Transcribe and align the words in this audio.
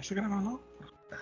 começa 0.00 0.14
a 0.14 0.16
gravar 0.16 0.40
não. 0.42 0.60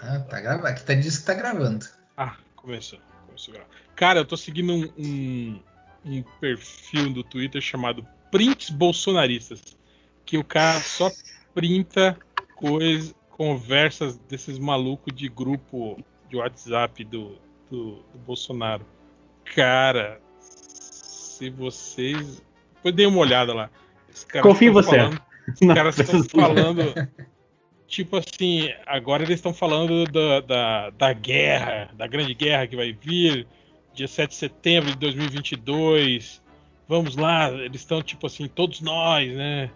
Ah, 0.02 0.20
tá 0.20 0.40
gravando. 0.40 0.66
Aqui 0.66 0.84
tá 0.84 0.95
dizendo 0.95 1.20
que 1.20 1.27
tá 1.27 1.34
gravando. 1.34 1.86
Ah, 2.16 2.36
começou. 2.55 2.98
começou 3.27 3.52
a 3.55 3.56
gravar. 3.56 3.70
Cara, 3.96 4.20
eu 4.20 4.24
tô 4.24 4.36
seguindo 4.36 4.73
um, 4.73 4.92
um, 4.96 5.62
um 6.05 6.23
perfil 6.41 7.12
do 7.12 7.24
Twitter 7.24 7.60
chamado 7.60 8.06
Prints 8.30 8.70
Bolsonaristas. 8.70 9.77
Que 10.24 10.36
o 10.38 10.45
cara 10.45 10.78
só 10.80 11.10
printa 11.55 12.16
coisa, 12.55 13.14
conversas 13.30 14.19
desses 14.19 14.59
malucos 14.59 15.14
de 15.14 15.28
grupo 15.28 16.02
de 16.28 16.36
WhatsApp 16.36 17.02
do, 17.05 17.38
do, 17.70 18.02
do 18.12 18.19
Bolsonaro. 18.19 18.84
Cara, 19.55 20.20
se 20.38 21.50
vocês. 21.50 22.42
Depois 22.74 22.95
dei 22.95 23.06
uma 23.06 23.19
olhada 23.19 23.55
lá. 23.55 23.70
Confio 24.42 24.69
em 24.69 24.72
você. 24.72 24.97
Falando, 24.97 25.22
os 25.48 25.74
caras 25.74 25.98
estão 25.98 26.24
falando. 26.24 26.95
Tipo 27.88 28.19
assim, 28.19 28.70
agora 28.87 29.23
eles 29.23 29.37
estão 29.37 29.55
falando 29.55 30.05
da, 30.05 30.41
da, 30.41 30.91
da 30.91 31.12
guerra, 31.15 31.91
da 31.95 32.06
grande 32.06 32.34
guerra 32.34 32.66
que 32.66 32.77
vai 32.77 32.92
vir, 32.92 33.47
dia 33.94 34.06
7 34.06 34.28
de 34.28 34.36
setembro 34.36 34.91
de 34.91 34.98
2022. 34.98 36.42
Vamos 36.86 37.16
lá, 37.16 37.50
eles 37.50 37.81
estão 37.81 38.03
tipo 38.03 38.27
assim, 38.27 38.47
todos 38.47 38.83
nós, 38.83 39.34
né? 39.34 39.70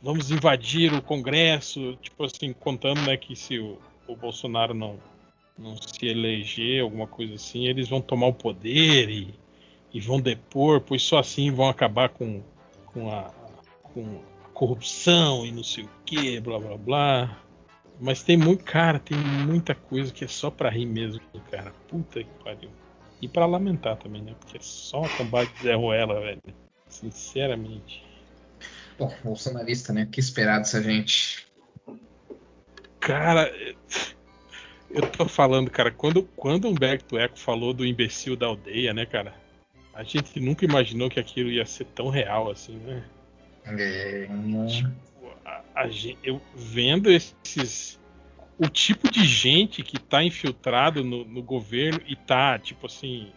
Vamos 0.00 0.30
invadir 0.30 0.94
o 0.94 1.02
Congresso, 1.02 1.98
tipo 2.00 2.22
assim, 2.24 2.52
contando 2.52 3.02
né, 3.02 3.16
que 3.16 3.34
se 3.34 3.58
o, 3.58 3.78
o 4.06 4.14
Bolsonaro 4.14 4.72
não, 4.72 5.00
não 5.58 5.76
se 5.76 6.06
eleger, 6.06 6.82
alguma 6.82 7.08
coisa 7.08 7.34
assim, 7.34 7.66
eles 7.66 7.88
vão 7.88 8.00
tomar 8.00 8.28
o 8.28 8.32
poder 8.32 9.10
e, 9.10 9.34
e 9.92 10.00
vão 10.00 10.20
depor, 10.20 10.80
pois 10.82 11.02
só 11.02 11.18
assim 11.18 11.50
vão 11.50 11.68
acabar 11.68 12.10
com, 12.10 12.40
com, 12.86 13.10
a, 13.10 13.24
com 13.82 14.20
a 14.44 14.48
corrupção 14.50 15.44
e 15.44 15.50
não 15.50 15.64
sei 15.64 15.82
o 15.82 15.90
que, 16.04 16.38
blá 16.38 16.60
blá 16.60 16.76
blá. 16.76 17.45
Mas 18.00 18.22
tem 18.22 18.36
muito, 18.36 18.64
cara, 18.64 18.98
tem 18.98 19.16
muita 19.16 19.74
coisa 19.74 20.12
que 20.12 20.24
é 20.24 20.28
só 20.28 20.50
pra 20.50 20.70
rir 20.70 20.86
mesmo, 20.86 21.20
cara. 21.50 21.72
Puta 21.88 22.22
que 22.22 22.44
pariu. 22.44 22.70
E 23.20 23.28
pra 23.28 23.46
lamentar 23.46 23.96
também, 23.96 24.22
né? 24.22 24.34
Porque 24.38 24.58
é 24.58 24.60
só 24.60 25.02
um 25.02 25.08
combate 25.16 25.50
de 25.54 25.62
Zé 25.62 25.74
Ruela, 25.74 26.20
velho. 26.20 26.40
Sinceramente. 26.88 28.04
Bom, 28.98 29.12
bolsonarista, 29.24 29.92
né? 29.92 30.06
Que 30.10 30.20
esperar 30.20 30.58
dessa 30.58 30.82
gente? 30.82 31.46
Cara, 33.00 33.50
eu 34.90 35.02
tô 35.10 35.26
falando, 35.26 35.70
cara, 35.70 35.90
quando, 35.90 36.22
quando 36.36 36.66
o 36.66 36.70
Humberto 36.70 37.18
Eco 37.18 37.38
falou 37.38 37.72
do 37.72 37.86
imbecil 37.86 38.36
da 38.36 38.46
aldeia, 38.46 38.92
né, 38.92 39.06
cara? 39.06 39.34
A 39.94 40.02
gente 40.02 40.38
nunca 40.40 40.64
imaginou 40.64 41.08
que 41.08 41.18
aquilo 41.18 41.50
ia 41.50 41.64
ser 41.64 41.86
tão 41.86 42.08
real 42.10 42.50
assim, 42.50 42.76
né? 42.76 43.04
É, 43.64 44.28
Tipo, 44.68 44.92
a, 45.46 45.82
a 45.82 45.88
eu 46.22 46.40
vendo 46.54 47.10
esses. 47.10 48.00
O 48.58 48.68
tipo 48.68 49.10
de 49.10 49.24
gente 49.24 49.82
que 49.82 49.98
tá 49.98 50.22
infiltrado 50.24 51.04
no, 51.04 51.24
no 51.24 51.42
governo 51.42 52.00
e 52.06 52.16
tá, 52.16 52.58
tipo 52.58 52.86
assim, 52.86 53.30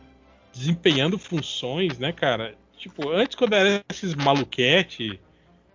desempenhando 0.53 1.19
funções, 1.19 1.99
né, 1.99 2.13
cara? 2.13 2.55
Tipo, 2.77 3.09
antes 3.09 3.35
quando 3.35 3.53
era 3.53 3.84
esses 3.89 4.16
maluquete, 4.16 5.19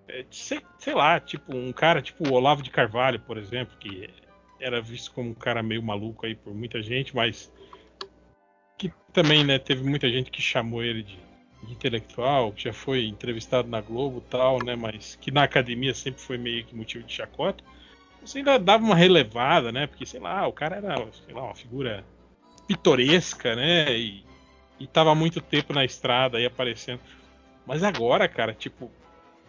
é, 0.09 0.25
sei, 0.31 0.63
sei 0.79 0.95
lá, 0.95 1.21
tipo, 1.21 1.55
um 1.55 1.73
cara 1.73 2.01
tipo 2.01 2.27
o 2.27 2.33
Olavo 2.33 2.63
de 2.63 2.71
Carvalho, 2.71 3.21
por 3.21 3.37
exemplo, 3.37 3.77
que 3.79 4.09
era 4.59 4.81
visto 4.81 5.13
como 5.13 5.31
um 5.31 5.35
cara 5.35 5.63
meio 5.63 5.83
maluco 5.83 6.25
aí 6.25 6.35
por 6.35 6.55
muita 6.55 6.83
gente, 6.83 7.15
mas 7.15 7.53
que 8.79 8.91
também, 9.13 9.45
né, 9.45 9.59
teve 9.59 9.83
muita 9.83 10.09
gente 10.09 10.31
que 10.31 10.41
chamou 10.41 10.83
ele 10.83 11.03
de 11.03 11.19
intelectual, 11.73 12.53
que 12.53 12.65
já 12.65 12.73
foi 12.73 13.07
entrevistado 13.07 13.69
na 13.69 13.81
Globo 13.81 14.21
tal, 14.21 14.63
né, 14.65 14.77
mas 14.77 15.17
que 15.21 15.31
na 15.31 15.43
academia 15.43 15.95
sempre 15.95 16.21
foi 16.21 16.39
meio 16.39 16.65
que 16.65 16.75
motivo 16.75 17.05
de 17.05 17.13
chacota. 17.13 17.63
Você 18.25 18.39
ainda 18.39 18.59
dava 18.59 18.85
uma 18.85 18.95
relevada, 18.95 19.71
né, 19.71 19.87
porque, 19.87 20.07
sei 20.07 20.21
lá, 20.21 20.47
o 20.47 20.53
cara 20.53 20.77
era, 20.77 20.97
sei 21.25 21.35
lá, 21.35 21.45
uma 21.45 21.55
figura 21.55 22.05
pitoresca, 22.67 23.55
né, 23.55 23.97
e, 23.97 24.25
e 24.81 24.87
tava 24.87 25.11
há 25.11 25.15
muito 25.15 25.41
tempo 25.41 25.73
na 25.73 25.85
estrada 25.85 26.39
aí 26.39 26.47
aparecendo. 26.47 27.01
Mas 27.67 27.83
agora, 27.83 28.29
cara, 28.29 28.53
tipo, 28.53 28.91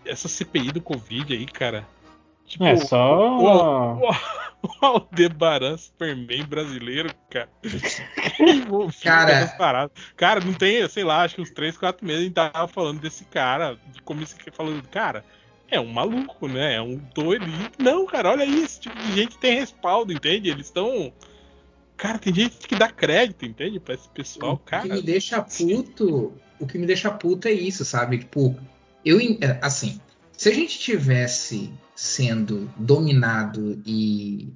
essa 0.06 0.28
CPI 0.28 0.72
do 0.72 0.82
Covid 0.82 1.34
aí, 1.34 1.46
cara. 1.46 1.86
Tipo, 2.46 2.66
É 2.66 2.76
só. 2.78 3.38
o, 3.38 3.44
o, 3.44 4.10
o 4.10 4.16
Aldebaran 4.82 5.78
Superman 5.78 6.44
brasileiro, 6.46 7.10
cara. 7.30 7.50
Cara-. 9.58 9.92
Cara, 10.16 10.40
não 10.42 10.54
tem, 10.54 10.88
sei 10.90 11.04
lá, 11.04 11.24
acho 11.24 11.36
que 11.36 11.42
uns 11.42 11.52
3, 11.52 11.78
4 11.78 12.06
meses 12.06 12.22
a 12.22 12.24
gente 12.26 12.34
tava 12.34 12.68
falando 12.68 13.00
desse 13.00 13.26
cara, 13.26 13.78
de 13.94 14.02
como 14.02 14.24
esse 14.24 14.36
falando, 14.52 14.88
cara, 14.90 15.24
é 15.70 15.80
um 15.80 15.92
maluco, 15.92 16.48
né? 16.48 16.76
É 16.76 16.82
um 16.82 17.00
doido. 17.14 17.46
E 17.46 17.84
Não, 17.84 18.06
cara, 18.06 18.32
olha 18.32 18.44
aí, 18.44 18.64
esse 18.64 18.80
tipo 18.80 18.96
de 18.98 19.14
gente 19.14 19.38
tem 19.38 19.60
respaldo, 19.60 20.14
entende? 20.14 20.50
Eles 20.50 20.68
estão. 20.68 21.12
Cara, 21.98 22.20
tem 22.20 22.34
gente 22.34 22.58
que 22.68 22.76
dá 22.76 22.90
crédito, 22.90 23.46
entende? 23.46 23.80
Pra 23.80 23.94
esse 23.94 24.10
pessoal, 24.10 24.54
O 24.54 24.58
que 24.58 24.66
cara. 24.66 24.88
me 24.88 25.02
deixa 25.02 25.42
puto, 25.42 26.34
o 26.60 26.68
que 26.68 26.78
me 26.78 26.86
deixa 26.86 27.10
puto 27.10 27.48
é 27.48 27.52
isso, 27.52 27.86
sabe? 27.86 28.20
Tipo, 28.20 28.56
eu 29.04 29.20
é, 29.20 29.60
assim, 29.62 30.00
se 30.34 30.50
a 30.50 30.54
gente 30.54 30.78
tivesse 30.78 31.72
sendo 31.96 32.70
dominado 32.78 33.82
e 33.86 34.54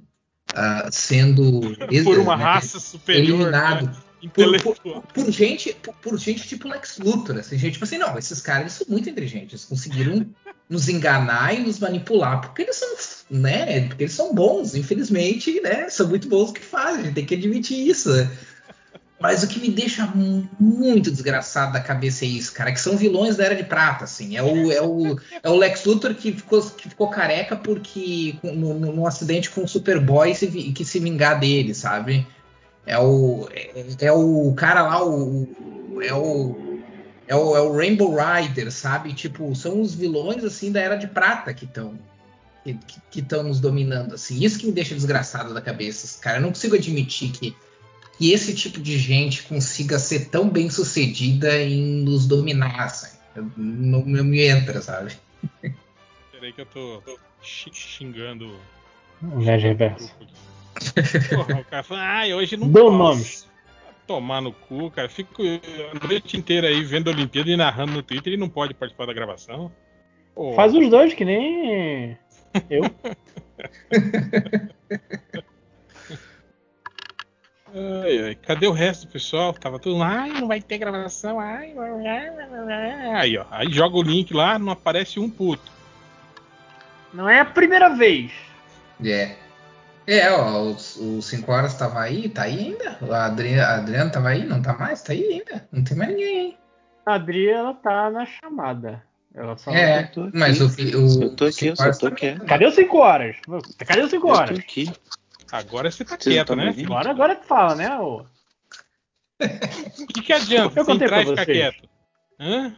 ah, 0.54 0.88
sendo 0.92 1.60
Por 2.04 2.18
uma 2.18 2.36
né, 2.36 2.44
raça 2.44 2.78
superior. 2.80 3.40
eliminado 3.40 3.86
né? 3.86 3.96
por, 4.34 4.60
por- 4.76 5.02
por 5.14 5.30
gente, 5.30 5.72
por, 5.82 5.94
por 5.94 6.18
gente 6.18 6.46
tipo 6.46 6.68
Lex 6.68 6.98
Luthor, 6.98 7.38
assim, 7.38 7.56
gente 7.56 7.72
tipo 7.74 7.84
assim, 7.84 7.96
não, 7.98 8.18
esses 8.18 8.40
caras 8.40 8.72
são 8.72 8.86
muito 8.88 9.08
inteligentes, 9.08 9.52
eles 9.52 9.64
conseguiram 9.64 10.26
nos 10.68 10.88
enganar 10.88 11.54
e 11.54 11.60
nos 11.60 11.78
manipular, 11.78 12.40
porque 12.40 12.62
eles 12.62 12.76
são, 12.76 12.88
né, 13.30 13.88
porque 13.88 14.04
eles 14.04 14.12
são 14.12 14.34
bons, 14.34 14.74
infelizmente, 14.74 15.60
né, 15.62 15.88
são 15.88 16.06
muito 16.08 16.28
bons 16.28 16.50
o 16.50 16.52
que 16.52 16.60
fazem, 16.60 17.00
a 17.00 17.04
gente 17.04 17.14
tem 17.14 17.24
que 17.26 17.34
admitir 17.34 17.88
isso. 17.88 18.10
né? 18.14 18.30
Mas 19.20 19.42
o 19.42 19.48
que 19.48 19.60
me 19.60 19.70
deixa 19.70 20.10
muito 20.58 21.10
desgraçado 21.10 21.74
da 21.74 21.80
cabeça 21.80 22.24
é 22.24 22.28
isso, 22.28 22.54
cara, 22.54 22.72
que 22.72 22.80
são 22.80 22.96
vilões 22.96 23.36
da 23.36 23.44
Era 23.44 23.54
de 23.54 23.64
Prata, 23.64 24.04
assim, 24.04 24.34
é 24.34 24.42
o, 24.42 24.72
é 24.72 24.80
o, 24.80 25.18
é 25.42 25.50
o 25.50 25.56
Lex 25.56 25.84
Luthor 25.84 26.14
que 26.14 26.32
ficou, 26.32 26.62
que 26.62 26.88
ficou 26.88 27.10
careca 27.10 27.54
porque 27.54 28.34
num 28.42 29.06
acidente 29.06 29.50
com 29.50 29.62
o 29.64 29.68
Superboy 29.68 30.34
se 30.34 30.46
que 30.72 30.84
se 30.86 30.98
vingar 30.98 31.38
dele, 31.38 31.74
sabe? 31.74 32.26
É 32.86 32.98
o, 32.98 33.46
é, 33.52 34.06
é 34.06 34.12
o 34.12 34.54
cara 34.56 34.82
lá, 34.82 35.04
o- 35.04 35.46
é, 36.00 36.14
o, 36.14 36.80
é, 37.28 37.36
o, 37.36 37.56
é 37.56 37.60
o 37.60 37.76
Rainbow 37.76 38.16
Rider, 38.16 38.72
sabe? 38.72 39.12
Tipo, 39.12 39.54
são 39.54 39.82
os 39.82 39.94
vilões 39.94 40.42
assim 40.44 40.72
da 40.72 40.80
Era 40.80 40.96
de 40.96 41.06
Prata 41.06 41.52
que 41.52 41.66
estão 41.66 41.98
que 43.10 43.20
estão 43.20 43.42
nos 43.42 43.58
dominando, 43.60 44.14
assim. 44.14 44.42
Isso 44.42 44.58
que 44.58 44.66
me 44.66 44.72
deixa 44.72 44.94
desgraçado 44.94 45.54
da 45.54 45.60
cabeça, 45.62 46.18
cara. 46.20 46.36
Eu 46.38 46.42
não 46.42 46.50
consigo 46.50 46.76
admitir 46.76 47.30
que, 47.32 47.56
que 48.20 48.32
esse 48.34 48.54
tipo 48.54 48.78
de 48.82 48.98
gente 48.98 49.44
consiga 49.44 49.98
ser 49.98 50.28
tão 50.28 50.50
bem 50.50 50.68
sucedida 50.68 51.58
em 51.62 51.80
nos 52.04 52.26
dominar, 52.28 52.84
assim. 52.84 53.16
Eu- 53.34 53.50
Não, 53.56 54.04
não 54.04 54.22
me 54.24 54.42
entra, 54.46 54.82
sabe? 54.82 55.16
Peraí 56.30 56.52
que 56.52 56.60
eu 56.60 56.66
tô 56.66 57.02
xi- 57.42 57.70
xingando 57.72 58.54
grupo 59.96 60.24
aqui. 60.24 61.34
Porra, 61.34 61.60
o 61.60 61.64
cara 61.64 61.82
fala, 61.82 62.00
ai, 62.02 62.34
hoje 62.34 62.58
não 62.58 62.70
Dou 62.70 62.90
posso. 62.90 62.98
nomes. 62.98 63.48
Tomar 64.06 64.42
no 64.42 64.52
cu, 64.52 64.90
cara. 64.90 65.08
Fico 65.08 65.42
a 65.42 66.06
noite 66.06 66.36
inteira 66.36 66.68
aí 66.68 66.84
vendo 66.84 67.08
a 67.08 67.12
Olimpíada 67.14 67.48
e 67.48 67.56
narrando 67.56 67.92
no 67.92 68.02
Twitter 68.02 68.34
e 68.34 68.36
não 68.36 68.50
pode 68.50 68.74
participar 68.74 69.06
da 69.06 69.14
gravação. 69.14 69.72
Pô, 70.34 70.52
Faz 70.54 70.74
os 70.74 70.90
dois, 70.90 71.14
que 71.14 71.24
nem 71.24 72.18
eu. 72.68 72.82
ai, 77.74 78.18
ai, 78.24 78.34
cadê 78.34 78.66
o 78.66 78.72
resto 78.72 79.06
do 79.06 79.12
pessoal? 79.12 79.52
Tava 79.52 79.78
tudo 79.78 79.98
lá, 79.98 80.22
ai, 80.22 80.30
não 80.30 80.48
vai 80.48 80.60
ter 80.60 80.78
gravação, 80.78 81.38
ai, 81.40 81.74
aí, 83.16 83.38
ó. 83.38 83.44
Aí 83.50 83.70
joga 83.72 83.96
o 83.96 84.02
link 84.02 84.32
lá, 84.32 84.58
não 84.58 84.72
aparece 84.72 85.18
um 85.20 85.28
puto. 85.30 85.70
Não 87.12 87.28
é 87.28 87.40
a 87.40 87.44
primeira 87.44 87.88
vez. 87.88 88.32
É. 89.04 89.34
É, 90.06 90.30
ó, 90.32 90.62
os, 90.62 90.96
os 90.96 91.24
5 91.26 91.50
horas 91.52 91.74
tava 91.74 92.00
aí, 92.00 92.28
tá 92.28 92.42
aí 92.42 92.58
ainda. 92.58 92.98
A 93.14 93.26
Adriana, 93.26 93.62
a 93.64 93.76
Adriana 93.76 94.10
tava 94.10 94.28
aí, 94.30 94.44
não 94.44 94.60
tá 94.60 94.72
mais? 94.72 95.02
Tá 95.02 95.12
aí 95.12 95.24
ainda. 95.24 95.68
Não 95.70 95.84
tem 95.84 95.96
mais 95.96 96.10
ninguém 96.10 96.38
aí. 96.38 96.58
A 97.06 97.14
Adri, 97.14 97.48
ela 97.48 97.74
tá 97.74 98.10
na 98.10 98.26
chamada. 98.26 99.02
Ela 99.34 99.56
só 99.56 99.70
É, 99.70 100.02
eu 100.02 100.10
tô 100.10 100.22
aqui. 100.24 100.36
mas 100.36 100.60
o, 100.60 100.66
o 100.66 101.22
Eu 101.22 101.36
tô 101.36 101.44
aqui, 101.44 101.66
eu 101.68 101.76
só 101.76 101.84
horas 101.84 101.98
tô 101.98 102.10
quieto. 102.10 102.44
Cadê 102.44 102.66
os 102.66 102.74
5 102.74 102.98
horas? 102.98 103.36
Cadê 103.86 104.02
os 104.02 104.10
5 104.10 104.26
Eu 104.28 104.32
tô 104.32 104.38
horas? 104.40 104.58
aqui. 104.58 104.92
Agora 105.52 105.90
você 105.90 106.04
tá 106.04 106.16
Vocês 106.18 106.34
quieto, 106.34 106.54
me 106.54 106.62
né? 106.62 106.68
ouvindo? 106.68 106.86
Agora, 106.92 107.10
agora 107.10 107.36
tu 107.36 107.46
fala, 107.46 107.74
né? 107.74 107.98
O 107.98 108.24
que, 110.12 110.22
que 110.22 110.32
adianta 110.32 110.78
Eu 110.78 110.84
você 110.84 110.92
contei 110.92 111.06
entrar 111.06 111.22
e 111.22 111.26
ficar 111.26 111.46
quieto? 111.46 111.88
Hã? 112.38 112.76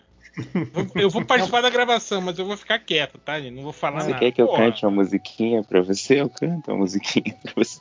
Eu 0.94 1.10
vou 1.10 1.24
participar 1.24 1.60
da 1.60 1.68
gravação, 1.68 2.22
mas 2.22 2.38
eu 2.38 2.46
vou 2.46 2.56
ficar 2.56 2.78
quieto, 2.78 3.18
tá, 3.18 3.38
gente? 3.38 3.54
Não 3.54 3.62
vou 3.64 3.72
falar 3.72 4.00
Você 4.00 4.08
nada. 4.08 4.18
quer 4.20 4.32
que 4.32 4.40
eu 4.40 4.46
Porra. 4.46 4.64
cante 4.64 4.86
uma 4.86 4.92
musiquinha 4.92 5.62
pra 5.62 5.82
você? 5.82 6.20
Eu 6.20 6.30
canto 6.30 6.70
uma 6.70 6.78
musiquinha 6.78 7.36
pra 7.42 7.52
você. 7.56 7.80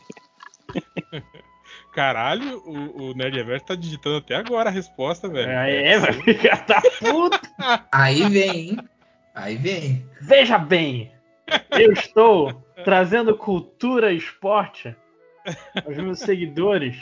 Caralho, 1.93 2.59
o, 2.65 3.09
o 3.09 3.13
Nerd 3.13 3.35
Reverso 3.35 3.65
tá 3.65 3.75
digitando 3.75 4.17
até 4.17 4.35
agora 4.35 4.69
a 4.69 4.71
resposta, 4.71 5.27
velho. 5.27 5.49
É, 5.51 5.99
vai 5.99 6.13
ficar 6.13 6.65
tá 6.65 6.81
puto. 6.99 7.39
Aí 7.91 8.29
vem, 8.29 8.69
hein? 8.69 8.77
Aí 9.35 9.55
vem. 9.57 10.05
Veja 10.21 10.57
bem, 10.57 11.11
eu 11.71 11.91
estou 11.93 12.63
trazendo 12.83 13.37
cultura 13.37 14.11
e 14.11 14.17
esporte 14.17 14.95
aos 15.85 15.97
meus 15.97 16.19
seguidores. 16.21 16.97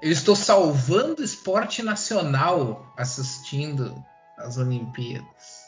Eu 0.00 0.12
estou 0.12 0.36
salvando 0.36 1.22
o 1.22 1.24
esporte 1.24 1.82
nacional 1.82 2.92
assistindo 2.96 3.94
as 4.38 4.58
Olimpíadas. 4.58 5.64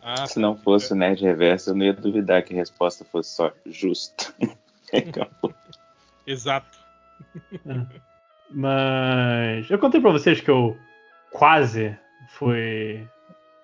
Ah, 0.00 0.26
Se 0.26 0.38
não 0.38 0.56
fosse 0.56 0.92
o 0.92 0.96
Nerd 0.96 1.22
Reverso, 1.22 1.70
eu 1.70 1.74
não 1.74 1.84
ia 1.84 1.92
duvidar 1.92 2.42
que 2.42 2.54
a 2.54 2.56
resposta 2.56 3.04
fosse 3.04 3.34
só 3.34 3.52
justo. 3.66 4.34
Exato. 6.26 6.78
Mas 8.50 9.70
eu 9.70 9.78
contei 9.78 10.00
pra 10.00 10.10
vocês 10.10 10.40
que 10.40 10.50
eu 10.50 10.76
quase 11.30 11.96
fui 12.30 13.06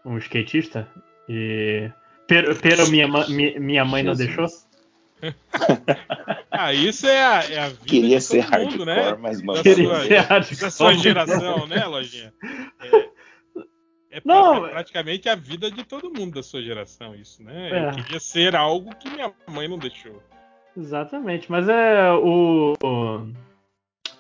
um 0.05 0.19
skatista 0.19 0.89
e 1.29 1.91
pero, 2.27 2.57
pero 2.57 2.89
minha, 2.91 3.07
minha, 3.29 3.61
minha 3.61 3.85
mãe 3.85 4.03
não 4.03 4.15
deixou. 4.15 4.47
ah, 6.51 6.73
isso 6.75 7.07
é 7.07 7.23
a, 7.25 7.45
é 7.51 7.59
a 7.59 7.69
vida 7.69 7.85
Queria 7.87 8.19
de 8.19 8.25
ser 8.25 8.43
todo 8.45 8.51
hardcore, 8.53 8.79
mundo, 8.79 8.85
né? 8.87 9.17
mas 9.21 9.43
mano, 9.43 9.63
Queria 9.63 9.85
sua- 9.89 10.05
ser 10.05 10.19
hardcore. 10.19 10.61
Da 10.61 10.71
sua 10.71 10.95
geração, 10.95 11.67
né, 11.67 11.85
Lojinha? 11.87 12.33
É, 12.83 14.19
é 14.19 14.23
Não, 14.25 14.67
é 14.67 14.71
praticamente 14.71 15.29
a 15.29 15.35
vida 15.35 15.71
de 15.71 15.85
todo 15.85 16.13
mundo 16.13 16.35
da 16.35 16.43
sua 16.43 16.63
geração, 16.63 17.15
isso, 17.15 17.43
né? 17.43 17.71
É. 17.71 17.89
Eu 17.89 17.93
queria 18.05 18.21
ser 18.21 18.55
algo 18.55 18.95
que 18.97 19.09
minha 19.11 19.33
mãe 19.49 19.67
não 19.69 19.79
deixou. 19.79 20.23
Exatamente, 20.77 21.51
mas 21.51 21.67
é 21.69 22.13
o, 22.13 22.75
o- 22.83 23.33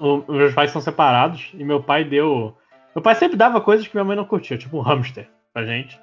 o- 0.01 0.33
Meus 0.33 0.55
pais 0.55 0.71
são 0.71 0.81
separados 0.81 1.51
e 1.55 1.63
meu 1.63 1.83
pai 1.83 2.05
deu. 2.05 2.57
Meu 2.95 3.03
pai 3.03 3.15
sempre 3.15 3.37
dava 3.37 3.61
coisas 3.61 3.87
que 3.87 3.95
minha 3.95 4.05
mãe 4.05 4.17
não 4.17 4.25
curtia, 4.25 4.57
tipo 4.57 4.79
um 4.79 4.83
hamster 4.83 5.29
pra 5.53 5.67
gente. 5.67 6.01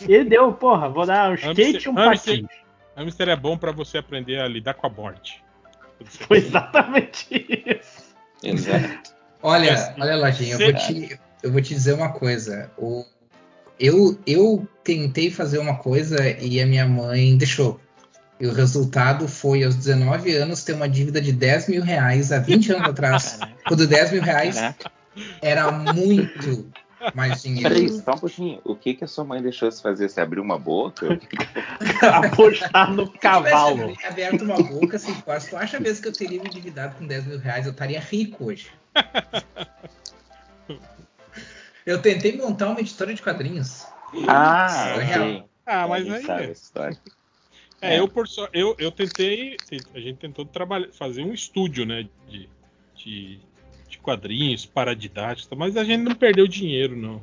E 0.00 0.12
ele 0.12 0.30
deu, 0.30 0.52
porra, 0.52 0.88
vou 0.88 1.06
dar 1.06 1.30
um 1.30 1.34
skate 1.34 1.86
e 1.86 1.88
um 1.88 1.94
patins. 1.94 2.46
Hamster 2.96 3.28
é 3.28 3.36
bom 3.36 3.56
pra 3.56 3.72
você 3.72 3.98
aprender 3.98 4.40
a 4.40 4.48
lidar 4.48 4.74
com 4.74 4.86
a 4.86 4.90
morte. 4.90 5.42
Foi 6.04 6.38
exatamente 6.38 7.26
isso. 7.66 8.14
Exato. 8.42 9.14
Olha, 9.42 9.94
olha, 9.98 10.16
Lojinha, 10.16 10.54
eu 10.54 10.58
vou, 10.58 10.74
te, 10.74 11.20
eu 11.42 11.52
vou 11.52 11.60
te 11.60 11.74
dizer 11.74 11.94
uma 11.94 12.12
coisa. 12.12 12.70
O, 12.78 13.04
eu, 13.78 14.18
eu 14.26 14.66
tentei 14.82 15.30
fazer 15.30 15.58
uma 15.58 15.76
coisa 15.76 16.16
e 16.40 16.60
a 16.60 16.66
minha 16.66 16.86
mãe 16.86 17.36
deixou. 17.36 17.80
E 18.40 18.46
o 18.46 18.52
resultado 18.52 19.28
foi, 19.28 19.62
aos 19.62 19.76
19 19.76 20.34
anos, 20.34 20.64
ter 20.64 20.72
uma 20.72 20.88
dívida 20.88 21.20
de 21.20 21.32
10 21.32 21.68
mil 21.68 21.82
reais 21.82 22.32
há 22.32 22.38
20 22.38 22.72
anos 22.72 22.88
atrás. 22.88 23.38
Quando 23.66 23.86
10 23.86 24.12
mil 24.12 24.22
reais 24.22 24.56
era 25.40 25.70
muito 25.70 26.66
mais 27.14 27.42
Peraí, 27.42 27.54
dinheiro. 27.86 28.02
só 28.02 28.12
um 28.12 28.18
pouquinho. 28.18 28.60
O 28.64 28.74
que, 28.76 28.94
que 28.94 29.04
a 29.04 29.06
sua 29.06 29.24
mãe 29.24 29.42
deixou 29.42 29.70
você 29.70 29.82
fazer? 29.82 30.08
Você 30.08 30.20
abriu 30.20 30.42
uma 30.42 30.58
boca? 30.58 31.06
Apostar 32.02 32.92
no 32.92 33.06
Se 33.06 33.12
eu 33.12 33.18
cavalo. 33.20 33.96
aberto 34.04 34.42
uma 34.42 34.62
boca, 34.62 34.96
assim, 34.96 35.14
quase, 35.22 35.50
tu 35.50 35.56
acha 35.56 35.78
mesmo 35.80 36.02
que 36.02 36.08
eu 36.08 36.12
teria 36.12 36.40
me 36.42 36.48
endividado 36.48 36.94
com 36.96 37.06
10 37.06 37.26
mil 37.26 37.38
reais? 37.38 37.66
Eu 37.66 37.72
estaria 37.72 38.00
rico 38.00 38.44
hoje. 38.46 38.70
Eu 41.86 42.00
tentei 42.00 42.34
montar 42.36 42.68
uma 42.70 42.80
editora 42.80 43.12
de 43.12 43.20
quadrinhos. 43.20 43.84
Ah. 44.26 44.94
Ah, 45.66 45.86
mas 45.86 46.10
aí. 46.10 46.22
sabe 46.24 46.44
essa 46.44 46.52
história. 46.64 46.98
É, 47.80 47.96
É. 47.96 47.98
eu 47.98 48.08
por 48.08 48.26
só, 48.26 48.48
eu, 48.54 48.74
eu 48.78 48.90
tentei, 48.90 49.56
a 49.94 50.00
gente 50.00 50.16
tentou 50.16 50.46
trabalhar, 50.46 50.88
fazer 50.92 51.22
um 51.22 51.34
estúdio, 51.34 51.84
né, 51.84 52.08
de, 52.28 52.48
de, 52.96 53.38
de 53.94 53.98
quadrinhos 53.98 54.66
paradidáticos, 54.66 55.48
mas 55.56 55.76
a 55.76 55.84
gente 55.84 56.02
não 56.02 56.14
perdeu 56.14 56.46
dinheiro, 56.46 56.96
não. 56.96 57.22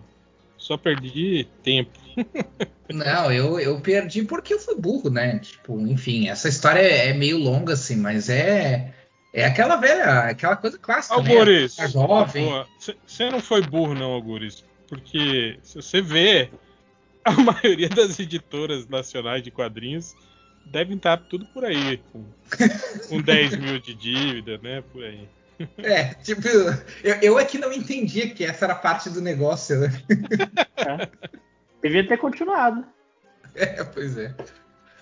Só 0.58 0.78
perdi 0.78 1.48
tempo. 1.64 2.00
Não, 2.94 3.32
eu, 3.32 3.58
eu 3.58 3.80
perdi 3.80 4.22
porque 4.24 4.54
eu 4.54 4.60
fui 4.60 4.76
burro, 4.76 5.10
né? 5.10 5.40
Tipo, 5.40 5.80
enfim, 5.88 6.28
essa 6.28 6.50
história 6.50 6.82
é 6.82 7.08
é 7.08 7.14
meio 7.14 7.38
longa, 7.38 7.72
assim, 7.72 7.96
mas 7.96 8.30
é. 8.30 8.94
É 9.34 9.46
aquela 9.46 9.78
velha, 9.78 10.24
aquela 10.24 10.58
coisa 10.58 10.78
clássica, 10.78 11.16
Algures, 11.16 11.78
né? 11.78 11.88
Jovem. 11.88 12.66
você 13.08 13.30
não 13.30 13.40
foi 13.40 13.62
burro, 13.62 13.94
não, 13.94 14.12
Algures, 14.12 14.66
porque 14.90 15.58
se 15.64 15.76
você 15.76 16.02
vê, 16.02 16.50
a 17.24 17.32
maioria 17.32 17.88
das 17.88 18.20
editoras 18.20 18.86
nacionais 18.90 19.42
de 19.42 19.50
quadrinhos 19.50 20.14
devem 20.66 20.98
estar 20.98 21.16
tudo 21.16 21.46
por 21.46 21.64
aí, 21.64 21.98
com, 22.12 22.26
com 23.08 23.22
10 23.24 23.56
mil 23.56 23.80
de 23.80 23.94
dívida, 23.94 24.58
né, 24.58 24.84
por 24.92 25.02
aí. 25.02 25.30
É, 25.78 26.14
tipo, 26.16 26.42
eu, 27.04 27.16
eu 27.22 27.40
é 27.40 27.46
que 27.46 27.58
não 27.58 27.72
entendia 27.74 28.30
que 28.30 28.44
essa 28.46 28.66
era 28.66 28.76
parte 28.76 29.10
do 29.10 29.22
negócio, 29.22 29.80
né? 29.80 29.90
Devia 31.82 32.08
ter 32.08 32.18
continuado. 32.18 32.86
É, 33.56 33.84
pois 33.84 34.18
é. 34.18 34.34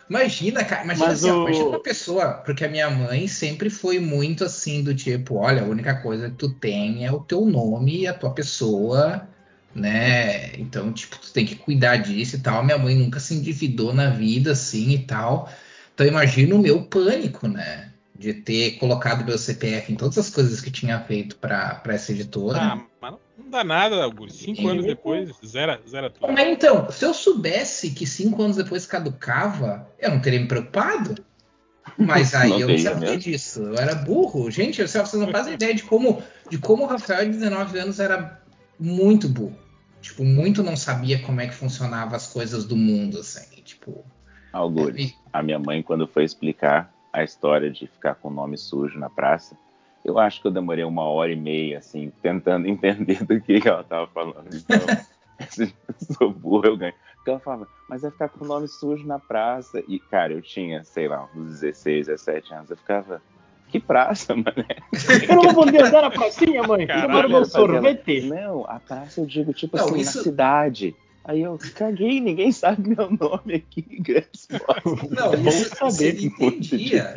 Imagina, 0.09 0.63
cara, 0.65 0.83
imagina, 0.83 1.07
Mas 1.07 1.19
assim, 1.19 1.29
ó, 1.29 1.37
o- 1.37 1.41
imagina 1.43 1.69
uma 1.69 1.83
pessoa, 1.83 2.33
porque 2.45 2.65
a 2.65 2.69
mina 2.69 2.89
mãe 2.89 3.27
sempre 3.27 3.69
foi 3.69 3.99
muito 3.99 4.43
assim, 4.43 4.81
do 4.83 4.95
tipo, 4.95 5.35
olha, 5.35 5.61
a 5.61 5.65
única 5.65 5.95
coisa 6.01 6.29
que 6.29 6.35
tu 6.35 6.49
tem 6.49 7.05
é 7.05 7.11
o 7.11 7.19
teu 7.19 7.45
nome 7.45 8.01
e 8.01 8.07
a 8.07 8.13
tua 8.13 8.33
pessoa, 8.33 9.27
né? 9.75 10.55
Então, 10.57 10.91
tipo, 10.91 11.15
tu 11.19 11.31
tem 11.31 11.45
que 11.45 11.55
cuidar 11.55 11.97
disso 11.97 12.37
e 12.37 12.39
tal. 12.39 12.63
Minha 12.63 12.77
mãe 12.79 12.95
nunca 12.95 13.19
se 13.19 13.35
endividou 13.35 13.93
na 13.93 14.09
vida, 14.09 14.53
assim, 14.53 14.91
e 14.93 14.99
tal. 15.05 15.47
Então, 15.93 16.07
imagina 16.07 16.55
o 16.55 16.59
meu 16.59 16.81
pânico, 16.83 17.47
né? 17.47 17.88
De 18.19 18.33
ter 18.33 18.71
colocado 18.79 19.23
meu 19.23 19.37
CPF 19.37 19.93
em 19.93 19.95
todas 19.95 20.17
as 20.17 20.29
coisas 20.29 20.59
que 20.59 20.69
tinha 20.69 20.99
feito 20.99 21.37
para 21.37 21.81
essa 21.85 22.11
editora. 22.11 22.57
Ah, 22.59 22.81
mas 22.99 23.11
não- 23.13 23.19
dá 23.49 23.63
nada, 23.63 24.03
Augusto. 24.03 24.37
Cinco 24.43 24.67
anos 24.67 24.85
depois, 24.85 25.31
zera, 25.45 25.79
zera 25.87 26.09
tudo. 26.09 26.29
Mas 26.31 26.47
então, 26.49 26.91
se 26.91 27.05
eu 27.05 27.13
soubesse 27.13 27.91
que 27.91 28.05
cinco 28.05 28.43
anos 28.43 28.57
depois 28.57 28.85
caducava, 28.85 29.87
eu 29.97 30.11
não 30.11 30.19
teria 30.19 30.41
me 30.41 30.47
preocupado. 30.49 31.15
Mas 31.97 32.35
aí 32.35 32.49
Não 32.49 32.59
eu 32.59 32.67
não 32.67 32.77
sabia 32.77 32.99
mesmo. 33.11 33.19
disso. 33.21 33.61
Eu 33.61 33.75
era 33.75 33.95
burro. 33.95 34.51
Gente, 34.51 34.81
vocês 34.85 35.13
não 35.13 35.31
fazem 35.31 35.53
ideia 35.53 35.73
de 35.73 35.83
como, 35.83 36.21
de 36.49 36.57
como 36.57 36.83
o 36.83 36.87
Rafael, 36.87 37.25
de 37.25 37.37
19 37.37 37.79
anos, 37.79 38.01
era 38.01 38.41
muito 38.77 39.29
burro. 39.29 39.57
Tipo, 40.01 40.25
muito 40.25 40.61
não 40.61 40.75
sabia 40.75 41.19
como 41.21 41.39
é 41.39 41.47
que 41.47 41.53
funcionavam 41.53 42.15
as 42.17 42.27
coisas 42.27 42.65
do 42.65 42.75
mundo, 42.75 43.19
assim. 43.19 43.61
Tipo, 43.63 44.05
Algures. 44.51 45.13
A 45.31 45.41
minha 45.41 45.57
mãe, 45.59 45.81
quando 45.81 46.05
foi 46.07 46.25
explicar 46.25 46.93
a 47.11 47.23
história 47.23 47.69
de 47.69 47.87
ficar 47.87 48.15
com 48.15 48.27
o 48.29 48.33
nome 48.33 48.57
sujo 48.57 48.97
na 48.99 49.09
praça, 49.09 49.57
eu 50.05 50.17
acho 50.19 50.41
que 50.41 50.47
eu 50.47 50.51
demorei 50.51 50.83
uma 50.83 51.03
hora 51.03 51.31
e 51.31 51.35
meia, 51.35 51.79
assim, 51.79 52.11
tentando 52.21 52.67
entender 52.69 53.23
do 53.25 53.39
que, 53.41 53.61
ela 53.67 53.83
tava 53.83 54.07
falando. 54.07 54.47
Então, 54.53 54.79
se 55.49 55.63
eu 55.63 56.15
sou 56.17 56.31
burro, 56.31 56.65
eu 56.65 56.77
ganho. 56.77 56.93
Porque 57.15 57.29
ela 57.31 57.39
falava, 57.39 57.67
mas 57.89 58.01
vai 58.01 58.11
ficar 58.11 58.29
com 58.29 58.45
o 58.45 58.47
nome 58.47 58.67
sujo 58.67 59.05
na 59.05 59.19
praça. 59.19 59.83
E, 59.87 59.99
cara, 59.99 60.31
eu 60.33 60.41
tinha, 60.41 60.83
sei 60.83 61.07
lá, 61.07 61.27
uns 61.35 61.59
16, 61.59 62.07
17 62.07 62.53
anos. 62.53 62.69
Eu 62.71 62.77
ficava, 62.77 63.21
que 63.67 63.79
praça, 63.79 64.33
mané? 64.37 64.77
Eu 65.27 65.35
não 65.35 65.43
vou 65.43 65.65
poder 65.65 65.91
dar 65.91 66.05
a 66.05 66.09
pracinha, 66.09 66.63
mãe. 66.63 66.87
Caralho, 66.87 67.29
meu 67.29 67.39
Fazia 67.45 67.59
ela- 67.59 67.67
sorvete. 67.73 68.21
Não, 68.29 68.65
a 68.65 68.79
praça 68.79 69.19
eu 69.19 69.25
digo, 69.25 69.51
tipo 69.53 69.75
Não, 69.75 69.85
assim, 69.85 69.97
isso- 69.97 70.17
na 70.19 70.23
cidade. 70.23 70.95
Aí 71.29 71.43
eu 71.43 71.59
caguei, 71.75 72.19
ninguém 72.19 72.51
sabe 72.51 72.89
meu 72.89 73.07
nome 73.11 73.53
aqui, 73.53 73.85
não, 75.11 75.29
Bom 75.43 75.47
isso, 75.47 75.75
saber. 75.75 76.19
Muito 76.39 76.73
entendia. 76.73 77.13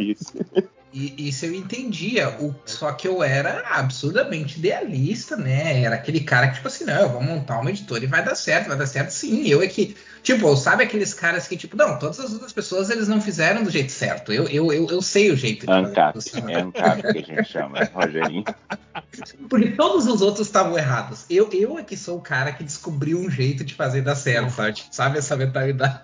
E 0.93 1.29
isso 1.29 1.47
eu 1.47 1.55
entendia. 1.55 2.29
O, 2.39 2.55
só 2.67 2.93
que 2.93 3.09
eu 3.09 3.23
era 3.23 3.63
absurdamente 3.71 4.59
idealista, 4.59 5.37
né? 5.37 5.83
Era 5.83 5.95
aquele 5.95 6.21
cara 6.21 6.49
que, 6.49 6.57
tipo 6.57 6.69
assim, 6.69 6.85
não, 6.85 7.01
eu 7.01 7.09
vou 7.09 7.23
montar 7.23 7.61
uma 7.61 7.71
editora 7.71 8.05
e 8.05 8.07
vai 8.07 8.23
dar 8.23 8.35
certo, 8.35 8.69
vai 8.69 8.77
dar 8.77 8.87
certo 8.87 9.11
sim. 9.11 9.47
Eu 9.49 9.63
é 9.63 9.67
que, 9.67 9.97
tipo, 10.23 10.55
sabe 10.55 10.85
aqueles 10.85 11.15
caras 11.15 11.49
que, 11.49 11.57
tipo, 11.57 11.77
não, 11.77 11.99
todas 11.99 12.21
as 12.21 12.33
outras 12.33 12.53
pessoas 12.53 12.91
eles 12.91 13.09
não 13.09 13.21
fizeram 13.21 13.65
do 13.65 13.71
jeito 13.71 13.91
certo. 13.91 14.33
Eu, 14.33 14.45
eu, 14.49 14.71
eu, 14.73 14.87
eu 14.91 15.01
sei 15.01 15.31
o 15.31 15.37
jeito 15.37 15.65
de 15.65 15.73
ANCAP, 15.73 16.19
é 16.49 16.61
ANCAP 16.61 17.03
que 17.03 17.19
a 17.19 17.37
gente 17.37 17.45
chama, 17.45 17.81
né, 17.81 17.91
Rogerinho. 17.95 18.45
Porque 19.49 19.71
todos 19.71 20.07
os 20.07 20.21
outros 20.21 20.47
estavam 20.47 20.77
errados. 20.77 21.25
Eu, 21.31 21.49
eu 21.53 21.79
é 21.79 21.83
que 21.83 21.97
sou 21.97 22.19
o 22.19 22.21
cara 22.21 22.53
que 22.53 22.63
descobriu 22.63 23.19
um 23.19 23.31
jeito 23.31 23.65
de 23.65 23.75
fazer 23.75 24.03
dar 24.03 24.15
certo, 24.15 24.51
sabe? 24.51 24.83
Sabe 24.91 25.19
essa 25.19 25.37
mentalidade? 25.37 26.03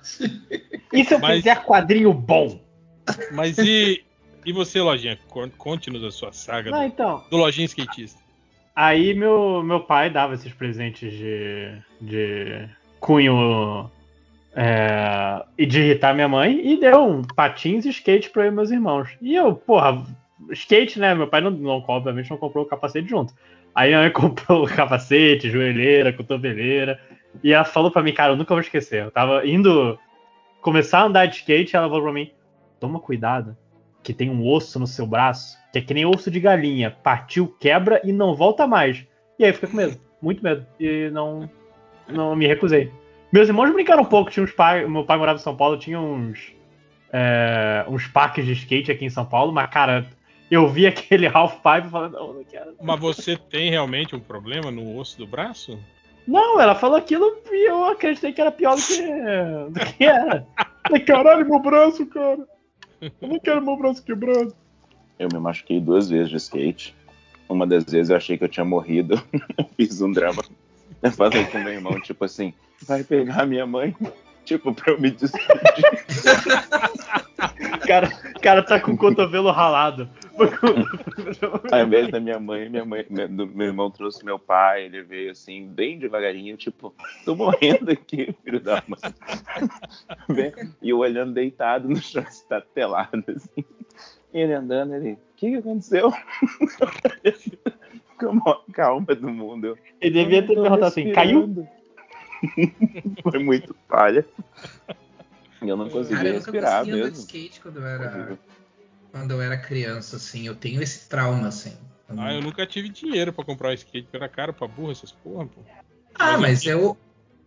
E 0.92 1.04
se 1.04 1.14
eu 1.14 1.18
Mas- 1.18 1.38
fizer 1.38 1.62
quadrinho 1.64 2.12
bom? 2.14 2.66
Mas 3.32 3.56
e, 3.58 4.04
e 4.44 4.52
você, 4.52 4.80
Lojinha? 4.80 5.18
Con- 5.28 5.50
Conte-nos 5.56 6.02
a 6.04 6.10
sua 6.10 6.32
saga 6.32 6.70
Não, 6.70 6.80
do, 6.80 6.84
então. 6.86 7.24
do 7.30 7.36
Lojinha 7.36 7.66
Skatista. 7.66 8.18
Aí 8.74 9.12
meu, 9.12 9.62
meu 9.62 9.80
pai 9.80 10.08
dava 10.08 10.34
esses 10.34 10.52
presentes 10.52 11.12
de, 11.12 11.72
de 12.00 12.68
cunho 13.00 13.90
é, 14.54 15.44
e 15.56 15.66
de 15.66 15.80
irritar 15.80 16.14
minha 16.14 16.28
mãe 16.28 16.60
e 16.64 16.78
deu 16.78 17.04
um 17.04 17.22
patins 17.22 17.84
e 17.84 17.90
skate 17.90 18.30
para 18.30 18.44
eu 18.44 18.48
e 18.48 18.54
meus 18.54 18.70
irmãos. 18.70 19.08
E 19.20 19.34
eu, 19.34 19.54
porra, 19.54 20.04
skate, 20.50 20.98
né? 21.00 21.14
Meu 21.14 21.26
pai 21.26 21.40
não, 21.40 21.50
não 21.50 21.84
obviamente 21.88 22.30
não 22.30 22.36
comprou 22.36 22.64
o 22.64 22.68
capacete 22.68 23.08
junto. 23.08 23.34
Aí 23.74 23.88
minha 23.90 24.00
mãe 24.02 24.10
comprou 24.12 24.64
o 24.64 24.68
capacete, 24.68 25.50
joelheira, 25.50 26.12
cotoveleira. 26.12 27.00
E 27.42 27.52
ela 27.52 27.64
falou 27.64 27.90
pra 27.90 28.02
mim, 28.02 28.12
cara, 28.12 28.32
eu 28.32 28.36
nunca 28.36 28.54
vou 28.54 28.60
esquecer. 28.60 29.04
Eu 29.04 29.10
tava 29.10 29.46
indo 29.46 29.98
começar 30.60 31.00
a 31.00 31.04
andar 31.04 31.26
de 31.26 31.36
skate, 31.36 31.74
ela 31.76 31.88
falou 31.88 32.04
pra 32.04 32.12
mim: 32.12 32.30
toma 32.80 33.00
cuidado, 33.00 33.56
que 34.02 34.12
tem 34.12 34.30
um 34.30 34.46
osso 34.46 34.78
no 34.78 34.86
seu 34.86 35.06
braço, 35.06 35.56
que 35.72 35.78
é 35.78 35.82
que 35.82 35.94
nem 35.94 36.06
osso 36.06 36.30
de 36.30 36.40
galinha. 36.40 36.90
Partiu, 36.90 37.48
quebra 37.60 38.00
e 38.04 38.12
não 38.12 38.34
volta 38.34 38.66
mais. 38.66 39.06
E 39.38 39.44
aí 39.44 39.50
eu 39.50 39.54
fiquei 39.54 39.68
com 39.68 39.76
medo, 39.76 40.00
muito 40.20 40.42
medo. 40.42 40.66
E 40.80 41.10
não, 41.10 41.48
não 42.08 42.34
me 42.34 42.46
recusei. 42.46 42.90
Meus 43.32 43.48
irmãos 43.48 43.70
brincaram 43.70 44.02
um 44.02 44.06
pouco, 44.06 44.30
tinha 44.30 44.44
uns 44.44 44.52
pais. 44.52 44.88
Meu 44.88 45.04
pai 45.04 45.18
morava 45.18 45.38
em 45.38 45.42
São 45.42 45.56
Paulo, 45.56 45.78
tinha 45.78 46.00
uns, 46.00 46.52
é, 47.12 47.84
uns 47.88 48.06
parques 48.06 48.44
de 48.46 48.52
skate 48.52 48.90
aqui 48.90 49.04
em 49.04 49.10
São 49.10 49.26
Paulo, 49.26 49.52
mas, 49.52 49.68
cara, 49.70 50.06
eu 50.50 50.66
vi 50.68 50.86
aquele 50.88 51.26
half 51.26 51.56
pipe 51.56 51.88
falando, 51.90 52.14
não, 52.14 52.32
não 52.34 52.44
quero. 52.44 52.74
Mas 52.82 53.00
você 53.00 53.36
tem 53.36 53.70
realmente 53.70 54.16
um 54.16 54.20
problema 54.20 54.70
no 54.70 54.96
osso 54.96 55.18
do 55.18 55.26
braço? 55.26 55.78
Não, 56.26 56.60
ela 56.60 56.74
falou 56.74 56.96
aquilo 56.96 57.38
e 57.50 57.70
eu 57.70 57.84
acreditei 57.86 58.32
que 58.32 58.40
era 58.40 58.52
pior 58.52 58.76
do 58.76 58.82
que, 58.82 59.02
do 59.70 59.80
que 59.80 60.04
era. 60.04 60.46
Falei, 60.86 61.02
Caralho, 61.02 61.48
meu 61.48 61.58
braço, 61.58 62.06
cara. 62.06 62.46
Eu 63.00 63.28
não 63.28 63.38
quero 63.38 63.62
meu 63.62 63.76
braço 63.76 64.02
quebrado. 64.02 64.54
Eu 65.18 65.28
me 65.32 65.38
machuquei 65.38 65.80
duas 65.80 66.08
vezes 66.08 66.30
de 66.30 66.36
skate. 66.36 66.94
Uma 67.48 67.66
das 67.66 67.84
vezes 67.84 68.10
eu 68.10 68.16
achei 68.16 68.36
que 68.36 68.44
eu 68.44 68.48
tinha 68.48 68.64
morrido. 68.64 69.22
Fiz 69.76 70.00
um 70.00 70.12
drama. 70.12 70.42
Eu 71.02 71.12
falei 71.12 71.44
com 71.46 71.58
meu 71.58 71.72
irmão, 71.72 72.00
tipo 72.00 72.24
assim, 72.24 72.52
vai 72.86 73.04
pegar 73.04 73.46
minha 73.46 73.66
mãe, 73.66 73.94
tipo, 74.44 74.74
pra 74.74 74.92
eu 74.92 75.00
me 75.00 75.10
despedir. 75.10 75.48
cara, 77.86 78.08
cara 78.42 78.62
tá 78.62 78.80
com 78.80 78.92
o 78.92 78.96
cotovelo 78.96 79.50
ralado. 79.50 80.08
Ao 81.72 81.80
invés 81.80 82.10
da 82.10 82.20
minha 82.20 82.38
mãe, 82.38 82.68
minha 82.68 82.84
mãe, 82.84 83.04
meu, 83.08 83.28
meu 83.28 83.66
irmão 83.66 83.90
trouxe 83.90 84.24
meu 84.24 84.38
pai, 84.38 84.84
ele 84.84 85.02
veio 85.02 85.30
assim, 85.32 85.66
bem 85.68 85.98
devagarinho, 85.98 86.56
tipo, 86.56 86.94
tô 87.24 87.34
morrendo 87.34 87.90
aqui, 87.90 88.34
filho 88.44 88.60
da 88.60 88.82
mãe. 88.86 88.98
E 90.80 90.90
eu 90.90 90.98
olhando 90.98 91.34
deitado 91.34 91.88
no 91.88 91.96
chão, 91.96 92.22
estatelado, 92.22 93.24
assim. 93.28 93.64
E 94.32 94.38
ele 94.38 94.52
andando, 94.52 94.94
ele, 94.94 95.12
o 95.12 95.18
que, 95.36 95.50
que 95.50 95.56
aconteceu? 95.56 96.12
Com 98.18 98.28
a 98.28 98.32
maior 98.32 98.64
calma 98.72 99.14
do 99.14 99.28
mundo. 99.28 99.78
Ele 100.00 100.22
devia 100.22 100.42
ter 100.42 100.54
perguntado 100.54 100.84
assim, 100.84 101.12
caiu? 101.12 101.66
Foi 103.22 103.38
muito 103.38 103.74
palha. 103.88 104.24
E 105.62 105.68
eu 105.68 105.76
não 105.76 105.88
conseguia 105.88 106.16
Cara, 106.16 106.28
eu 106.28 106.34
respirar 106.34 106.84
nunca 106.84 106.90
consegui 106.90 106.92
andar 106.92 107.08
mesmo. 107.08 107.12
de 107.12 107.18
skate 107.18 107.60
quando 107.60 107.76
eu 107.78 107.86
era 107.86 108.38
quando 109.18 109.32
eu 109.32 109.42
era 109.42 109.56
criança, 109.56 110.16
assim. 110.16 110.46
Eu 110.46 110.54
tenho 110.54 110.82
esse 110.82 111.08
trauma, 111.08 111.48
assim. 111.48 111.76
Eu 112.08 112.20
Ah, 112.20 112.32
eu 112.32 112.42
nunca 112.42 112.66
tive 112.66 112.88
dinheiro 112.88 113.32
pra 113.32 113.44
comprar 113.44 113.70
um 113.70 113.74
skate, 113.74 114.04
porque 114.04 114.16
era 114.16 114.28
caro 114.28 114.52
pra 114.52 114.66
burra 114.66 114.92
essas 114.92 115.12
porra, 115.12 115.46
pô. 115.46 115.60
Ah, 116.14 116.32
Mas 116.38 116.40
mas 116.40 116.66
eu. 116.66 116.96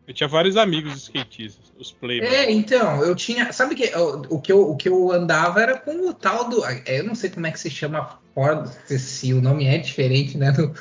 Eu 0.08 0.14
tinha 0.14 0.28
vários 0.28 0.58
amigos 0.58 0.96
skatistas, 1.04 1.72
os 1.78 1.92
playboys. 1.92 2.32
É, 2.34 2.52
então, 2.52 3.04
eu 3.04 3.16
tinha. 3.16 3.52
Sabe 3.54 3.76
que 3.76 3.96
o, 3.96 4.36
o 4.36 4.42
que 4.42 4.52
eu, 4.52 4.70
o 4.70 4.76
que 4.76 4.90
eu 4.90 5.12
andava 5.12 5.62
era 5.62 5.78
com 5.78 6.10
o 6.10 6.14
tal 6.14 6.50
do. 6.50 6.66
é, 6.66 7.00
Eu 7.00 7.04
não 7.04 7.16
sei 7.16 7.30
como 7.30 7.48
é 7.48 7.52
que 7.52 7.60
se 7.60 7.70
chama 7.70 8.20
Ford, 8.34 8.68
se 8.88 9.34
o 9.34 9.42
nome 9.42 9.66
é 9.66 9.78
diferente, 9.78 10.38
né? 10.38 10.52
do- 10.52 10.74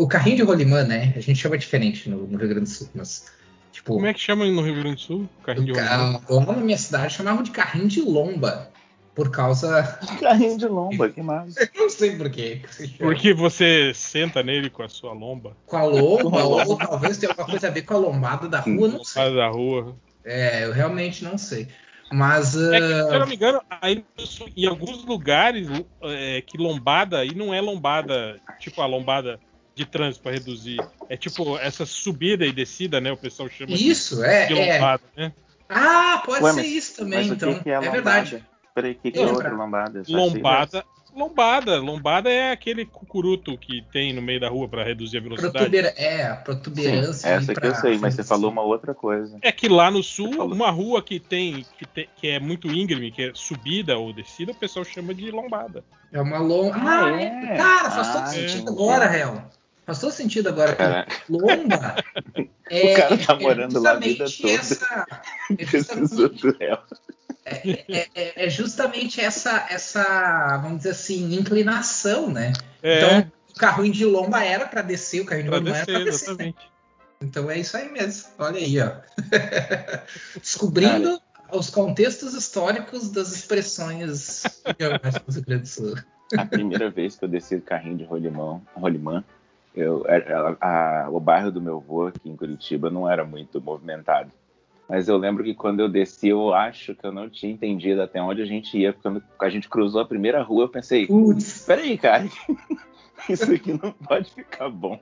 o 0.00 0.06
carrinho 0.06 0.36
de 0.36 0.42
rolimã, 0.42 0.84
né? 0.84 1.12
A 1.16 1.20
gente 1.20 1.36
chama 1.40 1.58
diferente 1.58 2.08
no, 2.08 2.26
no 2.26 2.38
Rio 2.38 2.48
Grande 2.48 2.66
do 2.66 2.68
Sul, 2.68 2.88
mas. 2.94 3.32
Tipo, 3.72 3.94
Como 3.94 4.06
é 4.06 4.14
que 4.14 4.20
chama 4.20 4.46
no 4.46 4.62
Rio 4.62 4.74
Grande 4.74 4.96
do 4.96 5.00
Sul? 5.00 5.28
Carrinho 5.44 5.66
de 5.66 5.72
o 5.72 5.74
rolimã? 5.74 6.20
lá 6.46 6.56
na 6.56 6.62
minha 6.64 6.78
cidade 6.78 7.14
chamavam 7.14 7.42
de 7.42 7.50
carrinho 7.50 7.88
de 7.88 8.00
lomba. 8.00 8.70
Por 9.16 9.30
causa. 9.30 9.98
Carrinho 10.20 10.58
de 10.58 10.68
lomba, 10.68 11.08
que 11.08 11.22
massa. 11.22 11.62
Eu 11.74 11.80
não 11.80 11.88
sei 11.88 12.16
por 12.16 12.28
quê. 12.30 12.60
Porque 12.98 13.32
você 13.32 13.92
senta 13.94 14.42
nele 14.42 14.68
com 14.68 14.82
a 14.82 14.88
sua 14.90 15.14
lomba 15.14 15.56
Com 15.64 15.76
a 15.78 15.84
lomba, 15.84 16.44
ou 16.44 16.76
talvez 16.76 17.16
tenha 17.16 17.32
alguma 17.32 17.48
coisa 17.48 17.68
a 17.68 17.70
ver 17.70 17.82
com 17.82 17.94
a 17.94 17.98
lombada 17.98 18.46
da 18.46 18.60
rua, 18.60 18.88
não 18.88 19.02
sei. 19.02 19.34
da 19.34 19.48
rua. 19.48 19.96
É, 20.22 20.66
eu 20.66 20.72
realmente 20.72 21.24
não 21.24 21.38
sei. 21.38 21.66
Mas. 22.12 22.54
É 22.54 22.78
que, 22.78 22.86
se 22.86 22.92
eu 22.92 23.12
ah, 23.14 23.18
não 23.20 23.26
me 23.26 23.34
engano, 23.34 23.62
aí 23.80 24.04
em 24.54 24.66
alguns 24.66 25.02
lugares 25.04 25.66
é, 26.02 26.42
que 26.42 26.58
lombada 26.58 27.18
aí 27.18 27.34
não 27.34 27.54
é 27.54 27.60
lombada, 27.60 28.38
tipo 28.60 28.82
a 28.82 28.86
lombada 28.86 29.40
de 29.74 29.86
trânsito 29.86 30.22
para 30.22 30.32
reduzir. 30.32 30.76
É 31.08 31.16
tipo 31.16 31.56
essa 31.58 31.86
subida 31.86 32.44
e 32.44 32.52
descida, 32.52 33.00
né? 33.00 33.10
O 33.12 33.16
pessoal 33.16 33.48
chama 33.48 33.74
de- 33.74 33.88
isso, 33.88 34.22
é. 34.22 34.46
de 34.46 34.52
é. 34.58 34.74
lombada, 34.74 35.02
né? 35.16 35.32
Ah, 35.68 36.22
pode 36.24 36.44
Ué, 36.44 36.52
ser 36.52 36.60
mas- 36.60 36.70
isso 36.70 36.96
também, 36.96 37.18
Mas 37.20 37.30
o 37.30 37.34
então. 37.34 37.54
que, 37.54 37.62
que 37.64 37.70
é 37.70 37.74
é 37.74 37.90
verdade. 37.90 38.44
Peraí, 38.76 38.92
o 38.92 38.94
que, 38.96 39.10
que 39.10 39.18
é 39.18 39.26
outra 39.26 39.48
lombada? 39.54 40.02
Lombada. 40.06 40.84
Lombada. 41.14 41.80
Lombada 41.80 42.30
é 42.30 42.52
aquele 42.52 42.84
cucuruto 42.84 43.56
que 43.56 43.82
tem 43.90 44.12
no 44.12 44.20
meio 44.20 44.38
da 44.38 44.50
rua 44.50 44.68
para 44.68 44.84
reduzir 44.84 45.16
a 45.16 45.20
velocidade. 45.22 45.54
Protuber... 45.70 45.94
É, 45.96 46.26
a 46.26 46.36
Sim, 46.36 46.42
protuberância. 46.44 47.26
essa 47.26 47.54
que 47.54 47.66
eu 47.66 47.70
pra- 47.70 47.80
sei, 47.80 47.96
mas 47.96 48.12
você 48.12 48.22
falou 48.22 48.50
uma 48.50 48.60
outra 48.60 48.92
coisa. 48.94 49.38
É 49.40 49.50
que 49.50 49.66
lá 49.66 49.90
no 49.90 50.02
sul, 50.02 50.30
falou. 50.34 50.54
uma 50.54 50.70
rua 50.70 51.02
que 51.02 51.18
tem, 51.18 51.64
que 51.78 51.86
tem 51.86 52.06
que 52.16 52.28
é 52.28 52.38
muito 52.38 52.68
íngreme, 52.68 53.10
que 53.10 53.22
é 53.22 53.30
subida 53.32 53.96
ou 53.96 54.12
descida, 54.12 54.52
o 54.52 54.54
pessoal 54.54 54.84
chama 54.84 55.14
de 55.14 55.30
lombada. 55.30 55.82
É 56.12 56.20
uma 56.20 56.36
lomba. 56.36 56.76
Ah, 56.76 57.04
Ah, 57.06 57.22
é? 57.22 57.24
é. 57.54 57.56
Cara, 57.56 57.90
faz 57.90 58.12
todo 58.12 58.22
Ah, 58.22 58.26
sentido 58.26 58.60
entendi. 58.60 58.68
agora, 58.68 59.06
réu. 59.06 59.42
Faz 59.86 59.98
todo 60.00 60.10
sentido 60.12 60.48
agora. 60.50 60.76
Cara, 60.76 61.06
Lomba. 61.30 61.96
É, 62.68 62.92
O 62.92 62.96
cara 62.96 63.16
tá 63.16 63.32
é 63.34 63.38
morando 63.42 63.80
lá 63.80 63.92
a 63.92 63.94
vida 63.94 64.24
toda. 64.28 64.52
Essa, 64.52 65.06
é, 65.52 65.54
precisou 65.54 66.28
justamente, 66.28 66.42
do 66.42 66.58
réu. 66.58 66.78
É- 67.46 68.08
é- 68.14 68.46
é 68.46 68.50
justamente 68.50 69.20
essa, 69.20 69.66
essa, 69.70 70.58
vamos 70.62 70.78
dizer 70.78 70.90
assim, 70.90 71.34
inclinação, 71.34 72.30
né? 72.30 72.52
É, 72.82 72.96
Então, 72.98 73.32
o 73.50 73.54
carrinho 73.58 73.92
de 73.92 74.04
lomba 74.04 74.42
era 74.44 74.66
para 74.66 74.82
descer, 74.82 75.20
o 75.20 75.24
carrinho 75.26 75.44
de 75.44 75.50
pra 75.50 75.58
lomba 75.58 75.70
era 75.76 75.84
descer, 75.86 75.94
para 75.94 76.04
descer. 76.04 76.26
né? 76.28 76.32
exatamente. 76.52 76.76
Então 77.22 77.50
é 77.50 77.58
isso 77.58 77.76
aí 77.76 77.90
mesmo. 77.90 78.28
Olha 78.38 78.58
aí, 78.58 78.78
ó. 78.80 78.90
Descobrindo 80.40 81.18
os 81.52 81.70
contextos 81.70 82.34
históricos 82.34 83.10
das 83.10 83.32
expressões 83.34 84.42
geográficas 84.78 85.22
do 85.34 85.38
Rio 85.40 85.44
Grande 85.46 85.62
do 85.62 85.68
Sul. 85.68 85.94
A 86.36 86.44
primeira 86.44 86.90
vez 86.90 87.16
que 87.16 87.24
eu 87.24 87.28
desci 87.28 87.54
o 87.54 87.62
carrinho 87.62 87.96
de 87.96 88.04
rolimão, 88.04 88.60
rolimã, 88.74 89.22
eu, 89.74 90.04
era- 90.08 90.56
a- 90.60 91.08
o 91.10 91.20
bairro 91.20 91.50
do 91.52 91.60
meu 91.60 91.76
avô 91.76 92.08
aqui 92.08 92.28
em 92.28 92.36
Curitiba 92.36 92.90
não 92.90 93.08
era 93.08 93.24
muito 93.24 93.60
movimentado. 93.60 94.30
Mas 94.88 95.08
eu 95.08 95.16
lembro 95.16 95.42
que 95.42 95.54
quando 95.54 95.80
eu 95.80 95.88
desci, 95.88 96.28
eu 96.28 96.54
acho 96.54 96.94
que 96.94 97.04
eu 97.04 97.10
não 97.12 97.28
tinha 97.28 97.52
entendido 97.52 98.00
até 98.02 98.22
onde 98.22 98.40
a 98.42 98.46
gente 98.46 98.78
ia. 98.78 98.92
Quando 98.92 99.22
a 99.40 99.48
gente 99.48 99.68
cruzou 99.68 100.00
a 100.00 100.06
primeira 100.06 100.42
rua, 100.42 100.64
eu 100.64 100.68
pensei, 100.68 101.06
Putz, 101.06 101.64
peraí, 101.66 101.98
cara, 101.98 102.24
isso 103.28 103.52
aqui 103.52 103.72
não 103.72 103.90
pode 103.92 104.30
ficar 104.30 104.68
bom. 104.68 105.00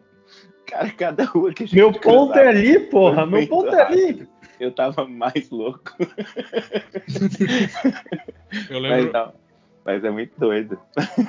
Cara, 0.66 0.90
cada 0.90 1.24
rua 1.24 1.52
que 1.52 1.64
a 1.64 1.66
gente 1.66 1.76
Meu 1.76 1.92
ponto 1.92 2.32
cruzava, 2.32 2.40
é 2.40 2.48
ali, 2.48 2.80
porra. 2.80 3.26
Meu 3.26 3.46
ponto 3.46 3.68
é 3.74 3.82
ali. 3.82 4.28
Eu 4.58 4.72
tava 4.72 5.06
mais 5.06 5.50
louco. 5.50 5.92
Eu 8.70 8.80
Mas, 8.80 8.90
lembro, 8.90 9.12
não, 9.12 9.32
mas 9.84 10.04
é 10.04 10.10
muito 10.10 10.38
doido. 10.38 10.78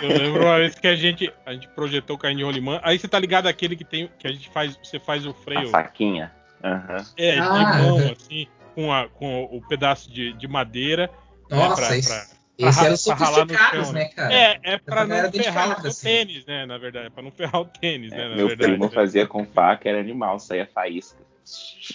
eu 0.01 0.07
lembro 0.07 0.43
uma 0.45 0.57
vez 0.59 0.75
que 0.75 0.87
a 0.87 0.95
gente, 0.95 1.31
a 1.45 1.53
gente 1.53 1.67
projetou 1.69 2.15
o 2.15 2.19
carrinho 2.19 2.39
de 2.39 2.43
rolimã. 2.45 2.79
Aí 2.83 2.97
você 2.97 3.07
tá 3.07 3.19
ligado 3.19 3.47
aquele 3.47 3.75
que 3.75 3.83
tem. 3.83 4.09
que 4.19 4.27
a 4.27 4.31
gente 4.31 4.49
faz. 4.49 4.77
Você 4.81 4.99
faz 4.99 5.25
o 5.25 5.31
A 5.31 5.33
freio. 5.33 5.67
faquinha. 5.69 6.31
Aham. 6.65 7.05
É, 7.15 7.33
de 7.35 7.39
Ah, 7.41 7.77
mão, 7.77 7.97
uhum. 7.97 8.11
assim, 8.11 8.47
com, 8.73 8.91
a, 8.91 9.07
com 9.07 9.43
o 9.45 9.61
pedaço 9.61 10.11
de, 10.11 10.33
de 10.33 10.47
madeira. 10.47 11.11
nossa, 11.49 11.75
pra- 11.85 11.97
esse, 11.97 12.09
pra- 12.09 12.25
esse 12.57 12.77
pra 12.77 12.85
eram 12.87 12.95
ra- 12.95 13.03
pra 13.05 13.25
ralar 13.25 13.45
no 13.45 13.53
sofisticados, 13.53 13.85
chão, 13.85 13.93
né, 13.93 14.05
cara? 14.05 14.33
É, 14.33 14.59
é 14.63 14.77
pra 14.79 15.05
não 15.05 15.31
ferrar 15.31 15.83
o 15.83 15.87
assim. 15.87 16.03
tênis, 16.07 16.45
né? 16.45 16.65
Na 16.65 16.77
verdade, 16.77 17.07
é 17.07 17.09
pra 17.09 17.21
não 17.23 17.31
ferrar 17.31 17.61
o 17.61 17.65
tênis, 17.65 18.11
né? 18.11 18.29
Na 18.29 18.35
Meu 18.35 18.47
verdade. 18.47 18.71
primo 18.71 18.89
fazia 18.89 19.27
com 19.27 19.45
faca, 19.45 19.87
era 19.87 19.99
animal, 19.99 20.39
saía 20.39 20.65
faísca. 20.65 21.23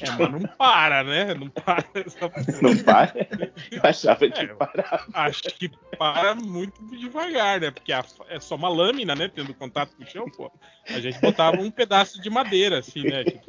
É, 0.00 0.11
mas 0.12 0.30
não 0.30 0.40
para, 0.57 1.02
né? 1.02 1.35
Não 1.35 1.49
para 1.49 1.85
essa. 1.95 2.19
Não 2.62 2.76
para? 2.85 3.12
Eu 3.73 3.80
achava 3.83 4.28
que 4.30 4.40
É. 4.40 4.47
parava. 4.54 5.07
Acho 5.12 5.42
que 5.42 5.69
para 5.99 6.35
muito 6.37 6.80
devagar, 6.97 7.61
né? 7.61 7.71
Porque 7.71 7.92
a- 7.92 8.04
é 8.28 8.38
só 8.38 8.54
uma 8.54 8.69
lâmina, 8.69 9.14
né? 9.14 9.28
Tendo 9.28 9.52
contato 9.54 9.97
com 9.97 10.04
o 10.04 10.07
chão, 10.07 10.25
pô. 10.30 10.50
A 10.88 11.00
gente 11.00 11.21
botava 11.21 11.61
um 11.61 11.71
pedaço 11.71 12.21
de 12.23 12.30
madeira, 12.30 12.78
assim, 12.78 13.02
né? 13.02 13.25
Tipo, 13.25 13.45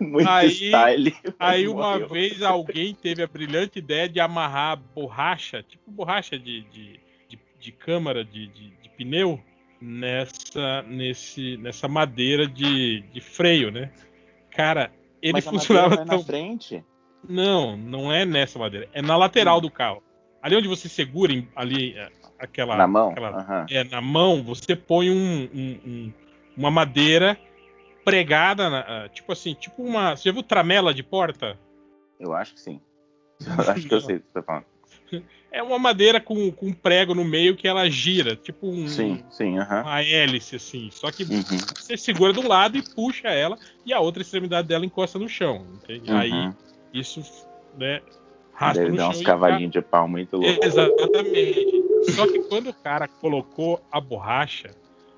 Muito 0.00 0.28
Aí- 0.28 0.48
style. 0.50 1.16
Aí 1.38 1.68
uma 1.68 1.92
morreu. 1.92 2.08
vez 2.08 2.42
alguém 2.42 2.94
teve 2.94 3.22
a 3.22 3.26
brilhante 3.26 3.78
ideia 3.78 4.08
de 4.08 4.20
amarrar 4.20 4.76
borracha, 4.76 5.62
tipo 5.62 5.90
borracha 5.90 6.38
de, 6.38 6.62
de, 6.62 7.00
de, 7.28 7.38
de 7.60 7.72
câmara 7.72 8.24
de, 8.24 8.46
de, 8.48 8.70
de 8.70 8.88
pneu, 8.90 9.40
nessa, 9.80 10.82
nesse, 10.82 11.56
nessa 11.58 11.88
madeira 11.88 12.46
de, 12.46 13.00
de 13.12 13.20
freio, 13.20 13.70
né? 13.70 13.90
Cara, 14.58 14.90
ele 15.22 15.34
Mas 15.34 15.46
a 15.46 15.50
funcionava 15.52 15.88
madeira 15.90 16.04
vai 16.04 16.16
tão. 16.16 16.18
na 16.18 16.24
frente. 16.24 16.84
Não, 17.28 17.76
não 17.76 18.12
é 18.12 18.24
nessa 18.24 18.58
madeira. 18.58 18.88
É 18.92 19.00
na 19.00 19.16
lateral 19.16 19.60
do 19.60 19.70
carro. 19.70 20.02
Ali 20.42 20.56
onde 20.56 20.66
você 20.66 20.88
segura, 20.88 21.32
ali, 21.54 21.96
é, 21.96 22.08
aquela. 22.40 22.76
Na 22.76 22.88
mão? 22.88 23.10
aquela- 23.10 23.38
Aham. 23.40 23.66
é, 23.70 23.84
na 23.84 24.00
mão, 24.00 24.42
você 24.42 24.74
põe 24.74 25.10
um- 25.10 25.48
um- 25.54 25.80
um- 25.86 26.12
uma 26.56 26.72
madeira 26.72 27.38
pregada, 28.04 28.68
na- 28.68 28.80
ah, 29.04 29.08
tipo 29.08 29.30
assim, 29.30 29.54
tipo 29.54 29.80
uma. 29.80 30.16
Você 30.16 30.28
já 30.28 30.32
viu 30.32 30.42
tramela 30.42 30.92
de 30.92 31.04
porta? 31.04 31.56
Eu 32.18 32.34
acho 32.34 32.54
que 32.54 32.60
sim. 32.60 32.80
Eu 33.68 33.70
acho 33.70 33.86
que 33.86 33.94
eu 33.94 34.00
sei 34.00 34.16
o 34.16 34.20
que 34.20 34.26
você 34.26 34.32
tá 34.32 34.42
falando. 34.42 34.64
É 35.50 35.62
uma 35.62 35.78
madeira 35.78 36.20
com, 36.20 36.52
com 36.52 36.66
um 36.66 36.72
prego 36.74 37.14
no 37.14 37.24
meio 37.24 37.56
que 37.56 37.66
ela 37.66 37.88
gira, 37.88 38.36
tipo 38.36 38.68
um, 38.68 38.86
Sim, 38.86 39.24
sim, 39.30 39.58
aham. 39.58 39.80
uma 39.80 40.02
hélice, 40.02 40.56
assim. 40.56 40.90
Só 40.92 41.10
que 41.10 41.24
Uhum, 41.24 41.42
você 41.74 41.96
segura 41.96 42.34
de 42.34 42.38
um 42.38 42.46
lado 42.46 42.76
e 42.76 42.82
puxa 42.82 43.28
ela, 43.28 43.58
e 43.84 43.92
a 43.92 43.98
outra 43.98 44.20
extremidade 44.20 44.68
dela 44.68 44.84
encosta 44.84 45.18
no 45.18 45.26
chão. 45.26 45.66
Entende? 45.82 46.12
Aí 46.12 46.30
uhum. 46.30 46.54
isso, 46.92 47.22
né, 47.78 48.02
raspa 48.52 48.80
Deve 48.80 48.90
no 48.90 48.96
dar 48.98 49.08
uns 49.08 49.22
cavalinhos 49.22 49.72
de 49.72 49.80
pau 49.80 50.06
muito 50.06 50.36
loucos. 50.36 50.66
Exatamente. 50.66 51.84
Só 52.14 52.26
que 52.26 52.40
quando 52.40 52.68
o 52.68 52.74
cara 52.74 53.08
colocou 53.08 53.80
a 53.90 54.00
borracha, 54.00 54.70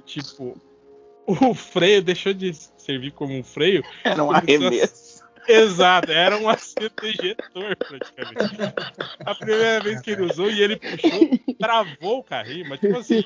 tipo, 0.05 0.57
o 1.27 1.55
freio 1.55 2.03
deixou 2.03 2.33
de 2.33 2.53
servir 2.55 3.13
como 3.13 3.35
um 3.35 3.43
freio. 3.43 3.85
Era 4.05 4.23
um 4.23 4.31
arremesso. 4.31 5.10
Exato, 5.49 6.13
era 6.13 6.37
um 6.39 6.49
assento 6.49 7.05
ejetor 7.05 7.77
praticamente. 7.77 8.75
A 9.25 9.35
primeira 9.35 9.81
vez 9.81 10.01
que 10.01 10.11
ele 10.13 10.23
usou 10.23 10.51
e 10.51 10.63
ele 10.63 10.77
puxou, 10.77 11.57
travou 11.59 12.19
o 12.19 12.25
carrinho, 12.25 12.69
mas 12.69 12.81
tipo 12.81 12.99
assim, 12.99 13.25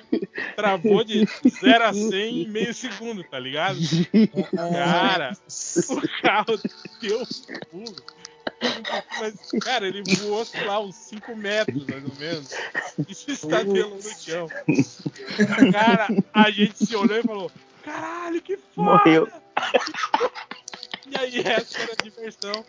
travou 0.56 1.04
de 1.04 1.26
0 1.60 1.84
a 1.84 1.92
100 1.92 2.42
em 2.42 2.48
meio 2.48 2.72
segundo, 2.74 3.22
tá 3.24 3.38
ligado? 3.38 3.78
Cara, 4.72 5.36
o 5.90 6.22
carro 6.22 6.60
deu 7.00 7.20
um 7.20 7.58
pulo. 7.70 7.96
Mas, 9.20 9.50
cara, 9.62 9.86
ele 9.86 10.02
voou, 10.20 10.44
sei 10.44 10.64
lá, 10.64 10.80
uns 10.80 10.94
5 10.94 11.36
metros, 11.36 11.86
mais 11.86 12.04
ou 12.04 12.14
menos. 12.18 12.50
Isso 13.08 13.30
está 13.30 13.62
no 13.64 14.00
chão. 14.02 14.48
Cara, 15.72 16.08
a 16.32 16.50
gente 16.50 16.86
se 16.86 16.96
olhou 16.96 17.18
e 17.18 17.22
falou: 17.22 17.50
Caralho, 17.82 18.40
que 18.40 18.56
foda! 18.56 18.90
Morreu. 18.90 19.28
E 21.06 21.16
aí, 21.16 21.38
essa 21.46 21.78
era 21.78 21.92
a 21.92 22.02
diversão. 22.02 22.64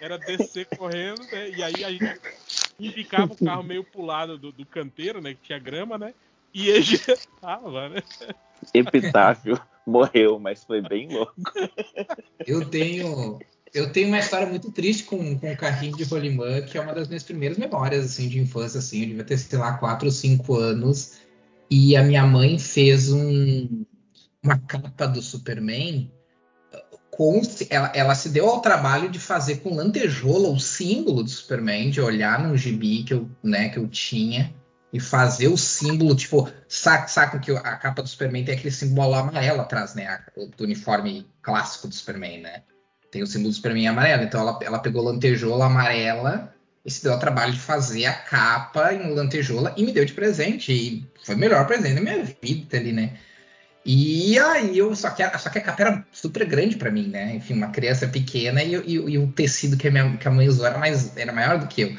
Era 0.00 0.16
descer 0.16 0.66
correndo, 0.78 1.22
né? 1.30 1.50
E 1.50 1.62
aí 1.62 1.84
a 1.84 1.90
gente 1.90 2.92
ficava 2.94 3.32
o 3.34 3.44
carro 3.44 3.62
meio 3.62 3.84
pro 3.84 4.02
lado 4.02 4.38
do, 4.38 4.50
do 4.50 4.64
canteiro, 4.64 5.20
né? 5.20 5.34
Que 5.34 5.40
tinha 5.42 5.58
grama, 5.58 5.98
né? 5.98 6.14
E 6.54 6.68
ele 6.68 6.98
tava, 7.40 7.88
né? 7.90 8.02
Epitáfio 8.72 9.60
morreu, 9.86 10.38
mas 10.38 10.64
foi 10.64 10.80
bem 10.80 11.08
louco. 11.08 11.34
Eu 12.46 12.64
tenho 12.68 13.38
eu 13.72 13.92
tenho 13.92 14.08
uma 14.08 14.18
história 14.18 14.46
muito 14.46 14.72
triste 14.72 15.04
com, 15.04 15.38
com 15.38 15.52
o 15.52 15.56
carrinho 15.56 15.96
de 15.96 16.04
rolimã, 16.04 16.60
que 16.62 16.76
é 16.76 16.80
uma 16.80 16.92
das 16.92 17.06
minhas 17.06 17.22
primeiras 17.22 17.56
memórias 17.56 18.04
assim, 18.04 18.28
de 18.28 18.40
infância. 18.40 18.78
Assim, 18.78 19.02
eu 19.02 19.06
devia 19.08 19.24
ter, 19.24 19.38
sei 19.38 19.58
lá, 19.58 19.74
4 19.74 20.06
ou 20.06 20.12
5 20.12 20.56
anos. 20.56 21.20
E 21.70 21.96
a 21.96 22.02
minha 22.02 22.26
mãe 22.26 22.58
fez 22.58 23.12
um, 23.12 23.84
uma 24.42 24.58
capa 24.58 25.06
do 25.06 25.22
Superman. 25.22 26.10
Ela, 27.68 27.92
ela 27.94 28.14
se 28.14 28.28
deu 28.28 28.48
ao 28.48 28.60
trabalho 28.60 29.08
de 29.10 29.18
fazer 29.18 29.56
com 29.56 29.74
lantejoula 29.74 30.48
o 30.48 30.58
símbolo 30.58 31.22
do 31.22 31.30
Superman, 31.30 31.90
de 31.90 32.00
olhar 32.00 32.42
no 32.42 32.56
gibi 32.56 33.04
que 33.04 33.14
eu, 33.14 33.28
né, 33.42 33.68
que 33.68 33.78
eu 33.78 33.86
tinha 33.88 34.54
e 34.92 34.98
fazer 34.98 35.48
o 35.48 35.56
símbolo, 35.56 36.16
tipo, 36.16 36.50
saca, 36.66 37.06
saca 37.06 37.38
que 37.38 37.52
a 37.52 37.76
capa 37.76 38.02
do 38.02 38.08
Superman 38.08 38.44
tem 38.44 38.54
aquele 38.54 38.72
símbolo 38.72 39.14
amarelo 39.14 39.60
atrás, 39.60 39.94
né? 39.94 40.20
Do 40.56 40.64
uniforme 40.64 41.28
clássico 41.42 41.86
do 41.86 41.94
Superman, 41.94 42.40
né? 42.40 42.62
tem 43.10 43.22
o 43.22 43.26
símbolo 43.26 43.50
do 43.50 43.54
Superman 43.54 43.88
amarelo. 43.88 44.22
Então 44.22 44.40
ela, 44.40 44.58
ela 44.62 44.78
pegou 44.78 45.02
lantejoula 45.02 45.66
amarela 45.66 46.54
e 46.84 46.90
se 46.90 47.02
deu 47.02 47.12
ao 47.12 47.18
trabalho 47.18 47.52
de 47.52 47.58
fazer 47.58 48.06
a 48.06 48.14
capa 48.14 48.94
em 48.94 49.12
lantejoula 49.12 49.74
e 49.76 49.84
me 49.84 49.92
deu 49.92 50.04
de 50.04 50.12
presente. 50.12 50.72
E 50.72 51.06
foi 51.24 51.34
o 51.34 51.38
melhor 51.38 51.66
presente 51.66 51.94
da 51.94 52.00
minha 52.00 52.24
vida 52.24 52.76
ali, 52.76 52.92
né? 52.92 53.18
E 53.84 54.38
aí 54.38 54.76
eu 54.76 54.94
só 54.94 55.10
que, 55.10 55.22
a, 55.22 55.38
só 55.38 55.48
que 55.48 55.58
a 55.58 55.62
capa 55.62 55.82
era 55.82 56.06
super 56.12 56.44
grande 56.46 56.76
para 56.76 56.90
mim, 56.90 57.08
né? 57.08 57.34
Enfim, 57.36 57.54
uma 57.54 57.68
criança 57.68 58.06
pequena 58.06 58.62
e, 58.62 58.74
e, 58.74 58.94
e 58.94 59.18
o 59.18 59.28
tecido 59.32 59.76
que 59.76 59.88
a, 59.88 59.90
minha, 59.90 60.16
que 60.16 60.28
a 60.28 60.30
mãe 60.30 60.48
usou 60.48 60.66
era, 60.66 60.78
mais, 60.78 61.16
era 61.16 61.32
maior 61.32 61.58
do 61.58 61.66
que 61.66 61.82
eu. 61.82 61.96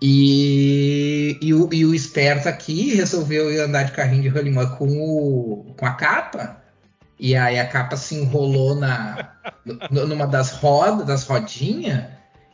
E, 0.00 1.38
e, 1.40 1.54
o, 1.54 1.72
e 1.72 1.84
o 1.84 1.94
esperto 1.94 2.48
aqui 2.48 2.94
resolveu 2.94 3.62
andar 3.62 3.84
de 3.84 3.92
carrinho 3.92 4.22
de 4.22 4.28
rolimã 4.28 4.66
com, 4.66 4.88
o, 4.88 5.74
com 5.76 5.86
a 5.86 5.92
capa 5.92 6.62
e 7.22 7.36
aí 7.36 7.56
a 7.60 7.68
capa 7.68 7.96
se 7.96 8.16
enrolou 8.16 8.74
na 8.74 9.36
numa 9.90 10.26
das 10.26 10.50
rodas, 10.50 11.06
das 11.06 11.22
rodinhas 11.24 12.06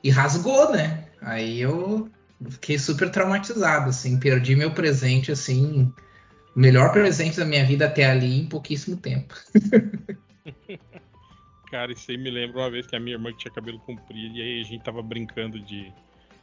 e 0.04 0.10
rasgou, 0.10 0.70
né? 0.72 1.04
Aí 1.22 1.58
eu 1.58 2.10
fiquei 2.50 2.78
super 2.78 3.10
traumatizado, 3.10 3.88
assim, 3.88 4.18
perdi 4.18 4.54
meu 4.54 4.70
presente, 4.70 5.32
assim, 5.32 5.90
melhor 6.54 6.92
presente 6.92 7.38
da 7.38 7.44
minha 7.44 7.64
vida 7.64 7.86
até 7.86 8.04
ali 8.06 8.40
em 8.40 8.46
pouquíssimo 8.46 8.96
tempo. 8.96 9.34
Cara, 11.70 11.92
isso 11.92 12.10
aí 12.10 12.16
me 12.16 12.30
lembra 12.30 12.58
uma 12.60 12.70
vez 12.70 12.86
que 12.86 12.96
a 12.96 13.00
minha 13.00 13.16
irmã 13.16 13.30
tinha 13.32 13.52
cabelo 13.52 13.78
comprido 13.80 14.36
e 14.36 14.42
aí 14.42 14.60
a 14.62 14.64
gente 14.64 14.82
tava 14.82 15.02
brincando 15.02 15.60
de, 15.60 15.92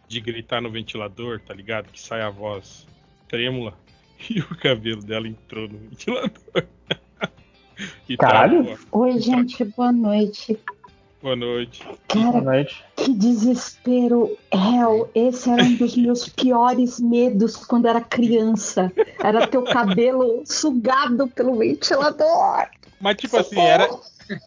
de 0.08 0.22
gritar 0.22 0.62
no 0.62 0.70
ventilador, 0.70 1.42
tá 1.42 1.54
ligado? 1.54 1.92
Que 1.92 2.00
sai 2.00 2.22
a 2.22 2.30
voz 2.30 2.88
trêmula 3.28 3.74
e 4.30 4.40
o 4.40 4.56
cabelo 4.56 5.02
dela 5.02 5.28
entrou 5.28 5.68
no 5.68 5.78
ventilador. 5.78 6.32
E 8.08 8.16
Caralho! 8.16 8.64
Tá, 8.66 8.78
Oi, 8.94 9.20
gente, 9.20 9.62
boa 9.66 9.92
noite. 9.92 10.58
Boa 11.26 11.36
noite. 11.36 11.84
Cara, 12.08 12.34
boa 12.34 12.42
noite. 12.44 12.86
que 12.96 13.12
desespero. 13.12 14.38
Hell, 14.54 15.10
esse 15.16 15.50
era 15.50 15.64
um 15.64 15.76
dos 15.76 15.98
meus 15.98 16.30
piores 16.30 17.00
medos 17.00 17.56
quando 17.66 17.88
era 17.88 18.00
criança. 18.00 18.94
Era 19.24 19.48
ter 19.48 19.58
o 19.58 19.64
cabelo 19.64 20.44
sugado 20.46 21.28
pelo 21.30 21.58
ventilador. 21.58 22.68
Mas, 23.02 23.16
tipo 23.16 23.38
assim, 23.38 23.60
era, 23.60 23.90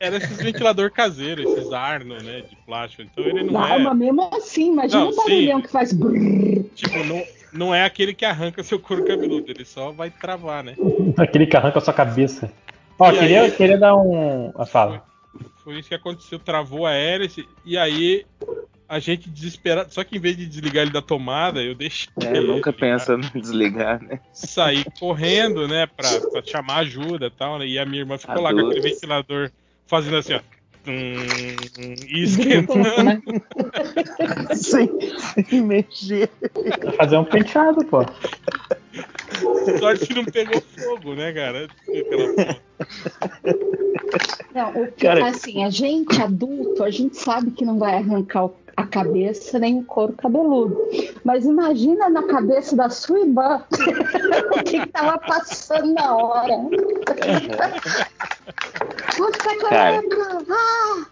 era 0.01 0.19
esses 0.19 0.37
ventilador 0.37 0.93
caseiro, 0.93 1.43
esses 1.43 1.73
Arno, 1.73 2.15
né, 2.23 2.45
de 2.49 2.55
plástico. 2.65 3.03
Então 3.03 3.25
ele 3.25 3.43
não, 3.43 3.55
não 3.55 3.67
é. 3.67 3.79
Mas 3.79 3.99
mesmo 3.99 4.31
assim, 4.37 4.71
imagina 4.71 5.01
não, 5.01 5.11
o 5.11 5.17
barulhão 5.17 5.59
sim. 5.59 5.63
que 5.65 5.73
faz. 5.73 5.89
Tipo, 5.89 7.05
não, 7.07 7.25
não 7.53 7.75
é 7.75 7.85
aquele 7.85 8.15
que 8.15 8.25
arranca 8.25 8.63
seu 8.63 8.79
couro 8.79 9.05
cabeludo, 9.05 9.51
ele 9.51 9.65
só 9.65 9.91
vai 9.91 10.11
travar, 10.11 10.63
né? 10.63 10.77
Aquele 11.19 11.49
que 11.49 11.57
arranca 11.57 11.81
a 11.81 11.83
sua 11.83 11.93
cabeça. 11.93 12.53
Ó, 12.97 13.11
queria, 13.11 13.43
aí, 13.43 13.51
queria 13.51 13.79
dar 13.79 13.97
um. 13.97 14.53
A 14.57 14.65
fala. 14.65 15.08
Foi, 15.63 15.79
isso 15.79 15.89
que 15.89 15.95
aconteceu, 15.95 16.39
travou 16.39 16.87
a 16.87 16.93
hélice, 16.93 17.49
e 17.65 17.77
aí 17.77 18.25
a 18.89 18.99
gente 18.99 19.29
desesperado. 19.29 19.93
Só 19.93 20.03
que 20.03 20.17
em 20.17 20.21
vez 20.21 20.37
de 20.37 20.47
desligar 20.47 20.83
ele 20.83 20.93
da 20.93 21.03
tomada, 21.03 21.63
eu 21.63 21.75
deixei. 21.75 22.09
É, 22.23 22.41
nunca 22.41 22.73
pensa 22.73 23.15
em 23.15 23.41
desligar, 23.41 24.03
né? 24.03 24.21
Saí 24.33 24.85
correndo, 24.99 25.69
né, 25.69 25.87
pra, 25.87 26.09
pra 26.31 26.43
chamar 26.43 26.79
ajuda 26.79 27.27
e 27.27 27.31
tal, 27.31 27.59
né? 27.59 27.67
E 27.67 27.79
a 27.79 27.85
minha 27.85 28.03
irmã 28.03 28.17
ficou 28.17 28.35
Adultos. 28.35 28.55
lá 28.55 28.63
com 28.63 28.69
aquele 28.69 28.89
ventilador 28.89 29.51
fazendo 29.87 30.17
assim, 30.17 30.35
ó. 30.35 30.41
Hum, 30.87 31.95
esquentando. 32.09 33.05
Né? 33.05 33.21
sem, 34.57 34.89
sem 35.47 35.61
mexer. 35.61 36.31
Fazer 36.97 37.19
um 37.19 37.25
penteado, 37.25 37.85
pô. 37.85 38.07
Sorte 39.79 40.07
que 40.07 40.15
não 40.15 40.25
pegou 40.25 40.63
fogo, 40.63 41.15
né, 41.15 41.31
cara? 41.33 41.69
Não, 44.55 44.71
o 44.71 44.93
que, 44.93 45.07
cara... 45.07 45.29
assim, 45.29 45.65
a 45.65 45.71
gente 45.71 46.21
adulto, 46.21 46.83
a 46.83 46.91
gente 46.91 47.17
sabe 47.17 47.51
que 47.51 47.65
não 47.65 47.79
vai 47.79 47.97
arrancar 47.97 48.49
a 48.77 48.87
cabeça 48.87 49.59
nem 49.59 49.81
o 49.81 49.85
couro 49.85 50.13
cabeludo. 50.13 50.77
Mas 51.25 51.45
imagina 51.45 52.09
na 52.09 52.23
cabeça 52.23 52.77
da 52.77 52.89
sua 52.89 53.21
irmã 53.21 53.65
o 54.55 54.63
que 54.63 54.77
estava 54.77 55.19
passando 55.19 55.93
na 55.95 56.17
hora. 56.17 56.57
Nossa, 59.19 59.69
cara, 59.69 60.01
ah! 60.51 61.07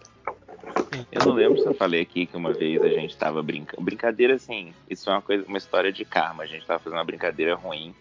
Eu 1.11 1.27
não 1.27 1.33
lembro 1.33 1.61
se 1.61 1.67
eu 1.67 1.75
falei 1.75 2.01
aqui 2.03 2.27
que 2.27 2.37
uma 2.37 2.53
vez 2.53 2.81
a 2.81 2.89
gente 2.89 3.17
tava 3.17 3.43
brincando. 3.43 3.83
Brincadeira, 3.83 4.35
assim, 4.35 4.73
isso 4.89 5.11
é 5.11 5.13
uma 5.13 5.23
coisa, 5.23 5.45
uma 5.47 5.59
história 5.59 5.93
de 5.93 6.05
karma. 6.05 6.45
A 6.45 6.47
gente 6.47 6.65
tava 6.67 6.79
fazendo 6.79 6.99
uma 6.99 7.05
brincadeira 7.05 7.57
ruim 7.57 7.93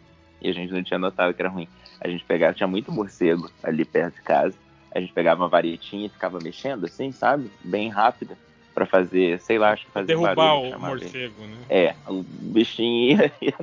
e 0.41 0.49
a 0.49 0.53
gente 0.53 0.71
não 0.71 0.83
tinha 0.83 0.99
notado 0.99 1.33
que 1.33 1.41
era 1.41 1.49
ruim. 1.49 1.67
A 2.05 2.07
gente 2.07 2.23
pegava, 2.23 2.53
tinha 2.53 2.67
muito 2.67 2.91
morcego 2.91 3.49
ali 3.63 3.83
perto 3.83 4.15
de 4.15 4.21
casa. 4.21 4.53
A 4.93 4.99
gente 4.99 5.11
pegava 5.11 5.41
uma 5.41 5.49
varetinha 5.49 6.05
e 6.05 6.09
ficava 6.09 6.39
mexendo, 6.39 6.85
assim, 6.85 7.11
sabe? 7.11 7.49
Bem 7.63 7.89
rápida 7.89 8.37
para 8.75 8.85
fazer, 8.85 9.39
sei 9.39 9.57
lá, 9.57 9.71
acho 9.71 9.85
que 9.85 9.91
fazer 9.91 10.07
derrubar 10.07 10.35
barulho, 10.35 10.77
o 10.77 10.79
morcego, 10.79 11.33
bem. 11.39 11.47
né? 11.47 11.57
É, 11.67 11.95
o 12.07 12.21
bichinho 12.23 13.17
ia, 13.17 13.31
ia 13.41 13.55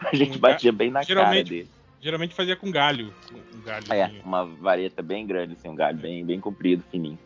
a 0.00 0.14
gente 0.14 0.36
um 0.36 0.40
batia 0.40 0.70
bem 0.70 0.90
na 0.90 1.02
cara 1.02 1.30
dele. 1.30 1.66
Geralmente 2.02 2.34
fazia 2.34 2.54
com 2.54 2.70
galho, 2.70 3.12
um 3.32 3.62
galho. 3.62 3.86
É, 3.90 4.10
uma 4.22 4.44
vareta 4.44 5.02
bem 5.02 5.26
grande, 5.26 5.54
assim, 5.54 5.68
um 5.68 5.74
galho 5.74 5.96
bem, 5.96 6.24
bem 6.24 6.38
comprido, 6.38 6.84
fininho. 6.90 7.18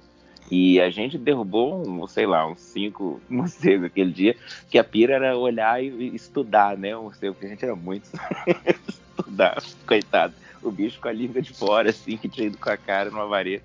E 0.51 0.81
a 0.81 0.90
gente 0.90 1.18
derrubou, 1.18 1.87
um, 1.87 2.07
sei 2.07 2.27
lá, 2.27 2.46
uns 2.46 2.61
cinco 2.61 3.20
morcegos 3.29 3.87
aquele 3.87 4.12
dia, 4.12 4.37
que 4.70 4.79
a 4.79 4.85
pira 4.85 5.14
era 5.14 5.37
olhar 5.37 5.83
e 5.83 6.14
estudar, 6.14 6.77
né? 6.77 6.96
O 6.96 7.05
morcego, 7.05 7.35
porque 7.35 7.46
a 7.46 7.51
gente 7.51 7.64
era 7.64 7.75
muito 7.75 8.09
estudar, 9.18 9.61
coitado. 9.87 10.35
O 10.62 10.70
bicho 10.70 11.01
com 11.01 11.09
a 11.09 11.12
língua 11.12 11.42
de 11.42 11.53
fora, 11.53 11.90
assim, 11.90 12.16
que 12.16 12.29
tinha 12.29 12.46
ido 12.46 12.59
com 12.59 12.70
a 12.70 12.77
cara 12.77 13.11
numa 13.11 13.27
vareta. 13.27 13.64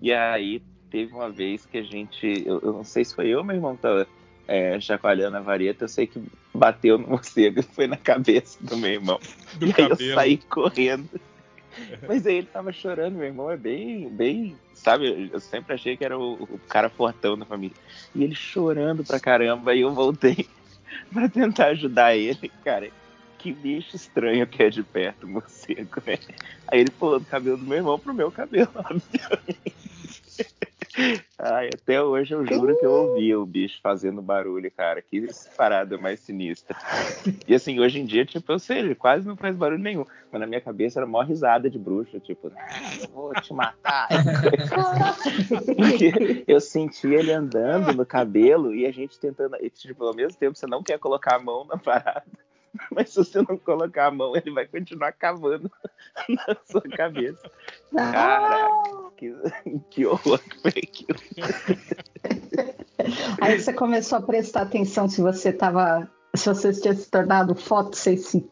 E 0.00 0.12
aí 0.12 0.62
teve 0.90 1.12
uma 1.12 1.30
vez 1.30 1.66
que 1.66 1.78
a 1.78 1.82
gente, 1.82 2.44
eu, 2.46 2.60
eu 2.62 2.72
não 2.72 2.84
sei 2.84 3.04
se 3.04 3.14
foi 3.14 3.28
eu 3.28 3.38
ou 3.38 3.44
meu 3.44 3.56
irmão 3.56 3.76
que 3.76 3.82
tava 3.82 4.06
é, 4.46 4.80
chacoalhando 4.80 5.36
a 5.36 5.40
vareta, 5.40 5.84
eu 5.84 5.88
sei 5.88 6.06
que 6.06 6.22
bateu 6.54 6.96
no 6.98 7.08
morcego 7.08 7.60
e 7.60 7.62
foi 7.62 7.86
na 7.86 7.96
cabeça 7.96 8.58
do 8.60 8.76
meu 8.76 8.90
irmão. 8.90 9.20
Do 9.54 9.66
e 9.68 9.72
cabelo. 9.72 9.96
aí 10.00 10.08
eu 10.08 10.14
saí 10.14 10.36
correndo. 10.48 11.08
Mas 12.06 12.26
aí 12.26 12.36
ele 12.36 12.46
tava 12.46 12.72
chorando, 12.72 13.16
meu 13.16 13.26
irmão 13.26 13.50
é 13.50 13.56
bem, 13.56 14.08
bem, 14.08 14.56
sabe? 14.74 15.30
Eu 15.32 15.40
sempre 15.40 15.74
achei 15.74 15.96
que 15.96 16.04
era 16.04 16.18
o, 16.18 16.32
o 16.32 16.60
cara 16.68 16.88
fortão 16.88 17.38
da 17.38 17.44
família. 17.44 17.76
E 18.14 18.24
ele 18.24 18.34
chorando 18.34 19.04
pra 19.04 19.20
caramba, 19.20 19.70
aí 19.70 19.80
eu 19.80 19.92
voltei 19.92 20.48
pra 21.12 21.28
tentar 21.28 21.66
ajudar 21.66 22.16
ele, 22.16 22.50
cara. 22.64 22.90
Que 23.38 23.52
bicho 23.52 23.94
estranho 23.94 24.46
que 24.46 24.62
é 24.62 24.70
de 24.70 24.82
perto, 24.82 25.26
morcego, 25.26 26.02
né? 26.06 26.18
Aí 26.66 26.80
ele 26.80 26.90
pulou 26.90 27.20
do 27.20 27.26
cabelo 27.26 27.56
do 27.56 27.64
meu 27.64 27.78
irmão 27.78 27.98
pro 27.98 28.12
meu 28.12 28.30
cabelo. 28.30 28.68
Ai, 31.38 31.70
até 31.72 32.02
hoje 32.02 32.34
eu 32.34 32.44
juro 32.44 32.76
que 32.76 32.84
eu 32.84 32.90
ouvia 32.90 33.38
o 33.38 33.46
bicho 33.46 33.78
fazendo 33.80 34.20
barulho, 34.20 34.70
cara. 34.70 35.00
Que 35.00 35.28
parada 35.56 35.96
mais 35.96 36.18
sinistra. 36.18 36.76
E 37.46 37.54
assim, 37.54 37.78
hoje 37.78 38.00
em 38.00 38.04
dia, 38.04 38.24
tipo, 38.24 38.50
eu 38.50 38.58
sei, 38.58 38.78
ele 38.78 38.94
quase 38.96 39.26
não 39.26 39.36
faz 39.36 39.54
barulho 39.54 39.80
nenhum. 39.80 40.04
Mas 40.32 40.40
na 40.40 40.46
minha 40.46 40.60
cabeça 40.60 40.98
era 40.98 41.06
mó 41.06 41.22
risada 41.22 41.70
de 41.70 41.78
bruxa, 41.78 42.18
tipo, 42.18 42.50
vou 43.12 43.32
te 43.34 43.54
matar. 43.54 44.08
Eu 46.46 46.60
sentia 46.60 47.20
ele 47.20 47.32
andando 47.32 47.92
no 47.92 48.04
cabelo 48.04 48.74
e 48.74 48.84
a 48.84 48.90
gente 48.90 49.18
tentando. 49.20 49.56
E, 49.60 49.70
tipo, 49.70 50.04
ao 50.04 50.14
mesmo 50.14 50.36
tempo 50.36 50.58
você 50.58 50.66
não 50.66 50.82
quer 50.82 50.98
colocar 50.98 51.36
a 51.36 51.38
mão 51.38 51.64
na 51.64 51.76
parada. 51.76 52.24
Mas 52.94 53.10
se 53.10 53.16
você 53.16 53.42
não 53.42 53.56
colocar 53.58 54.06
a 54.06 54.10
mão, 54.10 54.36
ele 54.36 54.50
vai 54.50 54.66
continuar 54.66 55.12
cavando 55.12 55.70
na 56.28 56.56
sua 56.70 56.82
cabeça. 56.82 57.50
Caraca, 57.94 58.70
que, 59.16 59.34
que 59.90 60.06
horror 60.06 60.38
que 60.38 60.60
foi 60.60 60.70
aquilo. 60.70 61.18
Aí 63.40 63.60
você 63.60 63.72
começou 63.72 64.18
a 64.18 64.22
prestar 64.22 64.62
atenção 64.62 65.08
se 65.08 65.20
você 65.20 65.50
estava. 65.50 66.08
Se 66.36 66.46
você 66.46 66.72
tinha 66.72 66.94
se 66.94 67.10
tornado 67.10 67.54
fotossensível. 67.54 68.48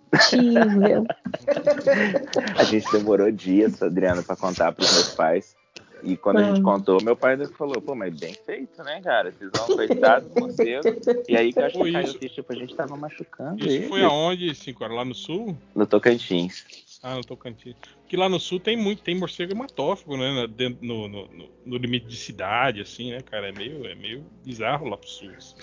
a 2.56 2.64
gente 2.64 2.90
demorou 2.90 3.30
dias, 3.30 3.82
Adriana, 3.82 4.22
para 4.22 4.34
contar 4.34 4.72
para 4.72 4.82
os 4.82 4.92
meus 4.92 5.14
pais. 5.14 5.54
E 6.02 6.16
quando 6.16 6.38
a 6.38 6.44
gente 6.44 6.62
contou, 6.62 7.02
meu 7.02 7.16
pai 7.16 7.36
falou, 7.46 7.80
pô, 7.80 7.94
mas 7.94 8.14
bem 8.14 8.34
feito, 8.34 8.82
né, 8.82 9.00
cara? 9.00 9.32
Vocês 9.32 9.50
vão 9.54 9.76
coitado 9.76 10.28
do 10.28 10.40
morcego. 10.40 10.88
E 11.28 11.36
aí 11.36 11.52
que 11.52 11.58
eu 11.58 11.64
acho 11.64 11.78
que 11.78 11.92
caiu 11.92 12.14
tipo, 12.14 12.52
a 12.52 12.56
gente 12.56 12.74
tava 12.74 12.96
machucando 12.96 13.58
Isso 13.64 13.76
ele. 13.76 13.88
foi 13.88 14.02
aonde, 14.02 14.54
cinco 14.54 14.84
horas? 14.84 14.96
Lá 14.96 15.04
no 15.04 15.14
sul? 15.14 15.56
No 15.74 15.86
Tocantins. 15.86 16.85
Ah, 17.06 17.14
no 17.14 17.24
Tocantins. 17.24 17.76
Porque 18.00 18.16
lá 18.16 18.28
no 18.28 18.40
sul 18.40 18.58
tem 18.58 18.76
muito, 18.76 19.00
tem 19.00 19.14
morcego 19.14 19.52
hematófago, 19.52 20.16
né? 20.16 20.44
Dentro, 20.48 20.84
no, 20.84 21.06
no, 21.06 21.28
no, 21.64 21.76
limite 21.76 22.04
de 22.04 22.16
cidade, 22.16 22.80
assim, 22.80 23.12
né, 23.12 23.20
cara? 23.20 23.48
É 23.48 23.52
meio, 23.52 23.86
é 23.86 23.94
meio 23.94 24.26
bizarro 24.44 24.88
lá 24.88 24.96
pro 24.96 25.08
sul. 25.08 25.30
Assim. 25.36 25.54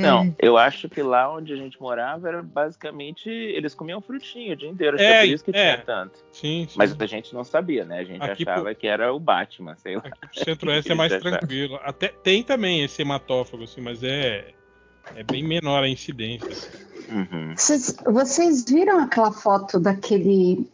Não, 0.00 0.34
eu 0.40 0.58
acho 0.58 0.88
que 0.88 1.00
lá 1.00 1.32
onde 1.32 1.52
a 1.52 1.56
gente 1.56 1.80
morava 1.80 2.26
era 2.26 2.42
basicamente. 2.42 3.30
Eles 3.30 3.72
comiam 3.72 4.00
frutinha 4.00 4.52
o 4.52 4.56
dia 4.56 4.68
inteiro. 4.68 4.96
Acho 4.96 5.04
é, 5.04 5.20
por 5.20 5.28
isso 5.28 5.44
que 5.44 5.50
é. 5.52 5.74
tinha 5.74 5.78
tanto. 5.86 6.18
Sim, 6.32 6.66
sim, 6.68 6.74
Mas 6.76 7.00
a 7.00 7.06
gente 7.06 7.32
não 7.32 7.44
sabia, 7.44 7.84
né? 7.84 8.00
A 8.00 8.04
gente 8.04 8.22
Aqui 8.24 8.42
achava 8.42 8.64
pro... 8.64 8.74
que 8.74 8.88
era 8.88 9.12
o 9.12 9.20
Batman, 9.20 9.76
sei 9.76 9.94
lá. 9.94 10.02
Aqui 10.06 10.26
pro 10.26 10.44
centro-oeste 10.44 10.90
é 10.90 10.94
mais 10.96 11.16
tranquilo. 11.16 11.78
Até 11.84 12.08
tem 12.08 12.42
também 12.42 12.82
esse 12.82 13.00
hematófago, 13.00 13.62
assim, 13.62 13.80
mas 13.80 14.02
é. 14.02 14.54
É 15.14 15.22
bem 15.22 15.42
menor 15.46 15.82
a 15.82 15.88
incidência. 15.88 16.48
Uhum. 17.10 17.54
Vocês, 17.56 17.96
vocês 18.04 18.64
viram 18.64 19.00
aquela 19.00 19.32
foto 19.32 19.80
daquele 19.80 20.66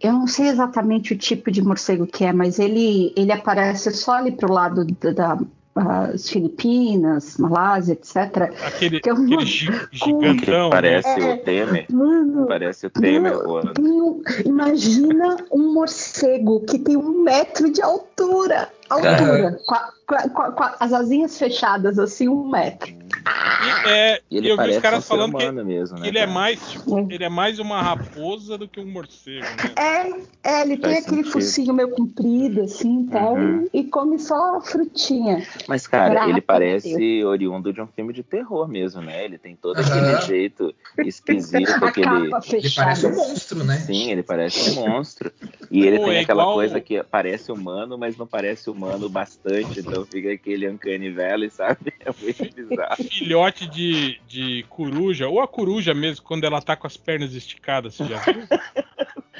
eu 0.00 0.12
não 0.12 0.26
sei 0.26 0.48
exatamente 0.48 1.12
o 1.12 1.18
tipo 1.18 1.50
de 1.50 1.62
morcego 1.62 2.06
que 2.06 2.24
é, 2.24 2.32
mas 2.32 2.58
ele, 2.58 3.12
ele 3.16 3.30
aparece 3.30 3.92
só 3.92 4.14
ali 4.14 4.32
pro 4.32 4.52
lado 4.52 4.84
da, 4.84 5.12
da 5.12 5.38
as 5.74 6.28
Filipinas, 6.28 7.38
Malásia, 7.38 7.94
etc. 7.94 8.52
Aquele, 8.66 9.00
é 9.06 9.14
um, 9.14 9.24
aquele 9.24 9.46
gigantão. 9.90 10.68
Parece 10.68 11.20
é, 11.20 11.34
o 11.34 11.38
Temer. 11.38 11.86
Mano, 11.90 12.46
parece 12.46 12.86
o 12.86 12.90
Temer 12.90 13.32
mano, 13.48 14.22
imagina 14.44 15.38
um 15.50 15.72
morcego 15.72 16.60
que 16.60 16.78
tem 16.78 16.96
um 16.96 17.22
metro 17.22 17.72
de 17.72 17.80
altura. 17.80 18.68
Altura. 18.90 19.58
Com, 20.06 20.14
a, 20.14 20.28
com, 20.28 20.62
a, 20.62 20.76
as 20.80 20.92
asinhas 20.92 21.38
fechadas, 21.38 21.98
assim, 21.98 22.28
um 22.28 22.48
metro. 22.48 23.02
E, 23.22 23.88
é, 23.88 24.20
ele 24.30 24.50
eu 24.50 24.56
vi 24.56 24.70
os 24.70 24.78
caras 24.78 25.06
falando 25.06 25.36
que, 25.36 25.50
mesmo, 25.50 25.98
né, 25.98 26.08
ele 26.08 26.18
é 26.18 26.26
mais 26.26 26.60
tipo, 26.70 26.98
é. 26.98 27.14
ele 27.14 27.24
é 27.24 27.28
mais 27.28 27.58
uma 27.58 27.80
raposa 27.80 28.58
do 28.58 28.66
que 28.66 28.80
um 28.80 28.86
morcego, 28.86 29.44
né? 29.44 29.72
É, 29.76 30.50
é 30.50 30.62
ele 30.62 30.76
Faz 30.76 30.94
tem 30.94 31.02
aquele 31.02 31.16
sentido. 31.18 31.32
focinho 31.32 31.74
meio 31.74 31.90
comprido 31.90 32.62
assim 32.62 33.06
tal, 33.06 33.34
uhum. 33.34 33.68
e, 33.72 33.80
e, 33.80 33.84
come 33.84 34.18
só 34.18 34.60
frutinha. 34.60 35.46
Mas 35.68 35.86
cara, 35.86 36.28
ele 36.28 36.40
parece 36.40 37.24
oriundo 37.24 37.72
de 37.72 37.80
um 37.80 37.86
filme 37.86 38.12
de 38.12 38.22
terror 38.22 38.66
mesmo, 38.66 39.00
né? 39.00 39.24
Ele 39.24 39.38
tem 39.38 39.54
todo 39.54 39.78
uhum. 39.78 39.84
aquele 39.84 40.20
jeito 40.22 40.74
esquisito, 40.98 41.72
aquele 41.84 42.32
ele 42.52 42.70
parece 42.74 43.06
um 43.06 43.14
monstro, 43.14 43.64
né? 43.64 43.76
Sim, 43.78 44.10
ele 44.10 44.22
parece 44.22 44.70
um 44.70 44.88
monstro. 44.88 45.30
E 45.70 45.86
ele 45.86 45.98
Pô, 45.98 46.06
tem 46.06 46.16
é 46.16 46.20
aquela 46.20 46.42
igual... 46.42 46.56
coisa 46.56 46.80
que 46.80 47.02
parece 47.04 47.52
humano, 47.52 47.96
mas 47.96 48.16
não 48.16 48.26
parece 48.26 48.68
humano 48.68 49.08
bastante, 49.08 49.80
então 49.80 50.01
fica 50.04 50.32
aquele 50.32 50.68
uncanny 50.68 51.10
valley, 51.10 51.50
sabe? 51.50 51.92
É 52.04 52.10
muito 52.20 52.54
bizarro 52.54 53.04
filhote 53.22 53.66
de, 53.66 54.20
de 54.26 54.64
coruja, 54.68 55.28
ou 55.28 55.40
a 55.40 55.46
coruja 55.46 55.94
mesmo, 55.94 56.24
quando 56.24 56.44
ela 56.44 56.60
tá 56.60 56.76
com 56.76 56.86
as 56.86 56.96
pernas 56.96 57.32
esticadas, 57.34 57.94
você 57.94 58.04
já 58.04 58.18
viu? 58.26 58.46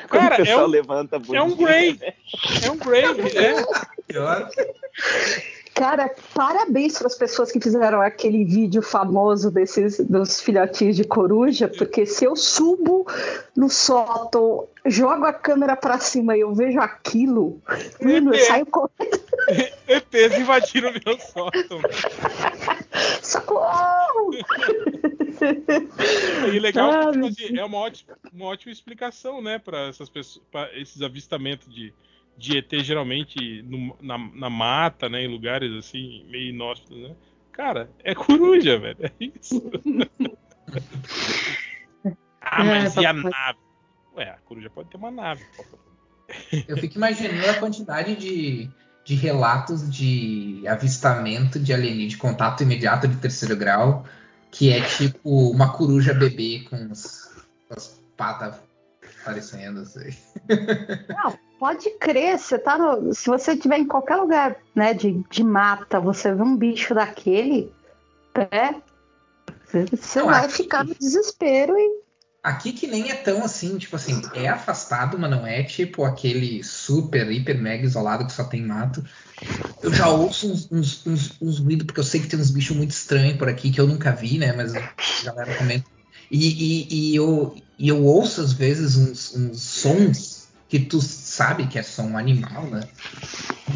Cara, 0.08 0.36
é 0.48 0.56
um, 0.56 0.66
levanta 0.66 1.20
é 1.32 1.42
um 1.42 1.56
Grey. 1.56 1.98
É 2.64 2.70
um 2.70 2.76
Grey, 2.76 3.04
é. 3.04 3.64
Cara, 5.74 6.14
parabéns 6.34 6.98
para 6.98 7.06
as 7.06 7.14
pessoas 7.14 7.50
que 7.50 7.58
fizeram 7.58 8.00
aquele 8.02 8.44
vídeo 8.44 8.82
famoso 8.82 9.50
desses 9.50 9.98
dos 10.00 10.40
filhotinhos 10.40 10.96
de 10.96 11.04
coruja, 11.04 11.66
porque 11.66 12.04
se 12.04 12.24
eu 12.24 12.36
subo 12.36 13.06
no 13.56 13.70
sótão, 13.70 14.68
jogo 14.84 15.24
a 15.24 15.32
câmera 15.32 15.74
para 15.74 15.98
cima 15.98 16.36
e 16.36 16.40
eu 16.40 16.54
vejo 16.54 16.78
aquilo, 16.78 17.60
mano, 18.00 18.34
eu 18.34 18.44
saio 18.44 18.66
correndo. 18.66 19.21
ETs 19.88 20.38
invadiram 20.38 20.92
meu 20.92 21.18
sótão. 21.18 21.80
Socorro! 23.22 24.30
E 26.52 26.58
legal 26.58 26.90
ah, 26.90 27.06
que 27.06 27.12
tipo 27.12 27.26
assim, 27.26 27.58
é 27.58 27.64
uma 27.64 27.78
ótima, 27.78 28.18
uma 28.32 28.46
ótima 28.46 28.72
explicação, 28.72 29.42
né, 29.42 29.58
para 29.58 29.88
essas 29.88 30.08
pessoas, 30.08 30.44
para 30.50 30.78
esses 30.78 31.02
avistamentos 31.02 31.72
de 31.72 31.92
de 32.36 32.58
ET 32.58 32.70
geralmente 32.82 33.62
no, 33.62 33.96
na, 34.00 34.18
na, 34.18 34.50
mata, 34.50 35.08
né? 35.08 35.22
Em 35.22 35.28
lugares 35.28 35.72
assim, 35.72 36.24
meio 36.28 36.50
inóspitos, 36.50 36.96
né? 36.96 37.14
Cara, 37.52 37.90
é 38.02 38.14
coruja, 38.14 38.78
velho. 38.78 38.98
É 39.00 39.12
isso. 39.20 39.70
ah, 42.40 42.64
mas 42.64 42.96
é, 42.96 43.02
e 43.02 43.06
a 43.06 43.12
nave? 43.12 43.58
Ué, 44.16 44.30
a 44.30 44.38
coruja 44.38 44.70
pode 44.70 44.88
ter 44.88 44.96
uma 44.96 45.10
nave. 45.10 45.44
Eu 46.66 46.78
fico 46.78 46.96
imaginando 46.96 47.50
a 47.50 47.54
quantidade 47.54 48.16
de, 48.16 48.70
de 49.04 49.14
relatos 49.14 49.90
de 49.90 50.62
avistamento 50.66 51.58
de 51.58 51.72
alienígena, 51.72 52.08
de 52.08 52.16
contato 52.16 52.62
imediato 52.62 53.08
de 53.08 53.16
terceiro 53.16 53.56
grau, 53.56 54.04
que 54.50 54.72
é 54.72 54.80
tipo 54.82 55.50
uma 55.50 55.72
coruja 55.72 56.14
bebê 56.14 56.64
com, 56.68 56.90
as 56.90 58.00
patas 58.16 58.54
aparecendo. 59.22 59.80
Assim. 59.80 60.16
Não, 61.08 61.38
Pode 61.62 61.90
crer, 61.90 62.40
você 62.40 62.58
tá 62.58 62.76
no, 62.76 63.14
se 63.14 63.28
você 63.28 63.52
estiver 63.52 63.78
em 63.78 63.86
qualquer 63.86 64.16
lugar 64.16 64.56
né, 64.74 64.92
de, 64.92 65.24
de 65.30 65.44
mata, 65.44 66.00
você 66.00 66.34
vê 66.34 66.42
um 66.42 66.56
bicho 66.56 66.92
daquele, 66.92 67.72
né, 68.36 68.82
você 69.70 70.18
não, 70.18 70.26
vai 70.26 70.48
ficar 70.48 70.84
no 70.84 70.92
desespero 70.92 71.78
e. 71.78 72.01
Aqui 72.42 72.72
que 72.72 72.88
nem 72.88 73.08
é 73.08 73.14
tão 73.14 73.44
assim, 73.44 73.78
tipo 73.78 73.94
assim, 73.94 74.20
é 74.34 74.48
afastado, 74.48 75.16
mas 75.16 75.30
não 75.30 75.46
é 75.46 75.62
tipo 75.62 76.04
aquele 76.04 76.64
super, 76.64 77.30
hiper, 77.30 77.56
mega 77.56 77.84
isolado 77.84 78.26
que 78.26 78.32
só 78.32 78.42
tem 78.42 78.62
mato. 78.62 79.04
Eu 79.80 79.94
já 79.94 80.08
ouço 80.08 80.50
uns, 80.50 80.68
uns, 80.72 81.06
uns, 81.06 81.32
uns 81.40 81.58
ruídos, 81.60 81.86
porque 81.86 82.00
eu 82.00 82.04
sei 82.04 82.20
que 82.20 82.26
tem 82.26 82.40
uns 82.40 82.50
bichos 82.50 82.76
muito 82.76 82.90
estranhos 82.90 83.38
por 83.38 83.48
aqui 83.48 83.70
que 83.70 83.80
eu 83.80 83.86
nunca 83.86 84.10
vi, 84.10 84.38
né? 84.38 84.52
Mas 84.52 84.74
a 84.74 84.92
galera 85.24 85.54
comenta. 85.54 85.86
E, 86.32 86.48
e, 86.48 86.88
e, 86.90 87.14
eu, 87.14 87.54
e 87.78 87.88
eu 87.88 88.04
ouço 88.04 88.40
às 88.40 88.52
vezes 88.52 88.96
uns, 88.96 89.36
uns 89.36 89.60
sons 89.60 90.48
que 90.68 90.80
tu 90.80 91.00
sabe 91.00 91.68
que 91.68 91.78
é 91.78 91.82
só 91.82 92.02
um 92.02 92.18
animal, 92.18 92.66
né? 92.66 92.88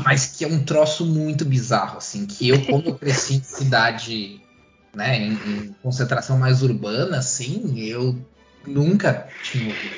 Mas 0.03 0.27
que 0.27 0.45
é 0.45 0.49
um 0.49 0.65
troço 0.65 1.07
muito 1.07 1.45
bizarro, 1.45 1.99
assim, 1.99 2.27
que 2.27 2.49
eu, 2.49 2.65
como 2.67 2.89
eu 2.89 2.99
cresci 2.99 3.35
em 3.35 3.43
cidade, 3.43 4.41
né, 4.95 5.19
em, 5.19 5.33
em 5.33 5.77
concentração 5.83 6.39
mais 6.39 6.63
urbana, 6.63 7.19
assim, 7.19 7.79
eu 7.79 8.19
nunca 8.67 9.37
tinha 9.41 9.67
ouvido. 9.69 9.97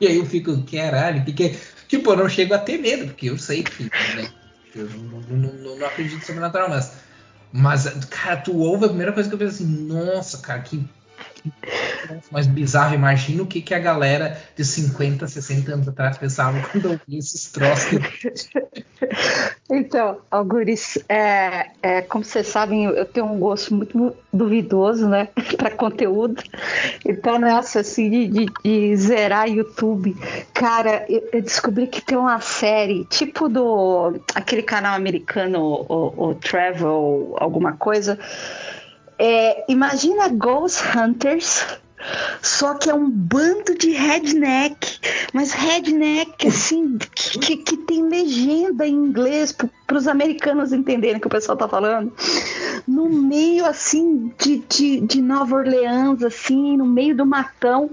E 0.00 0.06
aí 0.06 0.16
eu 0.16 0.26
fico, 0.26 0.64
caralho, 0.64 1.24
que 1.24 1.32
que 1.32 1.44
é? 1.44 1.60
Tipo, 1.88 2.12
eu 2.12 2.16
não 2.16 2.28
chego 2.28 2.54
a 2.54 2.58
ter 2.58 2.78
medo, 2.78 3.06
porque 3.06 3.30
eu 3.30 3.38
sei 3.38 3.62
que, 3.64 3.90
né, 4.08 4.32
eu 4.74 4.88
não, 4.90 5.20
não, 5.22 5.52
não, 5.54 5.78
não 5.78 5.86
acredito 5.86 6.24
sobrenatural, 6.24 6.68
mas, 6.68 6.96
mas, 7.52 8.04
cara, 8.06 8.40
tu 8.40 8.56
ouve, 8.58 8.84
a 8.84 8.88
primeira 8.88 9.12
coisa 9.12 9.28
que 9.28 9.34
eu 9.34 9.38
penso 9.38 9.62
assim, 9.62 9.86
nossa, 9.86 10.38
cara, 10.38 10.62
que 10.62 10.88
mais 12.30 12.46
bizarro. 12.46 12.94
Imagina 12.94 13.42
o 13.42 13.46
que, 13.46 13.60
que 13.60 13.74
a 13.74 13.78
galera 13.78 14.40
de 14.56 14.64
50, 14.64 15.26
60 15.26 15.72
anos 15.72 15.88
atrás 15.88 16.18
pensava 16.18 16.60
quando 16.68 16.90
ouvia 16.90 17.18
esses 17.18 17.50
troços. 17.50 17.98
Então, 19.70 20.18
Algures, 20.30 20.98
é, 21.08 21.70
é, 21.82 22.00
como 22.00 22.24
vocês 22.24 22.46
sabem, 22.46 22.84
eu 22.84 23.04
tenho 23.04 23.26
um 23.26 23.38
gosto 23.38 23.74
muito 23.74 24.16
duvidoso, 24.32 25.06
né, 25.06 25.28
para 25.58 25.70
conteúdo. 25.70 26.42
Então, 27.04 27.38
nessa 27.38 27.80
assim, 27.80 28.08
de, 28.08 28.28
de, 28.28 28.46
de, 28.64 28.96
zerar 28.96 29.46
YouTube, 29.46 30.16
cara, 30.54 31.04
eu, 31.08 31.28
eu, 31.32 31.42
descobri 31.42 31.86
que 31.86 32.00
tem 32.00 32.16
uma 32.16 32.40
série, 32.40 33.04
tipo 33.04 33.46
do 33.48 34.18
aquele 34.34 34.62
canal 34.62 34.94
americano, 34.94 35.60
o, 35.60 36.30
o 36.30 36.34
Travel, 36.34 37.36
alguma 37.38 37.74
coisa 37.74 38.18
é, 39.18 39.64
imagina 39.68 40.28
Ghost 40.28 40.82
Hunters, 40.96 41.64
Só 42.42 42.74
que 42.74 42.88
é 42.88 42.94
um 42.94 43.10
bando 43.10 43.76
de 43.76 43.90
redneck, 43.90 45.00
mas 45.32 45.52
redneck 45.52 46.46
assim 46.46 46.96
que, 46.96 47.56
que 47.56 47.76
tem 47.76 48.08
legenda 48.08 48.86
em 48.86 48.94
inglês 48.94 49.52
para 49.52 49.96
os 49.96 50.06
americanos 50.06 50.72
entenderem 50.72 51.16
o 51.16 51.20
que 51.20 51.26
o 51.26 51.30
pessoal 51.30 51.58
tá 51.58 51.68
falando. 51.68 52.12
No 52.86 53.08
meio 53.08 53.66
assim 53.66 54.32
de, 54.38 54.58
de, 54.68 55.00
de 55.00 55.20
Nova 55.20 55.56
Orleans, 55.56 56.22
assim, 56.22 56.76
no 56.76 56.86
meio 56.86 57.16
do 57.16 57.26
matão, 57.26 57.90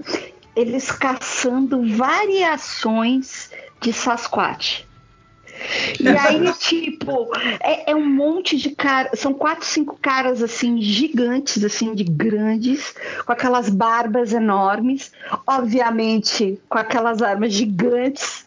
eles 0.54 0.90
caçando 0.90 1.82
variações 1.96 3.50
de 3.80 3.92
Sasquatch. 3.92 4.85
E 6.00 6.08
aí, 6.08 6.52
tipo, 6.54 7.28
é, 7.60 7.90
é, 7.90 7.94
um 7.94 8.06
monte 8.06 8.56
de 8.56 8.70
caras. 8.70 9.18
São 9.18 9.32
quatro, 9.32 9.66
cinco 9.66 9.98
caras, 10.00 10.42
assim, 10.42 10.80
gigantes, 10.80 11.62
assim, 11.64 11.94
de 11.94 12.04
grandes, 12.04 12.94
com 13.24 13.32
aquelas 13.32 13.68
barbas 13.68 14.32
enormes, 14.32 15.12
obviamente 15.46 16.60
com 16.68 16.78
aquelas 16.78 17.22
armas 17.22 17.52
gigantes, 17.52 18.46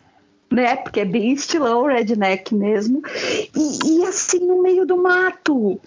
né? 0.52 0.76
Porque 0.76 1.02
é 1.02 1.06
bem 1.06 1.34
estilão 1.34 1.86
redneck 1.86 2.54
mesmo. 2.54 3.02
E, 3.56 4.00
e 4.02 4.06
assim, 4.06 4.40
no 4.40 4.62
meio 4.62 4.86
do 4.86 4.98
mato. 4.98 5.80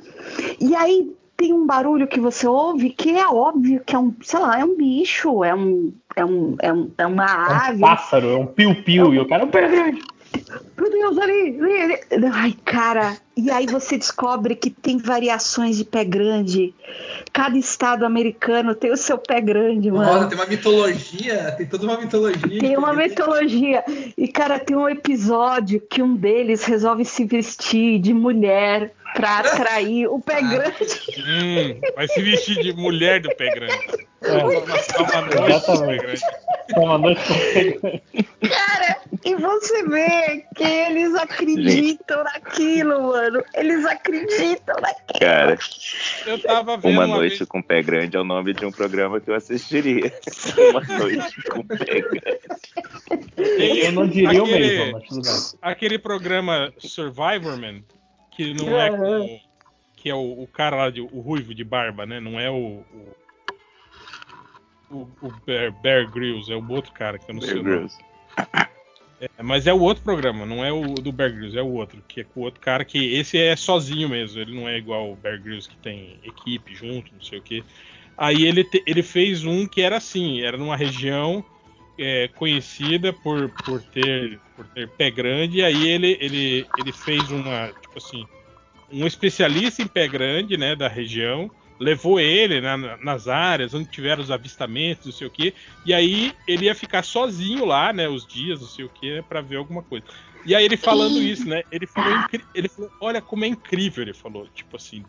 E 0.61 0.75
aí 0.75 1.13
tem 1.43 1.53
um 1.53 1.67
barulho 1.67 2.07
que 2.07 2.21
você 2.21 2.47
ouve 2.47 2.91
que 2.91 3.11
é 3.11 3.27
óbvio 3.27 3.83
que 3.85 3.97
é 3.97 3.99
um, 3.99 4.15
sei 4.23 4.39
lá, 4.39 4.61
é 4.61 4.65
um 4.65 4.77
bicho, 4.77 5.43
é 5.43 5.53
um, 5.53 5.93
é 6.15 6.25
um, 6.25 6.57
é, 6.61 6.73
um, 6.73 6.91
é 6.97 7.07
uma 7.07 7.25
ave. 7.25 7.73
É 7.73 7.77
um 7.77 7.81
pássaro, 7.81 8.29
é 8.29 8.37
um 8.37 8.47
piu-piu, 8.47 9.07
é 9.07 9.09
um... 9.09 9.15
e 9.15 9.19
o 9.19 9.27
cara, 9.27 9.47
peraí, 9.47 9.99
meu 10.77 10.91
Deus, 10.91 11.19
ali, 11.19 11.61
ali, 11.61 12.01
ali. 12.11 12.27
Ai, 12.33 12.57
cara. 12.65 13.17
E 13.37 13.51
aí 13.51 13.67
você 13.67 13.97
descobre 13.97 14.55
que 14.55 14.69
tem 14.69 14.99
variações 14.99 15.77
de 15.77 15.85
pé 15.85 16.05
grande. 16.05 16.75
Cada 17.33 17.57
estado 17.57 18.05
americano 18.05 18.75
tem 18.75 18.93
o 18.93 18.97
seu 18.97 19.17
pé 19.17 19.41
grande, 19.41 19.91
mano. 19.91 20.13
Nossa, 20.13 20.29
tem 20.29 20.39
uma 20.39 20.47
mitologia, 20.47 21.53
tem 21.57 21.67
toda 21.67 21.85
uma 21.85 21.99
mitologia. 21.99 22.61
Tem 22.61 22.77
uma 22.77 22.93
mitologia. 22.93 23.85
E, 24.17 24.29
cara, 24.29 24.59
tem 24.59 24.77
um 24.77 24.89
episódio 24.89 25.81
que 25.81 26.03
um 26.03 26.15
deles 26.15 26.65
resolve 26.65 27.05
se 27.05 27.25
vestir 27.25 27.99
de 27.99 28.13
mulher 28.13 28.93
pra 29.15 29.39
atrair 29.41 30.07
o 30.07 30.21
pé 30.21 30.39
ah. 30.39 30.41
grande. 30.41 31.01
Hum, 31.19 31.81
vai 31.95 32.09
se 32.09 32.23
vestir 32.23 32.63
de 32.63 32.73
mulher 32.73 33.21
do 33.21 33.35
pé 33.37 33.55
grande. 33.55 34.07
É, 34.23 34.33
uma, 34.39 34.51
uma 34.51 35.23
noite 35.23 35.99
grande. 35.99 36.23
Uma 36.77 36.99
noite 36.99 37.21
do 37.21 37.35
pé 37.35 37.65
grande. 37.65 38.03
Cara, 38.49 38.97
e 39.25 39.35
você 39.37 39.83
vê 39.85 40.45
que 40.57 40.65
eles 40.65 41.15
acreditam 41.15 42.19
Gente. 42.19 42.35
naquilo, 42.35 43.03
mano. 43.09 43.45
Eles 43.55 43.85
acreditam 43.85 44.75
naquilo. 44.81 45.21
Cara, 45.21 45.59
eu 46.27 46.39
tava 46.41 46.77
vendo 46.77 46.93
Uma, 46.93 47.05
uma 47.05 47.17
Noite 47.17 47.39
vez... 47.39 47.49
com 47.49 47.63
Pé 47.63 47.83
Grande 47.83 48.17
é 48.17 48.21
o 48.21 48.25
nome 48.25 48.53
de 48.53 48.65
um 48.65 48.73
programa 48.73 49.21
que 49.21 49.31
eu 49.31 49.35
assistiria. 49.35 50.13
uma 50.71 50.99
Noite 50.99 51.43
com 51.51 51.63
Pé 51.67 52.01
Grande. 52.01 52.41
Eu 53.85 53.93
não 53.93 54.07
diria 54.07 54.43
aquele, 54.43 54.43
o 54.43 54.47
mesmo, 54.47 54.93
mas 54.93 55.09
tudo 55.09 55.23
bem. 55.23 55.59
Aquele 55.63 55.99
programa 55.99 56.73
Survivorman, 56.79 57.85
que 58.35 58.55
não 58.55 58.81
é 58.81 58.91
com, 58.91 59.41
que 59.97 60.11
é 60.11 60.15
o, 60.15 60.43
o, 60.43 60.47
cara 60.47 60.77
lá, 60.77 60.91
de, 60.91 61.01
o 61.01 61.21
ruivo 61.21 61.55
de 61.55 61.63
barba, 61.63 62.05
né? 62.05 62.19
Não 62.19 62.39
é 62.41 62.51
o, 62.51 62.83
o, 64.91 65.09
o 65.23 65.33
Bear, 65.47 65.73
Bear, 65.81 66.11
Grylls, 66.11 66.51
é 66.53 66.57
o 66.57 66.71
outro 66.71 66.93
cara 66.93 67.19
que 67.19 67.31
eu 67.31 67.35
não 67.35 67.41
Bear 67.41 67.53
sei. 67.53 67.63
Grylls. 67.63 67.99
É, 69.21 69.43
mas 69.43 69.69
é 69.69 69.73
o 69.73 69.81
outro 69.81 70.03
programa, 70.03 70.45
não 70.45 70.65
é 70.65 70.73
o 70.73 70.95
do 70.95 71.13
Bear 71.13 71.33
Grylls, 71.33 71.57
é 71.57 71.63
o 71.63 71.73
outro, 71.73 72.03
que 72.09 72.23
é 72.23 72.25
com 72.25 72.41
o 72.41 72.43
outro 72.43 72.61
cara 72.61 72.85
que 72.85 73.15
esse 73.15 73.39
é 73.39 73.55
sozinho 73.55 74.09
mesmo, 74.09 74.41
ele 74.41 74.53
não 74.53 74.69
é 74.69 74.77
igual 74.77 75.13
o 75.13 75.17
Bear 75.17 75.41
Grylls 75.41 75.69
que 75.69 75.77
tem 75.77 76.19
equipe 76.25 76.75
junto, 76.75 77.15
não 77.15 77.23
sei 77.23 77.39
o 77.39 77.43
que. 77.43 77.63
Aí 78.19 78.45
ele, 78.45 78.65
te, 78.65 78.83
ele 78.85 79.03
fez 79.03 79.45
um 79.45 79.67
que 79.67 79.81
era 79.81 79.97
assim, 79.97 80.43
era 80.43 80.57
numa 80.57 80.77
região 80.77 81.45
é, 81.99 82.29
conhecida 82.29 83.13
por, 83.13 83.49
por, 83.65 83.83
ter, 83.83 84.41
por 84.57 84.67
ter 84.69 84.89
pé 84.89 85.11
grande, 85.11 85.59
e 85.59 85.65
aí 85.65 85.89
ele, 85.89 86.17
ele, 86.21 86.67
ele 86.79 86.93
fez 86.93 87.31
uma, 87.31 87.69
tipo 87.69 87.99
assim, 87.99 88.27
um 88.91 89.07
especialista 89.07 89.83
em 89.83 89.87
pé 89.87 90.07
grande, 90.09 90.57
né, 90.57 90.75
da 90.75 90.89
região, 90.89 91.51
levou 91.79 92.21
ele 92.21 92.61
né, 92.61 92.77
nas 93.03 93.27
áreas 93.27 93.75
onde 93.75 93.91
tiveram 93.91 94.23
os 94.23 94.31
avistamentos, 94.31 95.07
não 95.07 95.13
sei 95.13 95.27
o 95.27 95.31
que, 95.31 95.55
e 95.85 95.93
aí 95.93 96.33
ele 96.47 96.67
ia 96.67 96.75
ficar 96.75 97.03
sozinho 97.03 97.65
lá, 97.65 97.93
né, 97.93 98.09
os 98.09 98.27
dias, 98.27 98.61
não 98.61 98.69
sei 98.69 98.85
o 98.85 98.89
que, 98.89 99.17
né, 99.17 99.23
para 99.23 99.41
ver 99.41 99.57
alguma 99.57 99.83
coisa. 99.83 100.05
E 100.45 100.55
aí 100.55 100.65
ele 100.65 100.77
falando 100.77 101.23
isso, 101.23 101.49
né, 101.49 101.63
ele 101.71 101.87
falou, 101.87 102.25
ele 102.55 102.69
falou, 102.69 102.91
olha 103.01 103.21
como 103.21 103.45
é 103.45 103.49
incrível, 103.49 104.03
ele 104.03 104.15
falou, 104.15 104.49
tipo 104.55 104.77
assim, 104.77 105.05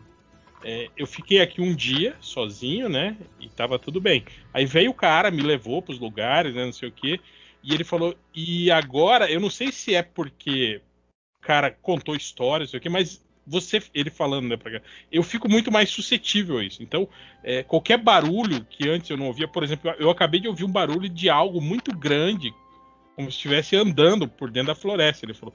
é, 0.64 0.88
eu 0.96 1.06
fiquei 1.06 1.40
aqui 1.40 1.60
um 1.60 1.74
dia 1.74 2.16
sozinho, 2.20 2.88
né? 2.88 3.16
E 3.38 3.48
tava 3.48 3.78
tudo 3.78 4.00
bem. 4.00 4.24
Aí 4.52 4.64
veio 4.64 4.90
o 4.90 4.94
cara, 4.94 5.30
me 5.30 5.42
levou 5.42 5.82
pros 5.82 5.98
lugares, 5.98 6.54
né? 6.54 6.64
Não 6.64 6.72
sei 6.72 6.88
o 6.88 6.92
quê. 6.92 7.20
E 7.62 7.72
ele 7.72 7.84
falou, 7.84 8.16
e 8.34 8.70
agora, 8.70 9.30
eu 9.30 9.40
não 9.40 9.50
sei 9.50 9.70
se 9.70 9.94
é 9.94 10.02
porque 10.02 10.80
o 11.42 11.46
cara 11.46 11.70
contou 11.70 12.16
histórias, 12.16 12.68
não 12.68 12.70
sei 12.72 12.78
o 12.78 12.82
quê, 12.82 12.88
mas 12.88 13.22
você, 13.46 13.82
ele 13.94 14.10
falando, 14.10 14.48
né, 14.48 14.56
pra, 14.56 14.80
eu 15.12 15.22
fico 15.22 15.50
muito 15.50 15.70
mais 15.70 15.90
suscetível 15.90 16.58
a 16.58 16.64
isso. 16.64 16.82
Então, 16.82 17.08
é, 17.42 17.62
qualquer 17.62 17.98
barulho 17.98 18.64
que 18.64 18.88
antes 18.88 19.10
eu 19.10 19.16
não 19.16 19.26
ouvia, 19.26 19.46
por 19.46 19.62
exemplo, 19.62 19.90
eu 19.98 20.10
acabei 20.10 20.40
de 20.40 20.48
ouvir 20.48 20.64
um 20.64 20.72
barulho 20.72 21.08
de 21.08 21.28
algo 21.28 21.60
muito 21.60 21.94
grande, 21.96 22.54
como 23.14 23.30
se 23.30 23.36
estivesse 23.36 23.76
andando 23.76 24.26
por 24.26 24.50
dentro 24.50 24.68
da 24.68 24.74
floresta. 24.74 25.24
Ele 25.24 25.34
falou: 25.34 25.54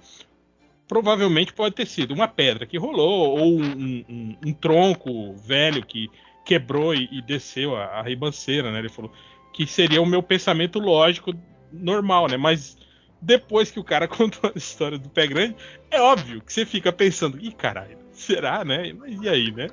provavelmente 0.90 1.54
pode 1.54 1.76
ter 1.76 1.86
sido 1.86 2.16
uma 2.16 2.28
pedra 2.28 2.66
que 2.66 2.78
rolou 2.78 3.38
ou 3.38 3.62
um, 3.62 4.04
um, 4.10 4.38
um 4.48 4.52
tronco 4.52 5.36
velho 5.36 5.86
que 5.86 6.10
quebrou 6.44 6.96
e, 6.96 7.08
e 7.12 7.22
desceu 7.22 7.76
a, 7.76 8.00
a, 8.00 8.02
ribanceira, 8.02 8.72
né? 8.72 8.80
Ele 8.80 8.90
falou 8.90 9.14
que 9.54 9.68
seria 9.68 10.02
o 10.02 10.06
meu 10.06 10.24
pensamento 10.24 10.80
lógico 10.80 11.32
normal, 11.72 12.28
né? 12.28 12.38
Mas 12.38 12.76
depois 13.22 13.70
que 13.70 13.80
o 13.80 13.84
cara 13.84 14.08
contou 14.10 14.52
a 14.54 14.58
história 14.58 14.98
do 14.98 15.10
pé 15.10 15.28
grande, 15.28 15.56
é 15.92 16.02
óbvio 16.02 16.42
que 16.42 16.52
você 16.52 16.66
fica 16.66 16.92
pensando, 16.92 17.40
ih, 17.40 17.52
caralho, 17.52 18.00
será, 18.12 18.66
né? 18.66 18.92
E 19.22 19.30
aí, 19.30 19.52
né? 19.52 19.68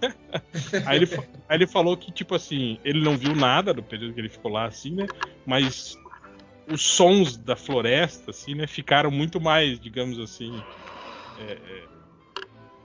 aí, 0.86 0.96
ele, 0.96 1.08
aí 1.50 1.58
ele 1.58 1.66
falou 1.66 1.98
que, 1.98 2.10
tipo 2.10 2.34
assim, 2.34 2.80
ele 2.82 3.04
não 3.04 3.18
viu 3.18 3.36
nada 3.36 3.74
do 3.74 3.82
período 3.82 4.14
que 4.14 4.20
ele 4.20 4.30
ficou 4.30 4.50
lá, 4.50 4.64
assim, 4.64 4.92
né? 4.92 5.06
Mas 5.44 5.98
os 6.68 6.82
sons 6.82 7.36
da 7.36 7.56
floresta, 7.56 8.30
assim, 8.30 8.54
né, 8.54 8.66
ficaram 8.66 9.10
muito 9.10 9.40
mais, 9.40 9.78
digamos 9.78 10.18
assim, 10.18 10.52
é, 11.38 11.52
é, 11.52 11.82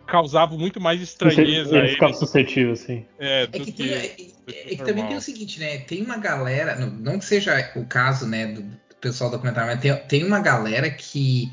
causavam 0.07 0.57
muito 0.57 0.79
mais 0.79 1.01
estranheza. 1.01 1.77
Ele 1.77 1.89
ficava 1.89 2.13
suscetível, 2.13 2.73
assim. 2.73 3.05
É, 3.17 3.43
é 3.43 3.47
que, 3.47 3.65
que, 3.65 3.71
tem, 3.71 3.89
é, 3.91 4.05
é 4.47 4.75
que 4.75 4.83
também 4.83 5.07
tem 5.07 5.15
o 5.15 5.21
seguinte, 5.21 5.59
né? 5.59 5.77
Tem 5.79 6.01
uma 6.03 6.17
galera, 6.17 6.75
não, 6.75 6.89
não 6.89 7.19
que 7.19 7.25
seja 7.25 7.71
o 7.75 7.85
caso, 7.85 8.27
né, 8.27 8.47
do, 8.47 8.61
do 8.61 8.95
pessoal 8.99 9.31
documentário, 9.31 9.71
mas 9.71 9.79
tem, 9.79 9.95
tem 10.07 10.23
uma 10.23 10.39
galera 10.39 10.89
que 10.89 11.49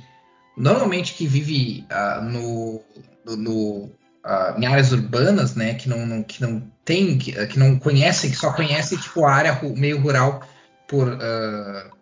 normalmente 0.56 1.14
que 1.14 1.26
vive 1.26 1.86
uh, 1.90 2.22
no, 2.24 2.82
no, 3.24 3.36
no 3.36 3.98
uh, 4.26 4.58
em 4.58 4.66
áreas 4.66 4.92
urbanas, 4.92 5.54
né, 5.54 5.74
que 5.74 5.88
não, 5.88 6.04
não 6.04 6.22
que 6.22 6.42
não 6.42 6.60
tem, 6.84 7.16
que, 7.16 7.46
que, 7.46 7.58
não 7.58 7.78
conhecem, 7.78 8.30
que 8.30 8.36
só 8.36 8.52
conhecem 8.52 8.98
tipo 8.98 9.24
a 9.24 9.32
área 9.32 9.60
meio 9.76 10.00
rural 10.00 10.42
por 10.88 11.06
uh, 11.06 11.97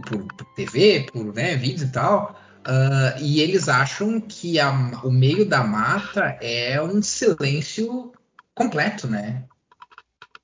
por, 0.00 0.18
por, 0.18 0.24
por 0.34 0.46
TV, 0.54 1.06
por 1.12 1.34
né, 1.34 1.56
vídeos 1.56 1.82
e 1.82 1.92
tal. 1.92 2.38
Uh, 2.66 3.18
e 3.20 3.40
eles 3.40 3.68
acham 3.68 4.20
que 4.20 4.60
a, 4.60 4.70
o 5.02 5.10
meio 5.10 5.44
da 5.44 5.64
mata 5.64 6.38
é 6.40 6.80
um 6.80 7.02
silêncio 7.02 8.12
completo, 8.54 9.08
né? 9.08 9.44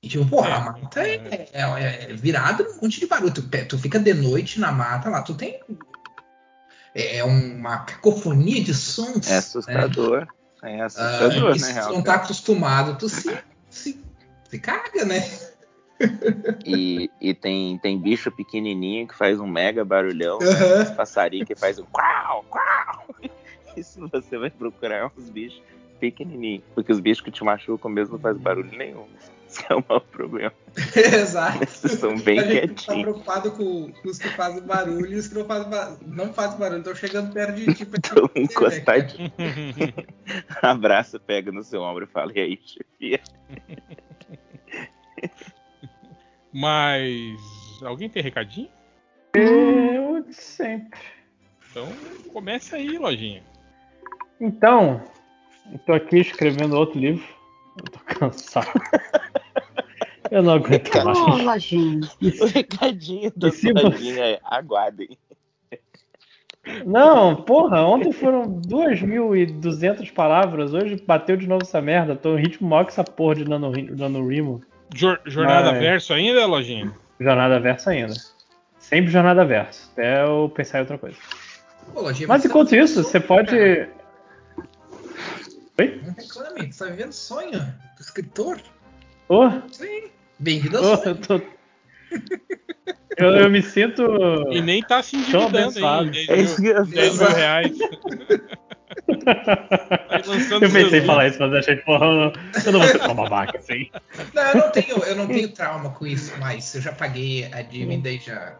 E, 0.02 0.08
tipo, 0.08 0.26
pô, 0.26 0.42
a 0.42 0.48
é, 0.48 0.58
mata 0.58 1.00
é, 1.00 1.14
é, 1.30 1.48
é, 1.52 2.11
é 2.11 2.14
virada 2.14 2.64
um 2.64 2.82
monte 2.82 3.00
de 3.00 3.06
barulho. 3.06 3.32
Tu, 3.32 3.42
tu, 3.66 3.78
fica 3.78 3.98
de 3.98 4.14
noite 4.14 4.58
na 4.58 4.72
mata 4.72 5.08
lá, 5.08 5.22
tu 5.22 5.34
tem. 5.34 5.61
É, 6.94 7.18
é 7.18 7.24
uma 7.24 7.78
cacofonia 7.78 8.62
de 8.62 8.74
sons. 8.74 9.30
É 9.30 9.37
assustador. 9.37 10.26
Né? 10.62 10.78
É 10.78 10.82
assustador, 10.82 11.50
uh, 11.50 11.50
né? 11.50 11.58
Se 11.58 11.87
tu 11.87 11.92
não 11.92 12.02
tá 12.02 12.14
acostumado, 12.14 12.98
tu 12.98 13.08
se, 13.08 13.38
se, 13.70 14.04
se 14.50 14.58
caga, 14.58 15.04
né? 15.04 15.20
E, 16.64 17.11
e 17.20 17.34
tem, 17.34 17.78
tem 17.78 17.98
bicho 17.98 18.30
pequenininho 18.30 19.06
que 19.08 19.16
faz 19.16 19.40
um 19.40 19.46
mega 19.46 19.84
barulhão, 19.84 20.38
uhum. 20.38 20.78
né? 20.78 20.84
passarinho 20.96 21.46
que 21.46 21.54
faz 21.54 21.78
um 21.78 21.84
quau, 21.87 22.44
quau. 22.48 23.06
E 23.76 23.82
se 23.84 24.00
você 24.00 24.37
vai 24.37 24.50
procurar 24.50 25.12
uns 25.16 25.30
bichos 25.30 25.62
pequenininhos, 26.00 26.64
porque 26.74 26.90
os 26.90 26.98
bichos 26.98 27.22
que 27.22 27.30
te 27.30 27.44
machucam 27.44 27.88
mesmo 27.88 28.14
não 28.14 28.20
fazem 28.20 28.42
barulho 28.42 28.76
nenhum. 28.76 29.06
Isso 29.48 29.64
é 29.70 29.74
o 29.74 29.84
maior 29.88 30.00
problema. 30.00 30.52
Exato. 30.94 31.64
Esses 31.64 31.92
são 31.92 32.18
bem 32.18 32.38
a 32.38 32.42
gente 32.42 32.52
quietinhos. 32.52 32.84
tá 32.84 32.92
preocupado 33.02 33.50
com, 33.52 33.92
com, 33.92 34.08
os 34.08 34.18
que 34.18 34.28
fazem 34.28 34.61
barulho 34.62 35.06
e 35.06 35.14
os 35.16 35.28
que 35.28 35.34
não 35.34 35.46
fazem, 35.46 35.98
não 36.06 36.32
fazem 36.34 36.58
barulho. 36.58 36.78
Estão 36.80 36.94
chegando 36.94 37.32
perto 37.32 37.54
de 37.54 37.74
ti. 37.74 37.82
Estão 37.84 38.24
né, 38.24 38.30
encostadinhos. 38.42 39.32
Abraça, 40.61 41.18
pega 41.18 41.50
no 41.50 41.64
seu 41.64 41.80
ombro 41.80 42.04
e 42.04 42.06
fala, 42.06 42.30
e 42.34 42.40
aí, 42.40 42.58
chefia? 42.62 43.20
Mas. 46.59 47.38
Alguém 47.83 48.09
tem 48.09 48.21
recadinho? 48.21 48.68
Eu 49.33 50.27
sempre. 50.33 50.99
Então 51.71 51.87
comece 52.33 52.75
aí, 52.75 52.99
lojinha. 52.99 53.44
Então, 54.40 55.01
eu 55.73 55.79
tô 55.79 55.92
aqui 55.92 56.18
escrevendo 56.18 56.77
outro 56.77 56.99
livro. 56.99 57.25
Eu 57.77 57.85
tô 57.85 57.99
cansado. 58.01 58.73
Eu 60.33 60.42
não 60.42 60.55
aguento 60.55 60.90
mais. 61.05 61.44
lojinha. 61.44 62.01
O 62.42 62.47
recadinho 62.47 63.33
E 63.40 63.51
se 63.53 63.73
lojinha 63.73 64.25
é 64.25 64.40
aguardem. 64.42 65.16
Não, 66.85 67.37
porra, 67.37 67.87
ontem 67.87 68.12
foram 68.12 68.61
2.200 68.61 70.12
palavras, 70.12 70.75
hoje 70.75 71.03
bateu 71.07 71.37
de 71.37 71.47
novo 71.47 71.62
essa 71.62 71.81
merda. 71.81 72.14
Tô 72.14 72.37
em 72.37 72.42
ritmo 72.42 72.68
maior 72.68 72.85
que 72.85 72.90
essa 72.90 73.05
porra 73.05 73.37
de 73.37 73.49
Nano, 73.49 73.73
Nano 73.97 74.29
Rimo. 74.29 74.61
Jor- 74.94 75.20
jornada 75.27 75.72
Mas- 75.72 75.81
verso 75.81 76.12
ainda, 76.14 76.46
lojinha? 76.46 76.92
Jornada 77.20 77.61
verso 77.61 77.90
ainda. 77.90 78.14
Sempre 78.79 79.11
jornada 79.11 79.44
verso, 79.44 79.90
até 79.92 80.24
eu 80.24 80.51
pensar 80.55 80.79
em 80.79 80.81
outra 80.83 80.98
coisa. 80.98 81.16
Pô, 81.92 82.01
Lojinha, 82.03 82.29
Mas 82.29 82.42
você 82.42 82.48
enquanto 82.48 82.70
tá 82.70 82.77
isso, 82.77 83.03
você 83.03 83.20
pode. 83.20 83.51
cara. 83.51 83.88
Oi? 85.81 86.01
Não 86.05 86.14
reclame, 86.14 86.72
você 86.72 86.85
tá 86.85 86.90
vivendo 86.90 87.12
sonho 87.12 87.59
do 87.59 88.01
escritor. 88.01 88.61
Ô, 89.29 89.51
Sim. 89.70 90.05
Bem-vindo 90.38 90.79
ao 90.79 90.85
ô, 90.85 90.96
sonho. 90.96 91.09
eu 91.11 91.16
tô. 91.16 91.40
Eu, 93.18 93.31
eu 93.33 93.51
me 93.51 93.61
sinto. 93.61 94.03
E 94.53 94.61
nem 94.62 94.81
tá 94.81 95.03
se 95.03 95.16
endividando. 95.16 95.51
10 96.12 96.29
É 96.29 96.37
mil, 96.37 96.44
isso 96.44 96.62
que 96.62 96.68
eu 96.68 96.77
ia 96.77 96.83
10 96.85 97.18
mil 97.18 97.29
reais. 97.31 97.77
Eu 100.61 100.70
pensei 100.72 101.01
em 101.01 101.05
falar 101.05 101.29
isso, 101.29 101.38
mas 101.38 101.53
achei, 101.55 101.77
porra, 101.77 102.07
eu 102.07 102.72
não, 102.72 102.81
vou 102.81 102.88
ser 102.88 102.98
tão 102.98 103.14
babaca 103.14 103.59
assim. 103.59 103.90
Não, 104.35 104.42
eu 104.42 104.57
não 104.57 104.70
tenho, 104.70 105.05
eu 105.05 105.16
não 105.16 105.27
tenho 105.27 105.48
trauma 105.51 105.90
com 105.90 106.07
isso, 106.07 106.33
mas 106.38 106.74
eu 106.74 106.81
já 106.81 106.92
paguei 106.92 107.44
a 107.53 107.62
dívida 107.62 108.11
e 108.11 108.18
já, 108.18 108.59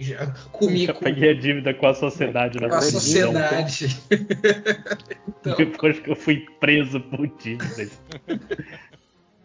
já 0.00 0.26
comi 0.52 0.86
Eu 0.86 0.94
com, 0.94 1.04
paguei 1.04 1.30
a 1.30 1.34
dívida 1.34 1.74
com 1.74 1.86
a 1.86 1.94
sociedade, 1.94 2.60
né? 2.60 2.68
com 2.68 2.74
a 2.74 2.82
sociedade. 2.82 3.96
Então, 5.40 5.56
Depois 5.56 5.98
que 5.98 6.10
eu 6.10 6.16
fui 6.16 6.44
preso 6.60 7.00
por 7.00 7.26
dívidas. 7.38 7.98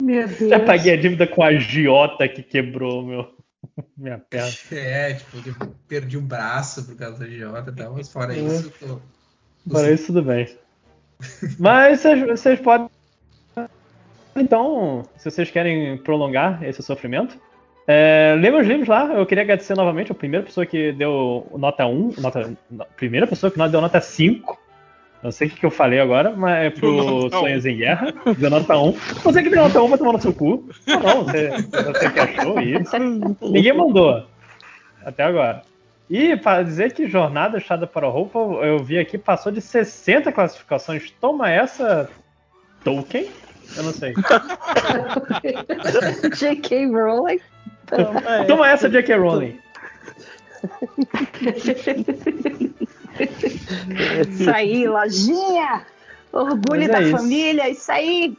Meu 0.01 0.27
Deus. 0.27 0.49
Já 0.49 0.59
paguei 0.59 0.93
a 0.93 0.97
dívida 0.97 1.25
com 1.25 1.41
a 1.41 1.47
agiota 1.47 2.27
que 2.27 2.43
quebrou 2.43 3.01
meu, 3.01 3.33
minha 3.97 4.19
perna. 4.19 4.51
é, 4.71 5.13
tipo, 5.13 5.37
eu 5.47 5.75
perdi 5.87 6.17
um 6.17 6.25
braço 6.25 6.83
por 6.83 6.95
causa 6.95 7.19
da 7.19 7.27
idiota 7.27 7.71
e 7.71 7.75
tal, 7.75 7.93
mas 7.93 8.11
fora 8.11 8.35
isso, 8.35 8.73
eu 8.81 8.87
tô. 8.87 9.01
Para 9.71 9.91
isso, 9.91 10.07
tudo 10.07 10.21
bem. 10.23 10.47
Mas 11.59 12.03
vocês, 12.03 12.59
podem. 12.59 12.87
Então, 14.35 15.03
se 15.17 15.29
vocês 15.31 15.49
querem 15.49 15.97
prolongar 15.97 16.61
esse 16.63 16.83
sofrimento, 16.83 17.37
é, 17.87 18.35
leiam 18.39 18.59
os 18.59 18.67
livros 18.67 18.87
lá. 18.87 19.05
Eu 19.13 19.25
queria 19.25 19.43
agradecer 19.43 19.75
novamente 19.75 20.11
a 20.11 20.15
primeira 20.15 20.45
pessoa 20.45 20.65
que 20.65 20.91
deu 20.91 21.47
nota 21.57 21.85
1, 21.85 22.13
nota, 22.19 22.53
no- 22.69 22.85
primeira 22.97 23.25
pessoa 23.25 23.49
que 23.51 23.57
deu 23.69 23.81
nota 23.81 24.01
5. 24.01 24.59
Não 25.23 25.31
sei 25.31 25.47
o 25.47 25.51
que, 25.51 25.65
eu 25.65 25.71
falei 25.71 25.99
agora, 25.99 26.31
mas 26.35 26.65
é 26.65 26.69
pro 26.69 27.29
Sonhos 27.31 27.65
em 27.65 27.77
Guerra. 27.77 28.13
Deu 28.37 28.49
nota 28.49 28.77
1. 28.77 28.91
Você 29.23 29.41
que 29.41 29.49
deu 29.49 29.63
nota 29.63 29.81
1 29.81 29.87
vai 29.87 29.97
tomar 29.97 30.13
no 30.13 30.21
seu 30.21 30.33
cu. 30.33 30.69
Não, 30.85 30.99
não, 30.99 31.23
você, 31.23 31.49
você 31.49 32.09
que 32.11 32.19
achou 32.19 32.59
isso. 32.59 32.91
Ninguém 33.41 33.73
mandou. 33.73 34.23
Até 35.03 35.23
agora. 35.23 35.63
E 36.09 36.35
para 36.37 36.63
dizer 36.63 36.93
que 36.93 37.07
Jornada 37.07 37.59
Chada 37.59 37.87
para 37.87 38.05
a 38.05 38.09
Roupa, 38.09 38.37
eu 38.37 38.83
vi 38.83 38.99
aqui, 38.99 39.17
passou 39.17 39.51
de 39.51 39.61
60 39.61 40.31
classificações. 40.31 41.09
Toma 41.19 41.49
essa, 41.49 42.09
Tolkien? 42.83 43.29
Eu 43.75 43.83
não 43.83 43.91
sei. 43.91 44.13
J.K. 46.37 46.85
Rowling. 46.87 47.39
Então, 47.83 48.13
Toma 48.47 48.69
essa, 48.69 48.87
J.K. 48.87 49.17
Rowling. 49.17 49.59
Isso 54.29 54.51
aí, 54.51 54.87
lojinha. 54.87 55.85
Orgulho 56.31 56.83
é 56.83 56.87
da 56.87 57.01
isso. 57.01 57.17
família, 57.17 57.69
isso 57.69 57.91
aí. 57.91 58.37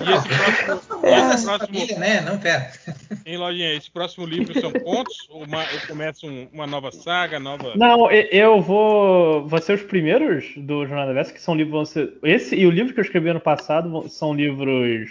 E 0.00 0.12
esse 0.12 0.28
próximo, 0.28 1.00
Coisa 1.00 1.34
esse 1.34 1.46
da 1.46 1.56
próximo, 1.58 1.58
família, 1.78 1.98
né? 1.98 2.20
Não, 2.20 2.38
pera. 2.38 2.70
hein, 3.24 3.36
lojinha, 3.36 3.74
esse 3.74 3.90
próximo 3.90 4.26
livro 4.26 4.58
são 4.60 4.72
contos? 4.72 5.16
Ou, 5.30 5.42
uma, 5.44 5.60
ou 5.62 5.80
começa 5.86 6.26
um- 6.26 6.48
uma 6.52 6.66
nova 6.66 6.90
saga, 6.92 7.38
nova. 7.40 7.72
Não, 7.76 8.10
eu 8.10 8.60
vou. 8.60 9.46
Vão 9.46 9.60
ser 9.60 9.74
os 9.74 9.82
primeiros 9.82 10.46
do 10.56 10.86
Jornada 10.86 11.12
Versa, 11.14 11.32
que 11.32 11.40
são 11.40 11.54
livros. 11.54 11.72
Vão 11.74 11.84
ser, 11.86 12.12
esse 12.22 12.54
e 12.56 12.66
o 12.66 12.70
livro 12.70 12.92
que 12.92 13.00
eu 13.00 13.04
escrevi 13.04 13.28
ano 13.30 13.40
passado 13.40 14.08
são 14.08 14.34
livros 14.34 15.10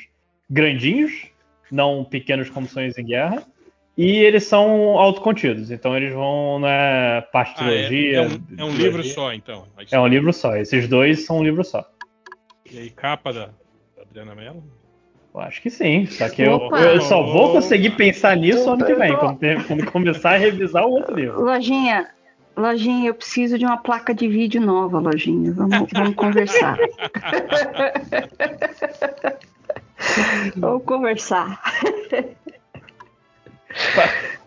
grandinhos, 0.49 1.27
não 1.71 2.03
pequenos 2.03 2.49
como 2.49 2.67
Sonhos 2.67 2.97
em 2.97 3.05
Guerra. 3.05 3.43
E 3.97 4.17
eles 4.17 4.43
são 4.43 4.99
autocontidos, 4.99 5.71
então 5.71 5.97
eles 5.97 6.13
vão 6.13 6.59
na 6.59 7.23
parte 7.33 7.55
de 7.57 7.63
Ah, 7.63 7.73
é, 7.73 7.87
trilogia. 7.87 8.17
é 8.17 8.21
um, 8.21 8.41
é 8.59 8.63
um 8.63 8.75
livro 8.77 9.03
só, 9.03 9.33
então. 9.33 9.65
É 9.91 9.99
um 9.99 10.05
livro 10.05 10.31
só. 10.31 10.55
Esses 10.55 10.87
dois 10.87 11.25
são 11.25 11.39
um 11.39 11.43
livro 11.43 11.63
só. 11.63 11.83
E 12.71 12.79
aí, 12.79 12.89
capa 12.89 13.31
da, 13.31 13.45
da 13.95 14.01
Adriana 14.01 14.35
Mello? 14.35 14.63
Eu 15.33 15.39
acho 15.41 15.61
que 15.61 15.69
sim. 15.69 16.05
Só 16.07 16.27
que 16.29 16.41
eu, 16.41 16.69
eu 16.75 17.01
só 17.01 17.21
vou 17.23 17.51
conseguir 17.53 17.91
pensar 17.91 18.35
nisso 18.35 18.69
ano 18.71 18.85
que 18.85 18.95
vem, 18.95 19.15
quando, 19.17 19.37
ter- 19.37 19.63
quando 19.65 19.89
começar 19.91 20.33
a 20.33 20.37
revisar 20.37 20.85
o 20.85 20.91
outro 20.91 21.15
livro. 21.15 21.41
Lojinha, 21.41 22.09
lojinha, 22.55 23.07
eu 23.09 23.13
preciso 23.13 23.57
de 23.57 23.65
uma 23.65 23.77
placa 23.77 24.13
de 24.13 24.27
vídeo 24.27 24.59
nova, 24.59 24.99
lojinha. 24.99 25.53
Vamos, 25.53 25.87
vamos 25.93 26.15
conversar. 26.15 26.77
vamos 30.57 30.83
conversar. 30.83 31.61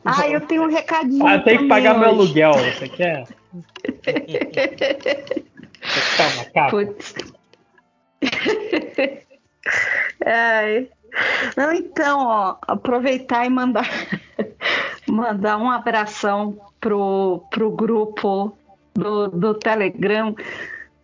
Ah, 0.05 0.29
eu 0.29 0.41
tenho 0.41 0.65
um 0.65 0.71
recadinho. 0.71 1.27
Ah, 1.27 1.39
tem 1.39 1.59
que 1.59 1.69
pagar 1.69 1.95
meu 1.99 2.11
hoje. 2.11 2.21
aluguel, 2.21 2.53
você 2.55 2.89
quer? 2.89 3.27
Calma, 6.17 6.45
capa. 6.53 6.71
Putz. 6.71 7.15
Ai. 10.25 10.89
Não, 11.57 11.73
então, 11.73 12.27
ó, 12.27 12.57
aproveitar 12.63 13.45
e 13.45 13.51
mandar 13.51 13.89
mandar 15.09 15.59
um 15.59 15.71
abração 15.71 16.59
pro, 16.81 17.43
pro 17.51 17.71
grupo 17.71 18.57
do, 18.95 19.29
do 19.29 19.55
Telegram 19.55 20.35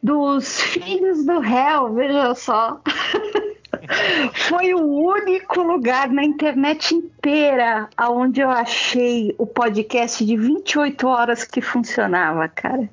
dos 0.02 0.60
Filhos 0.60 1.24
do 1.24 1.40
Réu, 1.40 1.94
veja 1.94 2.34
só. 2.34 2.80
Foi 4.48 4.72
o 4.74 4.80
único 4.80 5.60
lugar 5.62 6.08
na 6.08 6.24
internet 6.24 6.94
inteira 6.94 7.88
onde 8.08 8.40
eu 8.40 8.50
achei 8.50 9.34
o 9.38 9.46
podcast 9.46 10.24
de 10.24 10.36
28 10.36 11.06
horas 11.06 11.44
que 11.44 11.60
funcionava, 11.60 12.48
cara. 12.48 12.88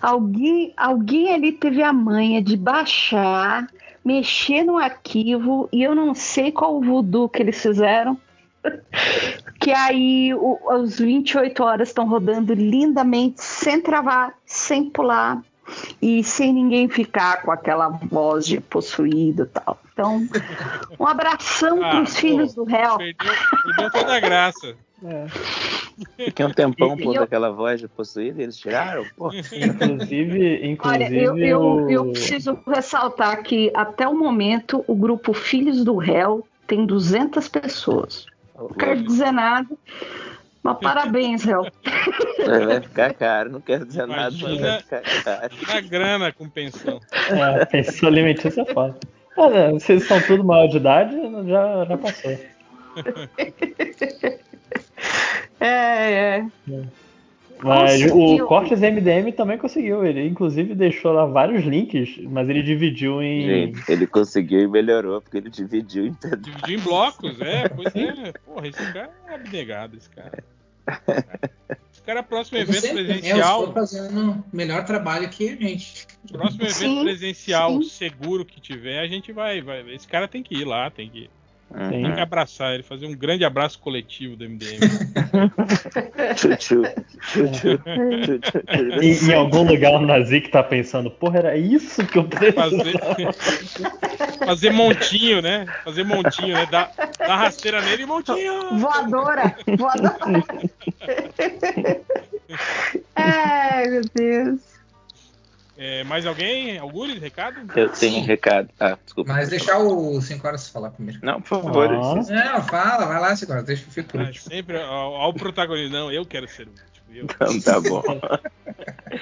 Alguém, 0.00 0.72
alguém 0.76 1.32
ali 1.32 1.52
teve 1.52 1.82
a 1.82 1.92
manha 1.92 2.42
de 2.42 2.56
baixar, 2.56 3.66
mexer 4.04 4.64
no 4.64 4.78
arquivo, 4.78 5.68
e 5.72 5.82
eu 5.82 5.94
não 5.94 6.14
sei 6.14 6.50
qual 6.52 6.76
o 6.76 6.82
voodoo 6.82 7.28
que 7.28 7.42
eles 7.42 7.60
fizeram. 7.60 8.18
Que 9.60 9.72
aí 9.72 10.32
os 10.34 10.98
28 10.98 11.62
horas 11.62 11.88
estão 11.88 12.08
rodando 12.08 12.54
lindamente, 12.54 13.42
sem 13.42 13.78
travar, 13.78 14.32
sem 14.46 14.88
pular 14.88 15.42
e 16.00 16.22
sem 16.24 16.52
ninguém 16.52 16.88
ficar 16.88 17.42
com 17.42 17.50
aquela 17.50 17.88
voz 17.88 18.46
de 18.46 18.60
possuído 18.60 19.42
e 19.42 19.46
tal. 19.46 19.78
Então, 19.92 20.26
um 20.98 21.06
abração 21.06 21.82
Ah, 21.82 21.90
para 21.90 22.02
os 22.02 22.14
pô, 22.14 22.20
filhos 22.20 22.54
do 22.54 22.64
réu. 22.64 22.96
Perdeu, 22.98 23.32
perdeu 23.64 23.90
toda 23.90 24.14
a 24.16 24.20
graça. 24.20 24.74
Fiquei 26.16 26.46
um 26.46 26.52
tempão 26.52 26.96
pondo 26.96 27.16
eu- 27.16 27.22
aquela 27.22 27.50
voz 27.50 27.80
de 27.80 27.88
possuído 27.88 28.40
e 28.40 28.44
eles 28.44 28.56
tiraram? 28.56 29.06
Pô, 29.16 29.30
Inclusive, 29.32 30.66
inclusive 30.66 31.04
Olha, 31.04 31.12
eu, 31.12 31.38
eu, 31.38 31.90
eu 31.90 32.12
preciso 32.12 32.58
ressaltar 32.66 33.42
que 33.42 33.70
até 33.74 34.08
o 34.08 34.16
momento 34.16 34.84
o 34.86 34.94
grupo 34.94 35.32
Filhos 35.32 35.84
do 35.84 35.96
Réu 35.96 36.46
tem 36.66 36.86
200 36.86 37.48
pessoas. 37.48 38.26
Não 38.56 38.68
quero 38.68 39.02
dizer 39.02 39.32
nada, 39.32 39.68
mas 40.62 40.78
parabéns, 40.78 41.42
Réu. 41.44 41.66
vai 42.46 42.80
ficar 42.80 43.14
caro, 43.14 43.50
não 43.52 43.60
quero 43.60 43.84
dizer 43.86 44.06
nada, 44.06 44.22
mas 44.30 44.40
Imagina- 44.40 44.68
vai 44.68 44.80
ficar 44.80 45.02
caro. 45.24 45.54
Na 45.68 45.80
grana 45.80 46.32
com 46.32 46.48
pensão. 46.48 47.00
É, 47.30 47.64
pensão 47.66 48.08
alimentícia 48.08 48.62
é 48.62 48.72
foda. 48.72 48.98
Olha, 49.36 49.70
vocês 49.72 50.06
são 50.06 50.20
tudo 50.22 50.44
maior 50.44 50.66
de 50.68 50.76
idade, 50.76 51.16
já, 51.48 51.84
já 51.86 51.96
passou. 51.98 52.38
É, 55.60 56.12
é. 56.38 56.46
Mas 57.62 58.02
Conseguiu. 58.02 58.44
o 58.44 58.46
Cortes 58.46 58.80
MDM 58.80 59.32
também 59.32 59.58
conseguiu. 59.58 60.04
Ele, 60.04 60.26
inclusive, 60.26 60.74
deixou 60.74 61.12
lá 61.12 61.26
vários 61.26 61.64
links, 61.64 62.18
mas 62.24 62.48
ele 62.48 62.62
dividiu 62.62 63.22
em. 63.22 63.42
Gente, 63.42 63.82
ele 63.90 64.06
conseguiu 64.06 64.60
e 64.60 64.68
melhorou, 64.68 65.20
porque 65.20 65.36
ele 65.36 65.50
dividiu 65.50 66.06
em 66.06 66.14
pedaços. 66.14 66.44
Dividiu 66.44 66.78
em 66.78 66.82
blocos, 66.82 67.40
é, 67.40 67.68
pois 67.68 67.94
é. 67.94 68.32
Porra, 68.44 68.68
esse 68.68 68.92
cara 68.92 69.10
é 69.28 69.34
abnegado, 69.34 69.96
esse 69.96 70.08
cara. 70.08 70.42
Esse 71.92 72.02
cara, 72.02 72.22
próximo 72.22 72.58
Como 72.58 72.70
evento 72.70 72.94
né? 72.94 73.00
Eu 73.00 73.04
presencial, 73.06 73.58
estou 73.58 73.74
fazendo 73.74 74.30
o 74.32 74.44
melhor 74.56 74.84
trabalho 74.84 75.28
que 75.28 75.50
a 75.50 75.56
gente. 75.56 76.06
próximo 76.32 76.62
evento 76.62 76.74
Sim, 76.74 77.02
presencial 77.04 77.82
sim. 77.82 77.88
seguro 77.88 78.44
que 78.44 78.60
tiver, 78.60 79.00
a 79.00 79.06
gente 79.06 79.32
vai, 79.32 79.60
vai. 79.60 79.88
Esse 79.94 80.08
cara 80.08 80.26
tem 80.26 80.42
que 80.42 80.54
ir 80.54 80.64
lá, 80.64 80.90
tem 80.90 81.08
que, 81.08 81.22
Sim. 81.22 81.28
Tem 81.90 82.14
que 82.14 82.20
abraçar 82.20 82.74
ele, 82.74 82.82
fazer 82.82 83.06
um 83.06 83.14
grande 83.14 83.44
abraço 83.44 83.78
coletivo 83.78 84.34
do 84.36 84.44
MDM. 84.44 84.80
Chuchu. 86.36 86.82
em, 89.00 89.30
em 89.30 89.34
algum 89.34 89.62
lugar 89.62 89.92
o 89.92 90.00
Nazik 90.00 90.50
tá 90.50 90.62
pensando, 90.62 91.10
porra, 91.10 91.38
era 91.38 91.56
isso 91.56 92.06
que 92.06 92.18
eu 92.18 92.24
precisava. 92.24 92.70
Fazer, 92.70 92.98
fazer 94.44 94.70
montinho, 94.70 95.40
né? 95.40 95.64
Fazer 95.84 96.04
montinho, 96.04 96.54
né? 96.54 96.66
Dar, 96.70 96.92
dar 97.18 97.36
rasteira 97.36 97.80
nele 97.82 98.02
e 98.02 98.06
montinho. 98.06 98.78
Voadora! 98.78 99.56
Voadora! 99.78 100.18
Ai, 103.14 103.88
meu 103.88 104.02
Deus. 104.14 104.69
É, 105.82 106.04
mais 106.04 106.26
alguém? 106.26 106.76
Algures? 106.76 107.18
Recado? 107.18 107.58
Eu 107.74 107.88
tenho 107.88 108.18
um 108.18 108.26
recado. 108.26 108.68
Ah, 108.78 108.98
desculpa. 109.02 109.32
Mas 109.32 109.48
deixar 109.48 109.78
o 109.78 110.20
5 110.20 110.46
horas 110.46 110.68
falar 110.68 110.90
primeiro. 110.90 111.20
Não, 111.22 111.40
por 111.40 111.48
favor. 111.48 111.90
Ah. 111.90 112.12
Ulisses. 112.12 112.28
Não, 112.28 112.62
fala, 112.64 113.06
vai 113.06 113.18
lá, 113.18 113.34
5 113.34 113.50
horas, 113.50 113.64
deixa 113.64 113.86
eu 113.86 113.90
ficar 113.90 114.12
por 114.12 114.20
Ah, 114.20 114.30
sempre 114.34 114.78
ao, 114.78 115.16
ao 115.16 115.32
protagonista. 115.32 115.96
Não, 115.96 116.12
eu 116.12 116.26
quero 116.26 116.46
ser 116.46 116.68
o 116.68 116.70
último. 116.70 117.06
Eu. 117.10 117.24
Então 117.24 117.60
tá 117.60 117.80
bom. 117.80 118.02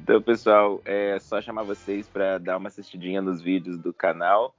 Então, 0.00 0.22
pessoal, 0.22 0.80
é 0.86 1.18
só 1.20 1.38
chamar 1.42 1.64
vocês 1.64 2.08
para 2.08 2.38
dar 2.38 2.56
uma 2.56 2.68
assistidinha 2.68 3.20
nos 3.20 3.42
vídeos 3.42 3.76
do 3.76 3.92
canal. 3.92 4.54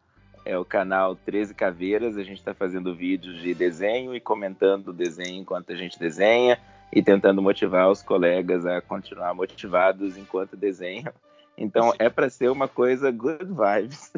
É 0.46 0.56
o 0.56 0.64
canal 0.64 1.16
13 1.16 1.56
Caveiras. 1.56 2.18
A 2.18 2.24
gente 2.24 2.38
está 2.38 2.54
fazendo 2.54 2.94
vídeos 2.94 3.42
de 3.42 3.56
desenho 3.56 4.14
e 4.14 4.20
comentando 4.20 4.90
o 4.90 4.94
desenho 4.94 5.42
enquanto 5.42 5.72
a 5.72 5.76
gente 5.76 5.98
desenha 5.98 6.60
e 6.92 7.02
tentando 7.04 7.42
motivar 7.42 7.90
os 7.90 8.02
colegas 8.02 8.66
a 8.66 8.82
continuar 8.82 9.34
motivados 9.34 10.18
enquanto 10.18 10.56
desenham. 10.58 11.14
Então 11.58 11.94
é 12.00 12.10
para 12.10 12.30
ser 12.30 12.50
uma 12.50 12.68
coisa 12.68 13.12
good 13.12 13.46
vibes. 13.46 14.12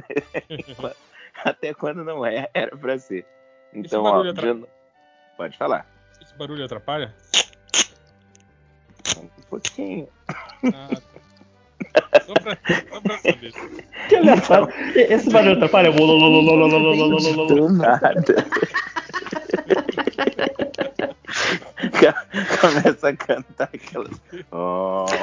Até 1.43 1.73
quando 1.73 2.03
não 2.03 2.25
é, 2.25 2.49
era 2.53 2.75
para 2.77 2.99
ser. 2.99 3.25
Então, 3.73 4.03
ó, 4.03 4.21
de- 4.31 4.65
pode 5.37 5.57
falar. 5.57 5.87
Esse 6.21 6.35
barulho 6.35 6.63
atrapalha? 6.63 7.15
Um 9.17 9.27
pouquinho. 9.49 10.07
Ah, 10.73 10.89
tá. 10.89 12.21
Só 12.21 12.33
pra, 12.33 12.57
só 12.89 13.01
pra 13.01 13.17
saber. 13.17 13.53
Que 14.07 14.15
aleatório. 14.15 14.67
Esse 14.95 15.29
barulho 15.31 15.53
atrapalha. 15.53 15.91
Do 15.91 17.69
nada. 17.69 18.23
Começa 22.61 23.09
a 23.09 23.15
cantar 23.15 23.69
aquelas. 23.73 24.21
Oh. 24.51 25.05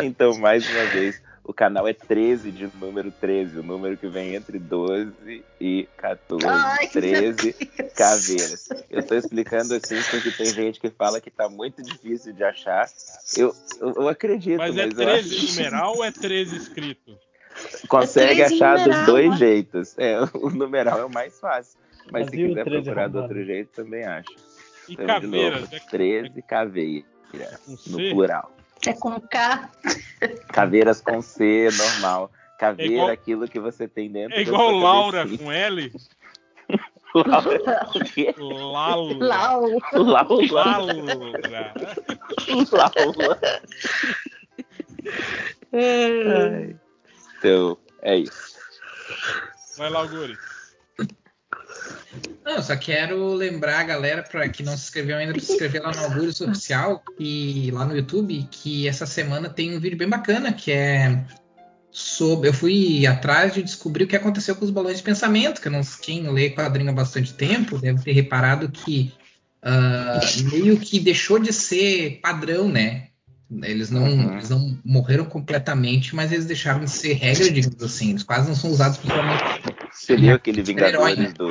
Então, 0.00 0.36
mais 0.38 0.68
uma 0.68 0.84
vez, 0.86 1.22
o 1.44 1.52
canal 1.52 1.86
é 1.86 1.92
13 1.92 2.50
de 2.50 2.68
número 2.78 3.10
13, 3.10 3.58
o 3.58 3.62
número 3.62 3.96
que 3.96 4.06
vem 4.06 4.34
entre 4.34 4.58
12 4.58 5.44
e 5.60 5.88
14. 5.96 6.46
Ai, 6.46 6.88
13 6.88 7.52
Deus. 7.52 7.92
caveiras. 7.94 8.68
Eu 8.90 9.06
tô 9.06 9.14
explicando 9.14 9.74
assim 9.74 10.00
porque 10.10 10.30
tem 10.30 10.46
gente 10.46 10.80
que 10.80 10.90
fala 10.90 11.20
que 11.20 11.30
tá 11.30 11.48
muito 11.48 11.82
difícil 11.82 12.32
de 12.32 12.44
achar. 12.44 12.88
Eu, 13.36 13.54
eu, 13.80 13.94
eu 13.94 14.08
acredito, 14.08 14.58
Mas 14.58 14.74
mas, 14.74 14.78
é 14.78 14.86
eu 14.86 14.94
13 14.94 15.36
acho 15.36 15.56
numeral 15.56 15.96
ou 15.96 16.04
é 16.04 16.10
13 16.10 16.56
escrito? 16.56 17.18
Consegue 17.88 18.42
É 18.42 18.46
13 18.46 18.54
achar 18.62 18.88
dos 18.88 19.06
dois 19.06 19.30
né? 19.30 19.36
jeitos. 19.36 19.94
É, 19.98 20.18
o 20.34 20.50
numeral 20.50 20.98
é 21.00 21.04
o 21.04 21.10
mais 21.12 21.38
fácil. 21.40 21.78
Mas, 22.12 22.22
Mas 22.22 22.30
se 22.30 22.36
quiser 22.36 22.64
13 22.64 22.82
procurar 22.84 23.08
do 23.08 23.18
outro 23.22 23.44
jeito, 23.44 23.70
também 23.74 24.04
acha. 24.04 24.30
E 24.88 24.92
Então, 24.94 25.06
de 25.06 25.12
caveiras, 25.12 25.60
novo, 25.60 25.72
né? 25.74 25.80
13 25.90 26.42
caveiras, 26.42 27.04
no 27.86 27.98
plural. 28.10 28.50
É 28.86 28.92
com 28.94 29.20
K. 29.20 29.68
Caveiras 30.52 31.00
com 31.00 31.20
C, 31.20 31.68
normal. 31.76 32.30
Caveira, 32.58 32.92
É 32.92 32.96
igual- 32.96 33.10
aquilo 33.10 33.48
que 33.48 33.60
você 33.60 33.86
tem 33.86 34.10
dentro 34.10 34.36
É 34.36 34.42
igual 34.42 34.70
Laura 34.70 35.18
cabecinha. 35.18 35.44
com 35.44 35.52
L? 35.52 35.92
Laura. 37.14 37.88
O 37.94 38.04
quê? 38.04 38.34
Laura. 38.38 39.16
Lau. 39.18 39.60
Laura. 39.92 40.26
Laura. 40.50 41.74
Laura. 42.72 43.40
Ai. 45.72 46.76
Então, 47.40 47.78
é 48.02 48.18
isso. 48.18 48.54
Vai 49.78 49.88
lá, 49.88 50.06
Guri. 50.06 50.36
Não, 52.44 52.56
eu 52.56 52.62
só 52.62 52.76
quero 52.76 53.32
lembrar 53.32 53.80
a 53.80 53.84
galera 53.84 54.22
para 54.22 54.46
que 54.48 54.62
não 54.62 54.76
se 54.76 54.84
inscreveu 54.84 55.16
ainda 55.16 55.32
para 55.32 55.40
se 55.40 55.52
inscrever 55.52 55.82
lá 55.82 55.92
no 55.92 56.04
Augúrios 56.04 56.40
Oficial 56.40 57.02
e 57.18 57.70
lá 57.70 57.84
no 57.86 57.96
YouTube, 57.96 58.46
que 58.50 58.86
essa 58.86 59.06
semana 59.06 59.48
tem 59.48 59.74
um 59.74 59.80
vídeo 59.80 59.96
bem 59.96 60.08
bacana 60.08 60.52
que 60.52 60.70
é 60.70 61.24
sobre. 61.90 62.48
Eu 62.48 62.54
fui 62.54 63.06
atrás 63.06 63.54
de 63.54 63.62
descobrir 63.62 64.04
o 64.04 64.06
que 64.06 64.16
aconteceu 64.16 64.54
com 64.54 64.64
os 64.64 64.70
balões 64.70 64.98
de 64.98 65.02
pensamento, 65.02 65.60
que 65.60 65.68
eu 65.68 65.72
não, 65.72 65.80
quem 66.02 66.28
lê 66.28 66.50
quadrinho 66.50 66.90
há 66.90 66.94
bastante 66.94 67.32
tempo 67.32 67.78
deve 67.78 68.02
ter 68.02 68.12
reparado 68.12 68.68
que 68.68 69.14
ah, 69.62 70.20
meio 70.50 70.78
que 70.78 71.00
deixou 71.00 71.38
de 71.38 71.52
ser 71.52 72.20
padrão, 72.20 72.68
né? 72.68 73.09
Eles 73.62 73.90
não, 73.90 74.04
Uhum. 74.04 74.34
eles 74.34 74.48
não 74.48 74.78
morreram 74.84 75.24
completamente, 75.24 76.14
mas 76.14 76.30
eles 76.30 76.46
deixaram 76.46 76.84
de 76.84 76.90
ser 76.90 77.14
regra, 77.14 77.50
digamos 77.50 77.82
assim. 77.82 78.10
Eles 78.10 78.22
quase 78.22 78.48
não 78.48 78.54
são 78.54 78.70
usados 78.70 78.98
principalmente 78.98 79.42
Você 79.90 80.16
leu 80.16 80.36
aquele 80.36 80.64
Super-herói, 80.64 81.16
Vingadores 81.16 81.32
né? 81.32 81.34
do. 81.36 81.48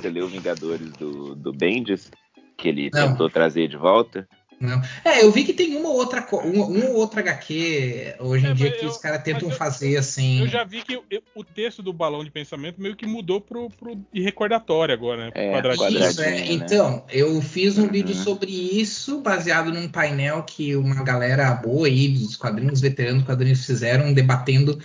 Você 0.00 0.10
leu 0.10 0.28
Vingadores 0.28 0.92
do, 0.92 1.34
do 1.34 1.52
Bendis? 1.52 2.10
Que 2.56 2.68
ele 2.68 2.90
Não. 2.92 3.08
tentou 3.10 3.28
trazer 3.28 3.68
de 3.68 3.76
volta? 3.76 4.28
Não. 4.64 4.82
É, 5.04 5.22
eu 5.22 5.30
vi 5.30 5.44
que 5.44 5.52
tem 5.52 5.76
uma 5.76 5.88
ou 5.88 5.96
outra, 5.96 6.26
uma, 6.44 6.64
uma 6.66 6.84
ou 6.86 6.94
outra 6.96 7.20
HQ 7.20 8.14
hoje 8.20 8.46
em 8.46 8.50
É, 8.50 8.54
dia 8.54 8.70
que 8.72 8.84
eu- 8.84 8.90
os 8.90 8.96
caras 8.98 9.22
tentam 9.22 9.50
eu- 9.50 9.54
fazer 9.56 9.96
assim. 9.96 10.40
Eu 10.40 10.48
já 10.48 10.64
vi 10.64 10.82
que 10.82 10.94
eu- 10.94 11.04
o 11.34 11.44
texto 11.44 11.82
do 11.82 11.92
balão 11.92 12.24
de 12.24 12.30
pensamento 12.30 12.80
meio 12.80 12.96
que 12.96 13.06
mudou 13.06 13.40
pro, 13.40 13.68
pro 13.70 13.96
de 14.12 14.20
recordatório 14.22 14.94
agora, 14.94 15.26
né? 15.26 15.30
Pro 15.30 15.40
É, 15.40 15.52
quadradinho. 15.52 16.08
Isso, 16.08 16.22
é. 16.22 16.30
né? 16.30 16.46
Então, 16.52 17.04
eu 17.10 17.40
fiz 17.42 17.78
um 17.78 17.82
Uhum. 17.84 17.88
vídeo 17.92 18.14
sobre 18.14 18.50
isso, 18.50 19.20
baseado 19.20 19.72
num 19.72 19.88
painel 19.88 20.42
que 20.42 20.74
uma 20.76 21.02
galera 21.02 21.52
boa 21.52 21.86
aí, 21.86 22.08
dos 22.08 22.36
quadrinhos 22.36 22.80
veteranos 22.80 23.24
quadrinhos 23.24 23.64
fizeram, 23.64 24.12
debatendo 24.12 24.78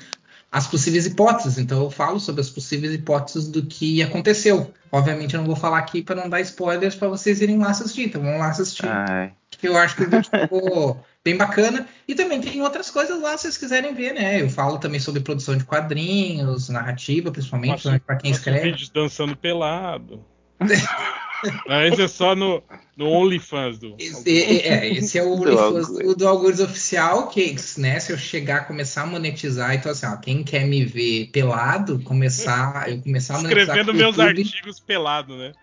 as 0.51 0.65
possíveis 0.65 1.05
hipóteses. 1.05 1.57
Então, 1.59 1.83
eu 1.83 1.91
falo 1.91 2.19
sobre 2.19 2.41
as 2.41 2.49
possíveis 2.49 2.93
hipóteses 2.93 3.47
do 3.47 3.63
que 3.65 4.01
aconteceu. 4.01 4.73
Obviamente, 4.91 5.35
eu 5.35 5.41
não 5.41 5.45
vou 5.47 5.55
falar 5.55 5.77
aqui 5.77 6.01
para 6.01 6.15
não 6.15 6.27
dar 6.27 6.41
spoilers 6.41 6.95
para 6.95 7.07
vocês 7.07 7.39
irem 7.39 7.59
lá 7.59 7.69
assistir. 7.69 8.05
Então, 8.05 8.21
vamos 8.21 8.39
lá 8.39 8.49
assistir. 8.49 8.87
Ai. 8.87 9.31
Que 9.59 9.67
eu 9.67 9.77
acho 9.77 9.95
que 9.95 10.03
o 10.03 10.09
vídeo 10.09 10.29
ficou 10.29 11.05
bem 11.23 11.35
bacana. 11.35 11.87
E 12.07 12.15
também 12.15 12.39
tem 12.41 12.61
outras 12.61 12.89
coisas 12.89 13.21
lá, 13.21 13.37
se 13.37 13.43
vocês 13.43 13.57
quiserem 13.57 13.93
ver, 13.93 14.13
né? 14.13 14.41
Eu 14.41 14.49
falo 14.49 14.79
também 14.79 14.99
sobre 14.99 15.21
produção 15.21 15.57
de 15.57 15.63
quadrinhos, 15.63 16.69
narrativa, 16.69 17.31
principalmente, 17.31 17.85
Nossa, 17.85 18.01
para 18.05 18.15
quem 18.15 18.31
escreve. 18.31 18.71
vídeos 18.71 18.89
dançando 18.89 19.35
pelado. 19.35 20.23
Não, 21.65 21.81
esse 21.85 22.01
é 22.01 22.07
só 22.07 22.35
no, 22.35 22.61
no 22.97 23.07
OnlyFans 23.07 23.79
do. 23.79 23.95
Esse, 23.97 24.41
é, 24.41 24.67
é, 24.67 24.93
esse 24.93 25.17
é 25.17 25.23
o 25.23 25.31
OnlyFans 25.39 25.87
do, 25.87 26.15
do 26.15 26.27
Algures 26.27 26.59
Oficial, 26.59 27.27
que 27.27 27.55
né, 27.77 27.97
se 27.99 28.11
eu 28.11 28.17
chegar 28.17 28.57
a 28.57 28.63
começar 28.65 29.03
a 29.03 29.05
monetizar, 29.05 29.73
então 29.73 29.89
assim, 29.89 30.05
ó, 30.05 30.17
quem 30.17 30.43
quer 30.43 30.65
me 30.67 30.83
ver 30.83 31.29
pelado, 31.31 31.99
começar, 31.99 32.91
eu 32.91 33.01
começar 33.01 33.35
a 33.35 33.37
monetizar 33.37 33.77
Escrevendo 33.77 33.93
meus 33.93 34.17
YouTube, 34.17 34.41
artigos 34.41 34.79
pelado, 34.81 35.37
né? 35.37 35.53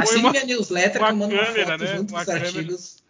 Assine 0.00 0.22
uma- 0.22 0.30
minha 0.32 0.44
newsletter 0.46 1.02
eu 1.02 1.16
mando 1.16 1.36
câmera, 1.36 1.66
foto 1.78 1.84
né? 1.84 1.96
junto 1.96 2.10
Uma 2.12 2.24
dos 2.24 2.26
câmera. 2.26 2.46
artigos. 2.46 3.02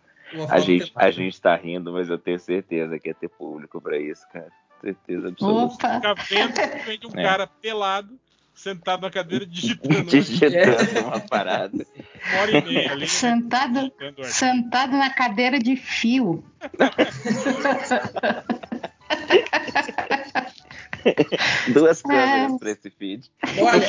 A 0.48 0.58
gente, 0.60 0.92
a 0.94 1.10
gente 1.10 1.40
tá 1.40 1.56
rindo, 1.56 1.92
mas 1.92 2.08
eu 2.08 2.16
tenho 2.18 2.38
certeza 2.38 2.98
que 2.98 3.08
ia 3.08 3.14
ter 3.14 3.28
público 3.28 3.80
pra 3.80 3.98
isso, 3.98 4.22
cara. 4.32 4.46
Certeza 4.80 5.28
absoluta. 5.28 5.96
Opa. 5.98 6.16
Fica 6.22 6.54
vendo 6.86 7.08
um 7.08 7.18
É. 7.18 7.22
cara 7.22 7.46
pelado, 7.48 8.16
sentado 8.54 9.02
na 9.02 9.10
cadeira, 9.10 9.44
digitando 9.50 9.98
né? 9.98 10.04
Digitando 10.04 11.00
uma 11.06 11.20
parada. 11.20 11.84
uma 12.32 12.40
hora 12.42 12.58
e 12.58 12.62
meia 12.62 12.92
ali. 12.92 13.00
né? 13.00 13.06
Sentado, 13.08 13.80
Digitando 13.80 14.24
sentado 14.24 14.96
na 14.96 15.10
cadeira 15.10 15.58
de 15.58 15.74
fio. 15.76 16.44
Duas 21.72 22.00
É. 22.00 22.02
câmeras 22.02 22.58
pra 22.58 22.70
esse 22.70 22.90
feed. 22.90 23.30
Olha, 23.58 23.86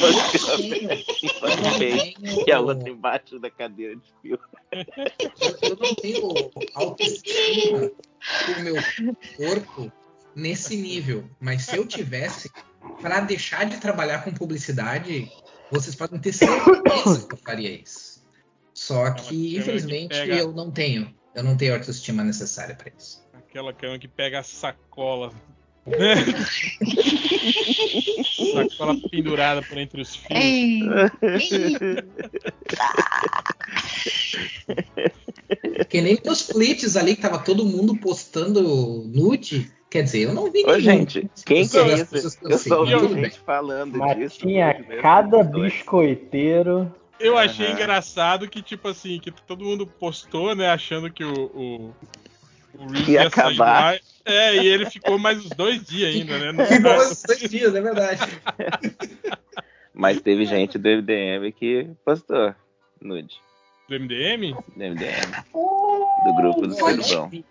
Uma 1.41 1.55
câmera 1.63 1.95
em 2.03 2.15
e 2.47 2.51
a 2.51 2.59
outra 2.59 2.89
embaixo 2.89 3.39
da 3.39 3.49
cadeira 3.49 3.95
de 3.95 4.13
fio. 4.21 4.39
eu, 4.71 5.69
eu 5.69 5.75
não 5.77 5.95
tenho 5.95 6.51
autoestima 6.75 7.79
do 7.79 8.61
meu 8.63 8.75
corpo 9.37 9.91
nesse 10.35 10.75
nível. 10.75 11.23
Mas 11.39 11.63
se 11.63 11.75
eu 11.77 11.85
tivesse, 11.85 12.49
para 13.01 13.19
deixar 13.21 13.65
de 13.65 13.77
trabalhar 13.77 14.23
com 14.23 14.31
publicidade, 14.33 15.31
vocês 15.71 15.95
podem 15.95 16.19
ter 16.19 16.33
certeza 16.33 17.27
que 17.27 17.33
eu 17.33 17.37
faria 17.45 17.71
isso. 17.71 18.21
Só 18.73 19.01
uma 19.01 19.13
que, 19.13 19.57
infelizmente, 19.57 20.09
que 20.13 20.27
pega- 20.27 20.35
eu 20.37 20.51
não 20.51 20.71
tenho. 20.71 21.13
Eu 21.35 21.43
não 21.43 21.55
tenho 21.55 21.73
a 21.73 21.77
autoestima 21.77 22.23
necessária 22.23 22.75
para 22.75 22.91
isso. 22.97 23.21
Aquela 23.33 23.73
cama 23.73 23.97
que 23.99 24.07
pega 24.07 24.39
a 24.39 24.43
sacola. 24.43 25.31
Sacola 28.53 28.95
pendurada 29.09 29.61
por 29.63 29.77
entre 29.77 30.01
os 30.01 30.15
fios. 30.15 30.39
Ei, 30.39 30.81
ei, 31.23 31.75
Que 35.89 36.01
nem 36.01 36.17
os 36.25 36.41
flits 36.43 36.95
ali 36.95 37.15
que 37.15 37.21
tava 37.21 37.39
todo 37.39 37.65
mundo 37.65 37.95
postando 37.97 39.03
nude. 39.13 39.71
Quer 39.89 40.03
dizer, 40.03 40.21
eu 40.21 40.33
não 40.33 40.49
vi 40.49 40.63
Ô, 40.65 40.79
gente, 40.79 41.29
quem 41.45 41.67
que 41.67 41.77
é 41.77 41.93
isso? 41.95 42.39
Eu 42.43 42.57
só 42.57 42.79
ouvi 42.79 43.13
bem. 43.13 43.25
gente 43.25 43.39
falando 43.39 43.97
Mas 43.97 44.17
disso. 44.17 44.39
tinha 44.39 44.81
cada 45.01 45.43
biscoiteiro. 45.43 46.93
Eu 47.19 47.37
achei 47.37 47.67
Aham. 47.67 47.75
engraçado 47.75 48.47
que, 48.49 48.61
tipo 48.61 48.87
assim, 48.87 49.19
que 49.19 49.31
todo 49.31 49.65
mundo 49.65 49.85
postou, 49.85 50.55
né, 50.55 50.69
achando 50.69 51.11
que 51.11 51.23
o, 51.23 51.33
o, 51.53 51.93
o 52.81 52.87
Reeves 52.91 53.07
Ia 53.09 53.19
sair 53.21 53.27
acabar. 53.27 53.93
lá. 53.93 53.99
É, 54.23 54.55
e 54.55 54.67
ele 54.67 54.89
ficou 54.89 55.17
mais 55.17 55.39
uns 55.39 55.49
dois 55.49 55.83
dias 55.83 56.13
ainda, 56.15 56.37
né? 56.37 56.51
Não 56.51 56.65
Ficou 56.67 56.91
tá- 56.95 57.03
esses 57.03 57.23
dois 57.23 57.39
dias, 57.49 57.73
é 57.75 57.81
verdade. 57.81 58.21
Mas 59.93 60.21
teve 60.21 60.45
gente 60.45 60.77
do 60.77 60.87
MDM 60.89 61.51
que 61.51 61.87
postou 62.05 62.53
nude. 63.01 63.35
Do 63.89 63.99
MDM? 63.99 64.53
Do 64.53 64.83
MDM. 64.83 65.43
Do 65.53 66.33
grupo 66.35 66.67
do 66.67 66.75
Pode, 66.77 67.03
Surubão. 67.03 67.43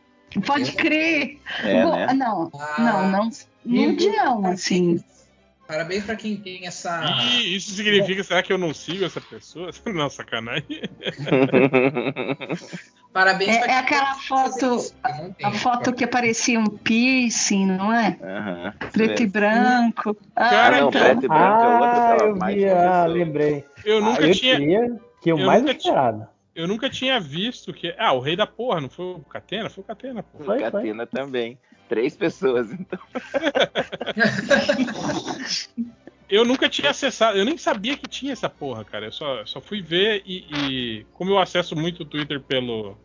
pode 0.46 0.72
crer. 0.72 1.38
É, 1.62 1.82
Bom, 1.82 1.94
né? 1.96 2.06
Não, 2.14 2.50
Ah, 2.54 2.76
não, 2.78 3.10
não. 3.10 3.30
Nude 3.64 4.08
não, 4.08 4.46
assim. 4.46 5.02
Parabéns 5.68 6.04
pra 6.04 6.16
quem 6.16 6.36
tem 6.36 6.66
essa. 6.66 7.04
Ih, 7.34 7.54
isso 7.56 7.72
significa, 7.72 8.24
será 8.24 8.42
que 8.42 8.52
eu 8.52 8.58
não 8.58 8.72
sigo 8.74 9.04
essa 9.04 9.20
pessoa? 9.20 9.70
Não, 9.86 10.08
sacanagem. 10.10 10.80
Parabéns 13.12 13.56
É- 13.56 13.70
é 13.70 13.78
aquela 13.78 14.14
foto- 14.14 14.76
isso, 14.76 14.94
eu 15.40 15.48
A 15.48 15.52
foto 15.52 15.92
que 15.92 16.06
parecia 16.06 16.60
um 16.60 16.66
piercing, 16.66 17.66
não 17.66 17.92
é? 17.92 18.16
Aham. 18.22 18.72
Preto 18.92 19.22
e 19.22 19.26
branco. 19.26 20.16
Ah, 20.36 20.48
Cara, 20.48 20.76
Ah, 20.76 20.80
não, 20.82 20.88
então. 20.90 21.00
preto 21.02 21.24
e 21.24 21.28
branco 21.28 21.64
é 21.64 21.68
outra, 21.80 21.98
Ah, 21.98 22.16
eu 22.26 22.36
mais 22.36 22.54
vi, 22.54 22.60
de 22.60 22.66
uma 22.72 23.02
ah, 23.02 23.06
lembrei. 23.06 23.64
Eu 23.84 23.98
Ah, 23.98 24.00
nunca 24.00 24.22
eu 24.26 24.32
tinha. 24.32 25.00
que 25.20 25.32
o 25.32 25.38
eu 25.38 25.44
mais 25.46 25.60
nunca 25.62 25.74
tinha- 25.74 25.92
esperado. 25.92 26.28
Eu 26.54 26.68
nunca 26.68 26.88
tinha 26.90 27.18
visto 27.20 27.72
que. 27.72 27.94
Ah, 27.98 28.12
o 28.12 28.20
rei 28.20 28.36
da 28.36 28.46
porra, 28.46 28.80
não 28.80 28.88
foi 28.88 29.06
o 29.06 29.20
Catena? 29.20 29.68
Foi 29.70 29.82
o 29.82 29.86
Catena, 29.86 30.22
pô. 30.22 30.38
Foi, 30.38 30.46
foi. 30.60 30.70
Catena 30.70 31.06
também. 31.06 31.58
Três 31.88 32.14
pessoas, 32.16 32.70
então. 32.70 32.98
Eu 36.30 36.44
nunca 36.44 36.68
tinha 36.68 36.90
acessado, 36.90 37.36
eu 37.36 37.44
nem 37.44 37.58
sabia 37.58 37.96
que 37.96 38.06
tinha 38.08 38.32
essa 38.32 38.48
porra, 38.48 38.84
cara. 38.84 39.06
Eu 39.06 39.12
só, 39.12 39.44
só 39.44 39.60
fui 39.60 39.82
ver 39.82 40.22
e, 40.24 40.46
e 40.50 41.06
como 41.14 41.30
eu 41.32 41.38
acesso 41.38 41.74
muito 41.74 42.02
o 42.02 42.06
Twitter 42.06 42.40
pelo, 42.40 42.96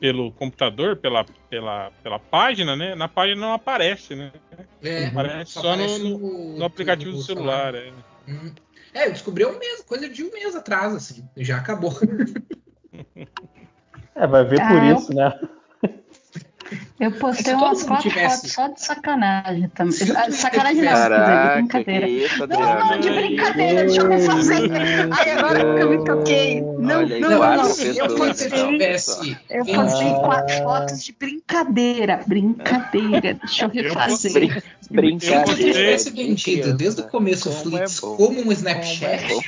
pelo 0.00 0.32
computador, 0.32 0.96
pela, 0.96 1.24
pela, 1.48 1.90
pela 2.02 2.18
página, 2.18 2.74
né? 2.74 2.94
Na 2.96 3.06
página 3.08 3.40
não 3.40 3.52
aparece, 3.52 4.16
né? 4.16 4.32
É, 4.82 5.06
Aparece 5.06 5.52
só 5.52 5.60
só 5.60 5.68
no, 5.68 5.74
aparece 5.84 6.02
no, 6.02 6.58
no 6.58 6.64
aplicativo 6.64 7.12
do 7.12 7.16
no 7.18 7.22
celular. 7.22 7.74
É. 7.76 7.92
Hum. 8.28 8.52
É, 8.92 9.06
eu 9.06 9.12
descobri 9.12 9.44
um 9.46 9.58
mês, 9.58 9.82
coisa 9.82 10.08
de 10.08 10.22
um 10.24 10.30
mês 10.32 10.54
atrás, 10.56 10.94
assim. 10.94 11.24
Já 11.36 11.58
acabou. 11.58 11.92
É, 14.14 14.26
vai 14.26 14.44
ver 14.44 14.58
por 14.60 14.76
Ah, 14.78 14.90
eu- 14.90 14.96
isso, 14.98 15.14
né? 15.14 15.32
Eu 17.00 17.12
postei 17.12 17.52
todo 17.54 17.62
umas 17.64 17.82
quatro 17.82 18.08
tivesse- 18.10 18.36
fotos 18.36 18.52
só 18.52 18.68
de 18.68 18.80
sacanagem 18.84 19.68
também. 19.68 19.94
Ah, 20.16 20.30
Sacanagem 20.30 20.82
não, 20.82 20.92
Caraca, 20.92 21.54
que 21.54 21.58
brincadeira. 21.60 22.08
isso, 22.08 22.46
Não, 22.46 22.58
não, 22.88 23.00
de 23.00 23.10
brincadeira, 23.10 23.84
deixa 23.84 24.00
eu 24.00 24.08
refazer. 24.08 24.70
Ai, 25.12 25.30
agora 25.30 25.58
que 25.74 25.82
eu 25.82 25.90
me 25.90 26.04
toquei. 26.04 26.60
Não, 26.62 26.98
Olha 26.98 27.20
não, 27.20 27.30
não, 27.30 27.68
Eu 27.68 28.16
postei, 28.16 28.48
então. 28.48 28.70
tivesse. 28.70 29.38
eu 29.50 29.64
20 29.64 29.74
postei 29.76 30.08
Ah. 30.10 30.14
quatro 30.20 30.56
fotos 30.62 31.04
de 31.04 31.12
brincadeira. 31.12 32.20
Brincadeira. 32.26 33.34
Deixa 33.34 33.64
eu 33.64 33.68
refazer. 33.70 34.62
Brincadeira. 34.90 35.44
Twitter 35.44 35.72
tivesse 35.74 36.10
de 36.10 36.22
vendido 36.22 36.74
desde 36.74 37.00
o 37.02 37.08
começo 37.08 37.48
o 37.48 37.52
Como 37.52 37.70
Flits 37.76 37.98
é 37.98 38.00
como 38.00 38.22
um 38.30 38.34
Como 38.36 38.52
Snapchat 38.52 39.04
é. 39.04 39.38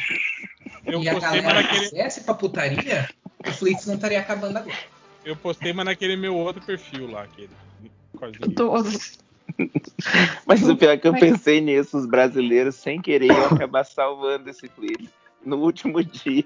Eu 0.87 1.03
e 1.03 1.09
a 1.09 1.15
postei, 1.15 1.41
galera 1.43 1.69
fizesse 1.75 2.21
pra 2.23 2.35
putaria, 2.35 3.09
o 3.47 3.51
Flits 3.53 3.87
não 3.87 3.95
estaria 3.95 4.21
acabando 4.21 4.59
agora. 4.59 4.77
Eu 5.25 5.37
postei, 5.37 5.73
mas 5.73 5.85
naquele 5.87 6.17
meu 6.17 6.35
outro 6.37 6.63
perfil 6.65 7.11
lá, 7.11 7.23
aquele. 7.23 7.51
Tô- 8.57 8.73
Mas 10.47 10.67
o 10.67 10.75
pior 10.77 10.93
é 10.93 10.97
que 10.97 11.07
eu 11.07 11.13
pensei 11.15 11.61
nisso, 11.61 11.99
os 11.99 12.07
brasileiros, 12.07 12.77
sem 12.77 13.01
querer, 13.01 13.27
iam 13.27 13.47
acabar 13.47 13.85
salvando 13.85 14.49
esse 14.49 14.69
clipe. 14.69 15.09
No 15.45 15.59
último 15.59 16.01
dia, 16.03 16.45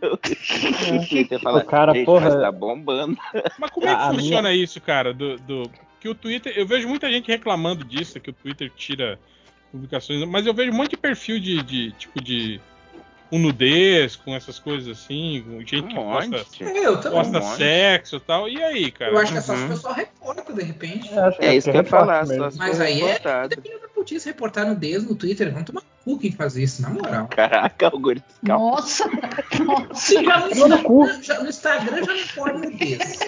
Twitter 1.08 1.38
fala, 1.40 1.60
O 1.60 1.64
cara, 1.64 1.94
porra- 2.04 2.30
mas 2.30 2.40
tá 2.40 2.50
bombando. 2.50 3.16
Mas 3.58 3.70
como 3.70 3.86
é 3.86 3.94
que 3.94 4.02
A- 4.02 4.12
funciona 4.12 4.52
isso, 4.52 4.80
cara? 4.80 5.14
Do, 5.14 5.36
do- 5.36 5.70
que 6.00 6.08
o 6.08 6.14
Twitter. 6.14 6.52
Eu 6.56 6.66
vejo 6.66 6.88
muita 6.88 7.08
gente 7.10 7.28
reclamando 7.28 7.84
disso, 7.84 8.18
que 8.20 8.30
o 8.30 8.32
Twitter 8.32 8.70
tira 8.76 9.18
publicações, 9.70 10.24
mas 10.26 10.46
eu 10.46 10.54
vejo 10.54 10.72
um 10.72 10.74
monte 10.74 10.90
de 10.90 10.96
perfil 10.96 11.38
de, 11.38 11.62
de 11.62 11.92
tipo 11.92 12.20
de. 12.20 12.60
Com 13.30 13.38
nudez, 13.38 14.16
com 14.16 14.34
essas 14.34 14.58
coisas 14.58 14.88
assim, 14.98 15.44
com 15.46 15.58
gente 15.60 15.76
Um 15.80 15.88
que 15.88 15.94
posta, 15.94 16.30
monte. 16.38 16.62
Eu 16.64 16.98
também. 16.98 17.18
posta 17.18 17.38
Um 17.38 17.56
sexo 17.56 18.16
e 18.16 18.20
tal. 18.20 18.48
E 18.48 18.62
aí, 18.62 18.90
cara? 18.90 19.10
Eu 19.12 19.18
acho 19.18 19.32
que 19.32 19.38
é 19.38 19.40
só 19.42 19.54
se 19.54 19.60
Uhum. 19.60 19.66
o 19.66 19.70
pessoal 19.70 19.94
reporta, 19.94 20.52
de 20.54 20.62
repente. 20.62 21.12
É, 21.12 21.18
acho- 21.20 21.42
É 21.42 21.46
acho 21.48 21.56
isso 21.58 21.70
que 21.70 21.76
eu 21.76 21.80
ia 21.82 21.84
falar, 21.88 22.26
se 22.26 22.38
Mas 22.56 22.80
aí 22.80 23.02
é 23.02 23.06
reportado. 23.06 23.48
dependendo 23.50 23.82
da 23.82 23.88
putice 23.88 24.26
reportar 24.28 24.66
nudez 24.66 25.04
no 25.04 25.14
Twitter. 25.14 25.50
Vamos 25.52 25.66
tomar 25.66 25.82
cu 26.04 26.18
quem 26.18 26.32
faz 26.32 26.56
isso, 26.56 26.80
na 26.80 26.88
moral. 26.88 27.28
Caraca, 27.28 27.86
algoritmo. 27.88 28.24
calma. 28.46 28.70
Nossa, 28.70 29.04
nossa. 29.62 29.94
Se 29.94 30.24
já 30.24 30.38
no. 30.40 30.48
Instagram, 30.50 31.22
já, 31.22 31.42
no 31.42 31.48
Instagram 31.50 32.04
já 32.04 32.14
não 32.14 32.26
pode 32.34 32.58
nudez. 32.66 33.18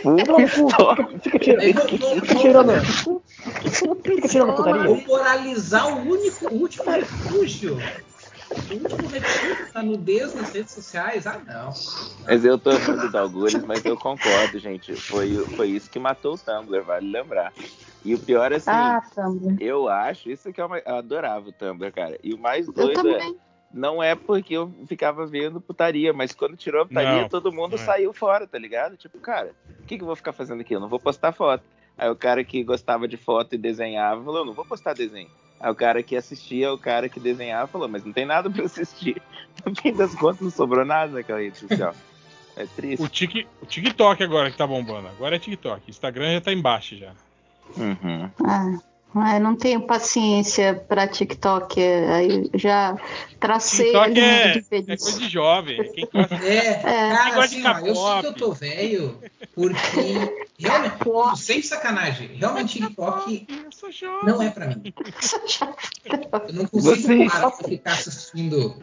Fica, 1.23 1.39
tirando. 1.39 2.73
Fica 4.03 4.29
tirando 4.29 4.55
putaria. 4.55 4.85
Vou 4.85 5.03
moralizar 5.07 5.89
o 5.89 6.11
único, 6.11 6.49
o 6.55 6.55
último 6.59 6.91
refúgio. 6.91 7.77
O 8.51 8.75
último 8.75 9.09
refúgio 9.09 9.73
da 9.73 9.83
nudez 9.83 10.35
nas 10.35 10.53
redes 10.53 10.73
sociais. 10.73 11.27
Ah, 11.27 11.41
não. 11.47 11.73
Mas 12.27 12.45
eu 12.45 12.59
tô 12.59 12.71
amando 12.71 13.09
do 13.11 13.19
Algures, 13.19 13.63
mas 13.65 13.85
eu 13.85 13.97
concordo, 13.97 14.59
gente. 14.59 14.95
Foi, 14.97 15.37
foi 15.57 15.69
isso 15.69 15.89
que 15.91 15.99
matou 15.99 16.35
o 16.35 16.39
Tumblr, 16.39 16.83
vale 16.83 17.09
lembrar. 17.11 17.53
E 18.05 18.15
o 18.15 18.19
pior, 18.19 18.53
assim, 18.53 18.71
Ah, 18.71 19.01
Tumblr. 19.15 19.57
eu 19.61 19.89
acho, 19.89 20.31
isso 20.31 20.53
que 20.53 20.61
é 20.61 20.65
uma, 20.65 20.79
eu 20.79 20.97
adorava 20.97 21.49
o 21.49 21.53
Tumblr, 21.53 21.93
cara. 21.93 22.19
E 22.25 22.35
o 22.35 22.39
mais 22.39 22.67
Eu 22.67 22.73
doido 22.73 23.09
é, 23.09 23.19
também. 23.19 23.37
não 23.73 24.03
é 24.03 24.15
porque 24.17 24.55
eu 24.55 24.73
ficava 24.87 25.27
vendo 25.27 25.61
putaria, 25.61 26.13
mas 26.13 26.33
quando 26.33 26.57
tirou 26.57 26.83
a 26.83 26.87
putaria, 26.87 27.23
Não, 27.23 27.29
todo 27.29 27.53
mundo 27.53 27.77
não 27.77 27.83
é. 27.83 27.87
saiu 27.87 28.13
fora, 28.13 28.47
tá 28.49 28.59
ligado? 28.59 28.97
Tipo, 28.97 29.19
cara, 29.21 29.53
o 29.81 29.87
que, 29.87 29.97
que 29.97 30.03
eu 30.03 30.07
vou 30.07 30.17
ficar 30.17 30.33
fazendo 30.33 30.61
aqui? 30.61 30.75
Eu 30.75 30.81
não 30.81 30.89
vou 30.89 30.99
postar 30.99 31.33
foto. 31.33 31.63
Aí 31.97 32.09
o 32.11 32.17
cara 32.17 32.43
que 32.43 32.65
gostava 32.65 33.07
de 33.07 33.17
foto 33.19 33.55
e 33.55 33.59
desenhava 33.59 34.25
falou, 34.25 34.45
não 34.45 34.55
vou 34.55 34.65
postar 34.65 34.95
desenho. 34.95 35.29
Aí 35.61 35.71
o 35.71 35.75
cara 35.75 36.03
que 36.03 36.17
assistia, 36.17 36.73
o 36.73 36.79
cara 36.79 37.09
que 37.09 37.21
desenhava 37.21 37.67
falou, 37.67 37.87
mas 37.87 38.05
não 38.05 38.13
tem 38.13 38.25
nada 38.25 38.51
pra 38.51 38.65
assistir. 38.65 39.21
No 39.67 39.75
fim 39.77 39.93
das 39.93 40.15
contas, 40.15 40.41
não 40.41 40.51
sobrou 40.51 40.87
nada 40.87 41.13
naquela 41.13 41.39
rede 41.39 41.59
social. 41.59 41.95
É 42.57 42.65
triste. 42.65 43.03
O, 43.03 43.09
tic, 43.09 43.47
o 43.61 43.67
TikTok 43.67 44.23
agora 44.23 44.51
que 44.51 44.57
tá 44.57 44.67
bombando. 44.67 45.09
Agora 45.09 45.37
é 45.37 45.39
TikTok. 45.39 45.83
Instagram 45.91 46.33
já 46.33 46.41
tá 46.41 46.53
embaixo 46.53 46.97
já. 46.97 47.13
Uhum. 47.77 48.31
Ah, 48.43 48.65
ah, 48.65 48.79
eu 49.15 49.41
não 49.41 49.57
tenho 49.57 49.87
paciência 49.87 50.75
pra 50.89 51.09
TikTok. 51.09 51.81
Aí 51.81 52.51
já 52.55 52.97
tracei 53.41 53.87
TikTok 53.87 54.21
é, 54.21 54.53
de 54.53 54.93
é 54.93 54.97
coisa 54.97 55.19
de 55.19 55.29
jovem. 55.29 55.81
É 55.81 55.85
quem 55.85 56.09
gosta. 56.13 56.35
É, 56.37 56.75
Quem 56.75 56.83
cara, 56.83 57.35
gosta 57.35 57.49
de 57.57 57.67
assim, 57.67 57.83
ó, 57.83 57.87
eu 57.87 57.95
sei 57.95 58.21
que 58.21 58.27
eu 58.27 58.33
tô 58.35 58.53
velho, 58.53 59.19
porque 59.55 60.45
realmente, 60.59 60.95
sem 61.37 61.63
sacanagem, 61.63 62.29
realmente 62.37 62.79
TikTok 62.81 63.47
não 64.25 64.43
é 64.43 64.51
pra 64.51 64.67
mim. 64.69 64.93
Eu 66.49 66.55
não 66.55 66.67
consigo 66.67 66.97
Você- 66.97 67.27
parar 67.29 67.51
pra 67.51 67.69
ficar 67.69 67.93
assistindo 67.93 68.77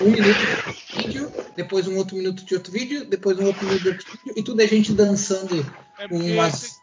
um 0.00 0.10
minuto 0.10 0.38
de 0.96 1.02
vídeo, 1.02 1.32
depois 1.56 1.86
um 1.86 1.96
outro 1.96 2.16
minuto 2.16 2.44
de 2.44 2.54
outro 2.54 2.72
vídeo, 2.72 3.04
depois 3.04 3.38
um 3.38 3.46
outro 3.46 3.64
minuto 3.66 3.82
de 3.82 3.88
outro 3.90 4.06
vídeo, 4.12 4.32
e 4.36 4.42
tudo 4.42 4.60
é 4.62 4.66
gente 4.66 4.92
dançando 4.92 5.64
É 5.98 6.08
com 6.08 6.16
umas- 6.16 6.80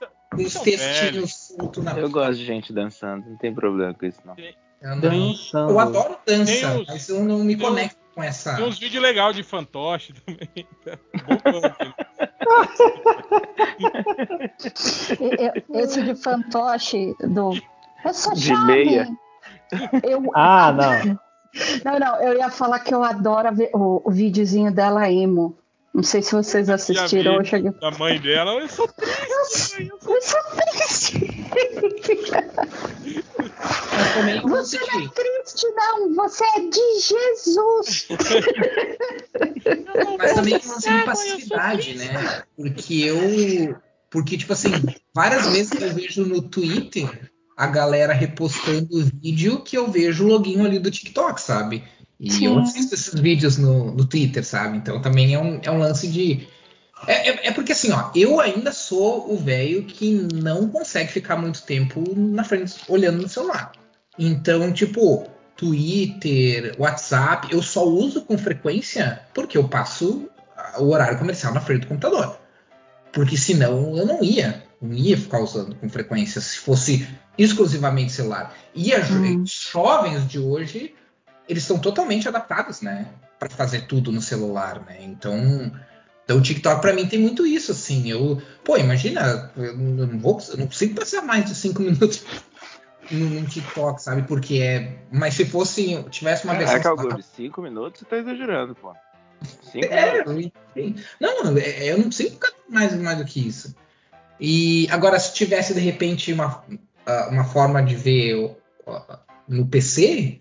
São 0.49 0.63
textinhos 0.63 1.33
soltos 1.33 1.83
na 1.83 1.97
Eu 1.97 2.09
gosto 2.09 2.35
de 2.35 2.45
gente 2.45 2.71
dançando, 2.71 3.27
não 3.29 3.37
tem 3.37 3.53
problema 3.53 3.93
com 3.93 4.05
isso, 4.05 4.19
não. 4.23 4.35
Eu, 4.81 4.95
não- 4.95 5.69
eu 5.69 5.79
adoro 5.79 6.17
dança, 6.25 6.79
os- 6.79 6.87
mas 6.87 7.09
eu 7.09 7.23
não 7.23 7.39
me 7.39 7.55
tem 7.57 7.65
conecto 7.65 7.97
com 8.15 8.23
essa. 8.23 8.55
Tem 8.55 8.65
uns 8.65 8.79
vídeos 8.79 9.01
legais 9.03 9.35
de 9.35 9.43
fantoche 9.43 10.13
também. 10.25 10.67
Tá 15.69 15.79
Esse 15.79 16.01
de 16.03 16.15
fantoche 16.15 17.13
do. 17.19 17.51
Eu 18.05 18.13
sou 18.13 18.33
De 18.33 18.41
chave. 18.47 18.65
meia. 18.65 19.07
Eu, 20.03 20.23
Ah, 20.35 20.71
não. 20.71 21.19
não, 21.83 21.99
não, 21.99 22.21
eu 22.21 22.37
ia 22.37 22.49
falar 22.49 22.79
que 22.79 22.93
eu 22.93 23.03
adoro 23.03 23.53
ver 23.53 23.69
o, 23.73 24.01
o 24.05 24.11
videozinho 24.11 24.71
dela 24.73 25.11
emo. 25.11 25.57
Não 25.99 26.03
sei 26.03 26.21
se 26.21 26.31
vocês 26.31 26.69
assistiram. 26.69 27.35
Eu 27.35 27.43
cheguei. 27.43 27.71
Da 27.71 27.91
mãe 27.91 28.17
dela, 28.21 28.51
eu 28.53 28.69
sou 28.69 28.87
triste. 28.87 29.21
eu 29.29 29.45
sou- 29.45 30.15
Eu 30.15 30.21
sou 30.21 30.39
triste. 30.55 31.45
Eu 34.41 34.47
Você 34.47 34.77
não 34.79 35.05
é 35.05 35.09
triste, 35.09 35.67
não. 35.75 36.15
Você 36.15 36.43
é 36.45 36.59
de 36.61 36.99
Jesus. 37.01 38.07
Mas 40.17 40.33
também 40.35 40.53
é 40.53 40.57
um 40.65 40.69
lance 40.69 40.89
de 40.89 41.03
passividade, 41.03 41.95
né? 41.95 42.43
Porque 42.55 42.93
eu. 42.95 43.75
Porque, 44.09 44.37
tipo 44.37 44.53
assim, 44.53 44.71
várias 45.13 45.47
vezes 45.47 45.73
eu 45.81 45.93
vejo 45.93 46.25
no 46.25 46.41
Twitter 46.41 47.29
a 47.57 47.67
galera 47.67 48.13
repostando 48.13 48.87
o 48.97 49.03
vídeo 49.21 49.61
que 49.63 49.77
eu 49.77 49.91
vejo 49.91 50.23
o 50.23 50.27
login 50.29 50.65
ali 50.65 50.79
do 50.79 50.89
TikTok, 50.89 51.41
sabe? 51.41 51.83
E 52.19 52.31
Sim. 52.31 52.47
eu 52.47 52.59
assisto 52.59 52.93
esses 52.93 53.19
vídeos 53.19 53.57
no, 53.57 53.91
no 53.91 54.05
Twitter, 54.05 54.45
sabe? 54.45 54.77
Então 54.77 55.01
também 55.01 55.33
é 55.33 55.39
um, 55.39 55.59
é 55.63 55.71
um 55.71 55.77
lance 55.77 56.07
de. 56.07 56.47
É, 57.07 57.29
é, 57.29 57.47
é, 57.47 57.51
porque 57.51 57.71
assim, 57.71 57.91
ó, 57.91 58.11
eu 58.13 58.41
ainda 58.41 58.73
sou 58.73 59.31
o 59.31 59.37
velho 59.37 59.83
que 59.85 60.27
não 60.33 60.67
consegue 60.67 61.11
ficar 61.11 61.37
muito 61.37 61.61
tempo 61.63 62.03
na 62.15 62.43
frente 62.43 62.75
olhando 62.89 63.21
no 63.21 63.29
celular. 63.29 63.71
Então, 64.17 64.73
tipo, 64.73 65.25
Twitter, 65.55 66.75
WhatsApp, 66.77 67.53
eu 67.53 67.61
só 67.61 67.85
uso 67.85 68.21
com 68.23 68.37
frequência 68.37 69.21
porque 69.33 69.57
eu 69.57 69.67
passo 69.69 70.29
o 70.77 70.89
horário 70.89 71.17
comercial 71.17 71.53
na 71.53 71.61
frente 71.61 71.81
do 71.81 71.87
computador. 71.87 72.37
Porque 73.13 73.37
senão 73.37 73.97
eu 73.97 74.05
não 74.05 74.21
ia, 74.21 74.63
não 74.81 74.93
ia 74.93 75.17
ficar 75.17 75.39
usando 75.39 75.75
com 75.75 75.89
frequência 75.89 76.41
se 76.41 76.57
fosse 76.57 77.07
exclusivamente 77.37 78.11
celular. 78.11 78.53
E 78.75 78.93
os 78.93 79.09
hum. 79.09 79.43
jovens 79.45 80.27
de 80.27 80.37
hoje, 80.37 80.93
eles 81.49 81.63
estão 81.63 81.79
totalmente 81.79 82.27
adaptados, 82.27 82.81
né, 82.81 83.07
para 83.39 83.49
fazer 83.49 83.87
tudo 83.87 84.11
no 84.11 84.21
celular, 84.21 84.85
né? 84.85 84.97
Então, 85.01 85.71
então 86.23 86.37
o 86.37 86.41
TikTok 86.41 86.79
para 86.79 86.93
mim 86.93 87.07
tem 87.07 87.19
muito 87.19 87.45
isso, 87.45 87.71
assim. 87.71 88.09
Eu, 88.09 88.39
pô, 88.63 88.77
imagina, 88.77 89.51
eu 89.57 89.75
não 89.75 90.19
vou, 90.19 90.39
eu 90.49 90.57
não 90.57 90.67
consigo 90.67 90.93
passar 90.93 91.23
mais 91.23 91.45
de 91.45 91.55
cinco 91.55 91.81
minutos 91.81 92.23
no, 93.09 93.43
TikTok, 93.47 93.99
sabe? 93.99 94.21
Porque 94.21 94.59
é. 94.61 94.99
Mas 95.11 95.33
se 95.33 95.43
fosse. 95.43 96.03
Tivesse 96.11 96.45
uma 96.45 96.53
versão. 96.53 96.79
Caraca, 96.79 97.15
de 97.15 97.23
cinco 97.23 97.63
minutos 97.63 98.01
você 98.01 98.05
tá 98.05 98.17
exagerando, 98.17 98.75
pô. 98.75 98.93
Cinco 99.71 99.87
é, 99.87 100.23
minutos. 100.23 100.51
Não, 101.19 101.57
é, 101.57 101.91
eu 101.91 101.97
não 101.97 102.05
consigo 102.05 102.31
ficar 102.31 102.51
mais, 102.69 102.93
mais 102.95 103.17
do 103.17 103.25
que 103.25 103.47
isso. 103.47 103.75
E 104.39 104.87
agora, 104.91 105.19
se 105.19 105.33
tivesse 105.33 105.73
de 105.73 105.79
repente 105.79 106.31
uma, 106.31 106.63
uma 107.29 107.43
forma 107.43 107.81
de 107.81 107.95
ver 107.95 108.55
no 109.47 109.65
PC, 109.65 110.39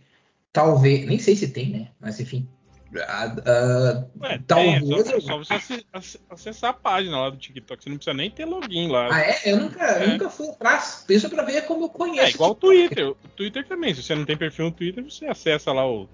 talvez. 0.52 1.06
Nem 1.06 1.18
sei 1.18 1.36
se 1.36 1.48
tem, 1.48 1.70
né? 1.70 1.88
Mas 2.00 2.20
enfim. 2.20 2.48
Uh, 2.90 4.22
Ué, 4.22 4.40
talvez. 4.46 4.82
É 5.10 5.20
só, 5.20 5.42
só 5.42 5.58
você 5.58 6.18
acessar 6.30 6.70
a 6.70 6.72
página 6.72 7.20
lá 7.20 7.30
do 7.30 7.36
TikTok. 7.36 7.82
Você 7.82 7.90
não 7.90 7.96
precisa 7.96 8.16
nem 8.16 8.30
ter 8.30 8.46
login 8.46 8.88
lá. 8.88 9.08
Ah, 9.12 9.20
é? 9.20 9.40
Eu 9.44 9.58
nunca, 9.58 9.84
é. 9.84 10.06
nunca 10.06 10.30
fui 10.30 10.48
atrás. 10.48 11.04
Isso 11.08 11.28
pra 11.28 11.42
ver 11.42 11.66
como 11.66 11.84
eu 11.84 11.88
conheço. 11.90 12.26
É 12.26 12.30
igual 12.30 12.52
o 12.52 12.54
Twitter. 12.54 13.10
O 13.10 13.14
Twitter 13.36 13.66
também. 13.66 13.94
Se 13.94 14.02
você 14.02 14.14
não 14.14 14.24
tem 14.24 14.36
perfil 14.36 14.66
no 14.66 14.72
Twitter, 14.72 15.04
você 15.04 15.26
acessa 15.26 15.72
lá 15.72 15.86
o 15.86 16.08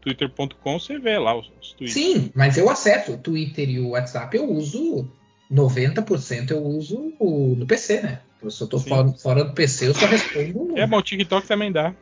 twitter.com, 0.00 0.78
você 0.78 0.98
vê 0.98 1.18
lá 1.18 1.36
os, 1.36 1.50
os 1.60 1.72
tweets. 1.72 1.94
Sim, 1.94 2.30
mas 2.34 2.56
eu 2.56 2.70
acesso 2.70 3.12
o 3.12 3.18
Twitter 3.18 3.68
e 3.68 3.80
o 3.80 3.90
WhatsApp. 3.90 4.36
Eu 4.36 4.48
uso 4.50 5.10
90% 5.50 6.52
eu 6.52 6.62
uso 6.62 7.12
no 7.18 7.66
PC, 7.66 8.02
né? 8.02 8.20
Se 8.48 8.62
eu 8.62 8.68
tô 8.68 8.78
fora, 8.78 9.12
fora, 9.12 9.44
do 9.44 9.52
PC, 9.52 9.88
eu 9.88 9.94
só 9.94 10.06
respondo. 10.06 10.78
É, 10.78 10.86
mas 10.86 11.00
o 11.00 11.02
TikTok 11.02 11.46
também 11.46 11.70
dá. 11.70 11.94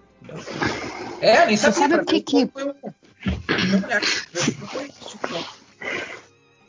É, 1.20 1.46
nem 1.46 1.56
sabia. 1.56 1.78
Sabe 1.78 1.94
o 1.96 2.04
que 2.04 2.20
que... 2.20 2.50
Eu, 2.54 2.74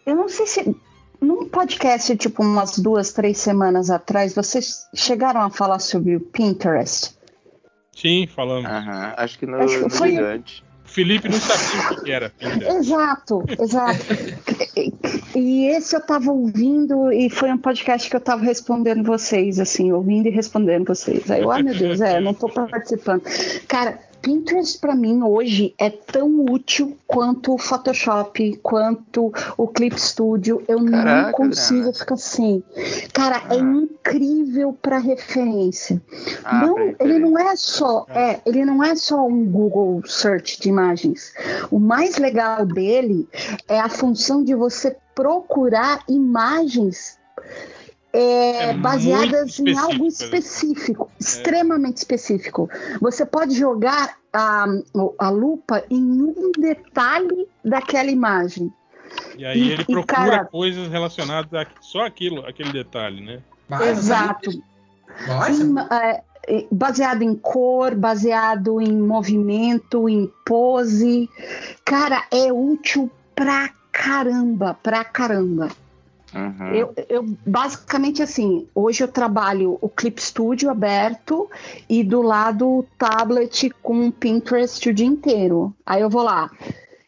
eu 0.05 0.15
não 0.15 0.29
sei 0.29 0.47
se 0.47 0.75
num 1.21 1.47
podcast, 1.49 2.15
tipo, 2.15 2.41
umas 2.41 2.79
duas, 2.79 3.11
três 3.11 3.37
semanas 3.37 3.89
atrás, 3.89 4.33
vocês 4.33 4.87
chegaram 4.95 5.41
a 5.41 5.49
falar 5.49 5.79
sobre 5.79 6.15
o 6.15 6.19
Pinterest? 6.19 7.13
Sim, 7.95 8.27
falamos. 8.27 8.69
Aham, 8.69 9.13
acho 9.17 9.37
que 9.37 9.45
no, 9.45 9.57
acho 9.57 9.83
que 9.83 9.89
foi... 9.89 10.11
Gigante. 10.11 10.63
O 10.85 10.91
Felipe 10.91 11.29
não 11.29 11.39
sabia 11.39 11.99
o 11.99 12.03
que 12.03 12.11
era 12.11 12.29
Pinterest. 12.29 12.77
Exato, 12.77 13.43
exato. 13.59 14.05
e 15.35 15.65
esse 15.67 15.95
eu 15.95 16.01
tava 16.01 16.31
ouvindo 16.31 17.11
e 17.11 17.29
foi 17.29 17.51
um 17.51 17.57
podcast 17.57 18.09
que 18.09 18.15
eu 18.15 18.21
tava 18.21 18.43
respondendo 18.43 19.03
vocês, 19.03 19.59
assim, 19.59 19.91
ouvindo 19.91 20.27
e 20.27 20.31
respondendo 20.31 20.87
vocês. 20.87 21.29
Aí 21.29 21.41
eu, 21.41 21.51
ai 21.51 21.59
ah, 21.59 21.63
meu 21.63 21.75
Deus, 21.75 22.01
é, 22.01 22.19
não 22.19 22.33
tô 22.33 22.49
participando. 22.49 23.21
Cara, 23.67 23.99
Pinterest 24.22 24.80
para 24.80 24.95
mim 24.95 25.24
hoje 25.24 25.74
é 25.78 25.89
tão 25.89 26.45
útil 26.45 26.97
quanto 27.07 27.53
o 27.53 27.57
Photoshop, 27.57 28.57
quanto 28.57 29.32
o 29.57 29.67
Clip 29.67 29.99
Studio. 29.99 30.63
Eu 30.67 30.84
Caraca, 30.86 31.24
não 31.24 31.32
consigo 31.32 31.93
ficar 31.93 32.15
assim. 32.15 32.63
Cara, 33.13 33.38
é 33.38 33.41
ah. 33.49 33.55
é 33.55 33.57
incrível 33.57 34.78
para 34.82 34.97
referência. 34.97 36.01
Ah, 36.43 36.65
não, 36.65 36.78
ele 36.99 37.20
não 37.20 37.38
é 37.38 37.55
só, 37.55 38.05
é, 38.09 38.39
ele 38.45 38.65
não 38.65 38.84
é 38.84 38.95
só 38.95 39.26
um 39.26 39.45
Google 39.45 40.01
Search 40.05 40.59
de 40.59 40.70
imagens. 40.70 41.34
O 41.72 41.80
mais 41.80 42.17
legal 42.17 42.65
dele 42.65 43.28
é 43.67 43.80
a 43.80 43.89
função 43.89 44.43
de 44.43 44.53
você 44.53 44.95
procurar 45.15 46.03
imagens 46.07 47.20
é, 48.12 48.70
é 48.70 48.74
baseadas 48.74 49.60
em 49.60 49.78
algo 49.78 50.05
específico, 50.05 51.10
é. 51.12 51.24
extremamente 51.24 51.97
específico. 51.97 52.70
Você 52.99 53.26
pode 53.26 53.55
jogar 53.55 54.18
a, 54.34 54.66
a 55.20 55.30
lupa 55.30 55.84
em 55.89 56.01
um 56.01 56.51
detalhe 56.57 57.47
daquela 57.64 58.10
imagem. 58.10 58.72
E 59.38 59.45
aí 59.45 59.60
e, 59.60 59.72
ele 59.72 59.86
procura 59.86 60.05
cara, 60.05 60.45
coisas 60.45 60.88
relacionadas 60.89 61.53
a 61.53 61.66
só 61.82 62.05
aquilo, 62.05 62.45
aquele 62.45 62.72
detalhe, 62.72 63.24
né? 63.24 63.41
Exato. 63.88 64.51
É, 65.91 66.66
baseado 66.72 67.22
em 67.22 67.36
cor, 67.36 67.93
baseado 67.95 68.82
em 68.82 68.91
movimento, 68.91 70.10
em 70.10 70.32
pose. 70.45 71.30
Cara, 71.86 72.26
é 72.32 72.51
útil 72.51 73.10
pra 73.36 73.70
caramba, 73.91 74.74
pra 74.82 75.03
caramba. 75.03 75.70
Uhum. 76.34 76.73
Eu, 76.73 76.93
eu, 77.07 77.25
basicamente 77.45 78.21
assim, 78.21 78.67
hoje 78.73 79.03
eu 79.03 79.07
trabalho 79.07 79.77
o 79.82 79.89
Clip 79.89 80.21
Studio 80.21 80.69
aberto 80.69 81.49
e 81.89 82.03
do 82.03 82.21
lado 82.21 82.67
o 82.67 82.86
tablet 82.97 83.69
com 83.82 84.11
Pinterest 84.11 84.89
o 84.89 84.93
dia 84.93 85.07
inteiro. 85.07 85.73
Aí 85.86 86.01
eu 86.01 86.09
vou 86.09 86.23
lá. 86.23 86.51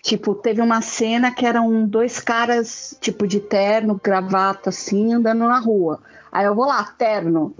Tipo, 0.01 0.34
teve 0.34 0.61
uma 0.61 0.82
cena 0.82 1.32
que 1.32 1.45
eram 1.45 1.86
dois 1.86 2.19
caras, 2.19 2.97
tipo, 2.99 3.28
de 3.28 3.39
terno, 3.39 3.99
gravata, 4.03 4.69
assim, 4.69 5.13
andando 5.13 5.47
na 5.47 5.59
rua. 5.59 5.99
Aí 6.32 6.45
eu 6.45 6.55
vou 6.55 6.65
lá, 6.65 6.84
terno. 6.97 7.53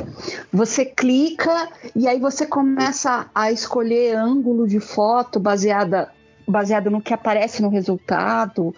Você 0.52 0.86
clica 0.86 1.70
e 1.96 2.08
aí 2.08 2.20
você 2.20 2.48
começa 2.48 3.30
a 3.36 3.52
escolher 3.52 4.16
ângulo 4.16 4.68
de 4.68 4.80
foto 4.80 5.40
baseada 5.40 6.10
baseado 6.48 6.90
no 6.90 7.02
que 7.02 7.14
aparece 7.14 7.62
no 7.62 7.70
resultado. 7.70 8.76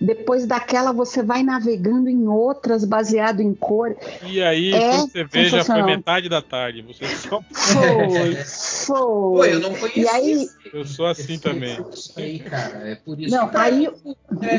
Depois 0.00 0.46
daquela 0.46 0.92
você 0.92 1.22
vai 1.22 1.42
navegando 1.42 2.08
em 2.08 2.26
outras 2.26 2.84
baseado 2.84 3.40
em 3.40 3.54
cor. 3.54 3.96
E 4.22 4.42
aí 4.42 4.74
é 4.74 4.98
você 4.98 5.24
vê 5.24 5.46
já 5.46 5.64
foi 5.64 5.82
metade 5.82 6.28
da 6.28 6.42
tarde. 6.42 6.82
Você 6.82 7.06
só 7.06 7.40
foi, 7.52 8.34
foi. 8.34 8.96
Pô, 8.96 9.44
eu 9.44 9.60
não 9.60 9.74
conheci. 9.74 10.00
E 10.00 10.08
aí 10.08 10.48
eu 10.72 10.84
sou 10.84 11.06
assim 11.06 11.38
também. 11.38 11.78
Isso 11.92 12.12
aí, 12.16 12.38
cara, 12.38 12.88
é 12.88 12.94
por 12.96 13.18
isso 13.20 13.34
não, 13.34 13.48
que 13.48 13.56
aí 13.56 13.88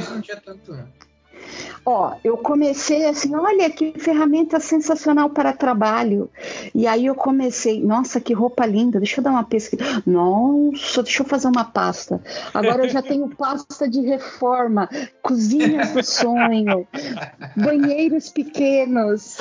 não 0.10 0.22
tinha 0.22 0.38
tanto. 0.38 0.78
Ó, 1.86 2.16
eu 2.24 2.38
comecei 2.38 3.06
assim, 3.06 3.36
olha 3.36 3.70
que 3.70 3.94
ferramenta 3.98 4.60
sensacional 4.60 5.30
para 5.30 5.54
trabalho. 5.54 6.30
E 6.74 6.88
aí 6.88 7.06
eu 7.06 7.16
comecei, 7.16 7.84
nossa, 7.84 8.20
que 8.20 8.34
roupa 8.34 8.66
linda, 8.66 9.00
deixa 9.00 9.20
eu 9.20 9.24
dar 9.24 9.32
uma 9.32 9.44
pesquisa. 9.44 9.84
Nossa, 10.06 11.04
deixa 11.04 11.22
eu 11.22 11.28
fazer 11.28 11.48
uma 11.48 11.66
pasta. 11.66 12.22
Agora 12.54 12.86
eu 12.86 12.90
já 12.90 13.02
tenho 13.04 13.30
pasta 13.30 13.88
de 13.88 14.02
reforma, 14.02 14.90
cozinhas 15.22 15.92
do 15.92 16.04
sonho, 16.04 16.88
banheiros 17.56 18.30
pequenos. 18.30 19.38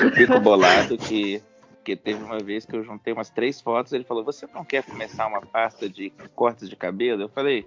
Eu 0.00 0.10
fico 0.12 0.40
bolado 0.40 0.98
que 0.98 1.40
porque 1.82 1.96
teve 1.96 2.22
uma 2.22 2.38
vez 2.38 2.64
que 2.64 2.76
eu 2.76 2.84
juntei 2.84 3.12
umas 3.12 3.28
três 3.28 3.60
fotos, 3.60 3.92
ele 3.92 4.04
falou: 4.04 4.24
Você 4.24 4.46
não 4.54 4.64
quer 4.64 4.84
começar 4.84 5.26
uma 5.26 5.40
pasta 5.40 5.88
de 5.88 6.12
cortes 6.32 6.70
de 6.70 6.76
cabelo? 6.76 7.22
Eu 7.22 7.28
falei: 7.28 7.66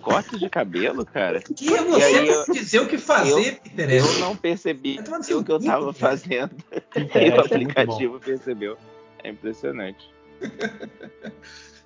Cortes 0.00 0.38
de 0.38 0.48
cabelo, 0.48 1.04
cara? 1.04 1.42
Que 1.42 1.74
é 1.74 1.82
você 1.82 2.04
aí 2.04 2.28
eu, 2.28 2.44
dizer 2.52 2.80
o 2.80 2.86
que 2.86 2.96
fazer, 2.96 3.32
eu, 3.32 3.56
Peter? 3.56 3.90
Eu 3.90 4.20
não 4.20 4.36
percebi 4.36 5.00
o 5.00 5.42
que 5.42 5.50
eu 5.50 5.56
estava 5.56 5.92
fazendo. 5.92 6.52
e 6.94 7.00
o 7.00 7.34
é 7.34 7.38
aplicativo 7.40 8.20
percebeu. 8.20 8.78
É 9.22 9.28
impressionante. 9.28 10.08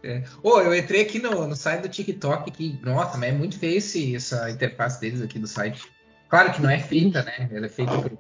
É. 0.04 0.24
Oh, 0.42 0.58
eu 0.60 0.74
entrei 0.74 1.02
aqui 1.02 1.20
no, 1.20 1.46
no 1.46 1.54
site 1.54 1.82
do 1.82 1.88
TikTok 1.88 2.50
que, 2.50 2.76
nossa, 2.82 3.16
mas 3.16 3.28
é 3.28 3.32
muito 3.32 3.56
feio 3.56 3.78
esse, 3.78 4.16
essa 4.16 4.50
interface 4.50 5.00
deles 5.00 5.22
aqui 5.22 5.38
do 5.38 5.46
site. 5.46 5.84
Claro 6.28 6.52
que 6.52 6.60
não 6.60 6.68
é 6.68 6.80
feita, 6.80 7.22
né? 7.22 7.48
Ela 7.52 7.66
é 7.66 7.68
feita 7.68 7.96
por 8.02 8.10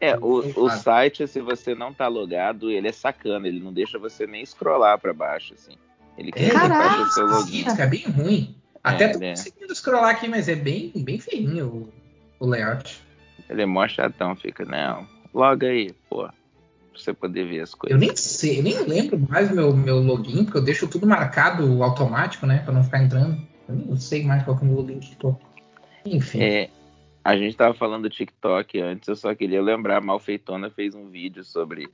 é, 0.00 0.16
o, 0.16 0.64
o 0.64 0.70
site, 0.70 1.26
se 1.26 1.40
você 1.40 1.74
não 1.74 1.92
tá 1.92 2.06
logado, 2.06 2.70
ele 2.70 2.88
é 2.88 2.92
sacana, 2.92 3.48
ele 3.48 3.60
não 3.60 3.72
deixa 3.72 3.98
você 3.98 4.26
nem 4.26 4.44
scrollar 4.44 4.98
para 4.98 5.12
baixo, 5.12 5.54
assim. 5.54 5.76
Ele 6.18 6.32
quer 6.32 6.54
é, 6.54 7.02
o 7.02 7.06
seu 7.06 7.26
login. 7.26 7.64
É 7.66 7.86
bem 7.86 8.04
ruim. 8.10 8.56
Até 8.82 9.04
é, 9.04 9.08
tô 9.08 9.24
é. 9.24 9.30
conseguindo 9.30 9.74
scrollar 9.74 10.10
aqui, 10.10 10.28
mas 10.28 10.48
é 10.48 10.54
bem, 10.54 10.92
bem 10.96 11.18
feinho 11.18 11.66
o, 11.66 12.44
o 12.44 12.46
layout. 12.46 13.02
Ele 13.48 13.62
é 13.62 13.66
mó 13.66 13.86
chatão, 13.88 14.36
fica, 14.36 14.64
não. 14.64 15.06
Loga 15.32 15.66
aí, 15.66 15.92
pô. 16.08 16.24
Pra 16.26 16.34
você 16.94 17.12
poder 17.12 17.46
ver 17.46 17.60
as 17.60 17.74
coisas. 17.74 17.94
Eu 17.94 17.98
nem 17.98 18.14
sei, 18.16 18.58
eu 18.58 18.62
nem 18.62 18.82
lembro 18.84 19.18
mais 19.28 19.50
meu, 19.50 19.74
meu 19.76 19.98
login, 19.98 20.44
porque 20.44 20.58
eu 20.58 20.64
deixo 20.64 20.88
tudo 20.88 21.06
marcado 21.06 21.82
automático, 21.82 22.46
né? 22.46 22.58
Pra 22.58 22.72
não 22.72 22.84
ficar 22.84 23.02
entrando. 23.02 23.36
Eu 23.68 23.74
nem 23.74 23.96
sei 23.96 24.24
mais 24.24 24.42
qual 24.44 24.56
é 24.56 24.60
o 24.60 24.64
meu 24.64 24.76
login 24.76 24.98
que 24.98 25.16
tô. 25.16 25.36
Enfim. 26.04 26.40
É, 26.40 26.70
a 27.26 27.36
gente 27.36 27.50
estava 27.50 27.74
falando 27.74 28.04
do 28.04 28.10
TikTok 28.10 28.80
antes, 28.80 29.08
eu 29.08 29.16
só 29.16 29.34
queria 29.34 29.60
lembrar, 29.62 29.98
a 29.98 30.00
Malfeitona 30.00 30.70
fez 30.70 30.94
um 30.94 31.08
vídeo 31.10 31.42
sobre 31.44 31.88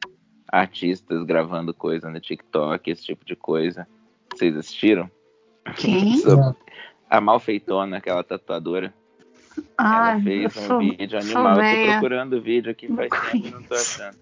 artistas 0.48 1.24
gravando 1.24 1.72
coisa 1.72 2.10
no 2.10 2.20
TikTok, 2.20 2.90
esse 2.90 3.04
tipo 3.04 3.24
de 3.24 3.34
coisa. 3.34 3.86
Vocês 4.32 4.56
assistiram? 4.56 5.10
Quem? 5.76 6.20
a 7.08 7.20
Malfeitona, 7.20 7.96
aquela 7.98 8.22
tatuadora. 8.22 8.92
Ai, 9.78 10.12
ela 10.14 10.22
fez 10.22 10.56
eu 10.56 10.62
um 10.62 10.66
sou- 10.66 10.78
vídeo 10.78 11.18
animal. 11.18 11.60
Eu 11.60 11.76
tô 11.86 11.90
procurando 11.92 12.36
o 12.36 12.40
vídeo 12.40 12.70
aqui 12.70 12.88
Não 12.88 12.96
faz 12.96 13.10
tempo 13.10 13.46
e 13.46 13.50
não 13.50 13.62
tô 13.62 13.74
achando. 13.74 14.16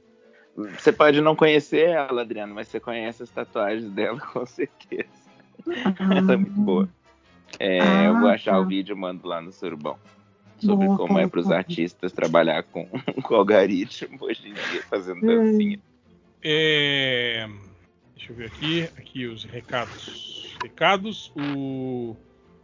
Você 0.57 0.93
pode 0.93 1.21
não 1.21 1.35
conhecer 1.37 1.89
ela, 1.91 2.23
Adriano, 2.23 2.55
mas 2.55 2.69
você 2.69 2.79
conhece 2.81 3.23
as 3.23 3.31
tatuagens 3.31 3.91
dela 3.93 4.21
com 4.33 4.45
certeza. 4.47 5.09
Ela 5.99 6.33
é 6.35 6.37
muito 6.37 6.61
boa. 6.61 6.89
É, 7.59 8.07
eu 8.09 8.19
vou 8.19 8.29
Ah, 8.29 8.35
achar 8.35 8.53
tá. 8.53 8.61
o 8.61 8.67
vídeo 8.67 8.95
e 8.95 8.99
mando 8.99 9.27
lá 9.27 9.41
no 9.41 9.51
Surubão. 9.53 9.97
Sobre 10.61 10.87
Boa, 10.87 10.99
como 10.99 11.19
é 11.19 11.27
para 11.27 11.41
os 11.41 11.51
artistas 11.51 12.13
trabalhar 12.13 12.63
com, 12.65 12.87
com 13.23 13.35
algoritmo 13.35 14.19
hoje 14.21 14.49
em 14.49 14.53
dia, 14.53 14.83
fazendo 14.89 15.21
dancinha. 15.21 15.79
É, 16.43 17.49
Deixa 18.21 18.33
eu 18.33 18.37
ver 18.37 18.47
aqui. 18.47 18.83
Aqui 18.99 19.27
os 19.27 19.45
recados. 19.45 20.55
Recados. 20.63 21.33
O 21.35 22.15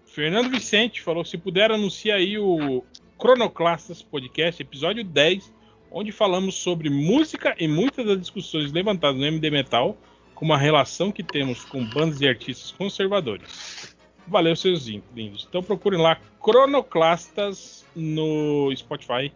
Fernando 0.05 0.51
Vicente 0.51 1.01
falou: 1.01 1.25
se 1.25 1.39
puder 1.39 1.73
anunciar 1.73 2.19
aí 2.19 2.39
o 2.39 2.85
Cronoclastas 3.19 4.03
Podcast, 4.03 4.63
episódio 4.63 5.03
10, 5.03 5.51
onde 5.91 6.13
falamos 6.13 6.57
sobre 6.57 6.91
música 6.91 7.57
e 7.59 7.67
muitas 7.67 8.05
das 8.05 8.21
discussões 8.21 8.71
levantadas 8.71 9.19
no 9.19 9.25
MD 9.25 9.51
Metal, 9.51 9.97
com 10.35 10.45
uma 10.45 10.59
relação 10.59 11.11
que 11.11 11.23
temos 11.23 11.65
com 11.65 11.83
bandas 11.87 12.21
e 12.21 12.29
artistas 12.29 12.71
conservadores. 12.73 13.96
Valeu, 14.27 14.57
seus 14.57 14.87
lindos. 14.87 15.47
Então 15.49 15.63
procurem 15.63 16.01
lá 16.01 16.19
Cronoclastas 16.41 17.85
no 17.95 18.75
Spotify 18.75 19.33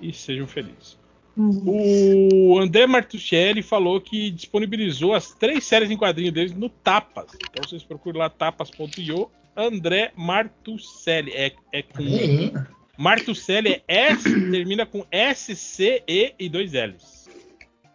e 0.00 0.12
sejam 0.12 0.46
felizes. 0.46 0.98
Hum. 1.36 1.62
O 1.66 2.58
André 2.58 2.86
Martuchelli 2.86 3.62
falou 3.62 4.00
que 4.00 4.30
disponibilizou 4.30 5.14
as 5.14 5.32
três 5.34 5.64
séries 5.64 5.90
em 5.90 5.96
quadrinho 5.96 6.30
deles 6.30 6.54
no 6.54 6.68
Tapas. 6.68 7.32
Então 7.34 7.68
vocês 7.68 7.82
procuram 7.82 8.20
lá 8.20 8.30
tapas.io. 8.30 9.30
André 9.56 10.12
Martucelli. 10.16 11.32
É, 11.32 11.52
é 11.72 11.82
com. 11.82 12.02
Aí, 12.02 12.52
Martucelli 12.96 13.82
é 13.88 14.08
S, 14.08 14.22
termina 14.50 14.86
com 14.86 15.04
S, 15.10 15.54
C, 15.56 16.02
E 16.06 16.34
e 16.38 16.48
dois 16.48 16.72
L's. 16.72 17.28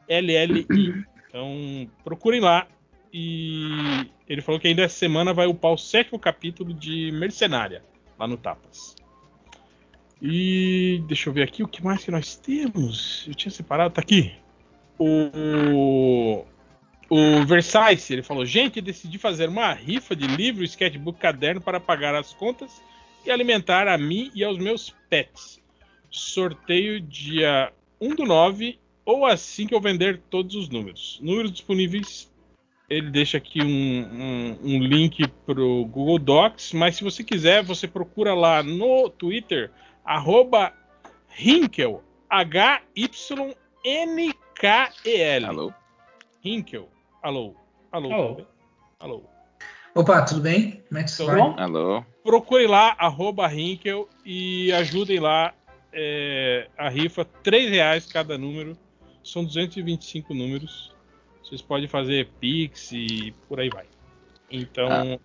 L, 0.08 0.34
L, 0.34 0.66
I. 0.72 1.04
Então 1.28 1.90
procurem 2.04 2.42
lá. 2.42 2.68
E 3.12 4.10
ele 4.28 4.42
falou 4.42 4.60
que 4.60 4.68
ainda 4.68 4.84
essa 4.84 4.98
semana 4.98 5.34
vai 5.34 5.48
upar 5.48 5.72
o 5.72 5.78
sétimo 5.78 6.20
capítulo 6.20 6.74
de 6.74 7.12
Mercenária, 7.12 7.84
lá 8.18 8.28
no 8.28 8.38
Tapas. 8.38 8.96
E 10.22 11.02
deixa 11.08 11.30
eu 11.30 11.34
ver 11.34 11.44
aqui 11.44 11.64
o 11.64 11.68
que 11.68 11.84
mais 11.84 12.04
que 12.04 12.12
nós 12.12 12.36
temos. 12.36 13.26
Eu 13.28 13.34
tinha 13.34 13.52
separado, 13.52 13.94
tá 13.94 14.02
aqui. 14.02 14.34
O, 14.98 16.44
o 17.10 17.46
Versace, 17.46 18.14
ele 18.14 18.24
falou: 18.24 18.46
Gente, 18.46 18.82
decidi 18.82 19.18
fazer 19.18 19.48
uma 19.48 19.72
rifa 19.74 20.16
de 20.16 20.28
livro, 20.28 20.64
sketchbook, 20.64 21.20
caderno 21.20 21.62
para 21.62 21.80
pagar 21.80 22.14
as 22.16 22.34
contas 22.34 22.82
e 23.26 23.32
alimentar 23.32 23.88
a 23.88 23.98
mim 23.98 24.30
e 24.36 24.44
aos 24.44 24.58
meus 24.58 24.94
pets. 25.10 25.60
Sorteio 26.12 27.00
dia 27.00 27.72
1 28.02 28.16
do 28.16 28.26
9 28.26 28.78
ou 29.06 29.26
assim 29.26 29.66
que 29.66 29.74
eu 29.74 29.82
vender 29.82 30.22
todos 30.30 30.56
os 30.56 30.70
números. 30.70 31.18
Números 31.22 31.52
disponíveis. 31.52 32.29
Ele 32.90 33.12
deixa 33.12 33.38
aqui 33.38 33.62
um, 33.62 33.68
um, 33.68 34.58
um 34.64 34.80
link 34.80 35.28
pro 35.46 35.86
Google 35.86 36.18
Docs, 36.18 36.74
mas 36.74 36.96
se 36.96 37.04
você 37.04 37.24
quiser, 37.24 37.64
você 37.64 37.88
procura 37.88 38.34
lá 38.34 38.64
no 38.64 39.10
Twitter, 39.10 39.70
arroba 40.04 40.74
Hinkel, 41.38 42.04
H-Y-N-K-E-L. 42.30 43.06
Alô? 45.46 45.72
Hinkel. 46.44 46.90
Alô. 47.22 47.56
Alô. 47.92 48.12
Alô. 48.14 48.46
Alô. 49.00 49.24
Opa, 49.94 50.22
tudo 50.24 50.42
bem? 50.42 50.84
Como 50.88 51.00
é 51.00 51.04
que 51.04 51.12
você 51.12 51.24
Tudo 51.26 51.36
vai? 51.36 51.42
bom? 51.42 51.56
Alô? 51.60 52.04
Procure 52.24 52.68
lá, 52.68 52.96
arroba 52.98 53.52
Hinkel, 53.54 54.08
e 54.26 54.72
ajudem 54.74 55.20
lá 55.20 55.54
é, 55.92 56.68
a 56.78 56.90
rifa. 56.90 57.28
R$ 57.44 57.70
reais 57.70 58.06
cada 58.06 58.38
número. 58.38 58.78
São 59.24 59.44
225 59.44 60.34
números. 60.34 60.94
Vocês 61.50 61.64
podem 61.64 61.88
fazer 61.88 62.30
Pix 62.40 62.92
e 62.92 63.34
por 63.48 63.60
aí 63.60 63.70
vai. 63.70 63.86
Então, 64.52 65.20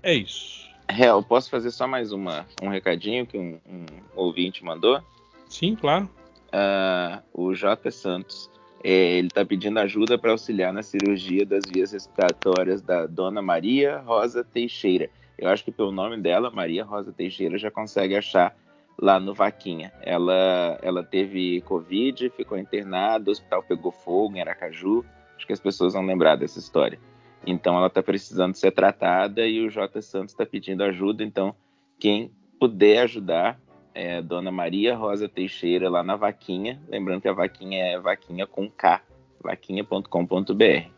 é 0.00 0.14
isso. 0.14 0.68
Hel, 0.88 1.20
posso 1.20 1.50
fazer 1.50 1.72
só 1.72 1.88
mais 1.88 2.12
uma, 2.12 2.46
um 2.62 2.68
recadinho 2.68 3.26
que 3.26 3.36
um, 3.36 3.58
um 3.68 3.86
ouvinte 4.14 4.64
mandou? 4.64 5.02
Sim, 5.48 5.74
claro. 5.74 6.08
Ah, 6.52 7.22
o 7.32 7.52
J. 7.52 7.90
Santos. 7.90 8.48
é, 8.84 9.16
ele 9.16 9.28
está 9.28 9.44
pedindo 9.44 9.78
ajuda 9.80 10.18
para 10.18 10.30
auxiliar 10.30 10.70
na 10.72 10.82
cirurgia 10.82 11.46
das 11.46 11.64
vias 11.66 11.90
respiratórias 11.90 12.82
da 12.82 13.06
dona 13.06 13.40
Maria 13.40 13.98
Rosa 13.98 14.44
Teixeira. 14.44 15.08
Eu 15.38 15.48
acho 15.48 15.64
que 15.64 15.72
pelo 15.72 15.90
nome 15.90 16.20
dela, 16.20 16.50
Maria 16.50 16.84
Rosa 16.84 17.10
Teixeira, 17.10 17.58
já 17.58 17.70
consegue 17.70 18.14
achar 18.14 18.54
lá 19.00 19.18
no 19.18 19.34
Vaquinha. 19.34 19.90
Ela, 20.02 20.78
ela 20.82 21.02
teve 21.02 21.62
Covid, 21.62 22.30
ficou 22.30 22.58
internada, 22.58 23.30
o 23.30 23.32
hospital 23.32 23.62
pegou 23.62 23.90
fogo 23.90 24.36
em 24.36 24.40
Aracaju. 24.40 25.04
Acho 25.36 25.46
que 25.46 25.52
as 25.52 25.60
pessoas 25.60 25.94
vão 25.94 26.04
lembrar 26.04 26.36
dessa 26.36 26.58
história. 26.58 26.98
Então 27.46 27.76
ela 27.76 27.88
está 27.88 28.02
precisando 28.02 28.54
ser 28.54 28.72
tratada 28.72 29.46
e 29.46 29.60
o 29.60 29.70
J. 29.70 30.00
Santos 30.02 30.32
está 30.32 30.46
pedindo 30.46 30.82
ajuda. 30.82 31.22
Então, 31.22 31.54
quem 31.98 32.30
puder 32.58 33.02
ajudar, 33.02 33.60
é 33.94 34.20
Dona 34.20 34.50
Maria 34.50 34.96
Rosa 34.96 35.28
Teixeira 35.28 35.88
lá 35.88 36.02
na 36.02 36.16
Vaquinha. 36.16 36.80
Lembrando 36.88 37.22
que 37.22 37.28
a 37.28 37.32
Vaquinha 37.32 37.84
é 37.84 37.98
vaquinha 37.98 38.46
com 38.46 38.68
K, 38.68 39.00
vaquinha.com.br. 39.42 40.88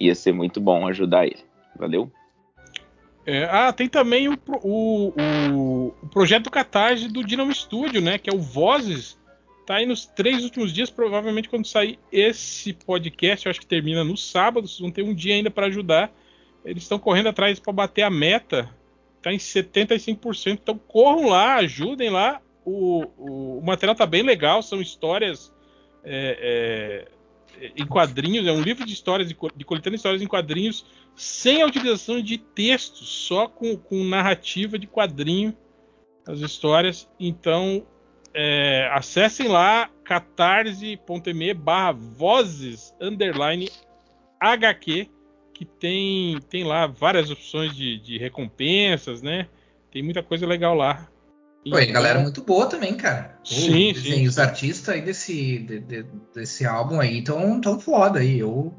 Ia 0.00 0.14
ser 0.14 0.32
muito 0.32 0.60
bom 0.60 0.86
ajudar 0.88 1.26
ele. 1.26 1.44
Valeu? 1.76 2.10
É, 3.24 3.44
ah, 3.44 3.72
tem 3.72 3.88
também 3.88 4.28
o, 4.28 4.36
o, 4.62 5.12
o, 5.52 5.94
o 6.02 6.08
projeto 6.08 6.50
Catarse 6.50 7.08
do 7.08 7.22
Dynamo 7.22 7.54
Studio, 7.54 8.00
né? 8.00 8.18
Que 8.18 8.28
é 8.28 8.34
o 8.34 8.40
Vozes. 8.40 9.16
Tá 9.72 9.76
aí 9.76 9.86
nos 9.86 10.04
três 10.04 10.44
últimos 10.44 10.70
dias. 10.70 10.90
Provavelmente 10.90 11.48
quando 11.48 11.66
sair 11.66 11.98
esse 12.12 12.74
podcast, 12.74 13.46
eu 13.46 13.50
acho 13.50 13.58
que 13.58 13.64
termina 13.64 14.04
no 14.04 14.18
sábado. 14.18 14.68
Vocês 14.68 14.80
vão 14.80 14.90
ter 14.90 15.00
um 15.00 15.14
dia 15.14 15.34
ainda 15.34 15.50
para 15.50 15.68
ajudar. 15.68 16.12
Eles 16.62 16.82
estão 16.82 16.98
correndo 16.98 17.30
atrás 17.30 17.58
para 17.58 17.72
bater 17.72 18.02
a 18.02 18.10
meta. 18.10 18.68
Tá 19.22 19.32
em 19.32 19.38
75%. 19.38 20.58
Então 20.62 20.76
corram 20.76 21.30
lá, 21.30 21.54
ajudem 21.54 22.10
lá. 22.10 22.42
O, 22.66 23.06
o, 23.16 23.58
o 23.60 23.64
material 23.64 23.94
tá 23.94 24.04
bem 24.04 24.22
legal. 24.22 24.62
São 24.62 24.78
histórias 24.78 25.50
é, 26.04 27.06
é, 27.58 27.72
em 27.74 27.86
quadrinhos. 27.86 28.46
É 28.46 28.52
um 28.52 28.60
livro 28.60 28.84
de 28.84 28.92
histórias, 28.92 29.26
de, 29.26 29.34
de 29.56 29.64
coletando 29.64 29.96
histórias 29.96 30.20
em 30.20 30.26
quadrinhos 30.26 30.84
sem 31.16 31.62
a 31.62 31.66
utilização 31.66 32.20
de 32.20 32.36
texto, 32.36 33.06
só 33.06 33.48
com, 33.48 33.74
com 33.78 34.04
narrativa 34.04 34.78
de 34.78 34.86
quadrinho, 34.86 35.56
as 36.26 36.40
histórias. 36.40 37.08
Então, 37.18 37.86
é, 38.34 38.88
acessem 38.92 39.48
lá 39.48 39.90
catarse.me 40.04 41.54
barra 41.54 41.92
vozes 41.92 42.94
underline 43.00 43.68
HQ, 44.40 45.08
que 45.54 45.64
tem, 45.64 46.38
tem 46.48 46.64
lá 46.64 46.86
várias 46.86 47.30
opções 47.30 47.74
de, 47.74 47.98
de 47.98 48.18
recompensas, 48.18 49.22
né? 49.22 49.48
Tem 49.90 50.02
muita 50.02 50.22
coisa 50.22 50.46
legal 50.46 50.74
lá. 50.74 51.08
Então, 51.64 51.92
galera 51.92 52.18
muito 52.18 52.42
boa 52.42 52.66
também, 52.66 52.96
cara. 52.96 53.38
Sim, 53.44 53.92
os 53.92 54.02
sim. 54.02 54.26
Os 54.26 54.38
artistas 54.38 54.94
aí 54.94 55.00
desse, 55.00 55.58
de- 55.60 55.80
de- 55.80 56.06
desse 56.34 56.64
álbum 56.66 56.98
aí 57.00 57.22
tão, 57.22 57.60
tão 57.60 57.78
foda 57.78 58.18
aí. 58.18 58.40
Eu, 58.40 58.74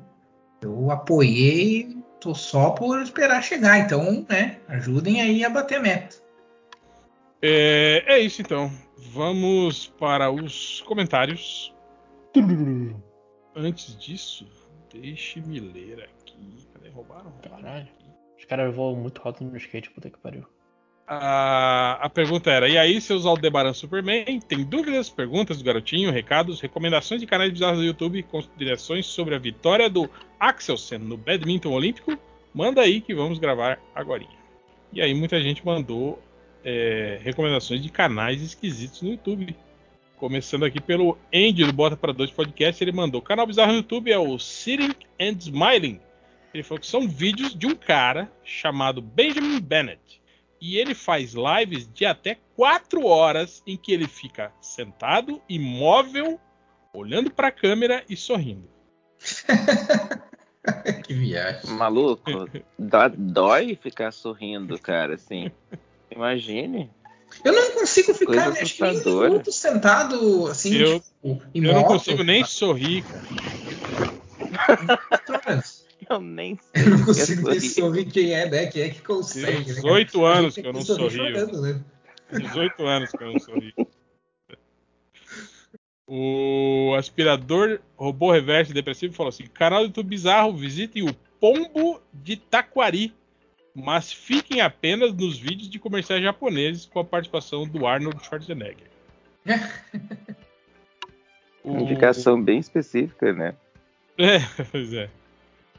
eu 0.62 0.92
apoiei, 0.92 1.96
tô 2.20 2.36
só 2.36 2.72
por 2.72 3.02
esperar 3.02 3.42
chegar. 3.42 3.80
Então, 3.80 4.26
né, 4.28 4.60
ajudem 4.68 5.22
aí 5.22 5.46
a 5.46 5.50
bater 5.50 5.80
meta. 5.80 6.18
É, 7.46 8.06
é 8.08 8.20
isso 8.22 8.42
então. 8.42 8.72
Vamos 9.12 9.88
para 10.00 10.32
os 10.32 10.80
comentários. 10.88 11.76
Antes 13.54 13.98
disso, 13.98 14.48
deixe-me 14.94 15.60
ler 15.60 16.04
aqui. 16.04 16.66
Cadê? 16.74 16.88
Roubaram? 16.88 17.34
Caralho. 17.42 17.90
Os 18.40 18.46
caras 18.46 18.74
voam 18.74 18.96
muito 18.96 19.22
alto 19.26 19.44
no 19.44 19.58
skate, 19.58 19.92
puta 19.92 20.10
que 20.10 20.18
pariu. 20.18 20.46
A, 21.06 22.00
a 22.02 22.10
pergunta 22.10 22.50
era: 22.50 22.70
e 22.70 22.78
aí, 22.78 23.02
seus 23.02 23.26
Aldebaran 23.26 23.74
Superman? 23.74 24.40
Tem 24.40 24.64
dúvidas, 24.64 25.10
perguntas 25.10 25.58
do 25.58 25.66
garotinho, 25.66 26.12
recados, 26.12 26.62
recomendações 26.62 27.20
de 27.20 27.28
canais 27.28 27.52
bizarros 27.52 27.80
do 27.80 27.86
YouTube, 27.86 28.24
considerações 28.24 29.06
sobre 29.06 29.36
a 29.36 29.38
vitória 29.40 29.90
do 29.90 30.10
Axelsen 30.40 31.00
no 31.00 31.18
badminton 31.18 31.74
olímpico? 31.74 32.18
Manda 32.54 32.80
aí 32.80 33.02
que 33.02 33.14
vamos 33.14 33.38
gravar 33.38 33.80
agora. 33.94 34.24
E 34.94 35.02
aí, 35.02 35.14
muita 35.14 35.42
gente 35.42 35.66
mandou 35.66 36.18
é, 36.64 37.20
recomendações 37.22 37.82
de 37.82 37.90
canais 37.90 38.42
esquisitos 38.42 39.02
no 39.02 39.12
YouTube. 39.12 39.56
Começando 40.18 40.64
aqui 40.64 40.80
pelo 40.80 41.18
Andy 41.34 41.66
do 41.66 41.74
Bota 41.74 41.98
para 41.98 42.14
Dois 42.14 42.32
Podcast, 42.32 42.82
ele 42.84 42.92
mandou: 42.92 43.20
o 43.20 43.24
canal 43.24 43.46
bizarro 43.46 43.72
no 43.72 43.80
YouTube 43.80 44.12
é 44.12 44.18
o 44.18 44.40
Sitting 44.40 44.96
and 45.20 45.38
Smiling. 45.40 46.00
Ele 46.54 46.64
falou 46.64 46.80
que 46.80 46.88
são 46.88 47.08
vídeos 47.08 47.54
de 47.58 47.66
um 47.66 47.76
cara 47.76 48.32
chamado 48.44 49.02
Benjamin 49.02 49.60
Bennett. 49.60 50.22
E 50.62 50.78
ele 50.78 50.96
faz 50.96 51.34
lives 51.34 51.92
de 51.92 52.06
até 52.06 52.38
4 52.56 53.06
horas 53.06 53.62
em 53.68 53.76
que 53.76 53.92
ele 53.92 54.08
fica 54.08 54.54
sentado, 54.62 55.42
imóvel, 55.50 56.40
olhando 56.94 57.30
para 57.30 57.50
a 57.50 57.52
câmera 57.52 58.04
e 58.08 58.16
sorrindo. 58.16 58.70
que 61.06 61.14
viagem. 61.14 61.70
Maluco, 61.72 62.48
dói 63.18 63.76
ficar 63.76 64.14
sorrindo, 64.14 64.80
cara, 64.80 65.16
assim. 65.16 65.52
Imagine. 66.16 66.90
Eu 67.44 67.54
não 67.54 67.72
consigo 67.72 68.14
ficar 68.14 68.50
acho 68.50 68.76
que 68.76 68.84
nem 68.84 69.08
um 69.08 69.22
minuto 69.22 69.52
sentado 69.52 70.48
assim, 70.48 70.76
eu, 70.76 71.00
tipo, 71.00 71.42
imóvel, 71.54 71.54
Eu 71.54 71.74
não 71.74 71.84
consigo 71.86 72.24
nem 72.24 72.46
sorrir, 72.46 73.04
cara. 73.04 74.94
Eu 76.10 76.22
nem 76.22 76.58
sei. 76.58 76.84
Eu 76.86 76.90
não 76.92 77.06
consigo 77.06 77.50
nem 77.50 77.60
sorrir 77.60 78.06
quem 78.06 78.34
é, 78.34 78.50
né? 78.50 78.68
Quem 78.68 78.84
é 78.84 78.90
que 78.90 79.02
consegue. 79.02 79.64
18 79.64 80.18
né, 80.18 80.28
anos 80.28 80.56
que 80.56 80.68
eu 80.68 80.74
não 80.74 80.82
sorrio. 80.82 81.12
Chorando, 81.12 81.62
né? 81.62 81.82
18 82.32 82.86
anos 82.86 83.12
que 83.12 83.24
eu 83.24 83.32
não 83.32 83.40
sorri. 83.40 83.74
O 86.06 86.94
aspirador 86.98 87.80
robô 87.96 88.32
reverso 88.32 88.74
depressivo 88.74 89.14
falou 89.14 89.30
assim: 89.30 89.46
canal 89.48 89.80
do 89.82 89.88
YouTube 89.88 90.10
bizarro, 90.10 90.56
visitem 90.56 91.10
o 91.10 91.14
Pombo 91.40 92.02
de 92.14 92.36
Taquari, 92.36 93.14
mas 93.76 94.12
fiquem 94.12 94.62
apenas 94.62 95.14
nos 95.14 95.38
vídeos 95.38 95.70
de 95.70 95.80
comerciais 95.80 96.22
japoneses 96.24 96.86
com 96.86 97.00
a 97.00 97.04
participação 97.04 97.68
do 97.68 97.88
Arnold 97.88 98.24
Schwarzenegger. 98.24 98.90
Uma 101.64 101.82
indicação 101.82 102.42
bem 102.42 102.60
específica, 102.60 103.34
né? 103.34 103.56
É, 104.16 104.38
pois 104.72 104.94
é. 104.94 105.10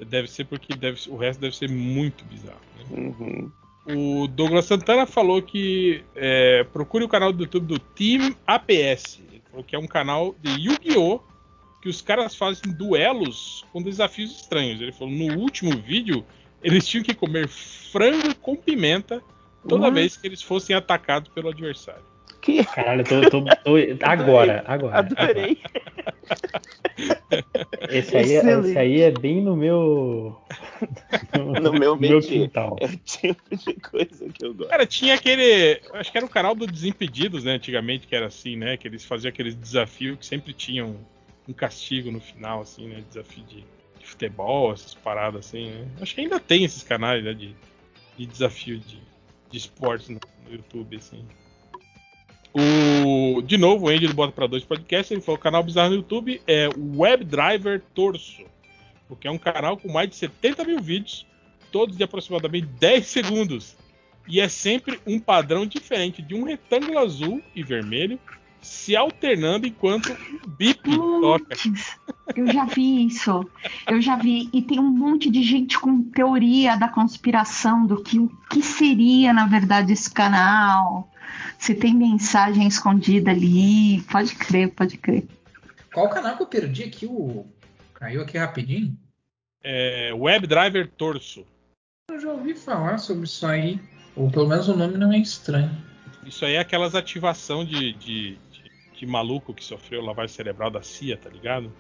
Deve 0.09 0.29
ser 0.29 0.45
porque 0.47 0.75
deve, 0.75 1.09
o 1.09 1.17
resto 1.17 1.39
deve 1.39 1.55
ser 1.57 1.71
muito 1.71 2.25
bizarro. 2.25 2.59
Né? 2.77 2.85
Uhum. 2.99 3.53
O 3.87 4.27
Douglas 4.27 4.65
Santana 4.65 5.07
falou 5.07 5.41
que 5.41 6.03
é, 6.17 6.65
procure 6.65 7.05
o 7.05 7.09
canal 7.09 7.33
do 7.33 7.45
YouTube 7.45 7.67
do 7.67 7.79
Team 7.79 8.35
APS, 8.45 9.23
que 9.69 9.77
é 9.77 9.79
um 9.79 9.87
canal 9.87 10.35
de 10.43 10.51
Yu-Gi-Oh! 10.51 11.21
que 11.85 11.89
os 11.91 12.01
caras 12.01 12.35
fazem 12.35 12.73
duelos 12.73 13.63
com 13.71 13.83
desafios 13.83 14.31
estranhos. 14.41 14.81
Ele 14.81 14.91
falou 14.91 15.13
no 15.13 15.39
último 15.39 15.71
vídeo 15.77 16.25
eles 16.65 16.87
tinham 16.87 17.05
que 17.05 17.15
comer 17.15 17.47
frango 17.47 18.35
com 18.37 18.57
pimenta 18.57 19.23
toda 19.69 19.85
What? 19.85 19.95
vez 19.95 20.17
que 20.17 20.27
eles 20.27 20.43
fossem 20.43 20.75
atacados 20.75 21.31
pelo 21.33 21.51
adversário. 21.51 22.03
Que? 22.41 22.65
Caralho, 22.65 23.03
eu 23.03 23.31
tô, 23.31 23.45
tô, 23.45 23.45
tô... 23.45 23.77
agora, 24.03 24.65
agora. 24.69 24.99
Adorei. 24.99 25.59
Esse 27.91 28.17
aí, 28.17 28.37
é, 28.37 28.61
esse 28.61 28.79
aí 28.79 29.01
é 29.01 29.11
bem 29.11 29.43
no 29.43 29.57
meu. 29.57 30.41
No, 31.37 31.53
no 31.61 31.73
meu, 31.73 31.97
meu 31.97 32.21
quintal. 32.21 32.77
É 32.81 32.87
o 32.87 32.97
tipo 32.99 33.57
de 33.57 33.75
coisa 33.75 34.29
que 34.33 34.45
eu 34.45 34.55
gosto. 34.55 34.71
Cara, 34.71 34.87
tinha 34.87 35.15
aquele. 35.15 35.81
Acho 35.93 36.13
que 36.13 36.17
era 36.17 36.27
o 36.27 36.31
canal 36.31 36.55
do 36.55 36.67
Desimpedidos, 36.67 37.45
né? 37.45 37.53
Antigamente, 37.53 38.07
que 38.07 38.15
era 38.15 38.27
assim, 38.27 38.57
né? 38.57 38.77
Que 38.77 38.87
eles 38.89 39.05
faziam 39.05 39.29
aqueles 39.29 39.55
desafios 39.55 40.19
que 40.19 40.27
sempre 40.27 40.53
tinham 40.53 40.97
um 41.49 41.53
castigo 41.53 42.11
no 42.11 42.21
final, 42.21 42.63
assim, 42.63 42.87
né? 42.87 43.03
Desafio 43.09 43.45
de, 43.45 43.57
de 43.57 43.74
futebol, 44.15 44.73
essas 44.73 44.95
paradas 44.95 45.47
assim, 45.47 45.71
né? 45.71 45.87
Acho 46.01 46.15
que 46.15 46.21
ainda 46.23 46.41
tem 46.41 46.65
esses 46.65 46.83
canais, 46.83 47.23
né? 47.23 47.35
De, 47.35 47.55
de 48.17 48.27
desafio 48.27 48.79
de, 48.79 49.01
de 49.51 49.59
esportes 49.59 50.09
no, 50.09 50.21
no 50.47 50.53
YouTube, 50.53 50.97
assim. 50.97 51.25
O, 52.53 53.43
de 53.43 53.59
novo, 53.59 53.87
o 53.87 53.89
Andy 53.89 54.07
do 54.07 54.15
Bota 54.15 54.33
para 54.33 54.47
Dois 54.47 54.65
Podcast, 54.65 55.13
ele 55.13 55.21
falou: 55.21 55.39
o 55.39 55.43
canal 55.43 55.63
bizarro 55.63 55.91
no 55.91 55.97
YouTube 55.97 56.41
é 56.47 56.69
WebDriver 56.69 57.83
Torso, 57.93 58.45
porque 59.09 59.27
é 59.27 59.31
um 59.31 59.39
canal 59.39 59.77
com 59.77 59.91
mais 59.93 60.09
de 60.09 60.17
70 60.17 60.65
mil 60.65 60.81
vídeos, 60.81 61.27
todos 61.73 61.97
de 61.97 62.05
aproximadamente 62.05 62.67
10 62.67 63.07
segundos. 63.07 63.77
E 64.27 64.41
é 64.41 64.49
sempre 64.49 64.99
um 65.07 65.19
padrão 65.21 65.67
diferente 65.67 66.23
de 66.23 66.35
um 66.35 66.45
retângulo 66.45 66.99
azul 66.99 67.43
e 67.55 67.63
vermelho 67.63 68.19
se 68.65 68.97
alternando 68.97 69.67
enquanto 69.67 70.11
o 70.45 70.49
bip 70.49 70.83
toca. 71.21 71.57
Eu 72.35 72.51
já 72.51 72.65
vi 72.65 73.07
isso. 73.07 73.49
Eu 73.87 74.01
já 74.01 74.17
vi. 74.17 74.49
E 74.53 74.63
tem 74.63 74.81
um 74.81 74.91
monte 74.91 75.31
de 75.31 75.43
gente 75.43 75.79
com 75.79 76.03
teoria 76.03 76.77
da 76.77 76.89
conspiração 76.89 77.87
do 77.87 78.03
que 78.03 78.19
o 78.19 78.29
que 78.51 78.63
seria, 78.63 79.33
na 79.33 79.47
verdade, 79.47 79.93
esse 79.93 80.11
canal 80.11 81.11
se 81.59 81.75
tem 81.75 81.95
mensagem 81.95 82.67
escondida 82.67 83.31
ali. 83.31 84.03
Pode 84.11 84.35
crer, 84.35 84.71
pode 84.73 84.99
crer. 84.99 85.27
Qual 85.93 86.09
canal 86.11 86.37
que 86.37 86.43
eu 86.43 86.47
perdi 86.47 86.85
aqui? 86.85 87.07
O... 87.07 87.47
Caiu 87.95 88.23
aqui 88.23 88.37
rapidinho? 88.37 88.97
É, 89.63 90.13
WebDriver 90.13 90.91
Torso. 90.91 91.47
Eu 92.11 92.21
já 92.21 92.33
ouvi 92.33 92.55
falar 92.55 92.99
sobre 92.99 93.25
isso 93.25 93.47
aí. 93.47 93.81
Ou 94.17 94.31
pelo 94.31 94.49
menos 94.49 94.69
o 94.69 94.77
nome 94.77 94.99
não 94.99 95.13
é 95.13 95.19
estranho. 95.19 95.71
Isso 96.25 96.45
aí 96.45 96.55
é 96.55 96.59
aquelas 96.59 96.95
ativação 96.95 97.65
de, 97.65 97.93
de, 97.95 98.39
de, 98.97 99.07
maluco 99.07 99.55
que 99.55 99.65
sofreu 99.65 100.03
lavagem 100.03 100.35
cerebral 100.35 100.71
da 100.71 100.83
CIA, 100.83 101.17
tá 101.17 101.31
ligado? 101.31 101.73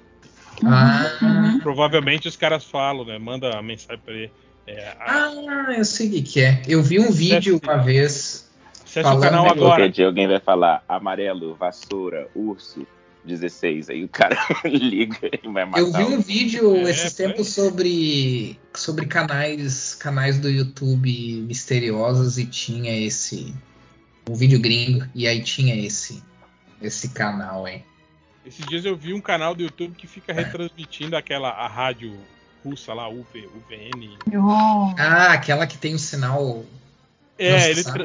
Ah. 0.65 1.59
Provavelmente 1.63 2.29
os 2.29 2.37
caras 2.37 2.65
falam, 2.65 3.05
né? 3.05 3.19
Manda 3.19 3.57
a 3.57 3.63
mensagem 3.63 4.01
pra 4.05 4.15
ele. 4.15 4.33
É, 4.67 4.89
a... 4.99 5.27
Ah, 5.29 5.75
eu 5.77 5.85
sei 5.85 6.21
o 6.21 6.23
que 6.23 6.41
é. 6.41 6.63
Eu 6.67 6.83
vi 6.83 6.99
um 6.99 7.11
vídeo 7.11 7.61
uma 7.63 7.77
vez 7.79 8.45
Acesse 8.85 9.09
o 9.09 9.21
canal 9.21 9.47
agora. 9.47 9.59
Qualquer 9.59 9.91
dia 9.91 10.07
alguém 10.07 10.29
vai 10.29 10.39
falar 10.39 10.85
amarelo, 10.89 11.55
vassoura, 11.57 12.29
urso, 12.35 12.87
16. 13.25 13.91
Aí 13.91 14.05
o 14.05 14.09
cara 14.09 14.37
liga 14.65 15.19
e 15.43 15.49
vai 15.49 15.65
matar. 15.65 15.81
Eu 15.81 15.93
vi 15.93 16.05
um 16.05 16.21
vídeo 16.21 16.77
é, 16.77 16.91
esses 16.91 17.13
tempos 17.15 17.49
sobre, 17.49 18.59
sobre 18.73 19.07
canais, 19.07 19.95
canais 19.95 20.39
do 20.39 20.49
YouTube 20.49 21.45
misteriosos 21.47 22.39
e 22.39 22.47
tinha 22.47 22.97
esse. 22.97 23.53
Um 24.31 24.35
vídeo 24.35 24.59
gringo, 24.59 25.05
e 25.15 25.29
aí 25.29 25.43
tinha 25.43 25.77
esse, 25.77 26.23
esse 26.81 27.11
canal, 27.11 27.67
hein? 27.67 27.85
Esses 28.45 28.67
dias 28.67 28.85
eu 28.85 28.97
vi 28.97 29.15
um 29.15 29.21
canal 29.21 29.55
do 29.55 29.63
YouTube 29.63 29.95
que 29.97 30.07
fica 30.07 30.33
retransmitindo 30.33 31.17
aquela 31.17 31.49
a 31.49 31.67
rádio 31.67 32.19
russa 32.65 32.93
lá, 32.93 33.09
UV, 33.09 33.49
UVN. 33.55 34.19
Oh. 34.37 34.95
Ah, 34.99 35.33
aquela 35.33 35.67
que 35.67 35.79
tem 35.79 35.95
o 35.95 35.99
sinal. 35.99 36.65
É, 37.39 37.71
ele, 37.71 37.83
tra 37.83 38.05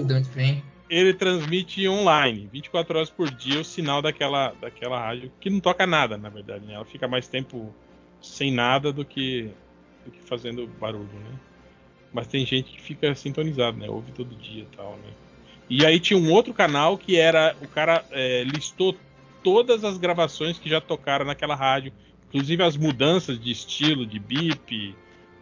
ele 0.89 1.13
transmite 1.13 1.87
online, 1.87 2.49
24 2.51 2.97
horas 2.97 3.09
por 3.09 3.29
dia, 3.29 3.61
o 3.61 3.63
sinal 3.63 4.01
daquela, 4.01 4.53
daquela 4.59 4.99
rádio, 4.99 5.31
que 5.39 5.49
não 5.49 5.59
toca 5.59 5.85
nada, 5.85 6.17
na 6.17 6.29
verdade. 6.29 6.65
Né? 6.65 6.73
Ela 6.73 6.85
fica 6.85 7.07
mais 7.07 7.27
tempo 7.27 7.73
sem 8.21 8.51
nada 8.51 8.91
do 8.91 9.05
que, 9.05 9.51
do 10.03 10.11
que 10.11 10.19
fazendo 10.21 10.67
barulho, 10.79 11.03
né? 11.03 11.31
Mas 12.11 12.27
tem 12.27 12.43
gente 12.45 12.71
que 12.71 12.81
fica 12.81 13.13
sintonizado, 13.13 13.77
né? 13.77 13.87
Ouve 13.87 14.11
todo 14.11 14.35
dia 14.35 14.63
e 14.63 14.75
tal, 14.75 14.97
né? 14.97 15.11
E 15.69 15.85
aí 15.85 15.99
tinha 15.99 16.17
um 16.17 16.31
outro 16.31 16.53
canal 16.53 16.97
que 16.97 17.15
era. 17.17 17.55
O 17.61 17.67
cara 17.67 18.03
é, 18.11 18.43
listou 18.43 18.97
todas 19.43 19.83
as 19.83 19.97
gravações 19.97 20.57
que 20.57 20.69
já 20.69 20.81
tocaram 20.81 21.25
naquela 21.25 21.55
rádio, 21.55 21.93
inclusive 22.27 22.63
as 22.63 22.75
mudanças 22.75 23.39
de 23.39 23.51
estilo, 23.51 24.05
de 24.05 24.19
bip, 24.19 24.95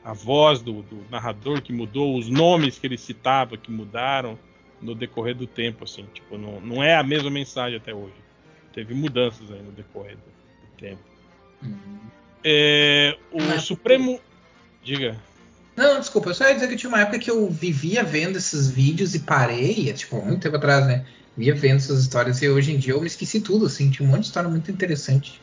a 0.03 0.13
voz 0.13 0.61
do, 0.61 0.81
do 0.83 1.05
narrador 1.09 1.61
que 1.61 1.73
mudou, 1.73 2.17
os 2.17 2.29
nomes 2.29 2.77
que 2.77 2.87
ele 2.87 2.97
citava 2.97 3.57
que 3.57 3.71
mudaram 3.71 4.37
no 4.81 4.93
decorrer 4.93 5.35
do 5.35 5.47
tempo, 5.47 5.83
assim, 5.83 6.05
tipo, 6.13 6.37
não, 6.37 6.61
não 6.61 6.83
é 6.83 6.95
a 6.95 7.03
mesma 7.03 7.29
mensagem 7.29 7.77
até 7.77 7.93
hoje. 7.93 8.13
Teve 8.73 8.93
mudanças 8.93 9.51
aí 9.51 9.61
no 9.61 9.71
decorrer 9.71 10.15
do, 10.15 10.67
do 10.67 10.77
tempo. 10.77 11.01
Uhum. 11.63 11.99
É, 12.43 13.17
o 13.31 13.41
Mas, 13.41 13.63
Supremo. 13.63 14.19
Diga. 14.83 15.19
Não, 15.77 15.99
desculpa, 15.99 16.31
eu 16.31 16.33
só 16.33 16.47
ia 16.47 16.55
dizer 16.55 16.67
que 16.69 16.75
tinha 16.75 16.89
uma 16.89 17.01
época 17.01 17.19
que 17.19 17.29
eu 17.29 17.47
vivia 17.51 18.03
vendo 18.03 18.35
esses 18.35 18.67
vídeos 18.67 19.13
e 19.13 19.19
parei, 19.19 19.91
é, 19.91 19.93
tipo, 19.93 20.19
muito 20.25 20.41
tempo 20.41 20.55
atrás, 20.55 20.87
né? 20.87 21.05
Via 21.37 21.53
vendo 21.53 21.77
essas 21.77 22.01
histórias 22.01 22.41
e 22.41 22.49
hoje 22.49 22.73
em 22.73 22.79
dia 22.79 22.93
eu 22.93 22.99
me 22.99 23.05
esqueci 23.05 23.39
tudo, 23.39 23.67
assim, 23.67 23.91
tinha 23.91 24.07
um 24.07 24.11
monte 24.11 24.21
de 24.21 24.25
história 24.25 24.49
muito 24.49 24.71
interessante. 24.71 25.39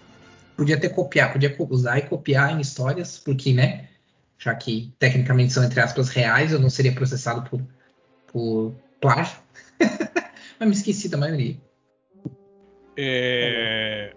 Podia 0.56 0.76
ter 0.78 0.88
copiar, 0.88 1.32
podia 1.32 1.54
usar 1.70 1.98
e 1.98 2.02
copiar 2.02 2.50
em 2.50 2.60
histórias, 2.60 3.16
porque, 3.16 3.52
né? 3.52 3.88
Já 4.36 4.52
que 4.56 4.92
tecnicamente 4.98 5.52
são, 5.52 5.62
entre 5.62 5.80
aspas, 5.80 6.08
reais, 6.08 6.50
eu 6.50 6.58
não 6.58 6.68
seria 6.68 6.92
processado 6.92 7.48
por, 7.48 7.62
por 8.26 8.74
plágio. 9.00 9.38
Mas 10.58 10.68
me 10.68 10.74
esqueci 10.74 11.08
da 11.08 11.16
maioria. 11.16 11.56
É... 12.96 14.12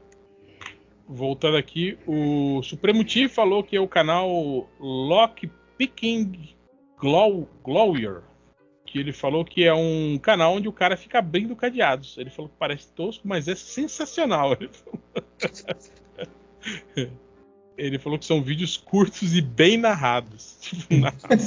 Voltando 1.07 1.57
aqui, 1.57 1.95
o 2.07 2.63
Supremo 2.63 3.05
T 3.05 3.30
falou 3.30 3.63
que 3.63 3.76
é 3.76 3.80
o 3.80 3.88
canal 3.88 4.68
Lockpicking 5.78 6.55
Glow, 6.99 7.47
Glower. 7.63 8.23
Que 8.86 8.99
ele 8.99 9.11
falou 9.11 9.43
que 9.43 9.63
é 9.65 9.73
um 9.73 10.17
canal 10.17 10.55
onde 10.55 10.67
o 10.67 10.73
cara 10.73 10.97
fica 10.97 11.19
abrindo 11.19 11.55
cadeados. 11.55 12.17
Ele 12.17 12.30
falou 12.30 12.49
que 12.49 12.55
parece 12.57 12.88
tosco, 12.93 13.28
mas 13.28 13.47
é 13.47 13.55
sensacional. 13.55 14.53
Ele 14.59 14.69
falou, 16.99 17.11
ele 17.78 17.99
falou 17.99 18.19
que 18.19 18.25
são 18.25 18.41
vídeos 18.41 18.75
curtos 18.75 19.36
e 19.36 19.41
bem 19.41 19.78
narrados. 19.78 20.57
Tipo, 20.59 20.93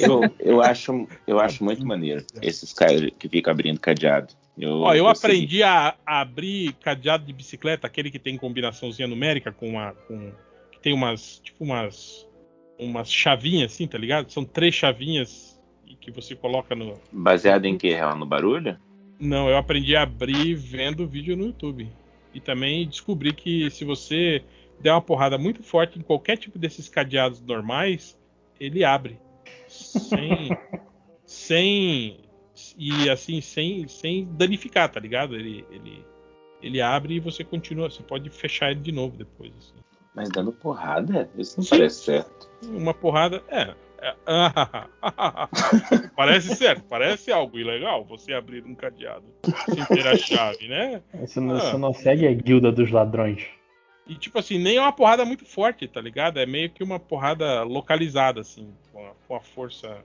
eu, 0.00 0.34
eu, 0.38 0.62
acho, 0.62 1.08
eu 1.26 1.40
acho 1.40 1.64
muito 1.64 1.84
maneiro 1.84 2.24
esses 2.40 2.72
caras 2.72 3.10
que 3.18 3.28
ficam 3.28 3.52
abrindo 3.52 3.80
cadeado. 3.80 4.32
Eu, 4.56 4.80
Ó, 4.80 4.94
eu 4.94 5.08
aprendi 5.08 5.62
a, 5.62 5.94
a, 6.06 6.20
abrir 6.20 6.72
cadeado 6.74 7.24
de 7.24 7.32
bicicleta, 7.32 7.86
aquele 7.86 8.10
que 8.10 8.18
tem 8.18 8.38
combinaçãozinha 8.38 9.08
numérica 9.08 9.50
com 9.50 9.70
uma. 9.70 9.92
Com, 10.06 10.32
que 10.70 10.78
tem 10.80 10.92
umas. 10.92 11.40
Tipo 11.40 11.64
umas. 11.64 12.26
Umas 12.80 13.12
chavinhas 13.12 13.72
assim, 13.72 13.86
tá 13.86 13.98
ligado? 13.98 14.30
São 14.32 14.44
três 14.44 14.74
chavinhas 14.74 15.60
que 16.00 16.10
você 16.10 16.34
coloca 16.34 16.74
no. 16.74 16.98
Baseado 17.12 17.66
em 17.66 17.76
que? 17.76 17.94
No 18.14 18.26
barulho? 18.26 18.78
Não, 19.18 19.48
eu 19.48 19.56
aprendi 19.56 19.94
a 19.94 20.02
abrir 20.02 20.54
vendo 20.54 21.06
vídeo 21.06 21.36
no 21.36 21.46
YouTube. 21.46 21.88
E 22.32 22.40
também 22.40 22.88
descobri 22.88 23.32
que 23.32 23.70
se 23.70 23.84
você 23.84 24.42
der 24.80 24.92
uma 24.92 25.02
porrada 25.02 25.36
muito 25.36 25.62
forte 25.62 25.98
em 25.98 26.02
qualquer 26.02 26.38
tipo 26.38 26.58
desses 26.58 26.88
cadeados 26.88 27.40
normais, 27.42 28.18
ele 28.58 28.82
abre. 28.82 29.18
Sem. 29.68 30.48
sem 31.26 32.18
e 32.76 33.08
assim, 33.08 33.40
sem, 33.40 33.88
sem 33.88 34.24
danificar, 34.32 34.90
tá 34.90 35.00
ligado? 35.00 35.34
Ele, 35.34 35.64
ele, 35.70 36.04
ele 36.62 36.80
abre 36.80 37.14
e 37.14 37.20
você 37.20 37.44
continua. 37.44 37.90
Você 37.90 38.02
pode 38.02 38.30
fechar 38.30 38.70
ele 38.70 38.80
de 38.80 38.92
novo 38.92 39.16
depois. 39.16 39.52
Assim. 39.56 39.74
Mas 40.14 40.28
dando 40.28 40.52
porrada? 40.52 41.30
Isso 41.36 41.58
não 41.58 41.64
Sim. 41.64 41.70
parece 41.70 42.04
certo. 42.04 42.48
Uma 42.64 42.94
porrada. 42.94 43.42
É. 43.48 43.74
é 44.00 44.14
parece 46.16 46.56
certo, 46.56 46.82
parece 46.88 47.30
algo 47.30 47.58
ilegal 47.58 48.04
você 48.04 48.32
abrir 48.32 48.64
um 48.64 48.74
cadeado 48.74 49.24
sem 49.66 49.84
ter 49.84 50.06
a 50.06 50.16
chave, 50.16 50.68
né? 50.68 51.02
Você 51.14 51.38
não, 51.38 51.56
ah. 51.56 51.78
não 51.78 51.92
segue 51.92 52.26
a 52.26 52.32
guilda 52.32 52.72
dos 52.72 52.90
ladrões. 52.90 53.46
E 54.06 54.14
tipo 54.16 54.38
assim, 54.38 54.58
nem 54.58 54.76
é 54.76 54.80
uma 54.80 54.92
porrada 54.92 55.24
muito 55.24 55.44
forte, 55.44 55.86
tá 55.86 56.00
ligado? 56.00 56.40
É 56.40 56.46
meio 56.46 56.70
que 56.70 56.82
uma 56.82 56.98
porrada 56.98 57.62
localizada, 57.62 58.40
assim, 58.40 58.68
com 58.92 59.06
a, 59.06 59.10
com 59.28 59.36
a 59.36 59.40
força 59.40 60.02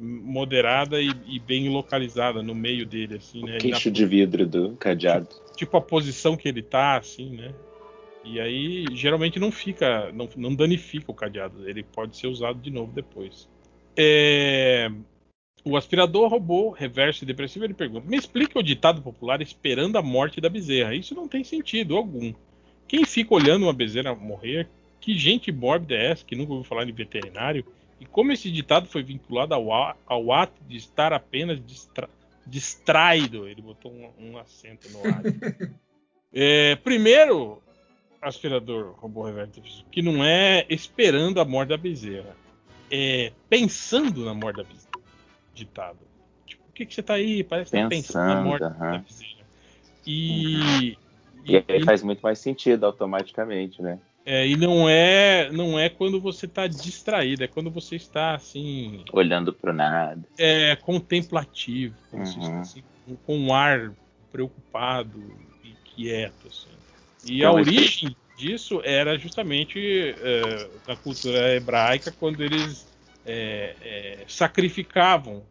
moderada 0.00 1.00
e, 1.00 1.10
e, 1.26 1.38
bem 1.38 1.68
localizada 1.68 2.42
no 2.42 2.54
meio 2.54 2.84
dele, 2.84 3.16
assim, 3.16 3.42
né? 3.42 3.56
O 3.56 3.58
queixo 3.60 3.88
na... 3.88 3.94
de 3.94 4.04
vidro 4.04 4.46
do 4.46 4.76
cadeado. 4.76 5.26
Tipo, 5.26 5.56
tipo, 5.56 5.76
a 5.76 5.80
posição 5.80 6.36
que 6.36 6.48
ele 6.48 6.62
tá, 6.62 6.96
assim, 6.96 7.36
né? 7.36 7.54
E 8.28 8.40
aí, 8.40 8.84
geralmente 8.92 9.38
não 9.38 9.52
fica, 9.52 10.10
não, 10.12 10.28
não 10.36 10.54
danifica 10.54 11.10
o 11.10 11.14
cadeado. 11.14 11.68
Ele 11.68 11.84
pode 11.84 12.16
ser 12.16 12.26
usado 12.26 12.60
de 12.60 12.70
novo 12.70 12.92
depois. 12.92 13.48
É... 13.96 14.90
O 15.64 15.76
aspirador 15.76 16.28
robô 16.28 16.70
reverso 16.70 17.24
e 17.24 17.26
depressivo 17.26 17.64
ele 17.64 17.74
pergunta: 17.74 18.08
Me 18.08 18.16
explica 18.16 18.58
o 18.58 18.62
ditado 18.62 19.00
popular 19.00 19.40
esperando 19.40 19.96
a 19.96 20.02
morte 20.02 20.40
da 20.40 20.48
bezerra. 20.48 20.94
Isso 20.94 21.14
não 21.14 21.28
tem 21.28 21.44
sentido 21.44 21.96
algum. 21.96 22.34
Quem 22.88 23.04
fica 23.04 23.34
olhando 23.34 23.64
uma 23.64 23.72
bezerra 23.72 24.14
morrer? 24.14 24.68
Que 25.00 25.16
gente 25.16 25.52
mórbida 25.52 25.94
é 25.94 26.10
essa 26.10 26.24
que 26.24 26.36
nunca 26.36 26.52
ouviu 26.52 26.68
falar 26.68 26.84
de 26.84 26.92
veterinário? 26.92 27.64
E 28.00 28.06
como 28.06 28.32
esse 28.32 28.50
ditado 28.50 28.86
foi 28.86 29.02
vinculado 29.02 29.54
ao, 29.54 29.96
ao 30.06 30.32
ato 30.32 30.60
de 30.68 30.76
estar 30.76 31.12
apenas 31.12 31.64
distra, 31.64 32.08
distraído? 32.46 33.48
Ele 33.48 33.62
botou 33.62 33.92
um, 33.92 34.10
um 34.18 34.38
acento 34.38 34.88
no 34.90 35.00
ar. 35.00 35.22
é, 36.32 36.76
primeiro, 36.76 37.62
aspirador 38.26 38.94
robô 38.98 39.24
reverso, 39.24 39.84
que 39.90 40.02
não 40.02 40.24
é 40.24 40.66
esperando 40.68 41.40
a 41.40 41.44
morte 41.44 41.70
da 41.70 41.76
bezerra, 41.76 42.36
é 42.90 43.32
pensando 43.48 44.24
na 44.24 44.34
morte 44.34 44.56
da 44.56 44.64
bezerra. 44.64 44.86
Ditado. 45.54 45.98
Tipo, 46.44 46.62
o 46.68 46.72
que, 46.72 46.84
que 46.84 46.94
você 46.94 47.02
tá 47.02 47.14
aí? 47.14 47.42
Parece 47.42 47.70
que 47.70 47.80
tá 47.80 47.88
pensando 47.88 48.34
na 48.34 48.42
morte 48.42 48.62
da 48.62 48.98
bezerra. 48.98 49.46
E, 50.06 50.56
uhum. 50.56 50.80
e, 50.80 50.98
e 51.46 51.64
aí 51.68 51.84
faz 51.84 52.02
muito 52.02 52.20
mais 52.20 52.38
sentido 52.38 52.84
automaticamente, 52.84 53.80
né? 53.80 53.98
É, 54.24 54.46
e 54.46 54.56
não 54.56 54.88
é 54.88 55.52
não 55.52 55.78
é 55.78 55.88
quando 55.88 56.20
você 56.20 56.46
está 56.46 56.66
distraído, 56.66 57.44
é 57.44 57.46
quando 57.46 57.70
você 57.70 57.94
está 57.94 58.34
assim. 58.34 59.04
Olhando 59.12 59.52
para 59.52 59.72
nada. 59.72 60.20
É, 60.36 60.74
contemplativo, 60.74 61.94
uhum. 62.12 62.22
está, 62.22 62.60
assim, 62.60 62.82
com 63.24 63.38
um 63.38 63.54
ar 63.54 63.92
preocupado 64.32 65.22
e 65.64 65.70
quieto. 65.94 66.48
Assim. 66.48 66.76
E 67.28 67.38
então, 67.38 67.52
a 67.52 67.54
origem 67.54 68.16
disso 68.36 68.80
era 68.84 69.18
justamente 69.18 69.78
é, 70.18 70.68
na 70.86 70.96
cultura 70.96 71.54
hebraica, 71.54 72.12
quando 72.12 72.42
eles 72.42 72.86
é, 73.24 73.74
é, 73.82 74.24
sacrificavam 74.28 75.42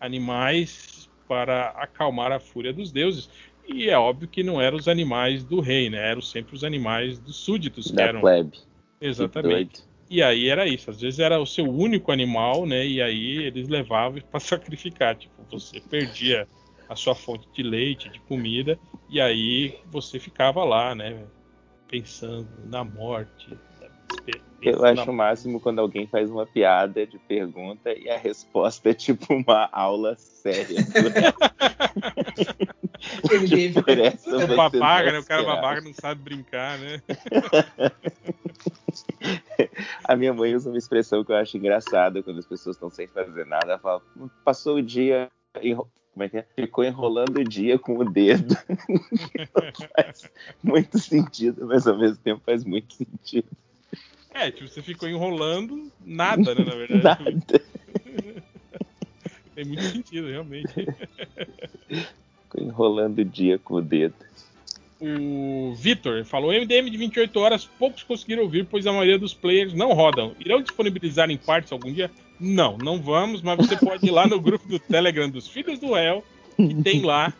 animais 0.00 1.08
para 1.28 1.68
acalmar 1.70 2.32
a 2.32 2.40
fúria 2.40 2.72
dos 2.72 2.90
deuses. 2.90 3.28
E 3.68 3.88
é 3.88 3.96
óbvio 3.96 4.26
que 4.26 4.42
não 4.42 4.60
eram 4.60 4.76
os 4.76 4.88
animais 4.88 5.44
do 5.44 5.60
rei, 5.60 5.90
né? 5.90 6.10
Eram 6.10 6.22
sempre 6.22 6.56
os 6.56 6.64
animais 6.64 7.18
dos 7.18 7.36
súditos 7.36 7.90
da 7.90 8.02
que 8.02 8.08
eram. 8.08 8.20
Plebe. 8.20 8.58
Exatamente. 9.00 9.84
E 10.08 10.22
aí 10.22 10.48
era 10.48 10.66
isso. 10.66 10.90
Às 10.90 11.00
vezes 11.00 11.20
era 11.20 11.38
o 11.38 11.46
seu 11.46 11.64
único 11.64 12.10
animal, 12.10 12.66
né? 12.66 12.84
E 12.84 13.00
aí 13.00 13.44
eles 13.44 13.68
levavam 13.68 14.20
para 14.28 14.40
sacrificar. 14.40 15.14
Tipo, 15.14 15.44
você 15.50 15.80
perdia 15.80 16.48
a 16.90 16.96
sua 16.96 17.14
fonte 17.14 17.48
de 17.52 17.62
leite, 17.62 18.08
de 18.08 18.18
comida, 18.20 18.76
e 19.08 19.20
aí 19.20 19.78
você 19.92 20.18
ficava 20.18 20.64
lá, 20.64 20.92
né? 20.92 21.24
Pensando 21.86 22.48
na 22.66 22.82
morte, 22.82 23.56
eu 24.60 24.84
acho 24.84 25.08
o 25.08 25.14
máximo 25.14 25.60
quando 25.60 25.78
alguém 25.78 26.08
faz 26.08 26.28
uma 26.28 26.44
piada 26.44 27.06
de 27.06 27.16
pergunta 27.20 27.92
e 27.92 28.10
a 28.10 28.18
resposta 28.18 28.90
é 28.90 28.94
tipo 28.94 29.32
uma 29.32 29.68
aula 29.72 30.16
séria. 30.16 30.78
o 34.26 34.56
babaca, 34.56 35.12
né? 35.12 35.20
O 35.20 35.24
cara 35.24 35.44
babaca 35.44 35.80
não 35.80 35.94
sabe 35.94 36.22
brincar, 36.22 36.76
né? 36.78 37.00
a 40.04 40.16
minha 40.16 40.34
mãe 40.34 40.54
usa 40.54 40.68
uma 40.68 40.78
expressão 40.78 41.24
que 41.24 41.30
eu 41.30 41.36
acho 41.36 41.56
engraçada 41.56 42.22
quando 42.22 42.40
as 42.40 42.46
pessoas 42.46 42.76
estão 42.76 42.90
sem 42.90 43.06
fazer 43.06 43.46
nada. 43.46 43.72
Ela 43.72 43.78
fala, 43.78 44.02
passou 44.44 44.76
o 44.76 44.82
dia 44.82 45.30
como 46.20 46.24
é 46.24 46.28
que 46.28 46.36
é? 46.36 46.44
Ficou 46.54 46.84
enrolando 46.84 47.38
o 47.38 47.44
dia 47.44 47.78
com 47.78 47.96
o 47.96 48.04
dedo. 48.04 48.54
faz 49.96 50.30
muito 50.62 50.98
sentido, 50.98 51.66
mas 51.66 51.86
ao 51.86 51.96
mesmo 51.96 52.18
tempo 52.18 52.42
faz 52.44 52.62
muito 52.62 52.92
sentido. 52.92 53.48
É, 54.30 54.50
tipo, 54.50 54.68
você 54.68 54.82
ficou 54.82 55.08
enrolando 55.08 55.90
nada, 56.04 56.54
né, 56.54 56.62
na 56.62 56.74
verdade. 56.74 57.24
Nada. 57.24 57.62
Tem 59.54 59.64
muito 59.64 59.82
sentido, 59.82 60.28
realmente. 60.28 60.72
Ficou 61.88 62.62
enrolando 62.62 63.20
o 63.20 63.24
dia 63.24 63.58
com 63.58 63.74
o 63.76 63.82
dedo. 63.82 64.14
O 65.00 65.74
Vitor 65.74 66.22
falou: 66.26 66.52
MDM 66.52 66.90
de 66.90 66.98
28 66.98 67.40
horas, 67.40 67.64
poucos 67.64 68.02
conseguiram 68.02 68.42
ouvir, 68.42 68.66
pois 68.66 68.86
a 68.86 68.92
maioria 68.92 69.18
dos 69.18 69.32
players 69.32 69.72
não 69.72 69.94
rodam. 69.94 70.36
Irão 70.38 70.60
disponibilizar 70.60 71.30
em 71.30 71.38
partes 71.38 71.72
algum 71.72 71.90
dia? 71.90 72.10
Não, 72.40 72.78
não 72.78 73.00
vamos, 73.00 73.42
mas 73.42 73.56
você 73.56 73.76
pode 73.76 74.06
ir 74.06 74.10
lá 74.10 74.26
no 74.26 74.40
grupo 74.40 74.66
do 74.66 74.78
Telegram 74.78 75.28
dos 75.28 75.46
Filhos 75.46 75.78
do 75.78 75.94
El, 75.96 76.24
que 76.56 76.74
tem 76.82 77.02
lá 77.02 77.32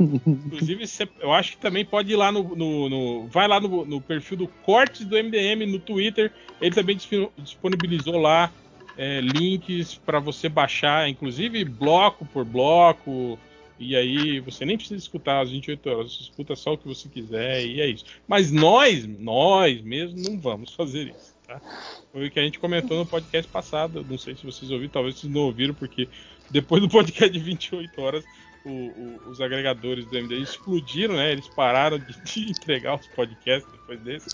Inclusive, 0.00 0.84
eu 1.20 1.32
acho 1.32 1.52
que 1.52 1.58
também 1.58 1.84
pode 1.84 2.12
ir 2.12 2.16
lá 2.16 2.30
no. 2.30 2.54
no, 2.54 2.88
no 2.88 3.26
vai 3.26 3.48
lá 3.48 3.60
no, 3.60 3.84
no, 3.84 4.00
perfil 4.00 4.36
do 4.38 4.48
Cortes 4.48 5.04
do 5.04 5.16
MDM 5.16 5.66
no 5.66 5.80
Twitter. 5.80 6.32
Ele 6.60 6.74
também 6.74 6.96
disponibilizou 7.36 8.16
lá 8.16 8.52
é, 8.96 9.20
links 9.20 9.96
para 9.96 10.20
você 10.20 10.48
baixar, 10.48 11.08
inclusive 11.08 11.64
bloco 11.64 12.24
por 12.26 12.44
bloco. 12.44 13.38
E 13.78 13.96
aí 13.96 14.40
você 14.40 14.64
nem 14.64 14.76
precisa 14.76 15.00
escutar 15.00 15.40
as 15.40 15.50
28 15.50 15.90
horas, 15.90 16.12
você 16.12 16.22
escuta 16.24 16.56
só 16.56 16.72
o 16.72 16.78
que 16.78 16.86
você 16.86 17.08
quiser 17.08 17.64
e 17.64 17.80
é 17.80 17.86
isso. 17.86 18.04
Mas 18.26 18.50
nós, 18.50 19.06
nós 19.06 19.80
mesmo, 19.82 20.20
não 20.20 20.38
vamos 20.38 20.74
fazer 20.74 21.08
isso. 21.08 21.37
Tá? 21.48 21.60
Foi 22.12 22.28
o 22.28 22.30
que 22.30 22.38
a 22.38 22.42
gente 22.42 22.60
comentou 22.60 22.98
no 22.98 23.06
podcast 23.06 23.50
passado. 23.50 24.06
Não 24.08 24.18
sei 24.18 24.36
se 24.36 24.44
vocês 24.44 24.70
ouviram, 24.70 24.92
talvez 24.92 25.18
vocês 25.18 25.32
não 25.32 25.40
ouviram, 25.40 25.74
porque 25.74 26.08
depois 26.50 26.82
do 26.82 26.88
podcast 26.88 27.30
de 27.30 27.40
28 27.40 28.00
horas 28.00 28.24
o, 28.64 28.70
o, 28.70 29.30
os 29.30 29.40
agregadores 29.40 30.04
do 30.06 30.16
MD 30.16 30.36
explodiram, 30.36 31.16
né? 31.16 31.32
Eles 31.32 31.48
pararam 31.48 31.98
de, 31.98 32.22
de, 32.22 32.50
entregar 32.50 32.96
os 32.96 33.06
podcasts 33.08 33.70
depois 33.72 33.98
desse. 34.00 34.28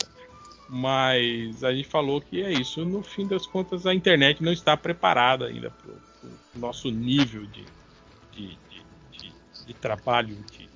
Mas 0.68 1.62
a 1.62 1.72
gente 1.72 1.88
falou 1.88 2.20
que 2.20 2.42
é 2.42 2.52
isso. 2.52 2.84
No 2.84 3.02
fim 3.02 3.26
das 3.26 3.46
contas, 3.46 3.86
a 3.86 3.94
internet 3.94 4.42
não 4.42 4.52
está 4.52 4.76
preparada 4.76 5.46
ainda 5.46 5.70
para 5.70 5.92
o 5.92 6.58
nosso 6.58 6.90
nível 6.90 7.46
de, 7.46 7.64
de, 8.32 8.58
de, 9.12 9.32
de 9.66 9.74
trabalho, 9.74 10.36
de, 10.50 10.68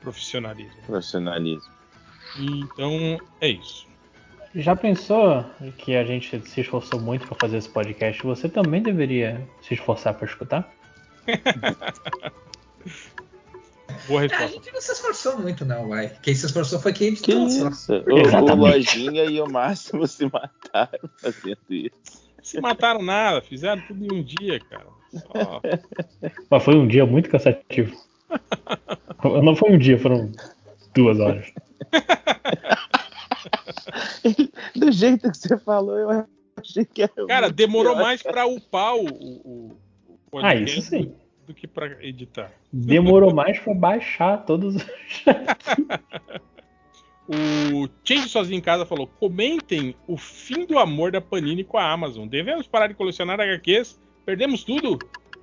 profissionalismo. 0.00 0.82
Profissionalismo. 0.86 1.70
Então, 2.38 3.20
é 3.40 3.48
isso. 3.48 3.86
Já 4.56 4.74
pensou 4.74 5.44
que 5.76 5.94
a 5.94 6.02
gente 6.02 6.40
se 6.48 6.62
esforçou 6.62 6.98
muito 6.98 7.26
para 7.26 7.36
fazer 7.38 7.58
esse 7.58 7.68
podcast? 7.68 8.22
Você 8.22 8.48
também 8.48 8.82
deveria 8.82 9.46
se 9.60 9.74
esforçar 9.74 10.14
para 10.14 10.26
escutar? 10.26 10.72
Boa 14.08 14.22
resposta. 14.22 14.44
A 14.44 14.48
gente 14.48 14.72
não 14.72 14.80
se 14.80 14.92
esforçou 14.92 15.38
muito, 15.38 15.66
não, 15.66 15.88
vai. 15.88 16.08
Quem 16.22 16.34
se 16.34 16.46
esforçou 16.46 16.80
foi 16.80 16.94
quem 16.94 17.08
editou. 17.08 17.46
Que 17.46 17.52
isso? 17.52 17.92
O, 17.92 18.52
o 18.52 18.54
Lojinha 18.54 19.24
e 19.24 19.38
o 19.42 19.50
Máximo 19.50 20.06
se 20.06 20.24
mataram 20.24 21.10
fazendo 21.20 21.58
isso. 21.68 22.26
Se 22.42 22.58
mataram 22.58 23.02
nada, 23.02 23.42
fizeram 23.42 23.82
tudo 23.82 24.06
em 24.06 24.20
um 24.20 24.22
dia, 24.22 24.58
cara. 24.70 24.86
Só... 25.12 25.60
Mas 26.48 26.62
foi 26.62 26.76
um 26.76 26.88
dia 26.88 27.04
muito 27.04 27.28
cansativo. 27.28 27.94
Não 29.42 29.54
foi 29.54 29.72
um 29.72 29.78
dia, 29.78 29.98
foram 29.98 30.32
duas 30.94 31.20
horas. 31.20 31.46
Do 34.74 34.92
jeito 34.92 35.30
que 35.30 35.36
você 35.36 35.58
falou, 35.58 35.98
eu 35.98 36.26
achei 36.56 36.84
que 36.84 37.02
era. 37.02 37.26
Cara, 37.26 37.50
demorou 37.50 37.94
pior, 37.94 38.02
mais 38.02 38.22
para 38.22 38.46
upar 38.46 38.96
o, 38.96 39.06
o, 39.06 39.76
o 40.32 40.38
Ah, 40.38 40.54
isso 40.54 40.82
sim 40.82 41.14
do 41.46 41.54
que 41.54 41.66
para 41.66 42.04
editar. 42.04 42.52
Demorou 42.72 43.32
mais 43.32 43.58
para 43.58 43.74
baixar 43.74 44.44
todos 44.44 44.76
os. 44.76 44.82
o 47.28 47.88
Change 48.04 48.28
Sozinho 48.28 48.58
em 48.58 48.62
Casa 48.62 48.84
falou: 48.84 49.06
comentem 49.06 49.94
o 50.06 50.16
fim 50.16 50.66
do 50.66 50.78
amor 50.78 51.12
da 51.12 51.20
Panini 51.20 51.64
com 51.64 51.78
a 51.78 51.90
Amazon. 51.90 52.26
Devemos 52.26 52.66
parar 52.66 52.88
de 52.88 52.94
colecionar 52.94 53.40
HQs? 53.40 53.98
Perdemos 54.24 54.64
tudo? 54.64 54.98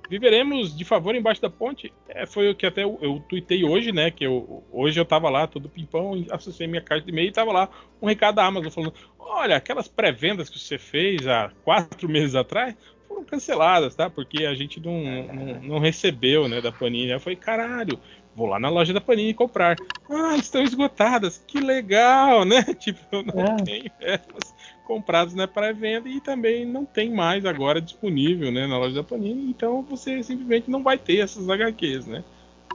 Viveremos 0.08 0.76
de 0.76 0.84
favor 0.84 1.14
embaixo 1.14 1.40
da 1.40 1.48
ponte? 1.48 1.92
É, 2.08 2.26
foi 2.26 2.50
o 2.50 2.54
que 2.54 2.66
até 2.66 2.84
eu, 2.84 2.98
eu 3.00 3.22
tuitei 3.28 3.64
hoje, 3.64 3.92
né? 3.92 4.10
Que 4.10 4.26
eu, 4.26 4.62
hoje 4.70 5.00
eu 5.00 5.04
tava 5.04 5.30
lá, 5.30 5.46
todo 5.46 5.68
pimpão, 5.68 6.24
acessei 6.30 6.66
minha 6.66 6.82
caixa 6.82 7.04
de 7.04 7.10
e-mail 7.10 7.28
e 7.28 7.32
tava 7.32 7.52
lá 7.52 7.68
um 8.00 8.06
recado 8.06 8.36
da 8.36 8.44
Amazon 8.44 8.70
falando: 8.70 8.94
Olha, 9.18 9.56
aquelas 9.56 9.88
pré-vendas 9.88 10.50
que 10.50 10.58
você 10.58 10.78
fez 10.78 11.26
há 11.26 11.50
quatro 11.64 12.08
meses 12.08 12.34
atrás 12.34 12.76
foram 13.08 13.24
canceladas, 13.24 13.94
tá? 13.94 14.10
Porque 14.10 14.44
a 14.44 14.54
gente 14.54 14.80
não, 14.80 15.02
não, 15.32 15.62
não 15.62 15.78
recebeu, 15.78 16.48
né, 16.48 16.60
da 16.60 16.72
Panini. 16.72 17.10
Eu 17.10 17.20
falei, 17.20 17.36
caralho, 17.36 17.98
vou 18.34 18.46
lá 18.46 18.58
na 18.58 18.68
loja 18.68 18.92
da 18.92 19.00
Panini 19.00 19.32
comprar. 19.32 19.76
Ah, 20.10 20.36
estão 20.36 20.62
esgotadas, 20.62 21.42
que 21.46 21.60
legal, 21.60 22.44
né? 22.44 22.62
Tipo, 22.78 23.00
eu 23.12 23.22
não 23.22 23.44
é. 23.44 23.56
tenho 23.62 23.90
essas 24.00 24.54
compradas 24.84 25.34
na 25.34 25.48
pré-venda 25.48 26.08
e 26.08 26.20
também 26.20 26.64
não 26.64 26.84
tem 26.84 27.10
mais 27.10 27.44
agora 27.44 27.80
disponível, 27.80 28.52
né, 28.52 28.66
na 28.66 28.78
loja 28.78 28.94
da 28.94 29.02
Panini. 29.02 29.48
Então 29.50 29.82
você 29.82 30.22
simplesmente 30.22 30.70
não 30.70 30.82
vai 30.82 30.98
ter 30.98 31.18
essas 31.18 31.48
HQs, 31.48 32.06
né? 32.06 32.24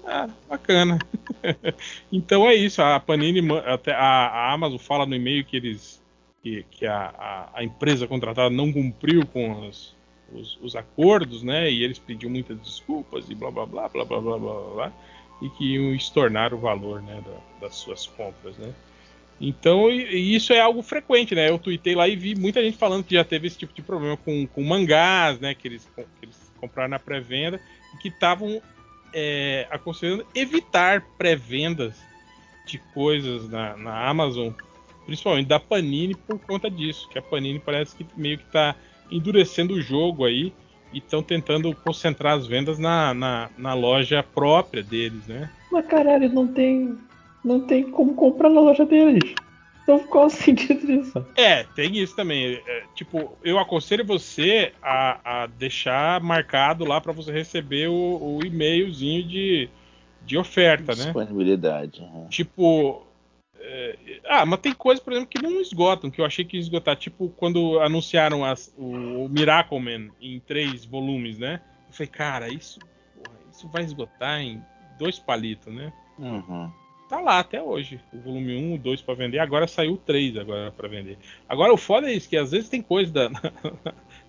Ah, 0.05 0.29
bacana. 0.47 0.99
então 2.11 2.47
é 2.47 2.55
isso. 2.55 2.81
A 2.81 2.99
Panini, 2.99 3.41
até 3.65 3.93
a 3.93 4.51
Amazon 4.51 4.77
fala 4.77 5.05
no 5.05 5.15
e-mail 5.15 5.45
que 5.45 5.57
eles 5.57 5.99
que, 6.41 6.65
que 6.71 6.85
a, 6.85 7.13
a, 7.17 7.59
a, 7.59 7.63
empresa 7.63 8.07
contratada 8.07 8.49
não 8.49 8.71
cumpriu 8.71 9.25
com 9.25 9.67
os, 9.67 9.93
os, 10.31 10.57
os, 10.61 10.75
acordos, 10.75 11.43
né? 11.43 11.69
E 11.69 11.83
eles 11.83 11.99
pediam 11.99 12.31
muitas 12.31 12.57
desculpas 12.57 13.29
e 13.29 13.35
blá 13.35 13.51
blá 13.51 13.65
blá 13.65 13.89
blá 13.89 14.05
blá 14.05 14.21
blá 14.21 14.37
blá, 14.37 14.73
blá 14.73 14.93
e 15.41 15.49
que 15.49 15.75
iam 15.75 15.93
estornar 15.93 16.53
o 16.53 16.57
valor, 16.57 17.01
né, 17.01 17.21
da, 17.25 17.67
das 17.67 17.75
suas 17.75 18.07
compras, 18.07 18.57
né? 18.57 18.73
Então, 19.41 19.89
isso 19.89 20.51
é 20.51 20.59
algo 20.59 20.81
frequente, 20.81 21.33
né? 21.33 21.49
Eu 21.49 21.57
tuitei 21.57 21.95
lá 21.95 22.07
e 22.07 22.15
vi 22.15 22.35
muita 22.35 22.61
gente 22.61 22.77
falando 22.77 23.05
que 23.05 23.15
já 23.15 23.23
teve 23.23 23.47
esse 23.47 23.57
tipo 23.57 23.73
de 23.73 23.81
problema 23.81 24.17
com, 24.17 24.45
com 24.47 24.63
mangás, 24.63 25.39
né? 25.39 25.55
Que 25.55 25.67
eles, 25.67 25.89
que 25.95 26.25
eles 26.25 26.51
compraram 26.59 26.89
na 26.89 26.99
pré-venda 26.99 27.59
e 27.93 27.97
que 27.97 28.09
estavam 28.09 28.61
é, 29.13 29.65
aconselhando 29.69 30.25
evitar 30.35 31.01
pré-vendas 31.17 31.95
de 32.65 32.77
coisas 32.93 33.49
na, 33.49 33.75
na, 33.77 34.07
Amazon, 34.07 34.51
principalmente 35.05 35.47
da 35.47 35.59
Panini, 35.59 36.15
por 36.15 36.37
conta 36.39 36.69
disso. 36.69 37.07
Que 37.09 37.17
a 37.17 37.21
Panini 37.21 37.59
parece 37.59 37.95
que 37.95 38.05
meio 38.15 38.37
que 38.37 38.45
está 38.45 38.75
endurecendo 39.09 39.73
o 39.73 39.81
jogo 39.81 40.25
aí 40.25 40.53
e 40.93 40.99
estão 40.99 41.21
tentando 41.23 41.73
concentrar 41.75 42.37
as 42.37 42.45
vendas 42.45 42.77
na, 42.77 43.13
na, 43.13 43.49
na, 43.57 43.73
loja 43.73 44.23
própria 44.23 44.83
deles, 44.83 45.25
né? 45.27 45.49
Mas 45.71 45.85
caralho, 45.85 46.31
não 46.31 46.47
tem, 46.47 46.97
não 47.43 47.61
tem 47.61 47.89
como 47.89 48.13
comprar 48.13 48.49
na 48.49 48.61
loja 48.61 48.85
deles. 48.85 49.35
Então 49.89 49.99
qual 50.05 50.27
o 50.27 50.29
sentido 50.29 50.85
disso? 50.85 51.25
É, 51.35 51.63
tem 51.63 51.97
isso 51.97 52.15
também. 52.15 52.61
É, 52.65 52.83
tipo, 52.93 53.35
eu 53.43 53.57
aconselho 53.57 54.05
você 54.05 54.71
a, 54.81 55.43
a 55.43 55.47
deixar 55.47 56.21
marcado 56.21 56.85
lá 56.85 57.01
para 57.01 57.11
você 57.11 57.31
receber 57.31 57.87
o, 57.89 58.37
o 58.37 58.45
e-mailzinho 58.45 59.23
de, 59.23 59.69
de 60.23 60.37
oferta, 60.37 60.95
né? 60.95 61.05
Disponibilidade. 61.05 62.01
Uhum. 62.01 62.27
Tipo. 62.27 63.03
É, 63.61 63.97
ah, 64.25 64.45
mas 64.45 64.61
tem 64.61 64.73
coisas, 64.73 65.03
por 65.03 65.11
exemplo, 65.11 65.29
que 65.29 65.41
não 65.41 65.59
esgotam, 65.59 66.09
que 66.09 66.21
eu 66.21 66.25
achei 66.25 66.45
que 66.45 66.55
ia 66.55 66.61
esgotar. 66.61 66.95
Tipo, 66.95 67.29
quando 67.29 67.79
anunciaram 67.79 68.45
as, 68.45 68.73
o, 68.77 69.25
o 69.25 69.29
Miracle 69.29 69.79
Man 69.79 70.09
em 70.21 70.39
três 70.39 70.85
volumes, 70.85 71.37
né? 71.37 71.61
Eu 71.87 71.93
falei, 71.93 72.07
cara, 72.07 72.47
isso, 72.47 72.79
porra, 73.15 73.37
isso 73.51 73.67
vai 73.67 73.83
esgotar 73.83 74.39
em 74.39 74.63
dois 74.97 75.19
palitos, 75.19 75.73
né? 75.73 75.91
Uhum 76.17 76.71
tá 77.09 77.19
lá 77.19 77.39
até 77.39 77.61
hoje. 77.61 77.99
O 78.13 78.19
volume 78.19 78.55
1, 78.55 78.75
o 78.75 78.77
2 78.77 79.01
para 79.01 79.15
vender, 79.15 79.39
agora 79.39 79.67
saiu 79.67 79.93
o 79.93 79.97
3 79.97 80.37
agora 80.37 80.71
para 80.71 80.87
vender. 80.87 81.17
Agora 81.47 81.73
o 81.73 81.77
foda 81.77 82.09
é 82.09 82.13
isso, 82.13 82.29
que 82.29 82.37
às 82.37 82.51
vezes 82.51 82.69
tem 82.69 82.81
coisa 82.81 83.11
da, 83.11 83.29
na, 83.29 83.41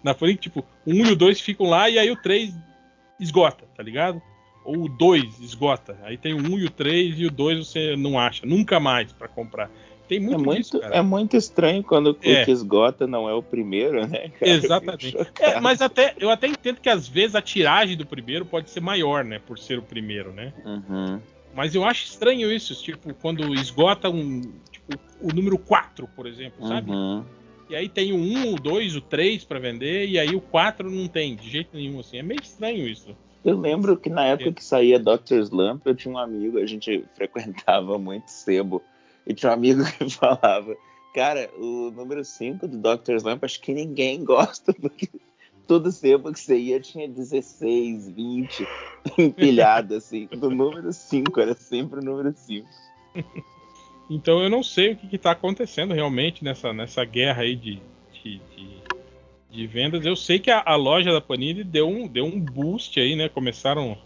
na 0.02 0.14
que 0.14 0.36
tipo, 0.36 0.64
o 0.86 0.90
1 0.90 1.06
e 1.06 1.12
o 1.12 1.16
2 1.16 1.40
ficam 1.40 1.68
lá 1.68 1.88
e 1.90 1.98
aí 1.98 2.10
o 2.10 2.16
3 2.16 2.54
esgota, 3.20 3.66
tá 3.76 3.82
ligado? 3.82 4.20
Ou 4.64 4.84
o 4.84 4.88
2 4.88 5.40
esgota. 5.40 5.98
Aí 6.02 6.16
tem 6.16 6.32
o 6.32 6.38
1 6.38 6.58
e 6.58 6.64
o 6.64 6.70
3 6.70 7.20
e 7.20 7.26
o 7.26 7.30
2 7.30 7.68
você 7.68 7.96
não 7.96 8.18
acha, 8.18 8.46
nunca 8.46 8.80
mais 8.80 9.12
para 9.12 9.28
comprar. 9.28 9.70
Tem 10.08 10.18
muito, 10.18 10.40
é 10.40 10.44
muito 10.44 10.60
disso, 10.60 10.80
É 10.82 11.02
muito 11.02 11.36
estranho 11.36 11.84
quando 11.84 12.18
é. 12.22 12.42
o 12.42 12.44
que 12.44 12.50
esgota 12.50 13.06
não 13.06 13.28
é 13.28 13.32
o 13.32 13.40
primeiro, 13.40 14.04
né? 14.08 14.30
Cara? 14.40 14.50
Exatamente. 14.50 15.16
É, 15.38 15.60
mas 15.60 15.80
até 15.80 16.14
eu 16.18 16.30
até 16.30 16.48
entendo 16.48 16.80
que 16.80 16.88
às 16.88 17.06
vezes 17.06 17.36
a 17.36 17.40
tiragem 17.40 17.96
do 17.96 18.04
primeiro 18.04 18.44
pode 18.44 18.70
ser 18.70 18.80
maior, 18.80 19.24
né? 19.24 19.38
Por 19.38 19.56
ser 19.56 19.78
o 19.78 19.82
primeiro, 19.82 20.32
né? 20.32 20.52
Uhum. 20.64 21.20
Mas 21.54 21.74
eu 21.74 21.84
acho 21.84 22.04
estranho 22.04 22.52
isso, 22.52 22.74
tipo, 22.82 23.12
quando 23.14 23.54
esgota 23.54 24.08
um. 24.08 24.40
Tipo, 24.70 24.98
o 25.20 25.34
número 25.34 25.58
4, 25.58 26.08
por 26.08 26.26
exemplo, 26.26 26.66
sabe? 26.66 26.90
Uhum. 26.90 27.24
E 27.68 27.76
aí 27.76 27.88
tem 27.88 28.12
o 28.12 28.16
1, 28.16 28.54
o 28.54 28.56
2, 28.56 28.96
o 28.96 29.00
3 29.00 29.44
para 29.44 29.58
vender, 29.58 30.08
e 30.08 30.18
aí 30.18 30.34
o 30.34 30.40
4 30.40 30.90
não 30.90 31.06
tem, 31.06 31.36
de 31.36 31.48
jeito 31.48 31.76
nenhum, 31.76 32.00
assim. 32.00 32.18
É 32.18 32.22
meio 32.22 32.40
estranho 32.42 32.86
isso. 32.86 33.16
Eu 33.44 33.58
lembro 33.58 33.96
que 33.96 34.10
na 34.10 34.26
época 34.26 34.52
que 34.52 34.64
saía 34.64 34.98
Dr. 34.98 35.36
Slump, 35.42 35.86
eu 35.86 35.94
tinha 35.94 36.12
um 36.12 36.18
amigo, 36.18 36.58
a 36.58 36.66
gente 36.66 37.04
frequentava 37.14 37.98
muito 37.98 38.28
sebo, 38.28 38.82
e 39.26 39.32
tinha 39.32 39.50
um 39.50 39.54
amigo 39.54 39.84
que 39.96 40.10
falava, 40.10 40.76
cara, 41.14 41.48
o 41.56 41.90
número 41.90 42.24
5 42.24 42.66
do 42.66 42.76
Dr. 42.76 43.14
Slump, 43.14 43.44
acho 43.44 43.60
que 43.60 43.72
ninguém 43.72 44.22
gosta, 44.24 44.72
porque 44.74 45.08
todo 45.70 45.92
sebo 45.92 46.32
que 46.32 46.40
você 46.40 46.58
ia 46.58 46.80
tinha 46.80 47.06
16, 47.06 48.10
20 48.10 48.66
empilhado, 49.16 49.94
assim. 49.94 50.26
Do 50.26 50.50
número 50.50 50.92
5, 50.92 51.40
era 51.40 51.54
sempre 51.54 52.00
o 52.00 52.02
número 52.02 52.34
5. 52.36 52.68
Então 54.12 54.42
eu 54.42 54.50
não 54.50 54.60
sei 54.60 54.90
o 54.90 54.96
que 54.96 55.14
está 55.14 55.30
acontecendo 55.30 55.94
realmente 55.94 56.42
nessa, 56.42 56.72
nessa 56.72 57.04
guerra 57.04 57.42
aí 57.42 57.54
de, 57.54 57.80
de, 58.12 58.40
de, 58.56 58.82
de 59.48 59.66
vendas. 59.68 60.04
Eu 60.04 60.16
sei 60.16 60.40
que 60.40 60.50
a, 60.50 60.60
a, 60.66 60.74
loja 60.74 61.12
da 61.12 61.20
Panini 61.20 61.62
deu 61.62 61.88
um, 61.88 62.08
deu 62.08 62.24
um 62.24 62.40
boost 62.40 62.98
aí, 62.98 63.14
né? 63.14 63.28
Começaram 63.28 63.96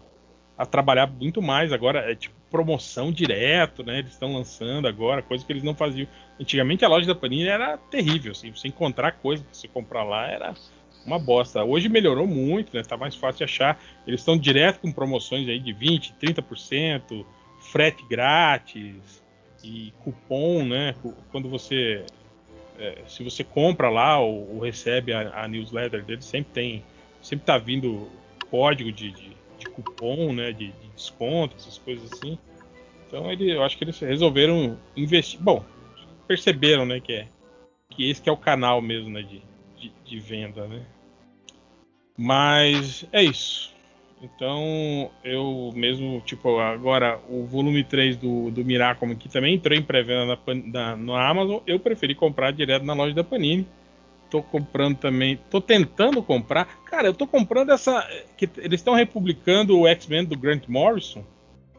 a 0.55 0.63
trabalhar 0.63 1.07
muito 1.07 1.41
mais. 1.41 1.73
Agora 1.73 2.11
é 2.11 2.13
tipo 2.13 2.35
promoção 2.51 3.11
direto, 3.11 3.83
né? 3.83 3.97
Eles 3.97 4.11
estão 4.11 4.31
lançando 4.31 4.87
agora, 4.87 5.23
coisa 5.23 5.43
que 5.43 5.51
eles 5.51 5.63
não 5.63 5.73
faziam. 5.73 6.07
Antigamente 6.39 6.85
a 6.85 6.87
loja 6.87 7.07
da 7.07 7.15
Panini 7.15 7.47
era 7.47 7.75
terrível, 7.75 8.33
assim. 8.33 8.51
Você 8.51 8.67
encontrar 8.67 9.13
coisa 9.13 9.43
você 9.51 9.67
comprar 9.67 10.03
lá 10.03 10.27
era 10.27 10.53
uma 11.05 11.19
bosta. 11.19 11.63
Hoje 11.63 11.87
melhorou 11.87 12.25
muito, 12.25 12.75
né? 12.75 12.83
Tá 12.83 12.97
mais 12.97 13.15
fácil 13.15 13.39
de 13.39 13.43
achar. 13.43 13.79
Eles 14.07 14.21
estão 14.21 14.37
direto 14.37 14.79
com 14.79 14.91
promoções 14.91 15.47
aí 15.47 15.59
de 15.59 15.71
20, 15.71 16.15
30%, 16.21 17.25
frete 17.59 18.03
grátis 18.09 19.23
e 19.63 19.93
cupom, 20.03 20.65
né? 20.65 20.95
Quando 21.31 21.49
você 21.49 22.03
é, 22.77 23.03
se 23.07 23.23
você 23.23 23.43
compra 23.43 23.89
lá 23.89 24.19
ou, 24.19 24.55
ou 24.55 24.59
recebe 24.59 25.13
a, 25.13 25.43
a, 25.43 25.47
newsletter 25.47 26.03
dele, 26.03 26.21
sempre 26.21 26.51
tem, 26.53 26.83
sempre 27.21 27.45
tá 27.45 27.57
vindo 27.57 28.09
código 28.49 28.91
de, 28.91 29.11
de, 29.11 29.29
de 29.57 29.65
cupom, 29.69 30.33
né? 30.33 30.51
De, 30.51 30.67
de, 30.67 30.89
desconto, 30.95 31.55
essas 31.55 31.77
coisas 31.77 32.11
assim. 32.11 32.37
Então 33.07 33.31
ele, 33.31 33.51
eu 33.51 33.63
acho 33.63 33.77
que 33.77 33.83
eles 33.83 33.99
resolveram 33.99 34.77
investir. 34.95 35.39
Bom, 35.39 35.63
perceberam, 36.27 36.85
né? 36.85 36.99
Que 36.99 37.13
é 37.13 37.27
que 37.89 38.09
esse 38.09 38.21
que 38.21 38.29
é 38.29 38.31
o 38.31 38.37
canal 38.37 38.81
mesmo, 38.81 39.09
né? 39.09 39.21
De, 39.21 39.41
de, 39.77 39.91
de 40.03 40.19
venda, 40.19 40.67
né? 40.67 40.85
Mas 42.17 43.05
é 43.11 43.23
isso. 43.23 43.73
Então, 44.21 45.11
eu 45.23 45.71
mesmo, 45.75 46.21
tipo, 46.25 46.57
agora 46.59 47.19
o 47.29 47.45
volume 47.45 47.83
3 47.83 48.17
do, 48.17 48.49
do 48.49 48.63
Miracle, 48.63 49.15
que 49.15 49.29
também 49.29 49.55
entrou 49.55 49.77
em 49.77 49.83
pré-venda 49.83 50.25
na, 50.25 50.55
na, 50.55 50.95
no 50.95 51.15
Amazon, 51.15 51.59
eu 51.67 51.79
preferi 51.79 52.15
comprar 52.15 52.51
direto 52.51 52.85
na 52.85 52.93
loja 52.93 53.13
da 53.13 53.23
Panini. 53.23 53.67
Tô 54.29 54.41
comprando 54.41 54.97
também, 54.97 55.39
tô 55.49 55.61
tentando 55.61 56.23
comprar. 56.23 56.65
Cara, 56.85 57.07
eu 57.07 57.13
tô 57.13 57.27
comprando 57.27 57.71
essa. 57.71 58.07
que 58.35 58.49
Eles 58.57 58.79
estão 58.79 58.95
republicando 58.95 59.77
o 59.77 59.87
X-Men 59.87 60.25
do 60.25 60.37
Grant 60.37 60.67
Morrison. 60.67 61.23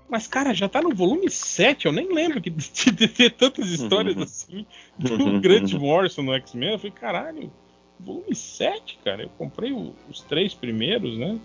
Mas, 0.08 0.28
cara, 0.28 0.54
já 0.54 0.68
tá 0.68 0.80
no 0.80 0.94
volume 0.94 1.28
7. 1.28 1.86
Eu 1.86 1.92
nem 1.92 2.12
lembro 2.12 2.40
que, 2.40 2.48
de 2.50 3.08
ter 3.08 3.30
tantas 3.30 3.68
histórias 3.68 4.14
uhum. 4.14 4.22
assim 4.22 4.66
do 4.96 5.40
Grant 5.40 5.72
Morrison 5.72 6.22
no 6.22 6.34
X-Men. 6.34 6.72
Eu 6.72 6.78
falei, 6.78 6.92
caralho, 6.92 7.52
volume 7.98 8.34
7, 8.34 8.98
cara. 9.04 9.22
Eu 9.22 9.30
comprei 9.38 9.72
o, 9.72 9.94
os 10.08 10.22
três 10.22 10.54
primeiros, 10.54 11.16
né? 11.16 11.38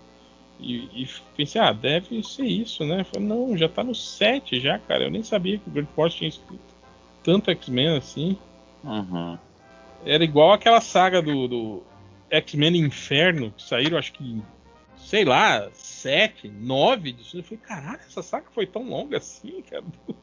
E, 0.60 1.02
e, 1.02 1.08
pensei, 1.36 1.60
ah, 1.60 1.72
deve 1.72 2.22
ser 2.22 2.44
isso, 2.44 2.84
né? 2.84 3.04
Falei, 3.04 3.26
não, 3.26 3.56
já 3.56 3.68
tá 3.68 3.82
no 3.82 3.94
7 3.94 4.60
já, 4.60 4.78
cara. 4.78 5.04
Eu 5.04 5.10
nem 5.10 5.22
sabia 5.22 5.58
que 5.58 5.68
o 5.68 5.72
Grant 5.72 5.88
Morrison 5.96 6.18
tinha 6.18 6.28
escrito 6.28 6.72
tanto 7.22 7.50
X-Men 7.50 7.96
assim. 7.96 8.36
Uhum. 8.84 9.38
Era 10.04 10.24
igual 10.24 10.52
aquela 10.52 10.80
saga 10.80 11.22
do, 11.22 11.48
do 11.48 11.82
X-Men 12.30 12.76
Inferno, 12.76 13.52
que 13.52 13.62
saíram, 13.62 13.98
acho 13.98 14.12
que, 14.12 14.42
sei 14.96 15.24
lá, 15.24 15.68
7, 15.72 16.48
9 16.48 17.12
disso. 17.12 17.38
Eu 17.38 17.44
falei, 17.44 17.58
caralho, 17.58 18.00
essa 18.06 18.22
saga 18.22 18.46
foi 18.52 18.66
tão 18.66 18.88
longa 18.88 19.18
assim, 19.18 19.62
cara. 19.62 19.82
Do, 19.82 20.16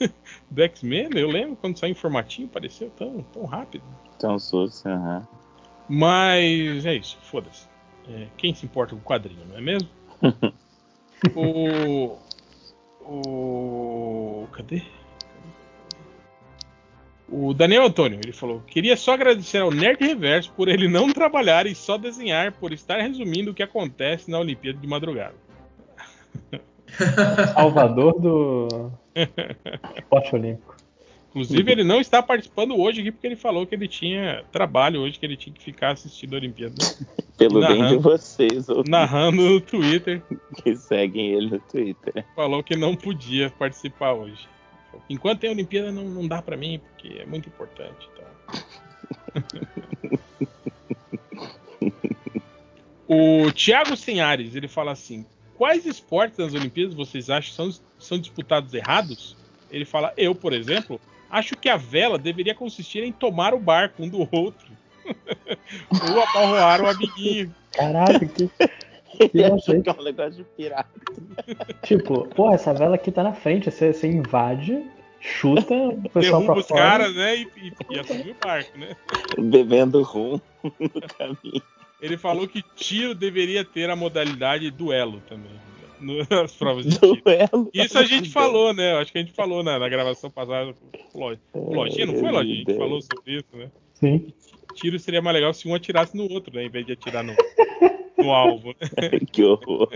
do 0.50 0.62
X-Men. 0.62 1.10
Eu 1.14 1.28
lembro 1.28 1.56
quando 1.56 1.78
saiu 1.78 1.92
informativo, 1.92 2.48
pareceu 2.48 2.90
tão, 2.90 3.22
tão 3.32 3.44
rápido. 3.44 3.84
Tão 4.18 4.38
susto, 4.38 4.88
aham. 4.88 5.18
Uhum. 5.18 5.45
Mas 5.88 6.84
é 6.84 6.94
isso, 6.94 7.18
foda-se. 7.22 7.68
É, 8.08 8.26
quem 8.36 8.54
se 8.54 8.64
importa 8.64 8.94
com 8.94 9.00
o 9.00 9.04
quadrinho, 9.04 9.44
não 9.48 9.56
é 9.56 9.60
mesmo? 9.60 9.88
o. 11.34 12.16
O. 13.04 14.46
Cadê? 14.52 14.82
O 17.28 17.52
Daniel 17.52 17.86
Antônio, 17.86 18.20
ele 18.22 18.32
falou: 18.32 18.60
Queria 18.66 18.96
só 18.96 19.14
agradecer 19.14 19.58
ao 19.58 19.70
Nerd 19.70 20.04
Reverso 20.04 20.52
por 20.52 20.68
ele 20.68 20.88
não 20.88 21.12
trabalhar 21.12 21.66
e 21.66 21.74
só 21.74 21.98
desenhar, 21.98 22.52
por 22.52 22.72
estar 22.72 23.00
resumindo 23.00 23.50
o 23.50 23.54
que 23.54 23.62
acontece 23.62 24.30
na 24.30 24.38
Olimpíada 24.38 24.78
de 24.78 24.86
madrugada. 24.86 25.34
Salvador 27.54 28.20
do 28.20 28.92
esporte 29.96 30.34
olímpico. 30.34 30.76
Inclusive, 31.36 31.70
ele 31.70 31.84
não 31.84 32.00
está 32.00 32.22
participando 32.22 32.80
hoje 32.80 33.02
aqui 33.02 33.12
porque 33.12 33.26
ele 33.26 33.36
falou 33.36 33.66
que 33.66 33.74
ele 33.74 33.86
tinha 33.86 34.42
trabalho 34.50 35.02
hoje, 35.02 35.18
que 35.18 35.26
ele 35.26 35.36
tinha 35.36 35.52
que 35.54 35.62
ficar 35.62 35.90
assistindo 35.90 36.32
a 36.32 36.38
Olimpíada. 36.38 36.74
Pelo 37.36 37.60
narrando, 37.60 37.82
bem 37.82 37.88
de 37.90 38.02
vocês. 38.02 38.70
Ou... 38.70 38.82
Narrando 38.88 39.42
no 39.42 39.60
Twitter. 39.60 40.22
Que 40.64 40.74
seguem 40.74 41.34
ele 41.34 41.50
no 41.50 41.58
Twitter. 41.58 42.24
Falou 42.34 42.62
que 42.62 42.74
não 42.74 42.96
podia 42.96 43.50
participar 43.50 44.14
hoje. 44.14 44.48
Enquanto 45.10 45.40
tem 45.40 45.50
a 45.50 45.52
Olimpíada, 45.52 45.92
não, 45.92 46.04
não 46.04 46.26
dá 46.26 46.40
para 46.40 46.56
mim, 46.56 46.80
porque 46.80 47.18
é 47.18 47.26
muito 47.26 47.50
importante. 47.50 48.08
Então... 48.14 49.42
o 53.06 53.52
Thiago 53.52 53.94
Senhares, 53.94 54.54
ele 54.54 54.68
fala 54.68 54.92
assim: 54.92 55.26
quais 55.54 55.84
esportes 55.84 56.38
das 56.38 56.54
Olimpíadas 56.54 56.94
vocês 56.94 57.28
acham 57.28 57.52
são, 57.52 57.82
são 57.98 58.18
disputados 58.18 58.72
errados? 58.72 59.36
Ele 59.70 59.84
fala: 59.84 60.14
eu, 60.16 60.34
por 60.34 60.54
exemplo, 60.54 60.98
acho 61.30 61.56
que 61.56 61.68
a 61.68 61.76
vela 61.76 62.18
deveria 62.18 62.54
consistir 62.54 63.02
em 63.02 63.12
tomar 63.12 63.54
o 63.54 63.60
barco 63.60 64.02
um 64.02 64.08
do 64.08 64.28
outro. 64.30 64.66
Ou 65.90 66.22
amarroar 66.22 66.82
o 66.82 66.86
amiguinho. 66.88 67.54
Caralho, 67.72 68.28
que. 68.28 68.50
Achou 69.52 69.80
que 69.82 69.88
é 69.88 69.92
um 69.92 70.04
negócio 70.04 70.32
de 70.32 70.44
pirata. 70.56 70.88
Tipo, 71.82 72.26
pô, 72.28 72.52
essa 72.52 72.74
vela 72.74 72.96
aqui 72.96 73.10
tá 73.10 73.22
na 73.22 73.32
frente, 73.32 73.70
você, 73.70 73.92
você 73.92 74.08
invade, 74.08 74.84
chuta 75.20 75.74
o 75.74 76.02
pessoal 76.10 76.40
Derruba 76.40 76.52
pra 76.52 76.60
os 76.60 76.66
fora. 76.66 76.82
caras, 76.82 77.14
né? 77.14 77.36
E, 77.36 77.48
e, 77.56 77.72
e 77.90 78.30
o 78.30 78.36
barco, 78.42 78.78
né? 78.78 78.96
Bebendo 79.38 80.02
rum 80.02 80.40
no 80.62 81.00
caminho. 81.16 81.62
Ele 82.00 82.18
falou 82.18 82.46
que 82.46 82.62
tiro 82.74 83.14
deveria 83.14 83.64
ter 83.64 83.88
a 83.88 83.96
modalidade 83.96 84.70
duelo 84.70 85.22
também. 85.28 85.52
Nas 86.30 86.52
provas 86.54 86.84
de 86.84 86.98
tiro. 86.98 87.20
Duelo. 87.22 87.70
Isso 87.72 87.98
a 87.98 88.04
gente 88.04 88.30
falou, 88.30 88.72
né? 88.72 88.94
Acho 88.98 89.12
que 89.12 89.18
a 89.18 89.20
gente 89.20 89.32
falou 89.32 89.62
na, 89.62 89.78
na 89.78 89.88
gravação 89.88 90.30
passada. 90.30 90.74
Lojinha, 91.54 92.06
não 92.06 92.16
foi, 92.16 92.30
Lojinha? 92.30 92.64
A 92.66 92.70
gente 92.70 92.76
falou 92.76 93.00
sobre 93.00 93.36
isso, 93.36 93.56
né? 93.56 93.70
Sim. 93.94 94.32
Tiro 94.74 94.98
seria 94.98 95.22
mais 95.22 95.34
legal 95.34 95.54
se 95.54 95.66
um 95.66 95.74
atirasse 95.74 96.16
no 96.16 96.30
outro, 96.30 96.54
né? 96.54 96.64
Em 96.64 96.70
vez 96.70 96.84
de 96.84 96.92
atirar 96.92 97.24
no, 97.24 97.34
no 98.18 98.32
alvo. 98.32 98.68
Né? 98.68 99.20
que 99.32 99.42
horror. 99.42 99.88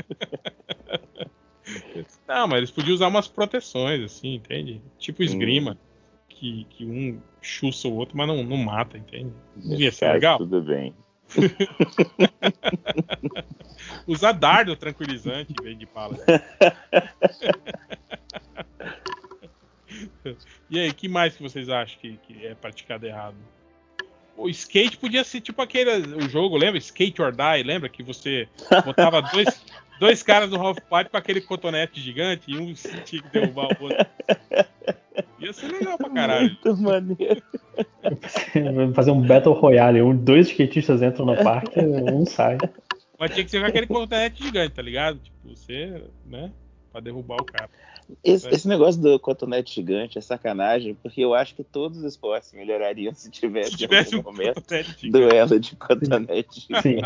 Não, 2.26 2.48
mas 2.48 2.58
eles 2.58 2.70
podiam 2.70 2.94
usar 2.94 3.08
umas 3.08 3.28
proteções, 3.28 4.02
assim, 4.02 4.34
entende? 4.34 4.80
Tipo 4.98 5.22
esgrima. 5.22 5.72
Hum. 5.72 5.90
Que, 6.28 6.66
que 6.70 6.86
um 6.86 7.20
chuça 7.42 7.86
o 7.86 7.94
outro, 7.94 8.16
mas 8.16 8.26
não, 8.26 8.42
não 8.42 8.56
mata, 8.56 8.96
entende? 8.96 9.30
Não 9.56 9.76
ia 9.76 9.92
ser 9.92 10.12
legal? 10.12 10.38
Tudo 10.38 10.62
bem. 10.62 10.94
Usar 14.06 14.32
dardo 14.32 14.76
tranquilizante 14.76 15.54
em 15.58 15.62
vez 15.62 15.78
de 15.78 15.86
bala. 15.86 16.18
e 20.68 20.78
aí, 20.78 20.92
que 20.92 21.08
mais 21.08 21.34
que 21.36 21.42
vocês 21.42 21.68
acham 21.68 21.98
que, 22.00 22.16
que, 22.18 22.46
é 22.46 22.54
praticado 22.54 23.06
errado? 23.06 23.36
O 24.40 24.48
skate 24.48 24.96
podia 24.96 25.22
ser 25.22 25.42
tipo 25.42 25.60
aquele 25.60 25.90
o 26.16 26.28
jogo, 26.28 26.56
lembra? 26.56 26.78
Skate 26.78 27.20
or 27.20 27.30
Die, 27.30 27.62
lembra 27.62 27.90
que 27.90 28.02
você 28.02 28.48
botava 28.86 29.20
dois, 29.30 29.62
dois 29.98 30.22
caras 30.22 30.50
no 30.50 30.56
half 30.56 30.78
pipe 30.78 31.10
com 31.10 31.16
aquele 31.16 31.42
cotonete 31.42 32.00
gigante 32.00 32.50
e 32.50 32.56
um 32.56 32.72
tinha 33.04 33.22
que 33.22 33.28
derrubar 33.28 33.68
o 33.78 33.84
outro. 33.84 34.06
Ia 35.38 35.52
ser 35.52 35.70
legal 35.70 35.98
pra 35.98 36.08
caralho. 36.08 36.56
Muito 36.64 36.82
maneiro. 36.82 37.42
Fazer 38.94 39.10
um 39.10 39.20
Battle 39.20 39.54
Royale, 39.54 40.00
um, 40.00 40.16
dois 40.16 40.48
skatistas 40.48 41.02
entram 41.02 41.26
no 41.26 41.36
parque, 41.36 41.78
um 41.78 42.24
sai. 42.24 42.56
Mas 43.18 43.32
tinha 43.32 43.44
que 43.44 43.50
ser 43.50 43.60
com 43.60 43.66
aquele 43.66 43.86
cotonete 43.86 44.42
gigante, 44.42 44.74
tá 44.74 44.80
ligado? 44.80 45.18
Tipo, 45.18 45.36
você, 45.44 46.02
né? 46.24 46.50
Pra 46.90 47.02
derrubar 47.02 47.36
o 47.36 47.44
cara. 47.44 47.68
Esse, 48.22 48.48
esse, 48.48 48.68
negócio 48.68 49.00
do 49.00 49.18
cotonete 49.18 49.74
gigante 49.74 50.18
é 50.18 50.20
sacanagem, 50.20 50.94
porque 50.94 51.20
eu 51.20 51.34
acho 51.34 51.54
que 51.54 51.64
todos 51.64 51.98
os 51.98 52.04
esportes 52.04 52.52
melhorariam 52.52 53.14
se 53.14 53.30
tivesse, 53.30 53.72
se 53.72 53.76
tivesse 53.76 54.16
um 54.16 54.22
momento 54.22 54.62
duelo 55.10 55.58
de 55.58 55.76
cotonete 55.76 56.60
Sim, 56.82 57.00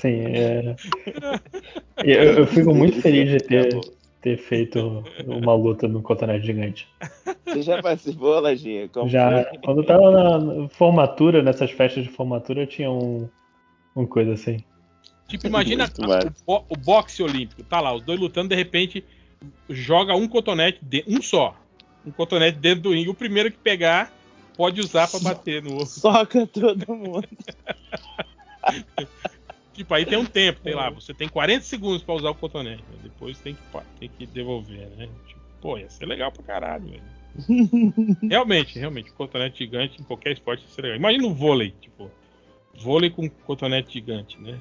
sim. 0.00 0.20
É... 0.26 0.76
Eu, 2.02 2.32
eu, 2.32 2.46
fico 2.46 2.74
muito 2.74 2.98
feliz 3.02 3.28
de 3.28 3.38
ter, 3.40 3.78
ter 4.22 4.38
feito 4.38 5.04
uma 5.26 5.54
luta 5.54 5.86
no 5.86 6.00
cotonete 6.00 6.46
gigante. 6.46 6.88
Você 7.44 7.60
já 7.60 7.82
participou, 7.82 8.40
Lajinha? 8.40 8.88
Como 8.88 9.06
já. 9.06 9.44
Foi? 9.44 9.58
Quando 9.58 9.82
eu 9.82 9.86
tava 9.86 10.10
na 10.10 10.68
formatura, 10.70 11.42
nessas 11.42 11.70
festas 11.70 12.04
de 12.04 12.08
formatura, 12.08 12.66
tinha 12.66 12.90
um, 12.90 13.28
um 13.94 14.06
coisa 14.06 14.32
assim. 14.32 14.64
Tipo, 15.28 15.46
imagina 15.46 15.88
o, 16.46 16.56
o 16.70 16.76
boxe 16.76 17.22
olímpico, 17.22 17.62
tá 17.62 17.80
lá, 17.80 17.94
os 17.94 18.02
dois 18.02 18.18
lutando, 18.18 18.48
de 18.48 18.56
repente 18.56 19.04
joga 19.68 20.14
um 20.14 20.28
cotonete, 20.28 20.78
de, 20.82 21.04
um 21.06 21.20
só. 21.22 21.56
Um 22.04 22.10
cotonete 22.10 22.58
dentro 22.58 22.82
do 22.82 22.92
ringue. 22.92 23.10
O 23.10 23.14
primeiro 23.14 23.50
que 23.50 23.58
pegar 23.58 24.12
pode 24.56 24.80
usar 24.80 25.08
para 25.08 25.20
bater 25.20 25.62
no 25.62 25.72
outro. 25.74 25.86
Soca 25.86 26.46
todo 26.46 26.94
mundo. 26.94 27.28
tipo, 29.72 29.94
aí 29.94 30.04
tem 30.04 30.18
um 30.18 30.24
tempo, 30.24 30.60
sei 30.62 30.74
lá, 30.74 30.90
você 30.90 31.14
tem 31.14 31.28
40 31.28 31.64
segundos 31.64 32.02
para 32.02 32.14
usar 32.14 32.30
o 32.30 32.34
cotonete. 32.34 32.82
Né? 32.90 32.98
Depois 33.02 33.38
tem 33.38 33.54
que, 33.54 33.60
tem 33.98 34.08
que 34.08 34.26
devolver, 34.26 34.88
né? 34.96 35.08
Tipo, 35.26 35.40
pô, 35.60 35.78
ia 35.78 35.88
ser 35.88 36.06
legal 36.06 36.30
pra 36.32 36.42
caralho, 36.42 36.86
velho. 36.86 37.20
realmente, 38.28 38.78
realmente, 38.78 39.12
cotonete 39.12 39.58
gigante 39.58 40.00
em 40.00 40.04
qualquer 40.04 40.32
esporte 40.32 40.62
ia 40.62 40.68
ser 40.68 40.82
legal. 40.82 40.98
Imagina 40.98 41.26
o 41.26 41.34
vôlei, 41.34 41.72
tipo, 41.80 42.10
vôlei 42.74 43.10
com 43.10 43.28
cotonete 43.28 43.92
gigante, 43.92 44.38
né? 44.40 44.58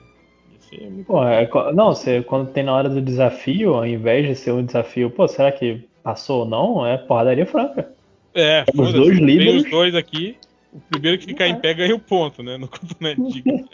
Pô, 1.05 1.23
é, 1.23 1.49
não, 1.73 1.87
você, 1.93 2.21
quando 2.21 2.51
tem 2.51 2.63
na 2.63 2.73
hora 2.73 2.89
do 2.89 3.01
desafio, 3.01 3.75
ao 3.75 3.85
invés 3.85 4.27
de 4.27 4.35
ser 4.35 4.51
um 4.51 4.63
desafio, 4.63 5.09
pô, 5.09 5.27
será 5.27 5.51
que 5.51 5.87
passou 6.03 6.41
ou 6.41 6.45
não? 6.45 6.85
É 6.85 6.97
porradaria 6.97 7.45
franca. 7.45 7.91
É, 8.33 8.63
os 8.75 8.93
dois 8.93 9.17
líderes. 9.17 9.45
Tem 9.45 9.57
os 9.57 9.71
dois 9.71 9.95
aqui. 9.95 10.37
O 10.71 10.79
primeiro 10.79 11.17
que 11.17 11.25
ficar 11.25 11.45
é. 11.45 11.49
em 11.49 11.55
pé 11.55 11.73
ganha 11.73 11.95
o 11.95 11.99
ponto, 11.99 12.43
né? 12.43 12.57
No 12.57 12.67
cotonete 12.69 13.31
gigante. 13.31 13.67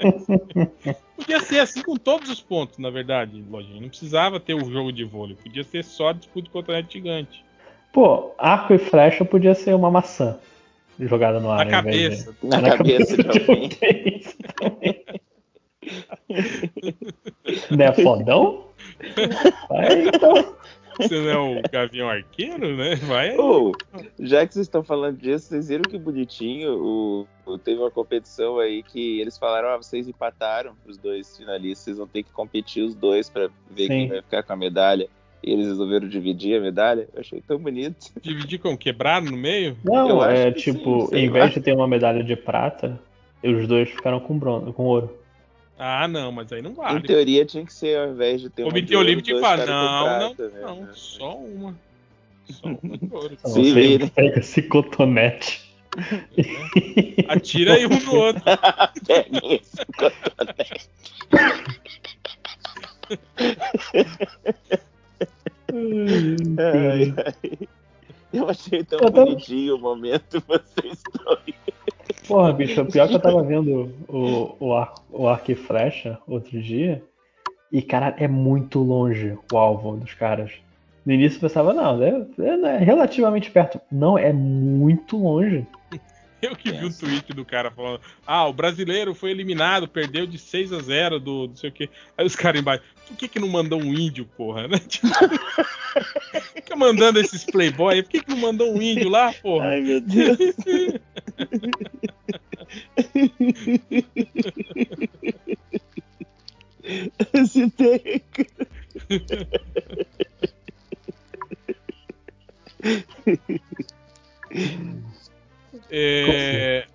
Podia 1.18 1.40
ser 1.42 1.60
assim 1.60 1.82
com 1.82 1.98
todos 1.98 2.30
os 2.30 2.40
pontos, 2.40 2.78
na 2.78 2.90
verdade, 2.90 3.44
Lojinha. 3.50 3.82
Não 3.82 3.90
precisava 3.90 4.40
ter 4.40 4.54
o 4.54 4.72
jogo 4.72 4.94
de 4.94 5.04
vôlei. 5.04 5.36
Podia 5.36 5.64
ser 5.64 5.84
só 5.84 6.14
disputa 6.14 6.44
de 6.44 6.50
cotonete 6.50 6.94
gigante. 6.94 7.44
Pô, 7.92 8.32
arco 8.38 8.74
e 8.74 8.78
flecha 8.78 9.26
podia 9.26 9.54
ser 9.54 9.74
uma 9.74 9.92
maçã 9.92 10.38
jogada 11.00 11.40
no 11.40 11.52
ar. 11.52 11.66
Na 11.66 11.72
cabeça. 11.72 12.34
De... 12.42 12.48
Na, 12.48 12.60
na, 12.62 12.78
cabeça, 12.78 13.18
cabeça 13.18 13.46
de 13.46 13.52
alguém. 13.52 14.22
Não 17.72 17.86
é 17.86 17.94
fodão? 17.94 18.68
Vai 19.70 20.08
então. 20.08 20.56
Você 20.98 21.20
não 21.20 21.30
é 21.30 21.38
o 21.60 21.62
Gavião 21.70 22.10
Arqueiro, 22.10 22.76
né? 22.76 22.96
Vai. 22.96 23.36
Oh, 23.38 23.74
já 24.20 24.46
que 24.48 24.54
vocês 24.54 24.66
estão 24.66 24.84
falando 24.84 25.18
disso, 25.18 25.48
vocês 25.48 25.68
viram 25.68 25.84
que 25.84 25.98
bonitinho? 25.98 26.74
O, 26.78 27.28
o, 27.46 27.58
teve 27.58 27.80
uma 27.80 27.92
competição 27.92 28.60
aí 28.60 28.82
que 28.82 29.20
eles 29.20 29.38
falaram: 29.38 29.70
ah, 29.70 29.78
vocês 29.78 30.08
empataram 30.08 30.74
os 30.86 30.98
dois 30.98 31.36
finalistas, 31.36 31.84
vocês 31.84 31.98
vão 31.98 32.08
ter 32.08 32.24
que 32.24 32.32
competir 32.32 32.84
os 32.84 32.96
dois 32.96 33.30
para 33.30 33.50
ver 33.70 33.84
Sim. 33.84 33.88
quem 33.88 34.08
vai 34.10 34.22
ficar 34.22 34.44
com 34.44 34.54
a 34.54 34.58
medalha. 34.58 35.10
E 35.44 35.52
eles 35.52 35.68
resolveram 35.68 36.08
dividir 36.08 36.58
a 36.58 36.62
medalha. 36.62 37.08
Eu 37.14 37.20
achei 37.20 37.42
tão 37.42 37.60
bonito. 37.60 38.12
Dividir 38.22 38.60
com 38.60 38.76
quebrado 38.76 39.30
no 39.30 39.38
meio? 39.38 39.78
Não, 39.84 40.10
Eu 40.10 40.24
é 40.24 40.52
tipo, 40.52 41.08
sim, 41.08 41.18
em 41.18 41.30
vez 41.30 41.54
de 41.54 41.62
ter 41.62 41.74
uma 41.74 41.88
medalha 41.88 42.24
de 42.24 42.36
prata, 42.36 43.00
os 43.44 43.68
dois 43.68 43.90
ficaram 43.90 44.20
com 44.20 44.40
bronze, 44.40 44.72
com 44.74 44.86
ouro. 44.86 45.25
Ah, 45.78 46.08
não, 46.08 46.32
mas 46.32 46.52
aí 46.52 46.62
não 46.62 46.74
vale. 46.74 47.00
Em 47.00 47.02
teoria 47.02 47.46
tinha 47.46 47.66
que 47.66 47.74
ser 47.74 47.98
ao 47.98 48.12
invés 48.12 48.40
de 48.42 48.50
ter 48.50 48.64
o 48.64 48.66
uma. 48.66 48.72
Comitê 48.72 48.96
Olímpico 48.96 49.24
tinha 49.24 49.36
que 49.36 49.42
falar, 49.42 49.66
não, 49.66 50.20
não, 50.20 50.30
né? 50.30 50.52
não, 50.62 50.96
só 50.96 51.36
uma. 51.38 51.78
Só 52.50 52.68
uma 52.82 52.98
de 52.98 53.14
ouro. 53.14 53.38
Se 53.46 53.74
vira. 53.74 54.08
Pega 54.08 54.40
esse 54.40 54.62
cotonete. 54.62 55.66
É. 55.98 57.34
Atira 57.34 57.74
aí 57.74 57.86
um 57.86 57.90
no 57.90 58.16
outro. 58.16 58.42
Pega 59.06 59.40
esse 59.54 59.86
cotonete. 59.98 60.90
ai, 66.58 67.14
ai. 67.44 67.68
Eu 68.36 68.50
achei 68.50 68.84
tão 68.84 69.00
eu 69.00 69.12
bonitinho 69.12 69.76
o 69.76 69.80
momento 69.80 70.44
vocês 70.46 71.02
dois. 71.24 71.45
Porra, 72.28 72.54
bicho, 72.54 72.82
o 72.82 72.86
pior 72.86 73.08
que 73.08 73.16
eu 73.16 73.20
tava 73.20 73.44
vendo 73.44 73.94
o, 74.08 74.56
o, 74.60 74.74
ar, 74.74 74.94
o 75.12 75.28
arco 75.28 75.52
e 75.52 75.56
flecha 75.56 76.18
outro 76.28 76.62
dia. 76.62 77.04
E, 77.72 77.82
cara, 77.82 78.16
é 78.18 78.28
muito 78.28 78.80
longe 78.80 79.38
o 79.52 79.58
alvo 79.58 79.98
dos 79.98 80.14
caras. 80.14 80.52
No 81.06 81.14
início 81.14 81.38
eu 81.38 81.42
pensava, 81.42 81.74
não, 81.74 82.02
é, 82.02 82.26
é, 82.40 82.78
relativamente 82.78 83.52
perto. 83.52 83.80
Não, 83.92 84.18
é 84.18 84.34
muito 84.34 85.18
longe. 85.18 85.66
Eu 86.42 86.56
que 86.56 86.72
vi 86.72 86.86
um 86.86 86.92
tweet 86.92 87.34
do 87.34 87.44
cara 87.44 87.72
falando: 87.72 88.00
Ah, 88.26 88.46
o 88.48 88.54
brasileiro 88.54 89.16
foi 89.16 89.32
eliminado, 89.32 89.88
perdeu 89.88 90.28
de 90.28 90.38
6 90.38 90.74
a 90.74 90.80
0 90.80 91.20
do 91.20 91.48
não 91.48 91.56
sei 91.56 91.70
o 91.70 91.74
quê. 91.74 91.90
Aí 92.18 92.26
os 92.26 92.36
caras 92.36 92.62
embaixo, 92.62 92.84
por 93.08 93.18
que, 93.18 93.28
que 93.28 93.40
não 93.40 93.48
mandou 93.48 93.80
um 93.80 93.94
índio, 93.94 94.26
porra? 94.38 94.68
Né? 94.68 94.80
Tipo, 94.80 95.08
fica 96.56 96.76
mandando 96.76 97.20
esses 97.20 97.44
playboy, 97.44 98.02
por 98.04 98.10
que, 98.10 98.22
que 98.22 98.30
não 98.30 98.38
mandou 98.38 98.74
um 98.74 98.82
índio 98.82 99.10
lá, 99.10 99.34
porra? 99.34 99.68
Ai, 99.68 99.82
meu 99.82 100.02
Deus. 100.02 100.38
Esse 107.34 107.72
take. 107.72 108.48
É, 115.90 116.88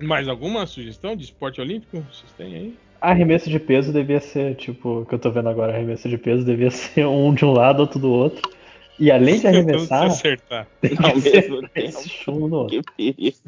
mais 0.00 0.28
alguma 0.28 0.66
sugestão 0.66 1.14
de 1.16 1.24
esporte 1.24 1.60
olímpico? 1.60 2.00
Vocês 2.10 2.32
têm 2.32 2.54
aí? 2.54 2.78
Arremesso 3.02 3.50
de 3.50 3.58
peso 3.58 3.92
devia 3.92 4.20
ser, 4.20 4.54
tipo, 4.54 5.04
que 5.08 5.14
eu 5.14 5.18
tô 5.18 5.30
vendo 5.30 5.48
agora, 5.48 5.72
arremesso 5.74 6.08
de 6.08 6.16
peso 6.16 6.44
devia 6.44 6.70
ser 6.94 7.04
um 7.06 7.34
de 7.34 7.44
um 7.44 7.52
lado, 7.52 7.80
outro 7.80 7.98
do 7.98 8.10
outro. 8.10 8.48
E 8.98 9.10
além 9.10 9.40
de 9.40 9.46
arremessar, 9.48 10.06
acertar. 10.06 10.66
tem 10.80 10.96
Ao 11.02 11.12
que 11.14 11.20
ser 11.22 11.50
mesmo 11.50 11.68
esse 11.74 11.96
tempo. 12.04 12.08
chum 12.08 12.48
no 12.48 12.56
outro. 12.56 12.82
Que. 12.96 13.34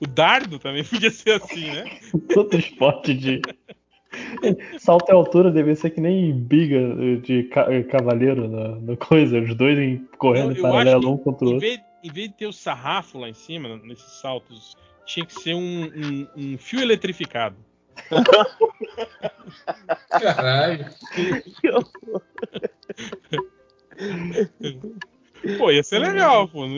O 0.00 0.06
dardo 0.06 0.58
também 0.58 0.84
podia 0.84 1.10
ser 1.10 1.32
assim, 1.32 1.70
né? 1.70 1.84
Todo 2.32 2.56
esporte 2.56 3.14
de. 3.14 3.40
Salto 4.78 5.10
e 5.10 5.12
altura 5.12 5.50
devia 5.50 5.74
ser 5.74 5.90
que 5.90 6.00
nem 6.00 6.32
biga 6.32 6.94
de 7.22 7.44
ca- 7.44 7.66
cavaleiro 7.90 8.48
na, 8.48 8.68
na 8.80 8.96
coisa, 8.96 9.40
os 9.40 9.54
dois 9.56 10.00
correndo 10.18 10.52
Eu- 10.52 10.58
em 10.58 10.62
paralelo 10.62 11.12
um 11.14 11.18
contra 11.18 11.46
o 11.46 11.50
Em 11.50 11.54
outro. 11.54 11.68
vez, 11.68 11.80
em 12.06 12.12
vez 12.12 12.28
de 12.28 12.34
ter 12.34 12.46
o 12.46 12.52
sarrafo 12.52 13.18
lá 13.18 13.28
em 13.28 13.34
cima, 13.34 13.76
nesses 13.84 14.20
saltos, 14.20 14.76
tinha 15.04 15.24
que 15.26 15.34
ser 15.40 15.54
um, 15.54 15.84
um- 15.86 16.28
um 16.36 16.58
fio 16.58 16.80
eletrificado. 16.80 17.56
Caralho. 20.10 20.86
Pô, 25.58 25.70
ia 25.70 25.82
ser 25.82 25.98
legal, 26.00 26.48
pô. 26.48 26.64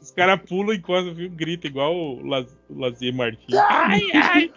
Os 0.00 0.10
caras 0.10 0.40
pulam, 0.48 0.74
encostam 0.74 1.12
o 1.12 1.16
fio, 1.16 1.30
grita 1.30 1.66
igual 1.68 1.94
o 1.94 2.26
Laz- 2.26 2.56
o 2.68 2.80
Lazier 2.80 3.14
Martins. 3.14 3.54
Ai, 3.54 4.00
ai! 4.14 4.52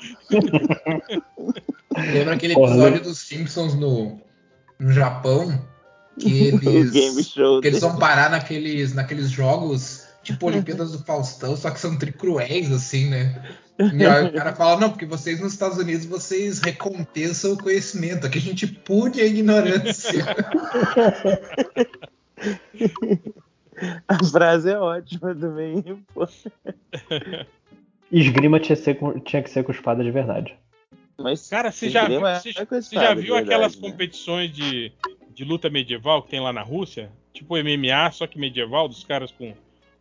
Lembra 2.11 2.33
aquele 2.35 2.53
episódio 2.53 2.91
né? 2.97 2.99
dos 2.99 3.19
Simpsons 3.19 3.75
no, 3.75 4.19
no 4.79 4.91
Japão? 4.91 5.63
Que 6.19 6.47
eles, 6.47 7.27
Show. 7.27 7.61
que 7.61 7.67
eles 7.67 7.81
vão 7.81 7.97
parar 7.97 8.29
naqueles, 8.29 8.93
naqueles 8.93 9.29
jogos 9.29 10.07
tipo 10.23 10.45
Olimpíadas 10.47 10.91
do 10.91 10.99
Faustão, 10.99 11.55
só 11.57 11.69
que 11.71 11.79
são 11.79 11.97
tricruéis, 11.97 12.71
assim, 12.71 13.09
né? 13.09 13.41
E 13.79 14.05
aí 14.05 14.27
o 14.27 14.33
cara 14.33 14.53
fala, 14.55 14.79
não, 14.79 14.89
porque 14.91 15.05
vocês 15.05 15.39
nos 15.41 15.53
Estados 15.53 15.77
Unidos 15.77 16.05
vocês 16.05 16.59
recompensam 16.59 17.53
o 17.53 17.57
conhecimento, 17.57 18.27
aqui 18.27 18.37
a 18.37 18.41
gente 18.41 18.67
pune 18.67 19.19
a 19.19 19.25
ignorância. 19.25 20.23
A 24.07 24.23
frase 24.25 24.69
é 24.69 24.77
ótima 24.77 25.33
também. 25.35 25.83
pô. 26.13 26.27
Esgrima 28.11 28.59
tinha, 28.59 28.75
que 28.75 28.83
ser 28.83 28.95
com- 28.95 29.19
tinha 29.19 29.41
que 29.41 29.49
ser 29.49 29.63
com 29.63 29.71
espada 29.71 30.03
de 30.03 30.11
verdade. 30.11 30.55
Mas 31.17 31.47
Cara, 31.49 31.71
você 31.71 31.89
já, 31.89 32.07
viu, 32.07 32.25
é 32.25 32.39
você, 32.39 32.53
você 32.53 32.95
já 32.95 33.13
viu 33.13 33.35
de 33.35 33.41
aquelas 33.41 33.73
verdade, 33.73 33.81
né? 33.81 33.91
competições 33.91 34.51
de, 34.51 34.91
de 35.33 35.43
luta 35.43 35.69
medieval 35.69 36.21
que 36.21 36.29
tem 36.29 36.39
lá 36.39 36.53
na 36.53 36.61
Rússia? 36.61 37.11
Tipo 37.33 37.57
MMA, 37.57 38.11
só 38.11 38.27
que 38.27 38.37
medieval, 38.39 38.87
dos 38.87 39.03
caras 39.03 39.31
com, 39.31 39.53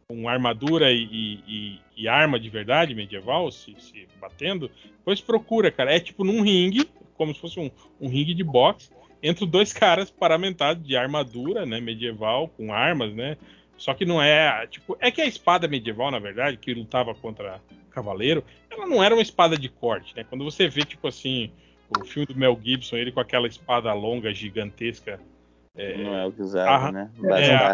com 0.07 0.29
armadura 0.29 0.93
e, 0.93 1.41
e- 1.47 1.81
e- 1.97 2.09
arma 2.09 2.39
de 2.39 2.49
verdade 2.51 2.95
medieval, 2.95 3.51
se, 3.51 3.75
se 3.79 4.07
batendo. 4.21 4.71
Depois 4.99 5.21
procura, 5.21 5.71
cara. 5.71 5.95
É 5.95 6.01
tipo 6.01 6.25
num 6.25 6.43
ringue, 6.43 6.89
como 7.17 7.35
se 7.35 7.41
fosse 7.41 7.59
um, 7.59 7.71
um 8.01 8.09
ringue 8.09 8.35
de 8.35 8.45
boxe, 8.45 8.91
entre 9.23 9.47
dois 9.47 9.73
caras 9.75 10.11
paramentados 10.11 10.87
de 10.87 10.97
armadura, 10.97 11.65
né, 11.65 11.81
medieval, 11.81 12.49
com 12.49 12.73
armas, 12.73 13.15
né? 13.15 13.37
Só 13.77 13.95
que 13.95 14.05
não 14.05 14.23
é, 14.23 14.67
tipo, 14.69 14.97
é 15.01 15.11
que 15.11 15.21
a 15.21 15.27
espada 15.27 15.67
medieval, 15.67 16.11
na 16.11 16.19
verdade, 16.19 16.57
que 16.57 16.73
lutava 16.75 17.15
contra 17.15 17.61
cavaleiro, 17.91 18.45
ela 18.71 18.87
não 18.87 19.03
era 19.03 19.15
uma 19.15 19.23
espada 19.23 19.57
de 19.57 19.69
corte, 19.69 20.15
né? 20.17 20.25
Quando 20.25 20.45
você 20.45 20.69
vê, 20.69 20.85
tipo 20.85 21.09
assim, 21.09 21.51
o 22.01 22.05
filme 22.05 22.27
do 22.27 22.37
Mel 22.37 22.59
Gibson, 22.63 22.97
ele 22.97 23.13
com 23.13 23.21
aquela 23.21 23.47
espada 23.47 23.93
longa, 23.93 24.33
gigantesca, 24.35 25.21
Não 25.75 26.15
é 26.15 26.27
o 26.27 26.33
que 26.33 26.43
usava, 26.43 26.89
Ah, 26.89 26.93
né? 26.93 27.11
é, 27.39 27.73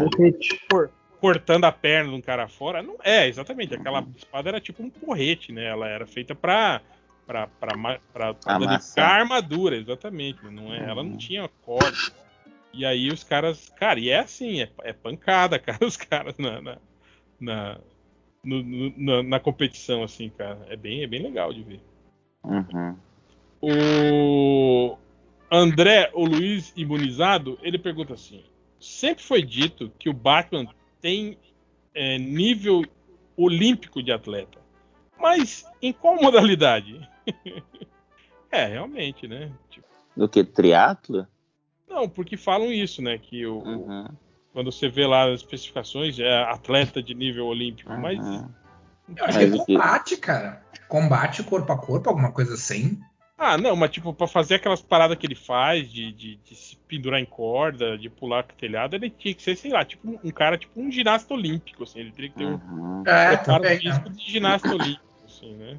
cortando 1.21 1.65
a 1.65 1.73
perna 1.73 2.11
de 2.11 2.17
um 2.17 2.21
cara 2.21 2.47
fora. 2.49 2.83
Não 2.83 2.97
é, 3.03 3.27
exatamente. 3.27 3.75
Aquela 3.75 4.07
espada 4.17 4.49
era 4.49 4.61
tipo 4.61 4.83
um 4.83 4.91
porrete, 4.91 5.53
né? 5.53 5.65
Ela 5.67 5.89
era 5.89 6.07
feita 6.07 6.35
pra, 6.35 6.81
pra, 7.27 7.47
pra, 7.49 7.99
pra, 8.13 8.35
pra 8.35 8.59
danificar 8.59 9.11
a 9.11 9.15
armadura, 9.21 9.77
exatamente. 9.77 10.45
Não 10.45 10.73
é, 10.73 10.79
ela 10.89 11.03
não 11.03 11.13
Uhum. 11.13 11.17
tinha 11.17 11.49
corte. 11.63 12.13
E 12.73 12.85
aí 12.85 13.11
os 13.11 13.25
caras. 13.25 13.69
Cara, 13.71 13.99
e 13.99 14.11
é 14.11 14.21
assim, 14.21 14.63
é, 14.63 14.71
é 14.85 14.93
pancada, 14.93 15.59
cara, 15.59 15.85
os 15.85 15.97
caras 15.97 16.37
na. 16.39 16.61
na, 16.61 16.79
na, 17.41 17.79
no- 18.45 18.63
no- 18.63 18.95
na- 18.97 19.23
na 19.25 19.41
competição, 19.41 20.05
assim, 20.05 20.31
cara. 20.31 20.65
É 20.69 20.77
bem, 20.77 21.03
é 21.03 21.07
bem 21.07 21.23
legal 21.23 21.53
de 21.53 21.63
ver. 21.65 21.81
Uhum. 22.45 22.97
O 23.61 24.97
André, 25.51 26.11
o 26.15 26.25
Luiz 26.25 26.73
Imunizado, 26.77 27.59
ele 27.63 27.79
pergunta 27.79 28.15
assim: 28.15 28.45
sempre 28.81 29.25
foi 29.25 29.43
dito 29.43 29.91
que 29.99 30.09
o 30.09 30.13
Batman 30.13 30.67
tem 31.01 31.37
é, 31.95 32.19
nível 32.19 32.85
olímpico 33.37 34.03
de 34.03 34.13
atleta, 34.13 34.59
mas 35.19 35.65
em 35.83 35.93
qual 35.93 36.17
modalidade? 36.23 37.01
é, 38.51 38.67
realmente, 38.67 39.27
né? 39.27 39.51
Tipo, 39.71 39.87
Do 40.17 40.29
que? 40.29 40.45
Triatlo? 40.45 41.27
não, 41.89 42.09
porque 42.09 42.37
falam 42.37 42.73
isso, 42.73 43.03
né? 43.03 43.19
Que 43.19 43.45
o, 43.47 43.59
Uhum. 43.59 44.09
quando 44.53 44.71
você 44.71 44.89
vê 44.89 45.07
lá 45.07 45.25
as 45.25 45.41
especificações, 45.41 46.19
é 46.19 46.43
atleta 46.45 47.03
de 47.03 47.15
nível 47.15 47.47
olímpico, 47.47 47.91
mas 47.93 48.19
uhum. 48.19 48.49
Eu 49.17 49.25
acho 49.25 49.39
que 49.39 49.45
é 49.45 49.49
Mas 49.49 49.61
o 49.61 49.65
quê? 49.65 49.73
combate, 49.75 50.17
cara. 50.19 50.63
Combate 50.87 51.43
corpo 51.43 51.73
a 51.73 51.79
corpo, 51.79 52.11
alguma 52.11 52.31
coisa 52.31 52.55
assim. 52.55 53.01
Ah, 53.39 53.57
não, 53.57 53.77
mas 53.77 53.93
tipo, 53.93 54.13
pra 54.13 54.27
fazer 54.27 54.57
aquelas 54.57 54.83
paradas 54.83 55.17
que 55.17 55.25
ele 55.25 55.37
faz, 55.37 55.89
de, 55.89 56.11
de, 56.13 56.37
de 56.45 56.57
se 56.57 56.77
pendurar 56.89 57.21
em 57.21 57.25
corda, 57.25 57.97
de 57.97 58.11
pular 58.11 58.43
telhado, 58.43 58.97
ele 58.97 59.09
tinha 59.09 59.33
que 59.33 59.41
ser, 59.41 59.57
sei 59.57 59.71
lá, 59.71 59.85
tipo 59.85 60.21
um, 60.25 60.31
cara, 60.33 60.59
tipo 60.59 60.81
um 60.81 60.91
ginasta 60.91 61.33
olímpico, 61.33 61.85
assim, 61.85 62.01
ele 62.01 62.11
teria 62.11 62.31
que 62.31 62.37
ter 62.37 62.47
um 62.47 62.59
Uhum. 62.59 63.05
É, 63.07 63.37
preparo 63.37 63.65
físico 63.65 64.11
de 64.11 64.31
ginasta 64.31 64.69
olímpico, 64.69 65.05
assim, 65.25 65.55
né? 65.55 65.79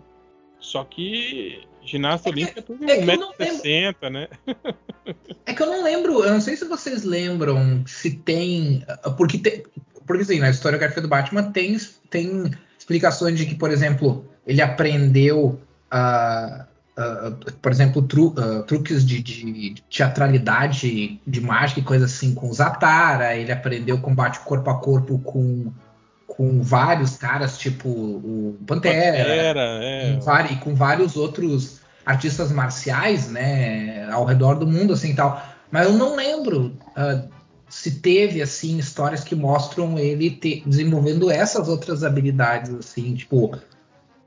Só 0.60 0.84
que 0.86 1.68
ginasta 1.84 2.30
É 2.30 2.42
é 2.42 2.62
tudo 2.62 2.90
é 2.90 2.98
que 2.98 3.10
eu 3.10 3.18
não 3.18 3.34
1,60m, 3.34 4.10
né? 4.10 4.28
É 5.46 5.54
que 5.54 5.64
eu 5.64 5.68
não 5.68 5.84
lembro, 5.84 6.24
eu 6.24 6.32
não 6.32 6.42
sei 6.42 6.56
se 6.56 6.66
vocês 6.66 7.04
lembram 7.04 7.84
se 7.88 8.12
tem. 8.12 8.86
Porque, 9.18 9.40
tem, 9.40 9.64
porque 10.06 10.22
assim, 10.22 10.38
na 10.38 10.52
historiografia 10.52 11.02
do 11.02 11.08
Batman 11.08 11.52
tem, 11.52 11.76
tem 12.12 12.52
explicações 12.78 13.36
de 13.36 13.48
que, 13.48 13.56
por 13.56 13.72
exemplo, 13.72 14.30
ele 14.46 14.62
aprendeu, 14.62 15.60
ah, 15.90 16.68
ah, 17.00 17.32
por 17.62 17.72
exemplo, 17.72 18.02
tru- 18.02 18.36
ah, 18.38 18.64
truques 18.64 19.06
de, 19.06 19.22
de 19.24 19.76
teatralidade, 19.90 21.22
de 21.26 21.42
mágica 21.42 21.80
e 21.80 21.84
coisa 21.84 22.06
assim 22.06 22.34
com 22.36 22.50
o 22.50 22.54
Zatara, 22.54 23.36
ele 23.36 23.52
aprendeu 23.52 24.00
combate 24.00 24.40
corpo 24.42 24.70
a 24.70 24.76
corpo 24.80 25.18
com, 25.20 25.72
com 26.28 26.62
vários 26.62 27.16
caras, 27.16 27.58
tipo 27.58 27.88
o 27.90 28.58
Pantera, 28.68 29.18
Pantera, 29.24 29.62
é. 29.82 30.20
com 30.20 30.54
e 30.54 30.56
com 30.58 30.76
vários 30.76 31.16
outros 31.16 31.80
artistas 32.06 32.52
marciais, 32.52 33.30
né, 33.30 34.10
ao 34.12 34.26
redor 34.26 34.56
do 34.56 34.68
mundo, 34.68 34.94
assim, 34.94 35.16
tal. 35.16 35.42
Mas 35.72 35.88
eu 35.88 35.94
não 35.94 36.16
lembro 36.16 36.74
ah, 36.96 37.24
se 37.70 37.92
teve, 38.02 38.42
assim, 38.42 38.78
histórias 38.78 39.24
que 39.24 39.36
mostram 39.36 39.98
ele 39.98 40.32
te- 40.32 40.64
desenvolvendo 40.66 41.30
essas 41.30 41.68
outras 41.70 42.04
habilidades, 42.04 42.74
assim, 42.74 43.14
tipo, 43.14 43.56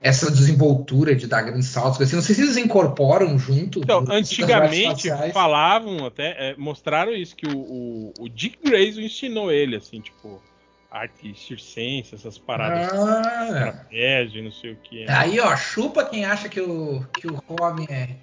essa 0.02 0.30
desenvoltura 0.30 1.14
de 1.14 1.28
dar 1.28 1.42
grandes 1.42 1.68
saltos, 1.68 2.00
assim, 2.00 2.16
não 2.16 2.22
sei 2.22 2.34
se 2.34 2.42
eles 2.42 2.56
incorporam 2.56 3.38
junto. 3.38 3.78
Então, 3.78 3.98
artes 3.98 4.12
antigamente 4.32 5.08
falavam 5.32 6.04
até, 6.04 6.50
é, 6.50 6.56
mostraram 6.56 7.12
isso, 7.14 7.36
que 7.36 7.46
o, 7.46 7.56
o, 7.56 8.12
o 8.18 8.28
Dick 8.28 8.58
Grayson 8.64 9.00
ensinou 9.00 9.52
ele, 9.52 9.76
assim, 9.76 10.00
tipo, 10.00 10.42
arte 10.90 11.32
circense, 11.38 12.14
essas 12.16 12.36
paradas, 12.36 12.92
Ah, 12.92 13.46
trapézio, 13.48 14.42
não 14.42 14.52
sei 14.52 14.72
o 14.72 14.76
que. 14.76 15.08
aí, 15.08 15.38
ó, 15.38 15.56
chupa 15.56 16.04
quem 16.04 16.24
acha 16.24 16.48
que 16.48 16.60
o, 16.60 17.06
que 17.16 17.28
o 17.28 17.36
Robin 17.58 17.86
é, 17.88 18.16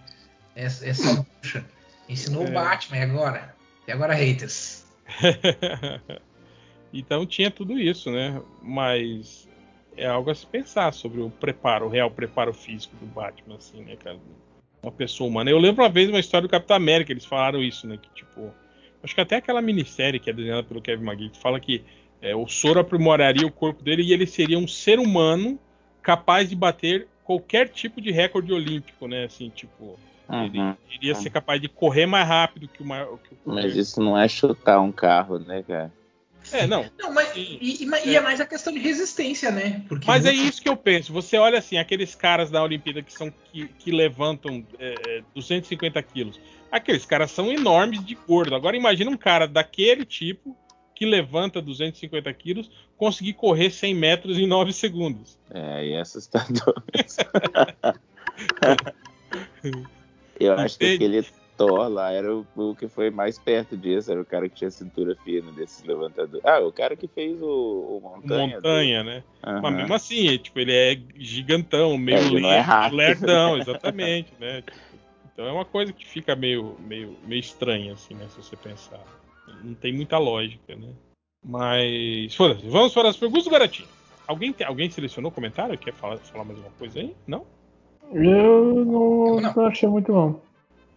é, 0.55 0.65
é 0.65 0.93
só 0.93 1.25
bucha. 1.41 1.65
Ensinou 2.09 2.45
É. 2.45 2.49
o 2.49 2.53
Batman 2.53 3.01
agora. 3.03 3.55
E 3.87 3.91
agora 3.91 4.13
haters. 4.13 4.83
então 6.93 7.25
tinha 7.25 7.49
tudo 7.49 7.79
isso, 7.79 8.11
né? 8.11 8.39
Mas 8.61 9.47
é 9.99 10.07
algo 10.07 10.31
a 10.31 10.35
se 10.35 10.45
pensar 10.45 10.93
sobre 10.93 11.19
o 11.19 11.29
preparo, 11.29 11.85
o 11.85 11.89
real 11.89 12.09
preparo 12.09 12.53
físico 12.53 12.95
do 12.95 13.05
Batman, 13.05 13.55
assim, 13.55 13.83
né, 13.83 13.95
cara? 13.97 14.17
Uma 14.81 14.91
pessoa 14.91 15.29
humana. 15.29 15.51
Eu 15.51 15.59
lembro 15.59 15.83
uma 15.83 15.89
vez 15.89 16.09
uma 16.09 16.19
história 16.19 16.47
do 16.47 16.51
Capitão 16.51 16.77
América, 16.77 17.11
eles 17.11 17.25
falaram 17.25 17.61
isso, 17.61 17.85
né? 17.85 17.97
Que 17.97 18.09
tipo. 18.11 18.53
Acho 19.03 19.13
que 19.13 19.21
até 19.21 19.35
aquela 19.35 19.61
minissérie 19.61 20.19
que 20.19 20.29
é 20.29 20.33
desenhada 20.33 20.63
pelo 20.63 20.81
Kevin 20.81 21.05
McGee 21.05 21.29
que 21.29 21.39
fala 21.39 21.59
que 21.59 21.83
é, 22.21 22.35
o 22.35 22.47
soro 22.47 22.79
aprimoraria 22.79 23.47
o 23.47 23.51
corpo 23.51 23.83
dele 23.83 24.03
e 24.03 24.13
ele 24.13 24.25
seria 24.25 24.57
um 24.57 24.67
ser 24.67 24.99
humano 24.99 25.59
capaz 26.01 26.49
de 26.49 26.55
bater 26.55 27.07
qualquer 27.23 27.69
tipo 27.69 28.01
de 28.01 28.11
recorde 28.11 28.51
olímpico, 28.53 29.07
né? 29.07 29.25
Assim, 29.25 29.49
tipo. 29.49 29.99
Ele 30.31 30.59
Uhum. 30.59 30.75
iria 30.91 31.15
ser 31.15 31.31
capaz 31.31 31.59
de 31.59 31.67
correr 31.67 32.05
mais 32.05 32.27
rápido 32.27 32.67
que 32.67 32.81
o 32.83 32.85
maior. 32.85 33.17
Que 33.17 33.33
o 33.33 33.37
Mas 33.53 33.75
isso 33.75 34.01
não 34.01 34.17
é 34.17 34.27
chutar 34.27 34.79
um 34.79 34.91
carro, 34.91 35.39
né, 35.39 35.63
cara? 35.63 35.91
É, 36.51 36.65
não. 36.67 36.89
Não, 36.97 37.13
mas, 37.13 37.35
e, 37.35 37.59
e- 37.83 37.89
e 38.09 38.15
é 38.15 38.19
mais 38.21 38.39
a 38.41 38.45
questão 38.45 38.73
de 38.73 38.79
resistência, 38.79 39.51
né? 39.51 39.83
Porque 39.87 40.07
Mas 40.07 40.25
é 40.25 40.31
muito- 40.31 40.49
isso 40.49 40.61
que 40.61 40.69
eu 40.69 40.75
penso. 40.77 41.13
Você 41.13 41.37
olha 41.37 41.59
assim, 41.59 41.77
aqueles 41.77 42.15
caras 42.15 42.49
da 42.49 42.63
Olimpíada 42.63 43.01
que 43.01 43.13
são 43.13 43.31
que, 43.51 43.67
que 43.79 43.91
levantam 43.91 44.65
é, 44.79 45.17
é, 45.19 45.23
250 45.35 46.01
quilos. 46.03 46.39
Aqueles 46.71 47.05
caras 47.05 47.31
são 47.31 47.51
enormes 47.51 48.03
de 48.05 48.15
gordo. 48.15 48.55
Agora 48.55 48.75
imagina 48.77 49.09
um 49.09 49.17
cara 49.17 49.47
daquele 49.47 50.05
tipo 50.05 50.55
que 50.95 51.05
levanta 51.05 51.61
250 51.61 52.33
quilos 52.33 52.69
conseguir 52.97 53.33
correr 53.33 53.69
100 53.71 53.95
metros 53.95 54.37
em 54.37 54.45
9 54.45 54.73
segundos. 54.73 55.37
É, 55.49 55.85
e 55.85 55.93
é 55.93 56.01
assustador. 56.01 56.75
Eu 60.39 60.53
acho 60.53 60.77
que 60.77 60.85
Entende? 60.95 61.05
aquele 61.17 61.27
Thor 61.59 61.89
lá 61.89 62.11
era 62.13 62.33
o, 62.33 62.45
o 62.55 62.73
que 62.73 62.87
foi 62.87 63.09
mais 63.09 63.37
perto 63.37 63.75
disso, 63.75 64.09
era 64.11 64.21
o 64.21 64.25
cara 64.25 64.47
que 64.47 64.55
tinha 64.55 64.71
cintura 64.71 65.13
fina 65.23 65.51
desses 65.51 65.83
levantadores. 65.83 66.45
Ah, 66.45 66.59
o 66.61 66.71
cara 66.71 66.95
que 66.95 67.05
fez 67.07 67.41
o, 67.41 67.45
o 67.45 67.99
Montanha. 68.01 68.55
Montanha, 68.55 69.03
né? 69.03 69.23
do- 69.43 69.49
Aham. 69.49 69.61
Mas 69.61 69.75
mesmo 69.75 69.93
assim, 69.93 70.37
tipo, 70.37 70.57
ele 70.59 70.73
é 70.73 70.97
gigantão, 71.17 71.97
meio 71.97 72.37
É, 72.37 72.39
não 72.41 72.49
é 72.51 72.59
rápido. 72.61 72.95
lerdão, 72.97 73.57
exatamente, 73.61 74.31
né? 74.39 74.63
Então 75.33 75.45
é 75.45 75.51
uma 75.51 75.65
coisa 75.65 75.91
que 75.91 76.05
fica 76.07 76.33
meio, 76.35 76.75
meio, 76.79 77.15
meio 77.25 77.39
estranha, 77.39 77.91
assim, 77.93 78.13
né? 78.13 78.25
Se 78.29 78.37
você 78.41 78.55
pensar. 78.55 78.99
Não 79.63 79.73
tem 79.73 79.91
muita 79.93 80.17
lógica, 80.17 80.75
né? 80.75 80.89
Mas. 81.43 82.33
Foda-se, 82.35 82.67
vamos 82.69 82.93
para 82.93 83.09
as 83.09 83.17
perguntas 83.17 83.43
do 83.43 83.49
Garotinho. 83.49 83.87
Alguém, 84.27 84.55
alguém 84.65 84.89
selecionou 84.89 85.31
comentário? 85.31 85.77
Quer 85.77 85.93
falar, 85.93 86.17
falar 86.19 86.43
mais 86.45 86.57
alguma 86.59 86.75
coisa 86.77 86.99
aí? 86.99 87.15
Não? 87.27 87.45
Eu 88.13 88.85
não, 88.85 89.39
Não. 89.41 89.53
não 89.53 89.65
achei 89.65 89.89
muito 89.89 90.11
bom. 90.13 90.39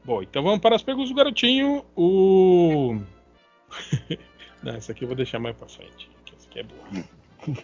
Bom, 0.04 0.20
então 0.22 0.42
vamos 0.42 0.60
para 0.60 0.74
as 0.74 0.82
perguntas 0.82 1.10
do 1.10 1.14
Garotinho. 1.14 1.84
O. 1.96 3.00
Não, 4.62 4.74
essa 4.74 4.92
aqui 4.92 5.04
eu 5.04 5.08
vou 5.08 5.16
deixar 5.16 5.38
mais 5.38 5.56
pra 5.56 5.68
frente. 5.68 6.10
que 6.24 6.34
Essa 6.34 6.48
aqui 6.48 6.58
é 6.60 6.64
boa. 6.64 6.82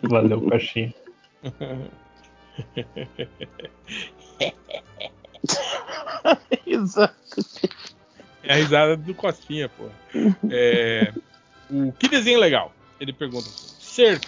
Valeu, 0.09 0.41
Caixinha. 0.49 0.95
Exato. 6.67 7.15
É 8.43 8.55
a 8.55 8.57
risada 8.57 8.97
do 8.97 9.15
Costinha, 9.15 9.69
pô. 9.69 9.85
É, 10.51 11.13
o 11.71 11.93
que 11.93 12.09
desenho 12.09 12.41
legal? 12.41 12.73
Ele 13.01 13.13
pergunta 13.13 13.47
assim: 13.47 13.77
ser 13.81 14.21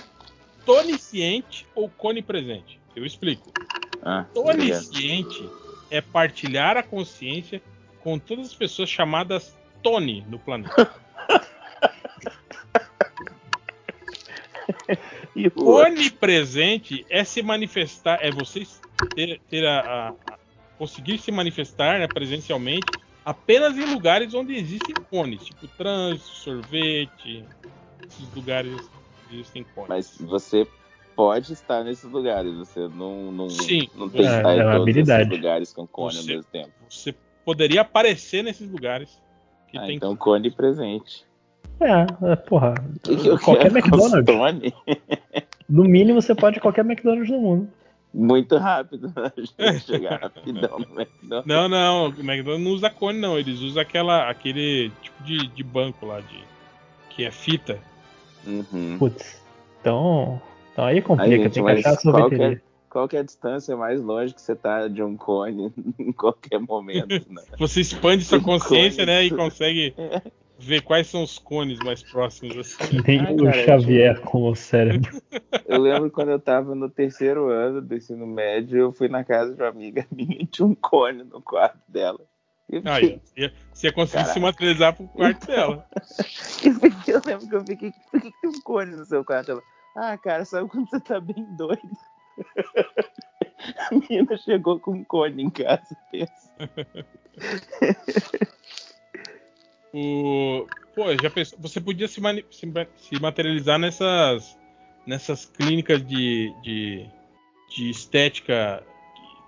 tonisciente 0.64 1.66
ou 1.74 1.88
conipresente? 1.88 2.78
Eu 2.94 3.04
explico. 3.06 3.50
Ah. 4.02 4.26
Tonisciente 4.34 5.48
é 5.90 6.00
partilhar 6.00 6.76
a 6.76 6.82
consciência 6.82 7.62
com 8.02 8.18
todas 8.18 8.48
as 8.48 8.54
pessoas 8.54 8.88
chamadas 8.88 9.56
Tony 9.82 10.24
no 10.28 10.38
planeta. 10.38 10.90
E? 15.36 15.50
Onipresente 15.56 17.06
é 17.08 17.22
se 17.24 17.42
manifestar, 17.42 18.18
é 18.20 18.30
você 18.32 18.66
ter, 19.14 19.40
ter 19.48 19.64
a, 19.66 19.80
a- 19.80 20.08
a- 20.32 20.38
conseguir 20.76 21.18
se 21.18 21.30
manifestar 21.30 21.98
né, 22.00 22.06
presencialmente 22.08 22.86
apenas 23.24 23.76
em 23.76 23.84
lugares 23.84 24.34
onde 24.34 24.54
existem 24.54 24.94
cones, 25.08 25.44
tipo 25.44 25.68
trânsito, 25.68 26.28
sorvete, 26.30 27.44
esses 28.08 28.34
lugares 28.34 28.90
existem 29.30 29.64
cones. 29.74 29.88
Mas 29.88 30.18
você 30.20 30.66
pode 31.14 31.52
estar 31.52 31.84
nesses 31.84 32.10
lugares, 32.10 32.52
você 32.56 32.88
não, 32.88 33.30
não, 33.30 33.48
Sim. 33.48 33.88
não 33.94 34.08
tem 34.08 34.22
que 34.22 34.26
É, 34.26 34.36
estar 34.36 34.52
é 34.52 34.56
em 34.56 34.62
todos 34.62 34.82
habilidade. 34.82 35.22
esses 35.22 35.32
lugares 35.36 35.72
com 35.72 35.86
cone 35.86 36.14
Você- 36.14 36.20
ao 36.20 36.26
mesmo 36.26 36.44
tempo. 36.50 36.72
Você 36.88 37.14
poderia 37.44 37.82
aparecer 37.82 38.42
nesses 38.42 38.70
lugares 38.70 39.20
que 39.68 39.78
Ah, 39.78 39.86
tem 39.86 39.96
então 39.96 40.16
cone 40.16 40.50
presente. 40.50 41.24
É, 41.80 42.32
é, 42.32 42.36
porra. 42.36 42.74
Que, 43.02 43.16
que 43.16 43.38
Qualquer 43.38 43.70
McDonald's. 43.74 44.24
Tony? 44.24 44.74
No 45.70 45.84
mínimo 45.84 46.20
você 46.20 46.34
pode 46.34 46.56
ir 46.56 46.60
qualquer 46.60 46.84
McDonald's 46.84 47.30
do 47.30 47.38
mundo. 47.38 47.68
Muito 48.12 48.56
rápido. 48.56 49.12
A 49.14 49.70
gente 49.70 49.86
chegar 49.86 50.20
rapidão 50.20 50.80
no 50.80 50.84
McDonald's. 51.00 51.46
Não, 51.46 51.68
não, 51.68 52.06
o 52.06 52.08
McDonald's 52.08 52.64
não 52.64 52.72
usa 52.72 52.90
cone, 52.90 53.20
não. 53.20 53.38
Eles 53.38 53.60
usam 53.60 53.80
aquela, 53.80 54.28
aquele 54.28 54.90
tipo 55.00 55.22
de, 55.22 55.46
de 55.46 55.62
banco 55.62 56.06
lá, 56.06 56.20
de, 56.20 56.44
que 57.10 57.24
é 57.24 57.30
fita. 57.30 57.78
Uhum. 58.44 58.96
Putz. 58.98 59.40
Então. 59.80 60.42
Então 60.72 60.84
aí 60.84 61.00
complica, 61.00 61.34
Aí, 61.36 61.42
gente, 61.42 61.54
tem 61.54 61.64
que 61.64 61.70
achar 61.70 61.92
a 61.92 61.96
que, 61.96 62.02
sorveteria. 62.02 62.62
Qual 62.90 63.08
que 63.08 63.16
é 63.16 63.20
a 63.20 63.24
distância 63.24 63.76
mais 63.76 64.00
longe 64.02 64.34
que 64.34 64.42
você 64.42 64.54
tá 64.54 64.88
de 64.88 65.02
um 65.02 65.16
cone 65.16 65.72
em 65.98 66.12
qualquer 66.12 66.58
momento? 66.58 67.08
Né? 67.30 67.42
Você 67.58 67.80
expande 67.80 68.24
sua 68.24 68.40
consciência, 68.42 69.06
né? 69.06 69.24
E 69.24 69.30
consegue 69.30 69.94
É. 69.96 70.20
ver 70.58 70.82
quais 70.82 71.06
são 71.06 71.22
os 71.22 71.38
cones 71.38 71.78
mais 71.78 72.02
próximos. 72.02 72.56
Assim. 72.56 73.00
Nem 73.06 73.20
Ai, 73.20 73.34
o 73.34 73.44
cara, 73.44 73.64
Xavier 73.64 74.20
com 74.20 74.50
o 74.50 74.54
cérebro. 74.54 75.10
Eu 75.64 75.80
lembro 75.80 76.10
quando 76.10 76.30
eu 76.32 76.40
tava 76.40 76.74
no 76.74 76.90
terceiro 76.90 77.48
ano 77.48 77.80
do 77.80 77.94
ensino 77.94 78.26
médio, 78.26 78.78
eu 78.78 78.92
fui 78.92 79.08
na 79.08 79.22
casa 79.24 79.54
de 79.54 79.62
uma 79.62 79.68
amiga 79.68 80.04
minha 80.10 80.42
e 80.42 80.46
tinha 80.46 80.66
um 80.66 80.74
cone 80.74 81.22
no 81.22 81.40
quarto 81.40 81.78
dela. 81.88 82.20
E 82.68 82.80
você 82.80 83.20
ia- 83.36 83.52
você 83.72 83.86
ia 83.86 83.92
conseguir 83.92 84.22
Caraca. 84.22 84.32
se 84.34 84.40
materializar 84.40 84.96
pro 84.96 85.06
quarto 85.08 85.46
dela. 85.46 85.86
Eu, 86.64 86.74
fiquei, 86.74 87.14
eu 87.14 87.22
lembro 87.24 87.48
que 87.48 87.54
eu 87.54 87.64
fiquei, 87.64 87.92
por 88.10 88.20
que, 88.20 88.30
que 88.32 88.40
tem 88.40 88.50
um 88.50 88.60
cone 88.62 88.96
no 88.96 89.04
seu 89.04 89.24
quarto? 89.24 89.52
Ela, 89.52 89.62
ah, 89.96 90.18
cara, 90.18 90.44
sabe 90.44 90.68
quando 90.68 90.88
você 90.90 91.00
tá 91.00 91.20
bem 91.20 91.44
doido? 91.50 91.96
A 93.90 93.94
menina 93.94 94.36
chegou 94.38 94.80
com 94.80 94.92
um 94.92 95.04
cone 95.04 95.42
em 95.42 95.50
casa, 95.50 95.96
pensa. 96.10 96.50
O, 99.92 100.66
pô, 100.94 101.14
já 101.16 101.28
pensou, 101.28 101.58
você 101.58 101.80
podia 101.80 102.06
se, 102.06 102.20
mani- 102.20 102.44
se 102.50 102.66
ma- 102.66 102.86
se 102.96 103.20
materializar 103.20 103.78
nessas, 103.78 104.56
nessas 105.04 105.44
clínicas 105.44 106.06
de, 106.06 106.54
de, 106.62 107.10
de 107.68 107.90
estética 107.90 108.84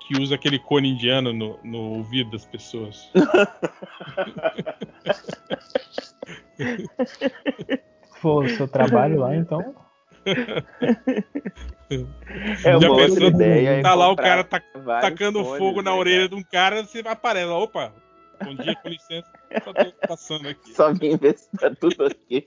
que, 0.00 0.16
usa 0.16 0.34
aquele 0.34 0.58
cone 0.58 0.90
indiano 0.90 1.32
no, 1.32 1.58
no 1.62 1.78
ouvido 1.78 2.32
das 2.32 2.44
pessoas. 2.44 3.10
O 8.24 8.46
seu 8.46 8.68
trabalho 8.68 9.18
lá, 9.18 9.34
então. 9.34 9.74
É 12.64 12.76
uma 12.76 12.96
pensou? 12.96 13.10
outra 13.10 13.26
ideia. 13.26 13.68
é 13.70 13.82
tá 13.82 13.94
lá 13.94 14.10
o 14.10 14.16
cara 14.16 14.44
tá, 14.44 14.62
tacando 15.00 15.44
fogo 15.44 15.82
na 15.82 15.90
né, 15.90 15.96
orelha 15.96 16.20
cara? 16.20 16.28
de 16.28 16.34
um 16.34 16.42
cara, 16.42 16.84
você 16.84 17.00
aparece 17.00 17.50
opa, 17.50 17.92
bom 18.42 18.54
dia, 18.54 18.74
com 18.76 18.88
licença, 18.88 19.30
só 19.62 19.72
tô 19.72 19.92
passando 20.08 20.48
aqui. 20.48 20.74
Só 20.74 20.92
vim 20.92 21.16
ver 21.16 21.36
se 21.36 21.50
tá 21.58 21.70
tudo 21.78 22.06
ok. 22.06 22.44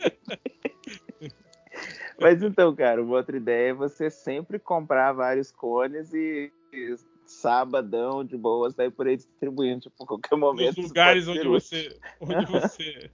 Mas 2.19 2.41
então, 2.41 2.73
cara, 2.75 3.03
uma 3.03 3.17
outra 3.17 3.37
ideia 3.37 3.69
é 3.69 3.73
você 3.73 4.09
sempre 4.09 4.57
comprar 4.57 5.11
vários 5.11 5.51
cones 5.51 6.13
e, 6.13 6.51
e 6.73 6.95
sabadão 7.25 8.23
de 8.23 8.37
boas, 8.37 8.73
daí 8.73 8.89
por 8.89 9.07
aí 9.07 9.17
distribuindo, 9.17 9.81
tipo, 9.81 10.03
a 10.03 10.07
qualquer 10.07 10.37
momento. 10.37 10.77
Nos 10.77 10.87
lugares 10.87 11.27
onde 11.27 11.47
você, 11.47 11.97
onde 12.21 12.45
você 12.45 13.11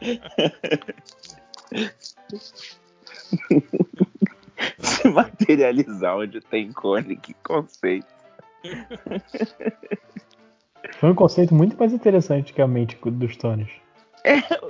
se 4.78 5.08
materializar 5.08 6.16
onde 6.16 6.40
tem 6.40 6.72
cone, 6.72 7.16
que 7.16 7.34
conceito. 7.34 8.06
Foi 10.98 11.10
um 11.10 11.14
conceito 11.14 11.54
muito 11.54 11.76
mais 11.78 11.92
interessante 11.92 12.52
que 12.52 12.62
a 12.62 12.66
mente 12.66 12.98
dos 13.04 13.36
Tones. 13.36 13.70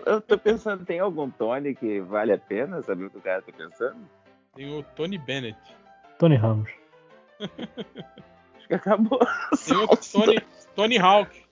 Eu 0.06 0.20
tô 0.20 0.38
pensando, 0.38 0.84
tem 0.84 1.00
algum 1.00 1.30
Tony 1.30 1.74
que 1.74 2.00
vale 2.00 2.32
a 2.32 2.38
pena 2.38 2.82
saber 2.82 3.06
o 3.06 3.10
que 3.10 3.18
o 3.18 3.22
cara 3.22 3.42
tá 3.42 3.52
pensando? 3.56 3.98
tem 4.58 4.76
o 4.76 4.82
Tony 4.82 5.18
Bennett. 5.18 5.56
Tony 6.18 6.34
Ramos. 6.34 6.68
Acho 7.40 8.66
que 8.66 8.74
acabou. 8.74 9.20
Tem 9.64 9.76
o 9.76 9.86
Tony, 9.96 10.40
Tony 10.74 10.98
Hawk. 10.98 11.44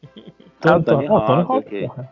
Ah, 0.62 0.80
Tony 0.80 1.08
oh, 1.08 1.20
Tony 1.20 1.42
Hawk, 1.42 1.52
Hawk, 1.52 1.84
ok. 1.84 2.08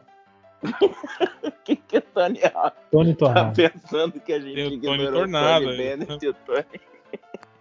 O 1.42 1.50
que, 1.64 1.76
que 1.76 1.98
o 1.98 2.00
Tony 2.02 2.40
Hawk 2.44 2.76
Tony 2.90 3.14
tá 3.14 3.18
Torrado. 3.26 3.54
pensando 3.56 4.20
que 4.20 4.32
a 4.32 4.40
gente 4.40 4.54
Tem 4.54 4.66
o 4.66 4.70
Tony 4.70 4.76
ignorou 4.76 5.20
Tornado, 5.20 5.62
o 5.62 5.66
Tony. 5.66 5.76
Bennett 5.76 6.24
e 6.24 6.28
o 6.28 6.34
Tony... 6.34 6.64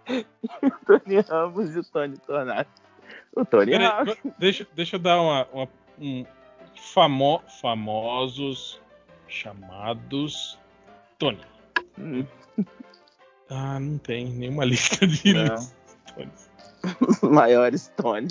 o 0.62 0.70
Tony 0.98 1.20
Ramos 1.20 1.74
e 1.74 1.78
o 1.78 1.84
Tony 1.84 2.16
Tornado. 2.18 2.68
O 3.36 3.44
Tony 3.44 3.70
Peraí, 3.72 3.86
Hawk. 3.86 4.32
deixa, 4.38 4.66
deixa 4.74 4.96
eu 4.96 5.00
dar 5.00 5.20
uma, 5.20 5.46
uma- 5.52 5.68
um 6.00 6.24
famo, 6.92 7.42
famosos 7.60 8.80
chamados 9.28 10.58
Tony. 11.18 11.40
Hum, 11.98 12.24
Ah, 13.50 13.78
não 13.78 13.98
tem 13.98 14.26
nenhuma 14.26 14.64
lista 14.66 15.06
de. 15.06 15.34
Os 17.00 17.20
maiores 17.22 17.88
Tony. 17.96 18.28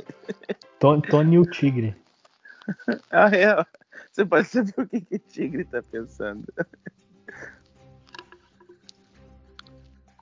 Tony, 0.80 1.02
Tony 1.04 1.40
o 1.40 1.46
Tigre. 1.46 1.96
Ah, 3.12 3.30
é. 3.36 3.66
Você 4.12 4.26
pode 4.26 4.48
saber 4.48 4.74
o 4.78 4.88
que, 4.88 5.02
que 5.02 5.16
o 5.16 5.20
Tigre 5.20 5.66
tá 5.66 5.82
pensando. 5.82 6.46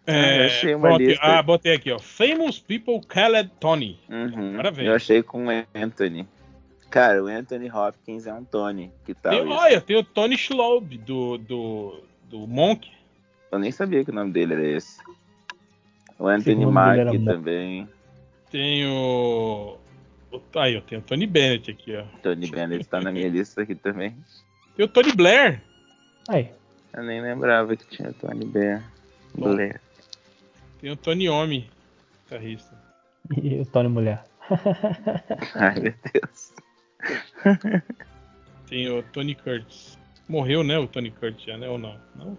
É, 0.05 0.39
eu 0.39 0.45
achei 0.45 0.75
uma 0.75 0.97
lista. 0.97 1.23
Ah, 1.23 1.43
botei 1.43 1.73
aqui, 1.73 1.91
ó. 1.91 1.99
Famous 1.99 2.59
people 2.59 3.01
called 3.07 3.51
Tony. 3.59 3.99
Uhum. 4.09 4.57
Vem. 4.73 4.87
Eu 4.87 4.95
achei 4.95 5.21
com 5.21 5.47
o 5.47 5.49
Anthony. 5.75 6.27
Cara, 6.89 7.23
o 7.23 7.27
Anthony 7.27 7.71
Hopkins 7.71 8.27
é 8.27 8.33
um 8.33 8.43
Tony. 8.43 8.91
Que 9.05 9.13
tal 9.13 9.31
Tem, 9.31 9.43
isso? 9.43 9.53
olha, 9.53 9.81
tem 9.81 9.95
o 9.95 10.03
Tony 10.03 10.37
Schlob 10.37 10.97
do, 10.97 11.37
do, 11.37 12.03
do 12.29 12.47
Monk. 12.47 12.91
Eu 13.51 13.59
nem 13.59 13.71
sabia 13.71 14.03
que 14.03 14.11
o 14.11 14.13
nome 14.13 14.31
dele 14.31 14.53
era 14.53 14.65
esse. 14.65 14.99
O 16.17 16.27
Anthony 16.27 16.65
Mack 16.65 17.23
também. 17.23 17.87
Tem 18.51 18.85
o. 18.85 19.77
Aí, 20.55 20.75
eu 20.75 20.81
tenho 20.81 21.01
o 21.01 21.03
Tony 21.03 21.27
Bennett 21.27 21.71
aqui, 21.71 21.95
ó. 21.95 22.03
Tony 22.21 22.49
Bennett 22.49 22.87
tá 22.87 23.01
na 23.01 23.11
minha 23.11 23.29
lista 23.29 23.61
aqui 23.61 23.75
também. 23.75 24.15
Tem 24.75 24.85
o 24.85 24.89
Tony 24.89 25.11
Blair. 25.13 25.61
Aí. 26.29 26.49
Eu 26.93 27.03
nem 27.03 27.21
lembrava 27.21 27.75
que 27.75 27.85
tinha 27.87 28.13
Tony 28.13 28.45
Blair. 28.45 28.83
Bom. 29.33 29.53
Blair. 29.53 29.81
Tem 30.79 30.91
o 30.91 30.95
Tony 30.95 31.29
Homem, 31.29 31.69
guitarrista. 32.23 32.75
E 33.41 33.59
o 33.59 33.65
Tony 33.65 33.89
Mulher. 33.89 34.23
Ai, 35.55 35.79
meu 35.79 35.93
Deus. 36.11 36.53
Tem 38.67 38.89
o 38.89 39.03
Tony 39.03 39.35
Curtis. 39.35 39.97
Morreu, 40.27 40.63
né? 40.63 40.77
O 40.77 40.87
Tony 40.87 41.11
Curtis 41.11 41.45
já, 41.45 41.57
né? 41.57 41.67
Ou 41.67 41.77
não? 41.77 41.99
Não, 42.15 42.37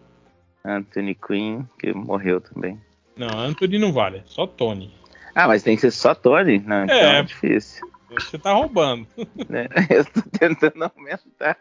Anthony 0.64 1.14
Quinn, 1.14 1.64
que 1.78 1.92
morreu 1.92 2.40
também. 2.40 2.80
não 3.16 3.38
Anthony 3.38 3.78
não 3.78 3.92
vale. 3.92 4.22
Só 4.26 4.46
Tony. 4.46 4.94
Ah, 5.34 5.48
mas 5.48 5.62
tem 5.62 5.74
que 5.76 5.80
ser 5.82 5.90
só 5.90 6.14
Tony? 6.14 6.58
Não, 6.60 6.84
então 6.84 6.96
É. 6.96 7.18
é, 7.18 7.22
difícil. 7.22 7.90
Você 8.10 8.38
tá 8.38 8.52
roubando. 8.52 9.06
Né? 9.48 9.68
Eu 9.90 10.04
tô 10.04 10.22
tentando 10.38 10.84
aumentar. 10.84 11.58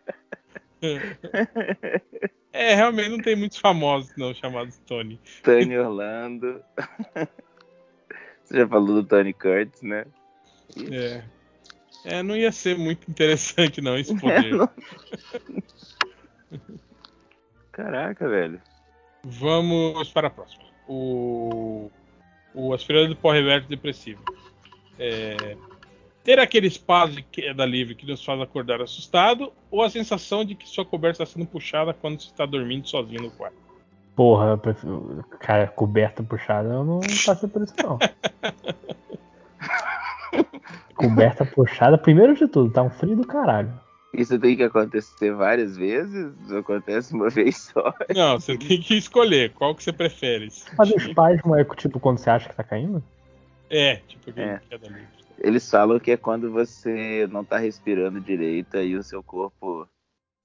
É, 2.53 2.75
realmente 2.75 3.07
não 3.07 3.19
tem 3.19 3.33
muitos 3.33 3.59
famosos 3.59 4.11
não 4.17 4.33
chamados 4.33 4.77
Tony. 4.85 5.17
Tony 5.41 5.77
Orlando. 5.77 6.61
Você 8.43 8.57
já 8.57 8.67
falou 8.67 9.01
do 9.01 9.03
Tony 9.05 9.31
Curtis, 9.31 9.81
né? 9.81 10.05
É. 10.91 11.23
É, 12.03 12.21
não 12.21 12.35
ia 12.35 12.51
ser 12.51 12.77
muito 12.77 13.09
interessante 13.09 13.79
não 13.79 13.97
esse 13.97 14.13
poder. 14.19 14.51
Não. 14.53 14.69
Caraca, 17.71 18.27
velho. 18.27 18.61
Vamos 19.23 20.09
para 20.09 20.27
a 20.27 20.31
próxima. 20.31 20.63
O, 20.87 21.89
o 22.53 22.73
aspirador 22.73 23.09
do 23.09 23.15
pó 23.15 23.31
reverso 23.31 23.67
depressivo. 23.67 24.21
É, 24.99 25.57
ter 26.23 26.39
aquele 26.39 26.67
espaço 26.67 27.13
de 27.13 27.23
queda 27.23 27.65
livre 27.65 27.95
que 27.95 28.05
nos 28.05 28.23
faz 28.23 28.39
acordar 28.39 28.81
assustado 28.81 29.51
ou 29.69 29.81
a 29.81 29.89
sensação 29.89 30.45
de 30.45 30.55
que 30.55 30.69
sua 30.69 30.85
coberta 30.85 31.23
está 31.23 31.33
sendo 31.33 31.45
puxada 31.47 31.93
quando 31.93 32.21
você 32.21 32.27
está 32.27 32.45
dormindo 32.45 32.87
sozinho 32.87 33.23
no 33.23 33.31
quarto. 33.31 33.55
Porra, 34.15 34.57
prefiro- 34.57 35.25
cara, 35.39 35.67
coberta 35.67 36.21
puxada, 36.21 36.69
eu 36.69 36.83
não 36.83 36.99
passei 37.25 37.49
por 37.49 37.63
isso 37.63 37.73
não. 37.81 37.97
coberta 40.95 41.45
puxada, 41.45 41.97
primeiro 41.97 42.35
de 42.35 42.47
tudo, 42.47 42.71
tá 42.71 42.83
um 42.83 42.89
frio 42.89 43.15
do 43.15 43.25
caralho. 43.25 43.71
Isso 44.13 44.37
tem 44.37 44.57
que 44.57 44.63
acontecer 44.63 45.33
várias 45.33 45.77
vezes? 45.77 46.33
Acontece 46.51 47.13
uma 47.13 47.29
vez 47.31 47.57
só? 47.73 47.93
Não, 48.15 48.39
você 48.39 48.57
tem 48.57 48.79
que 48.81 48.95
escolher 48.95 49.51
qual 49.53 49.73
que 49.73 49.83
você 49.83 49.93
prefere. 49.93 50.49
Mas 50.77 50.91
o 50.91 50.97
espasmo 50.97 51.55
é 51.55 51.63
tipo 51.75 51.99
quando 51.99 52.17
você 52.17 52.29
acha 52.29 52.49
que 52.49 52.55
tá 52.55 52.63
caindo? 52.63 53.01
É, 53.69 53.95
tipo 54.07 54.29
aquele 54.29 54.45
É. 54.49 54.61
queda 54.69 54.87
livre. 54.87 55.07
Eles 55.39 55.69
falam 55.69 55.99
que 55.99 56.11
é 56.11 56.17
quando 56.17 56.51
você 56.51 57.27
não 57.31 57.43
tá 57.43 57.57
respirando 57.57 58.19
direito 58.19 58.77
e 58.77 58.95
o 58.95 59.01
seu 59.03 59.23
corpo 59.23 59.87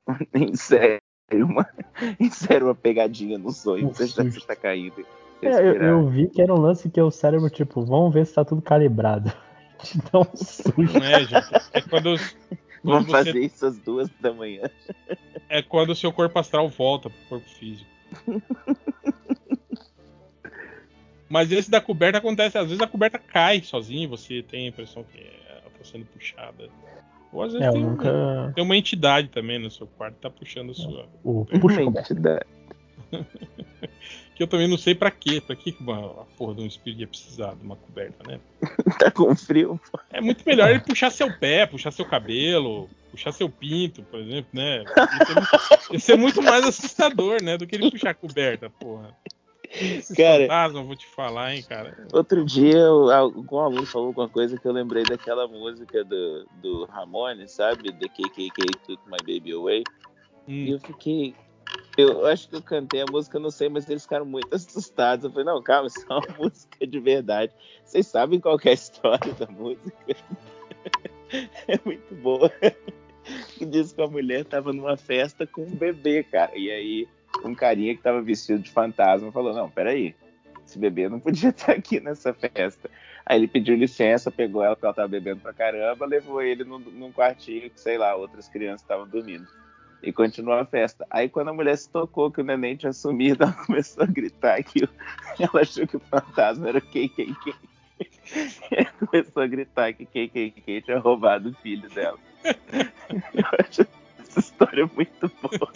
insere 0.34 1.01
uma, 1.32 1.68
insere 2.20 2.64
uma 2.64 2.74
pegadinha 2.74 3.36
no 3.36 3.51
sonho, 3.51 3.88
Um 3.88 3.93
você 3.93 4.06
já 4.06 4.22
susto. 4.22 4.40
você 4.40 4.47
tá 4.47 4.56
caindo. 4.56 5.05
É, 5.43 5.48
eu, 5.59 5.74
eu 5.74 6.09
vi 6.09 6.28
que 6.28 6.40
era 6.40 6.55
um 6.55 6.59
lance 6.59 6.88
que 6.88 7.01
o 7.01 7.10
cérebro, 7.10 7.51
tipo, 7.51 7.82
vamos 7.84 8.14
ver 8.14 8.24
se 8.24 8.32
tá 8.34 8.43
tudo 8.44 8.62
calibrado. 8.62 9.30
Te 9.82 9.98
dá 10.10 10.20
um 10.20 10.24
susto. 10.36 10.72
Não 10.78 11.05
é, 11.05 11.24
gente. 11.24 11.48
É 11.74 11.80
quando, 11.82 12.14
Vamos 12.86 13.06
você- 13.06 13.12
fazer 13.12 13.38
isso 13.38 13.66
às 13.66 13.78
duas 13.78 14.08
da 14.20 14.32
manhã. 14.32 14.62
é 15.48 15.62
quando 15.62 15.90
o 15.90 15.94
seu 15.96 16.12
corpo 16.12 16.38
astral 16.38 16.68
volta 16.68 17.10
pro 17.10 17.18
corpo 17.28 17.48
físico. 17.48 17.88
Mas 21.28 21.50
esse 21.50 21.70
da 21.70 21.80
coberta 21.80 22.18
acontece, 22.18 22.56
às 22.56 22.66
vezes 22.68 22.80
a 22.80 22.86
coberta 22.86 23.18
cai 23.18 23.60
sozinha 23.60 24.04
e 24.04 24.06
você 24.06 24.42
tem 24.42 24.66
a 24.66 24.68
impressão 24.68 25.02
que 25.04 25.18
ela 25.48 25.62
tá 25.62 25.84
sendo 25.84 26.04
puxada. 26.06 26.68
Ou 27.32 27.42
às 27.42 27.52
vezes 27.52 27.66
É, 27.66 27.72
tem, 27.72 27.82
nunca. 27.82 28.52
tem 28.54 28.62
uma 28.64 28.76
entidade 28.76 29.28
também 29.28 29.58
no 29.58 29.68
seu 29.70 29.86
quarto 29.88 30.14
que 30.14 30.20
tá 30.20 30.30
puxando 30.30 30.70
a 30.70 30.74
sua. 30.74 31.08
O 31.24 31.44
puxa 31.44 31.82
coberta. 31.82 32.46
Que 34.34 34.42
eu 34.42 34.46
também 34.46 34.68
não 34.68 34.76
sei 34.76 34.94
pra 34.94 35.10
quê. 35.10 35.40
Pra 35.40 35.56
que 35.56 35.72
que 35.72 35.82
uma, 35.82 35.98
a 35.98 36.24
porra 36.36 36.54
de 36.56 36.60
um 36.60 36.66
espírito 36.66 37.00
ia 37.00 37.06
precisar 37.08 37.54
de 37.54 37.64
uma 37.64 37.74
coberta, 37.74 38.22
né? 38.30 38.38
Tá 38.98 39.10
com 39.10 39.34
frio? 39.34 39.80
É 40.10 40.20
muito 40.20 40.42
melhor 40.46 40.68
ele 40.68 40.80
puxar 40.80 41.10
seu 41.10 41.32
pé, 41.38 41.64
puxar 41.66 41.90
seu 41.90 42.04
cabelo, 42.04 42.86
puxar 43.10 43.32
seu 43.32 43.48
pinto, 43.48 44.02
por 44.02 44.20
exemplo, 44.20 44.50
né? 44.52 44.84
Ia 45.90 45.98
ser, 45.98 46.16
muito- 46.18 46.42
mais 46.42 46.66
assustador, 46.66 47.42
né? 47.42 47.56
Do 47.56 47.66
que 47.66 47.76
ele 47.76 47.90
puxar 47.90 48.10
a 48.10 48.14
coberta, 48.14 48.68
porra. 48.68 49.16
Esses 49.70 50.14
Cara- 50.14 50.42
fantasmas, 50.42 50.82
eu 50.82 50.86
vou 50.86 50.96
te 50.96 51.06
falar, 51.06 51.54
hein, 51.54 51.62
cara. 51.66 52.06
Outro 52.12 52.44
dia, 52.44 52.86
algum 52.86 53.58
aluno 53.58 53.86
falou 53.86 54.08
alguma 54.08 54.28
coisa 54.28 54.58
que 54.58 54.68
eu 54.68 54.72
lembrei 54.72 55.02
daquela 55.04 55.48
música 55.48 56.04
do, 56.04 56.46
do 56.62 56.84
Ramones, 56.84 57.52
sabe? 57.52 57.90
The 57.90 58.06
KKK 58.08 58.66
Took 58.86 59.02
My 59.08 59.16
Baby 59.20 59.52
Away. 59.52 59.82
E 60.46 60.52
Hum, 60.70 60.74
eu 60.74 60.78
fiquei. 60.80 61.34
Eu 61.97 62.27
acho 62.27 62.48
que 62.48 62.56
eu 62.56 62.62
cantei 62.62 63.01
a 63.01 63.06
música, 63.10 63.39
não 63.39 63.51
sei, 63.51 63.68
mas 63.68 63.89
eles 63.89 64.02
ficaram 64.02 64.27
muito 64.27 64.48
assustados. 64.55 65.24
Eu 65.24 65.31
falei, 65.31 65.47
não, 65.47 65.62
calma, 65.62 65.86
isso 65.86 66.05
é 66.09 66.12
uma 66.12 66.23
música 66.39 66.86
de 66.86 67.01
verdade. 67.01 67.52
Vocês 67.85 68.06
sabem 68.06 68.39
qual 68.39 68.59
é 68.64 68.70
a 68.70 68.73
história 68.73 69.32
da 69.35 69.47
música? 69.47 69.93
É 71.66 71.77
muito 71.85 72.14
boa. 72.14 72.48
Que 73.59 73.66
diz 73.66 73.93
que 73.93 74.01
a 74.01 74.06
mulher 74.06 74.44
tava 74.44 74.73
numa 74.73 74.97
festa 74.97 75.44
com 75.44 75.62
um 75.62 75.74
bebê, 75.74 76.23
cara. 76.23 76.56
E 76.56 76.70
aí, 76.70 77.09
um 77.44 77.52
carinha 77.52 77.97
que 77.97 78.01
tava 78.01 78.23
vestido 78.23 78.60
de 78.60 78.70
fantasma 78.70 79.32
falou: 79.32 79.52
Não, 79.52 79.68
peraí, 79.68 80.14
esse 80.64 80.78
bebê 80.78 81.09
não 81.09 81.18
podia 81.18 81.51
estar 81.51 81.73
aqui 81.73 81.98
nessa 81.98 82.32
festa. 82.32 82.89
Aí 83.24 83.39
ele 83.40 83.48
pediu 83.48 83.74
licença, 83.74 84.31
pegou 84.31 84.62
ela, 84.62 84.77
porque 84.77 84.86
ela 84.86 84.94
tava 84.94 85.09
bebendo 85.09 85.40
pra 85.40 85.52
caramba, 85.52 86.06
levou 86.06 86.40
ele 86.40 86.62
num, 86.62 86.78
num 86.78 87.12
quartinho 87.12 87.68
que, 87.68 87.81
sei 87.81 87.98
lá, 87.98 88.14
outras 88.14 88.48
crianças 88.48 88.82
estavam 88.82 89.09
dormindo. 89.09 89.48
E 90.02 90.12
continuou 90.12 90.59
a 90.59 90.64
festa. 90.64 91.06
Aí 91.10 91.28
quando 91.28 91.48
a 91.48 91.52
mulher 91.52 91.77
se 91.77 91.89
tocou 91.90 92.31
que 92.31 92.40
o 92.40 92.44
neném 92.44 92.77
tinha 92.77 92.93
sumido, 92.93 93.43
ela 93.44 93.52
começou 93.52 94.05
a 94.05 94.06
gritar 94.06 94.62
que 94.62 94.85
o- 94.85 94.89
ela 95.40 95.62
achou 95.62 95.86
que 95.86 95.97
o 95.97 96.01
fantasma 96.01 96.68
era 96.68 96.78
o 96.78 96.82
KKK. 96.82 97.55
Ela 98.70 98.93
começou 99.06 99.43
a 99.43 99.47
gritar 99.47 99.93
que 99.94 100.05
KKK 100.05 100.82
tinha 100.82 100.98
roubado 100.98 101.48
o 101.51 101.55
filho 101.55 101.89
dela. 101.90 102.18
Eu 103.32 103.44
acho 103.59 103.86
essa 104.18 104.40
história 104.40 104.85
muito 104.94 105.31
boa. 105.40 105.73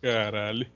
caralho. 0.00 0.66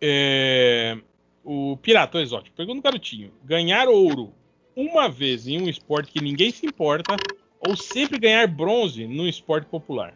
É, 0.00 0.98
o 1.42 1.76
Pirata 1.78 2.20
Exótico. 2.20 2.56
Pergunta 2.56 2.80
do 2.80 2.82
garotinho: 2.84 3.32
ganhar 3.44 3.88
ouro 3.88 4.32
uma 4.76 5.08
vez 5.08 5.46
em 5.46 5.62
um 5.62 5.68
esporte 5.68 6.12
que 6.12 6.20
ninguém 6.22 6.50
se 6.50 6.66
importa 6.66 7.16
ou 7.64 7.74
sempre 7.74 8.18
ganhar 8.18 8.46
bronze 8.46 9.06
num 9.06 9.26
esporte 9.26 9.66
popular? 9.66 10.14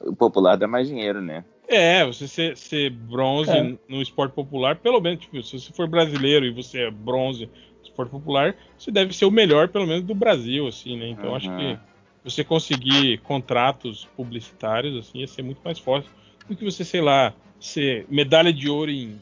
O 0.00 0.14
popular 0.14 0.56
dá 0.56 0.68
mais 0.68 0.86
dinheiro, 0.88 1.20
né? 1.20 1.44
É, 1.68 2.04
você 2.04 2.28
ser, 2.28 2.56
ser 2.56 2.90
bronze 2.90 3.50
É. 3.50 3.74
no 3.88 4.00
esporte 4.00 4.32
popular, 4.34 4.76
pelo 4.76 5.00
menos, 5.00 5.20
tipo, 5.20 5.42
se 5.42 5.58
você 5.58 5.72
for 5.72 5.88
brasileiro 5.88 6.46
e 6.46 6.50
você 6.52 6.82
é 6.82 6.90
bronze 6.90 7.46
no 7.46 7.82
esporte 7.82 8.10
popular, 8.10 8.56
você 8.78 8.92
deve 8.92 9.12
ser 9.12 9.24
o 9.24 9.30
melhor, 9.32 9.68
pelo 9.68 9.86
menos, 9.86 10.04
do 10.04 10.14
Brasil, 10.14 10.68
assim, 10.68 10.96
né? 10.96 11.08
Então 11.08 11.34
acho 11.34 11.48
Uhum. 11.50 11.56
que 11.56 11.78
você 12.22 12.44
conseguir 12.44 13.18
contratos 13.22 14.04
publicitários, 14.16 14.96
assim, 14.96 15.18
ia 15.18 15.26
ser 15.26 15.42
muito 15.42 15.60
mais 15.64 15.78
fácil 15.80 16.10
do 16.48 16.54
que 16.54 16.64
você, 16.64 16.84
sei 16.84 17.00
lá, 17.00 17.34
ser 17.58 18.06
medalha 18.08 18.52
de 18.52 18.68
ouro 18.68 18.90
em 18.90 19.18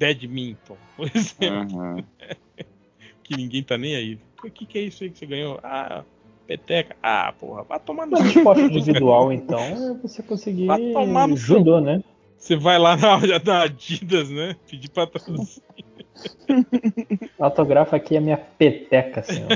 badminton, 0.00 0.78
por 0.96 1.10
exemplo, 1.14 1.76
Uhum. 1.78 2.04
que 3.22 3.36
ninguém 3.36 3.62
tá 3.62 3.76
nem 3.76 3.94
aí. 3.94 4.18
O 4.42 4.50
que, 4.50 4.64
que 4.64 4.78
é 4.78 4.82
isso 4.82 5.04
aí 5.04 5.10
que 5.10 5.18
você 5.18 5.26
ganhou? 5.26 5.60
Ah, 5.62 6.02
peteca. 6.46 6.96
Ah, 7.02 7.32
porra, 7.38 7.62
vai 7.64 7.78
tomar 7.80 8.06
no 8.06 8.16
seu 8.16 8.26
esporte 8.26 8.62
individual, 8.62 9.32
então, 9.32 9.58
é 9.60 9.94
você 10.02 10.22
conseguir 10.22 10.66
Vai 10.66 10.78
tomar 10.92 11.26
no 11.28 11.36
judô, 11.36 11.80
né? 11.80 12.02
Você 12.38 12.56
vai 12.56 12.78
lá 12.78 12.96
na 12.96 13.38
da 13.38 13.62
Adidas, 13.62 14.28
né? 14.30 14.54
Pedir 14.70 14.90
patrocínio. 14.90 15.46
Autografa 17.38 17.96
aqui 17.96 18.16
é 18.16 18.20
minha 18.20 18.36
peteca, 18.36 19.22
senhor. 19.22 19.48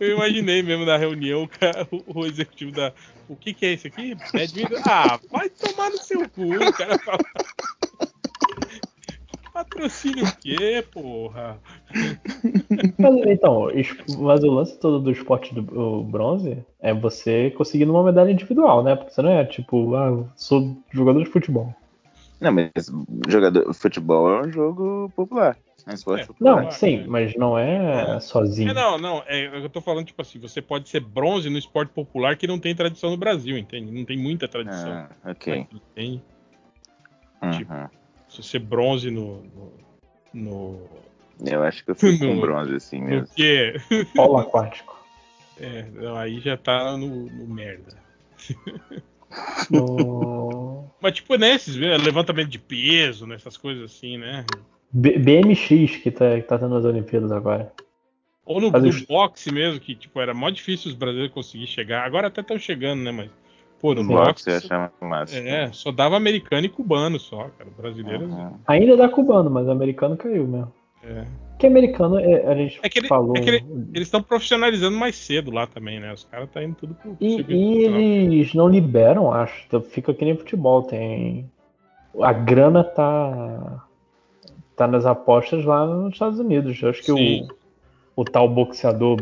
Eu 0.00 0.16
imaginei 0.16 0.62
mesmo 0.62 0.84
na 0.84 0.96
reunião 0.96 1.46
cara- 1.46 1.86
o- 1.90 2.20
o 2.20 2.26
executivo 2.26 2.72
da. 2.72 2.92
O 3.28 3.36
que, 3.36 3.54
que 3.54 3.66
é 3.66 3.72
isso 3.74 3.86
aqui? 3.86 4.14
Badminton? 4.32 4.82
Ah, 4.84 5.18
vai 5.30 5.48
tomar 5.48 5.90
no 5.90 5.98
seu 5.98 6.28
cu, 6.28 6.54
o 6.54 6.72
cara 6.72 6.98
fala. 6.98 7.18
Patrocínio 9.52 10.24
o 10.24 10.36
quê, 10.36 10.84
porra? 10.90 11.58
Mas, 12.98 13.14
então, 13.26 13.68
mas 14.20 14.42
o 14.42 14.50
lance 14.50 14.78
todo 14.78 14.98
do 15.00 15.10
esporte 15.10 15.54
do 15.54 16.02
bronze 16.04 16.64
é 16.80 16.94
você 16.94 17.50
conseguindo 17.50 17.92
uma 17.92 18.02
medalha 18.04 18.30
individual, 18.30 18.82
né? 18.82 18.96
Porque 18.96 19.12
você 19.12 19.22
não 19.22 19.30
é 19.30 19.44
tipo, 19.44 19.94
ah, 19.94 20.26
sou 20.36 20.76
jogador 20.90 21.22
de 21.22 21.30
futebol. 21.30 21.74
Não, 22.40 22.50
mas 22.50 22.70
jogador, 23.28 23.72
futebol 23.74 24.28
é 24.30 24.46
um 24.46 24.52
jogo 24.52 25.12
popular. 25.14 25.56
É 25.86 25.92
É. 25.92 26.26
popular. 26.26 26.62
Não, 26.64 26.70
sim, 26.70 27.04
mas 27.06 27.34
não 27.36 27.58
é 27.58 28.18
sozinho. 28.20 28.70
É, 28.70 28.74
não, 28.74 28.98
não. 28.98 29.22
É, 29.26 29.64
eu 29.64 29.68
tô 29.68 29.80
falando, 29.80 30.06
tipo 30.06 30.22
assim, 30.22 30.38
você 30.38 30.62
pode 30.62 30.88
ser 30.88 31.00
bronze 31.00 31.50
no 31.50 31.58
esporte 31.58 31.92
popular 31.92 32.36
que 32.36 32.46
não 32.46 32.58
tem 32.58 32.74
tradição 32.74 33.10
no 33.10 33.16
Brasil, 33.16 33.58
entende? 33.58 33.90
Não 33.92 34.04
tem 34.04 34.16
muita 34.16 34.48
tradição. 34.48 34.92
Ah, 34.92 35.10
ok. 35.24 35.66
Tem, 35.94 36.22
tipo, 37.52 37.72
Uhum. 37.72 38.01
Se 38.32 38.42
você 38.42 38.58
bronze 38.58 39.10
no. 39.10 39.42
no, 39.42 39.72
no, 40.34 40.88
Eu 41.44 41.62
acho 41.62 41.84
que 41.84 41.90
eu 41.90 41.94
fico 41.94 42.18
com 42.26 42.34
No- 42.34 42.40
bronze 42.40 42.74
assim 42.74 43.00
mesmo. 43.02 43.28
quê? 43.34 43.74
Polo 44.14 44.38
aquático. 44.38 45.00
É, 45.58 45.82
não, 45.92 46.16
aí 46.16 46.40
já 46.40 46.56
tá 46.56 46.96
no, 46.96 47.26
no 47.26 47.46
merda. 47.46 47.94
No 49.70 50.90
Mas 51.00 51.14
tipo 51.14 51.36
nesses, 51.36 51.76
né, 51.76 51.96
levantamento 51.98 52.48
de 52.48 52.58
peso, 52.58 53.26
nessas 53.26 53.56
coisas 53.56 53.90
assim, 53.90 54.16
né? 54.18 54.44
B- 54.90 55.18
BMX 55.18 55.96
que 55.96 56.10
tá, 56.10 56.36
que 56.36 56.42
tá 56.46 56.58
tendo 56.58 56.74
as 56.76 56.84
Olimpíadas 56.84 57.32
agora. 57.32 57.72
Ou 58.44 58.60
no, 58.60 58.70
no 58.70 59.06
boxe 59.06 59.52
mesmo, 59.52 59.80
que 59.80 59.94
tipo, 59.94 60.20
era 60.20 60.34
mó 60.34 60.50
difícil 60.50 60.90
os 60.90 60.96
brasileiros 60.96 61.32
conseguir 61.32 61.66
chegar. 61.66 62.04
Agora 62.04 62.26
até 62.26 62.40
estão 62.40 62.58
chegando, 62.58 63.02
né? 63.02 63.12
Mas, 63.12 63.30
pô, 63.82 63.94
no 63.94 64.02
No 64.02 64.08
boxe. 64.10 64.26
boxe 64.46 64.50
eu 64.50 64.56
achava 64.56 64.92
massa. 65.00 65.36
É, 65.36 65.70
só 65.72 65.90
dava 65.92 66.16
americano 66.16 66.64
e 66.64 66.68
cubano 66.70 67.18
só, 67.18 67.50
cara. 67.58 67.68
Brasileiro. 67.76 68.24
Uhum. 68.26 68.52
Ainda 68.66 68.96
dá 68.96 69.08
cubano, 69.08 69.50
mas 69.50 69.68
americano 69.68 70.16
caiu 70.16 70.46
mesmo. 70.46 70.72
É. 71.04 71.24
Que 71.58 71.66
americano, 71.66 72.18
é, 72.18 72.46
a 72.46 72.54
gente 72.54 72.78
É 72.82 72.88
que 72.88 72.98
ele- 73.00 73.08
falou. 73.08 73.36
é 73.36 73.40
que 73.40 73.50
Eles 73.50 74.08
estão 74.08 74.22
profissionalizando 74.22 74.96
mais 74.96 75.16
cedo 75.16 75.50
lá 75.50 75.66
também, 75.66 76.00
né? 76.00 76.12
Os 76.12 76.24
caras 76.24 76.48
tá 76.50 76.62
indo 76.62 76.74
tudo 76.76 76.94
pro 76.94 77.16
E, 77.20 77.44
e 77.48 77.84
eles 77.84 78.54
não 78.54 78.68
liberam, 78.68 79.32
acho. 79.32 79.64
Então 79.66 79.80
Fica 79.82 80.14
que 80.14 80.24
nem 80.24 80.36
futebol. 80.36 80.82
Tem. 80.84 81.50
A 82.20 82.32
grana 82.32 82.82
tá. 82.84 83.84
Tá 84.76 84.86
nas 84.88 85.04
apostas 85.06 85.64
lá 85.64 85.86
nos 85.86 86.14
Estados 86.14 86.38
Unidos. 86.38 86.80
Eu 86.82 86.90
acho 86.90 87.00
que 87.00 87.12
Sim. 87.12 87.46
o, 88.16 88.22
o 88.22 88.24
tal 88.24 88.48
boxeador 88.48 89.18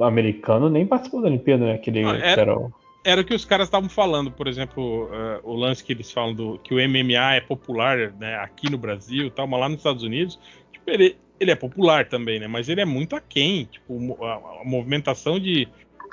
americano 0.00 0.68
nem 0.68 0.86
participou 0.86 1.20
da 1.22 1.28
Olimpíada, 1.28 1.64
né? 1.64 1.74
Aquele 1.74 2.02
Não, 2.02 2.10
que 2.12 2.16
era- 2.22 2.40
era 2.42 2.58
o. 2.58 2.72
Era 3.04 3.22
o 3.22 3.24
que 3.24 3.34
os 3.34 3.44
caras 3.46 3.66
estavam 3.68 3.88
falando, 3.88 4.30
por 4.30 4.46
exemplo, 4.46 5.08
eh, 5.12 5.40
o 5.42 5.54
lance 5.54 5.82
que 5.82 5.90
eles 5.92 6.12
falam 6.12 6.34
do 6.34 6.58
que 6.58 6.74
o 6.74 6.78
MMA 6.78 7.34
é 7.36 7.40
popular 7.40 8.12
né, 8.12 8.36
aqui 8.36 8.68
no 8.68 8.76
Brasil 8.76 9.26
e 9.26 9.30
tal, 9.30 9.46
mas 9.46 9.60
lá 9.60 9.68
nos 9.70 9.78
Estados 9.78 10.02
Unidos, 10.02 10.38
tipo, 10.70 10.90
ele, 10.90 11.18
ele 11.38 11.50
é 11.50 11.56
popular 11.56 12.06
também, 12.08 12.38
né? 12.38 12.46
Mas 12.46 12.68
ele 12.68 12.80
é 12.82 12.84
muito 12.84 13.16
aquém. 13.16 13.64
Tipo, 13.64 14.22
a, 14.22 14.34
a 14.60 14.64
movimentação 14.66 15.40
de, 15.40 15.66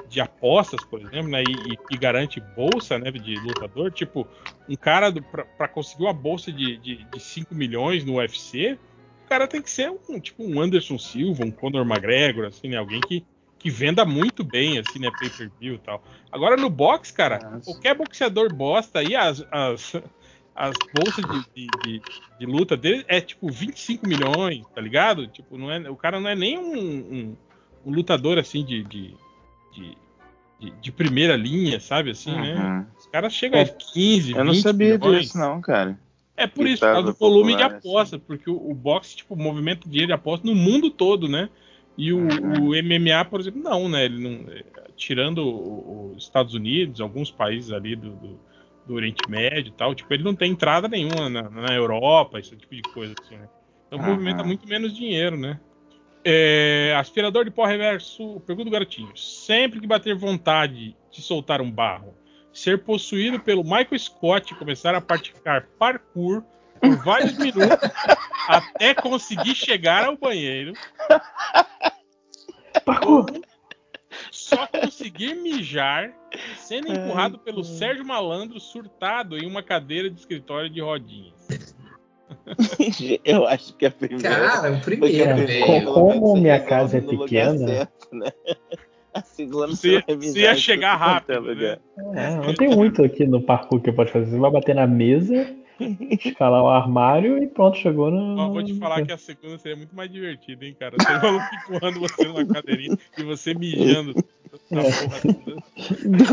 de 0.08 0.22
apostas, 0.22 0.82
por 0.86 1.02
exemplo, 1.02 1.28
né? 1.30 1.44
E, 1.44 1.74
e- 1.74 1.80
e 1.90 1.98
garante 1.98 2.40
bolsa 2.40 2.98
né, 2.98 3.12
de 3.12 3.38
lutador. 3.40 3.92
Tipo, 3.92 4.26
um 4.70 4.76
cara 4.78 5.12
pra 5.58 5.68
conseguir 5.68 6.04
uma 6.04 6.14
bolsa 6.14 6.54
de, 6.54 6.78
de, 6.78 7.04
de 7.04 7.20
5 7.20 7.54
milhões 7.54 8.06
no 8.06 8.16
UFC, 8.16 8.80
o 9.26 9.28
cara 9.28 9.46
tem 9.46 9.62
que 9.62 9.70
ser 9.70 9.92
um 10.10 10.20
tipo 10.22 10.42
um 10.44 10.62
Anderson 10.62 10.98
Silva, 10.98 11.44
um 11.44 11.52
Conor 11.52 11.86
McGregor, 11.86 12.46
assim, 12.46 12.70
né? 12.70 12.78
Alguém 12.78 13.04
que, 13.04 13.26
que 13.60 13.70
venda 13.70 14.06
muito 14.06 14.44
bem, 14.44 14.78
assim, 14.78 15.00
né? 15.00 15.12
Pay-per-view 15.12 15.76
e 15.76 15.80
tal. 15.80 16.04
Agora 16.32 16.56
no 16.56 16.70
boxe, 16.70 17.12
cara, 17.14 17.40
Nossa. 17.40 17.72
qualquer 17.72 17.96
boxeador 17.96 18.50
bosta 18.54 19.00
aí, 19.00 19.16
as, 19.16 19.44
as, 19.52 19.94
as 20.56 20.80
bolsas 20.94 21.26
de, 21.26 21.44
de, 21.56 21.72
de- 21.82 22.02
de 22.40 22.46
luta 22.46 22.78
dele 22.78 23.04
é 23.08 23.20
tipo 23.20 23.50
25 23.50 24.06
milhões, 24.06 24.66
tá 24.76 24.80
ligado? 24.80 25.28
Tipo, 25.28 25.58
não 25.58 25.72
é, 25.72 25.90
o 25.90 25.96
cara 25.96 26.20
não 26.20 26.30
é 26.30 26.36
nem 26.36 26.58
um, 26.58 26.78
um- 26.78 27.36
um 27.86 27.92
lutador 27.92 28.38
assim 28.38 28.64
de, 28.64 28.84
de, 28.84 29.16
primeira 30.92 31.36
linha, 31.36 31.80
sabe? 31.80 32.12
Assim, 32.12 32.32
né? 32.32 32.56
Uhum. 32.56 32.86
Os 33.00 33.08
caras 33.08 33.34
chegam 33.34 33.62
a 33.62 33.66
15, 33.66 34.28
20 34.28 34.38
Eu 34.38 34.44
não 34.44 34.54
sabia 34.56 34.98
milhões. 34.98 35.22
disso, 35.26 35.38
não, 35.38 35.62
cara. 35.62 35.98
É 36.36 36.46
por 36.46 36.66
Que 36.66 36.74
isso, 36.74 36.86
por 36.86 36.92
causa 36.94 37.12
do 37.12 37.18
volume 37.18 37.56
de 37.56 37.64
popular, 37.64 37.78
aposta, 37.78 38.20
porque 38.20 38.50
o, 38.50 38.70
o 38.70 38.74
boxe, 38.74 39.16
tipo, 39.16 39.36
movimenta 39.36 39.88
dinheiro 39.88 40.08
de 40.08 40.14
aposta 40.14 40.46
no 40.46 40.54
mundo 40.54 40.90
todo, 40.92 41.28
né? 41.28 41.50
E 41.98 42.14
o, 42.14 42.18
Uhum. 42.20 42.70
o 42.70 42.76
MMA, 42.76 43.26
por 43.26 43.40
exemplo, 43.40 43.62
não, 43.62 43.90
né? 43.90 44.06
Ele 44.06 44.20
não, 44.20 44.52
é, 44.52 44.64
tirando 44.96 46.14
os 46.14 46.24
Estados 46.24 46.54
Unidos, 46.54 47.02
alguns 47.02 47.32
países 47.32 47.72
ali 47.72 47.96
do, 47.96 48.12
do, 48.12 48.40
do 48.86 48.94
Oriente 48.94 49.30
Médio 49.30 49.70
e 49.70 49.74
tal, 49.74 49.96
tipo, 49.96 50.14
ele 50.14 50.24
não 50.24 50.36
tem 50.36 50.52
entrada 50.52 50.88
nenhuma 50.88 51.30
na, 51.30 51.50
na 51.50 51.74
Europa, 51.74 52.40
esse 52.40 52.56
tipo 52.56 52.76
de 52.76 52.84
coisa 52.94 53.14
assim, 53.20 53.36
né? 53.38 53.48
Então 53.88 54.00
Uhum. 54.00 54.06
movimenta 54.06 54.44
muito 54.44 54.68
menos 54.68 54.96
dinheiro, 54.96 55.38
né? 55.38 55.60
É, 56.24 56.94
aspirador 56.98 57.46
de 57.46 57.52
pó 57.52 57.66
reverso, 57.66 58.42
pergunta 58.42 58.66
do 58.66 58.72
garotinho. 58.72 59.16
Sempre 59.16 59.80
que 59.80 59.88
bater 59.88 60.14
vontade 60.14 60.96
de 61.10 61.22
soltar 61.22 61.62
um 61.62 61.72
barro, 61.72 62.14
ser 62.54 62.84
possuído 62.84 63.40
pelo 63.40 63.64
Michael 63.64 63.98
Scott 63.98 64.54
e 64.54 64.58
começar 64.58 64.94
a 64.94 65.02
praticar 65.02 65.68
parkour 65.80 66.44
por 66.82 66.98
vários 66.98 67.38
minutos 67.38 67.90
até 68.48 68.94
conseguir 68.94 69.56
chegar 69.56 70.06
ao 70.06 70.18
banheiro, 70.18 70.74
Parkour! 72.86 73.26
só 74.32 74.66
conseguir 74.68 75.36
mijar 75.36 76.12
sendo 76.58 76.92
empurrado 76.92 77.38
pelo 77.40 77.64
Sérgio 77.64 78.06
Malandro 78.06 78.60
surtado 78.60 79.38
em 79.38 79.46
uma 79.46 79.62
cadeira 79.62 80.10
de 80.10 80.20
escritório 80.20 80.70
de 80.70 80.82
rodinhas. 80.82 81.36
Eu 83.24 83.46
acho 83.48 83.74
que 83.76 83.86
a 83.86 83.92
primeira. 83.92 84.30
Cara, 84.30 84.72
o 84.74 84.82
primeiro, 84.82 85.36
velho. 85.46 85.94
Como 85.94 86.36
minha 86.36 86.60
casa 86.60 86.98
é 86.98 87.02
pequena- 87.02 87.58
certo, 87.68 88.16
né? 88.16 88.32
A 89.14 89.22
segunda 89.22 89.68
Você 89.68 90.04
ia- 90.36 90.56
chegar 90.56 90.94
é 90.94 90.98
rápido, 90.98 91.40
lugar. 91.40 91.80
É, 92.16 92.36
não 92.36 92.54
tem 92.54 92.70
muito 92.70 93.04
aqui 93.04 93.26
no 93.26 93.42
parkour 93.42 93.82
que 93.82 93.92
pode 93.92 94.12
fazer. 94.12 94.30
Você 94.30 94.38
vai 94.38 94.52
bater 94.52 94.76
na 94.76 94.86
mesa, 94.86 95.56
escalar 95.80 96.64
o 96.64 96.68
armário 96.70 97.42
e 97.42 97.48
pronto, 97.48 97.78
chegou 97.78 98.10
no. 98.12 98.52
Vou 98.54 98.64
te 98.64 98.74
falar 98.78 99.06
que 99.06 99.12
a 99.12 99.18
segunda 99.18 99.58
seria 99.58 99.78
muito 99.78 99.96
mais 99.96 100.12
divertida, 100.12 100.66
hein, 100.66 100.76
cara? 100.80 100.96
Você 101.00 101.12
maluco 101.14 101.46
empurrando 101.70 102.00
você 102.00 102.24
numa 102.28 102.46
cadeirinha 102.46 102.98
e 103.18 103.24
você 103.24 103.54
mijando 103.54 104.14
na 104.72 104.82
É. 104.82 104.92
porra 104.92 105.22
toda. 105.22 105.58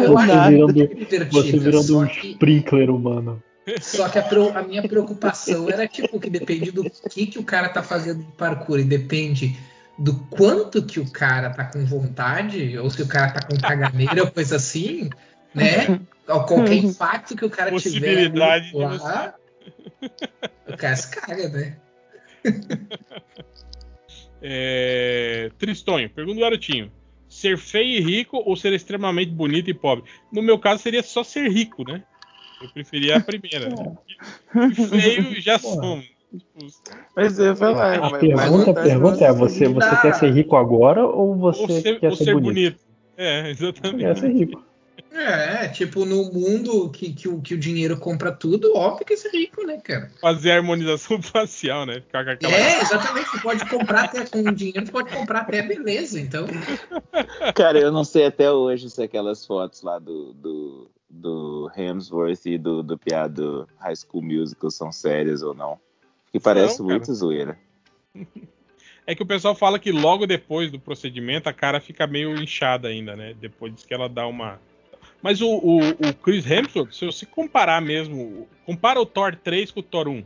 Eu 0.05 0.19
acho 0.19 0.33
Você 0.33 0.51
virando, 0.51 0.73
divertida, 0.73 1.25
você 1.31 1.59
virando 1.59 1.99
um 2.01 2.07
que- 2.07 2.31
sprinkler 2.33 2.91
humano. 2.91 3.43
Só 3.81 4.09
que 4.11 4.19
a, 4.19 4.23
pro- 4.23 4.51
a 4.57 4.63
minha 4.63 4.83
preocupação 4.87 5.71
era 5.71 5.89
tipo 5.89 6.21
que 6.21 6.29
depende 6.29 6.71
do 6.71 6.85
que, 7.11 7.27
que 7.27 7.39
o 7.39 7.43
cara 7.45 7.69
tá 7.71 7.83
fazendo 7.83 8.23
de 8.23 8.33
parkour 8.33 8.79
e 8.79 8.85
depende 8.85 9.57
do 9.99 10.15
quanto 10.29 10.85
que 10.85 11.01
o 11.01 11.11
cara 11.11 11.49
tá 11.51 11.65
com 11.65 11.83
vontade, 11.87 12.77
ou 12.77 12.91
se 12.91 13.01
o 13.01 13.07
cara 13.09 13.31
tá 13.33 13.47
com 13.47 13.57
caganeira 13.59 14.23
ou 14.23 14.31
coisa 14.31 14.57
assim, 14.57 15.09
né? 15.55 15.99
Ou 16.29 16.45
qualquer 16.45 16.75
impacto 16.75 17.37
que 17.37 17.45
o 17.45 17.51
cara 17.51 17.71
tiver 17.71 17.83
Possibilidade 17.83 18.71
de 18.71 18.83
ali 18.85 18.99
lá, 18.99 19.35
o 20.69 20.77
cara 20.77 20.97
se 20.97 21.11
caga, 21.11 21.49
né? 21.49 21.77
É... 24.47 25.51
Tristonho, 25.59 26.11
pergunta 26.11 26.35
do 26.37 26.43
garotinho. 26.43 26.93
Ser 27.31 27.57
feio 27.57 27.99
e 27.99 28.01
rico 28.01 28.43
ou 28.45 28.55
ser 28.55 28.75
extremamente 28.75 29.31
bonito 29.31 29.71
e 29.71 29.75
pobre? 29.75 30.05
No 30.31 30.43
meu 30.43 30.59
caso 30.59 30.83
seria 30.83 31.03
só 31.03 31.25
ser 31.25 31.51
rico, 31.51 31.83
né? 31.83 32.03
Eu 32.61 32.69
preferia 32.69 33.17
a 33.17 33.21
primeira. 33.21 33.71
E 34.71 34.75
feio 34.89 35.41
já 35.41 35.59
somos. 35.59 36.05
Mas 37.17 37.39
eu 37.39 37.57
falar. 37.57 37.97
A 37.97 38.01
mas- 38.11 38.13
mas 38.13 38.21
pergunta, 38.21 38.71
a 38.71 38.75
pergunta 38.75 39.25
é: 39.25 39.33
você, 39.33 39.67
você 39.67 39.97
quer 40.03 40.15
ser 40.15 40.31
rico 40.31 40.57
agora 40.57 41.07
ou 41.07 41.35
você 41.37 41.63
ou 41.63 41.69
ser, 41.69 42.01
quer 42.01 42.11
ou 42.11 42.17
ser, 42.17 42.25
ser 42.25 42.33
bonito? 42.35 42.53
bonito. 42.55 42.81
É, 43.17 43.43
Você 43.43 43.51
exatamente. 43.51 43.99
quer 44.05 44.17
ser 44.19 44.29
rico. 44.31 44.63
É, 45.15 45.69
tipo, 45.69 46.05
no 46.05 46.25
mundo 46.33 46.91
que, 46.91 47.13
que, 47.13 47.29
o, 47.29 47.41
que 47.41 47.55
o 47.55 47.59
dinheiro 47.59 47.97
compra 47.97 48.33
tudo, 48.33 48.77
óbvio 48.77 49.07
que 49.07 49.15
é 49.15 49.31
rico, 49.31 49.65
né, 49.65 49.79
cara? 49.79 50.11
Fazer 50.21 50.51
a 50.51 50.57
harmonização 50.57 51.21
facial, 51.23 51.87
né? 51.87 52.01
Ficar 52.01 52.25
com 52.25 52.31
aquela. 52.31 52.53
É, 52.53 52.81
exatamente. 52.81 53.31
Você 53.31 53.41
pode 53.41 53.71
comprar 53.71 54.05
até 54.05 54.27
com 54.27 54.43
dinheiro, 54.53 54.85
você 54.85 54.93
pode 54.93 55.11
comprar 55.15 55.43
até 55.43 55.63
beleza. 55.63 56.21
Então, 56.21 56.47
Cara, 57.55 57.79
eu 57.79 57.93
não 57.93 58.03
sei 58.03 58.27
até 58.27 58.51
hoje 58.51 58.91
se 58.91 59.03
aquelas 59.03 59.47
fotos 59.47 59.83
lá 59.83 60.01
do, 60.01 60.33
do, 60.35 60.91
do 61.09 61.71
Hemsworth 61.77 62.47
e 62.47 62.59
do, 62.59 62.83
do 62.83 62.99
piado 62.99 63.69
High 63.79 63.97
School 63.97 64.23
Musical 64.23 64.71
são 64.71 64.91
sérias 64.91 65.43
ou 65.43 65.55
não. 65.55 65.79
Que 66.33 66.41
parece 66.41 66.81
Não, 66.81 66.89
muito 66.89 67.15
zoeira. 67.15 67.57
É 69.07 69.15
que 69.15 69.23
o 69.23 69.27
pessoal 69.27 69.55
fala 69.55 69.79
que 69.79 69.93
logo 69.93 70.27
depois 70.27 70.71
do 70.71 70.81
procedimento 70.81 71.47
a 71.47 71.53
cara 71.53 71.79
fica 71.79 72.07
meio 72.07 72.35
inchada 72.41 72.89
ainda, 72.89 73.15
né? 73.15 73.35
Depois 73.39 73.85
que 73.85 73.93
ela 73.93 74.09
dá 74.09 74.27
uma. 74.27 74.59
Mas 75.25 75.41
o, 75.41 75.49
o, 75.49 75.79
o 75.79 76.15
Chris 76.23 76.45
Hemsworth, 76.49 76.93
se 76.93 77.07
você 77.07 77.25
comparar 77.25 77.81
mesmo, 77.81 78.47
compara 78.67 79.01
o 79.01 79.07
Thor 79.07 79.35
3 79.35 79.71
com 79.71 79.81
o 79.81 79.83
Thor 79.83 80.07
1. 80.07 80.23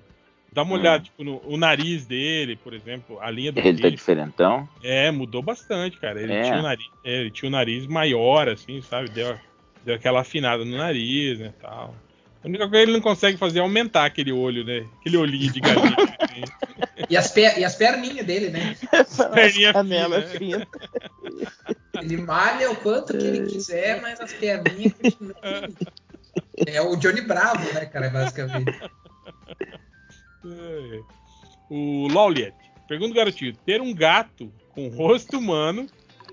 Dá 0.53 0.63
uma 0.65 0.75
Hum. 0.75 0.81
olhada, 0.81 1.05
tipo, 1.05 1.23
no 1.23 1.41
o 1.47 1.57
nariz 1.57 2.05
dele, 2.05 2.57
por 2.57 2.75
exemplo, 2.75 3.17
a 3.21 3.31
linha 3.31 3.53
do 3.53 3.61
Ele 3.61 3.81
tá 3.81 3.89
diferentão? 3.91 4.69
É, 4.83 5.09
mudou 5.13 5.41
bastante, 5.41 5.97
cara. 5.99 6.21
Ele, 6.21 6.33
É. 6.33 6.43
tinha 6.43 6.59
o 6.59 6.63
nariz, 6.63 6.87
é, 7.05 7.21
ele 7.21 7.31
tinha 7.31 7.49
o 7.49 7.53
nariz 7.53 7.87
maior, 7.87 8.49
assim, 8.49 8.83
sabe? 8.83 9.09
Deu, 9.11 9.39
deu 9.85 9.95
aquela 9.95 10.23
afinada 10.23 10.65
no 10.65 10.77
nariz, 10.77 11.39
né, 11.39 11.55
tal. 11.63 11.95
A 12.43 12.49
única 12.49 12.69
coisa 12.69 12.85
que 12.85 12.91
ele 12.91 12.97
não 12.99 13.01
consegue 13.01 13.37
fazer 13.37 13.61
é 13.61 13.63
aumentar 13.63 14.05
aquele 14.05 14.33
olho, 14.33 14.65
né? 14.65 14.85
Aquele 15.01 15.17
olhinho 15.17 15.53
de 15.53 15.61
galinha. 15.61 15.95
assim. 16.21 16.43
E 17.09 17.17
as, 17.17 17.31
per- 17.31 17.59
e 17.59 17.65
as 17.65 17.75
perninhas 17.75 18.27
dele, 18.27 18.51
né? 18.51 18.77
Perninha 19.35 19.73
Canela 19.73 20.23
fina, 20.23 20.67
fina. 20.67 20.69
Ele 22.03 22.17
malha 22.19 22.71
o 22.71 22.77
quanto 22.77 23.17
que 23.17 23.25
ele 23.25 23.47
quiser, 23.47 24.01
mas 24.01 24.21
as 24.21 24.33
perninhas 24.33 24.93
continuam. 24.93 25.35
É 26.67 26.81
o 26.81 26.97
Johnny 26.97 27.21
Bravo, 27.23 27.73
né, 27.73 27.87
cara, 27.87 28.11
basicamente. 28.11 28.79
O 31.71 32.09
Lawliet. 32.09 32.55
Pergunta 32.87 33.15
garotinho: 33.15 33.55
ter 33.67 33.81
um 33.81 33.95
gato 33.95 34.53
com 34.75 34.89
rosto 34.89 35.39
humano 35.39 35.87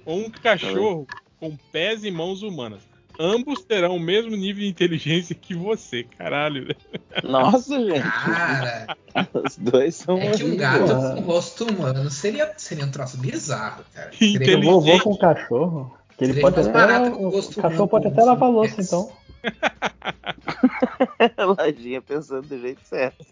ou 0.06 0.20
um 0.20 0.30
cachorro 0.30 1.08
com 1.40 1.56
pés 1.72 2.04
e 2.04 2.12
mãos 2.12 2.42
humanas? 2.42 2.82
Ambos 3.20 3.64
terão 3.64 3.96
o 3.96 4.00
mesmo 4.00 4.36
nível 4.36 4.64
de 4.64 4.68
inteligência 4.68 5.36
que 5.36 5.54
você, 5.54 6.04
caralho. 6.04 6.76
Nossa, 7.24 7.80
gente. 7.80 8.02
Cara, 8.02 8.98
Os 9.34 9.58
dois 9.58 9.96
são 9.96 10.18
é 10.18 10.32
que 10.32 10.44
um 10.44 10.58
gato 10.58 11.16
com 11.16 11.22
rosto 11.22 11.66
humano 11.66 12.10
seria, 12.10 12.54
seria 12.58 12.86
um 12.86 12.92
troço 12.92 13.18
bizarro, 13.18 13.84
cara. 13.94 14.12
Eu 14.20 14.62
vou 14.62 15.00
com 15.00 15.12
o 15.12 15.18
cachorro. 15.18 15.98
Que 16.18 16.24
ele 16.24 16.34
Seria 16.34 16.50
pode 16.50 16.60
até. 16.62 16.70
O 17.10 17.32
cachorro 17.42 17.68
humano, 17.68 17.88
pode 17.88 18.08
até 18.08 18.24
lavar 18.24 18.50
louça, 18.50 18.82
então. 18.82 19.12
Lojinha 21.38 22.02
pensando 22.02 22.48
do 22.48 22.60
jeito 22.60 22.82
certo. 22.86 23.26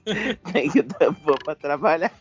Tem 0.51 0.69
que 0.69 0.81
dar 0.81 1.11
boa 1.11 1.37
pra 1.43 1.55
trabalhar. 1.55 2.11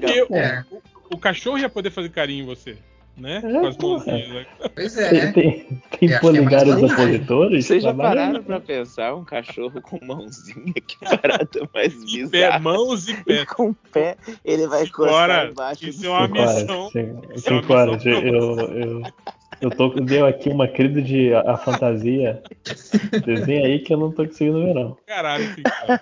Que 0.00 0.34
É, 0.34 0.64
o 1.12 1.18
cachorro 1.18 1.58
ia 1.58 1.68
poder 1.68 1.90
fazer 1.90 2.08
carinho 2.10 2.44
em 2.44 2.46
você, 2.46 2.78
né? 3.20 3.40
É, 3.44 3.66
as 3.66 3.76
mãozinhas. 3.76 4.28
Né? 4.28 4.46
pois 4.74 4.94
Tem, 4.94 5.04
é. 5.20 5.32
tem, 5.32 5.66
tem 5.98 6.08
é 6.08 6.08
mais 6.08 6.20
polegares 6.20 6.74
vantagem. 6.74 6.94
opositores? 7.04 7.66
Vocês 7.66 7.82
já 7.82 7.94
pararam 7.94 8.42
pra 8.42 8.60
pensar 8.60 9.14
um 9.14 9.24
cachorro 9.24 9.80
com 9.82 9.98
mãozinha? 10.04 10.72
Que 10.86 10.96
parada 10.98 11.68
mais 11.74 11.94
E 11.94 12.28
pé, 12.28 12.46
bizarra. 12.46 12.58
mãos 12.58 13.08
e 13.08 13.12
E 13.20 13.24
pés. 13.24 13.44
com 13.44 13.72
pé, 13.92 14.16
ele 14.44 14.66
vai 14.66 14.86
Bora, 14.86 15.48
embaixo 15.50 15.88
isso 15.88 16.06
é 16.06 16.08
uma 16.10 16.28
missão. 16.28 16.90
é 16.94 17.02
uma 17.02 17.38
Cinco 17.38 17.72
horas. 17.72 18.04
missão 18.04 18.22
Eu, 18.22 18.58
eu, 18.70 19.02
eu 19.60 19.70
tô, 19.70 19.88
deu 20.00 20.26
aqui 20.26 20.48
uma 20.48 20.66
crise 20.66 21.02
de 21.02 21.34
a, 21.34 21.52
a 21.52 21.56
fantasia. 21.56 22.42
Desenha 23.24 23.66
aí 23.66 23.78
que 23.80 23.92
eu 23.92 23.98
não 23.98 24.10
tô 24.10 24.26
conseguindo 24.26 24.64
ver, 24.64 24.74
não. 24.74 24.96
Caralho, 25.06 25.54
que 25.54 25.62
cara. 25.62 26.00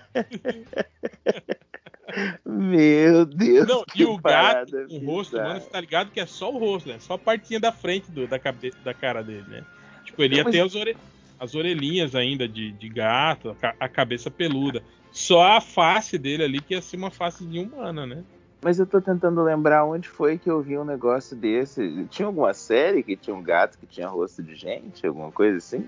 Meu 2.45 3.25
Deus. 3.25 3.67
Não, 3.69 3.85
e 3.95 4.05
o 4.05 4.17
gato 4.19 4.77
o 4.91 4.99
rosto, 5.07 5.33
bizarra. 5.33 5.49
mano, 5.49 5.61
você 5.61 5.71
tá 5.71 5.81
ligado 5.81 6.11
que 6.11 6.21
é 6.21 6.27
só 6.27 6.53
o 6.53 6.59
rosto, 6.59 6.89
né? 6.89 6.97
Só 6.99 7.15
a 7.15 7.19
partinha 7.19 7.61
da 7.61 7.73
frente 7.73 8.11
do- 8.11 8.27
da, 8.27 8.39
cabe, 8.39 8.73
da 8.85 8.95
cara 8.95 9.23
dele, 9.23 9.45
né? 9.49 9.65
Tipo, 10.05 10.23
ele 10.23 10.37
ia 10.37 10.45
mas- 10.45 10.53
ter 10.53 10.61
as, 10.61 10.75
ore- 10.75 10.97
as 11.39 11.55
orelhinhas 11.55 12.15
ainda 12.15 12.49
de, 12.49 12.73
de 12.73 12.89
gato, 12.89 13.57
a 13.79 13.89
cabeça 13.89 14.31
peluda. 14.31 14.83
Só 15.13 15.43
a 15.57 15.61
face 15.61 16.19
dele 16.19 16.45
ali 16.45 16.61
que 16.61 16.75
ia 16.75 16.83
ser 16.83 16.97
uma 16.97 17.11
face 17.11 17.45
de 17.45 17.59
humana, 17.59 18.07
né? 18.07 18.23
Mas 18.61 18.79
eu 18.81 18.87
tô 18.87 19.01
tentando 19.01 19.43
lembrar 19.43 19.85
onde 19.85 20.09
foi 20.09 20.37
que 20.37 20.51
eu 20.51 20.61
vi 20.61 20.77
um 20.77 20.85
negócio 20.85 21.37
desse. 21.37 22.07
Tinha 22.11 22.27
alguma 22.27 22.53
série 22.53 23.03
que 23.05 23.17
tinha 23.17 23.35
um 23.35 23.43
gato 23.43 23.79
que 23.79 23.87
tinha 23.87 24.09
rosto 24.09 24.43
de 24.43 24.55
gente? 24.57 25.07
Alguma 25.07 25.31
coisa 25.31 25.59
assim? 25.59 25.87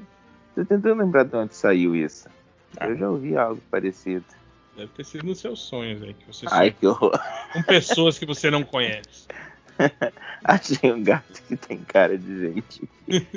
Tô 0.55 0.65
tentando 0.65 1.01
lembrar 1.02 1.24
de 1.24 1.35
onde 1.36 1.55
saiu 1.55 1.97
isso. 1.97 2.28
Ah. 2.78 2.86
Eu 2.89 2.97
já 2.97 3.11
ouvi 3.11 3.36
algo 3.36 3.61
parecido. 3.70 4.24
Deve 4.81 4.93
ter 4.93 5.05
sido 5.05 5.27
nos 5.27 5.39
seus 5.40 5.61
sonhos 5.61 6.02
aí, 6.02 6.15
que 6.15 6.27
você 6.27 6.47
Ai, 6.51 6.70
que 6.70 6.86
horror. 6.86 7.12
com 7.52 7.62
pessoas 7.65 8.19
que 8.19 8.24
você 8.24 8.51
não 8.51 8.62
conhece. 8.62 9.28
Achei 10.43 10.90
um 10.90 11.02
gato 11.02 11.43
que 11.47 11.55
tem 11.55 11.77
cara 11.85 12.16
de 12.16 12.40
gente. 12.40 12.89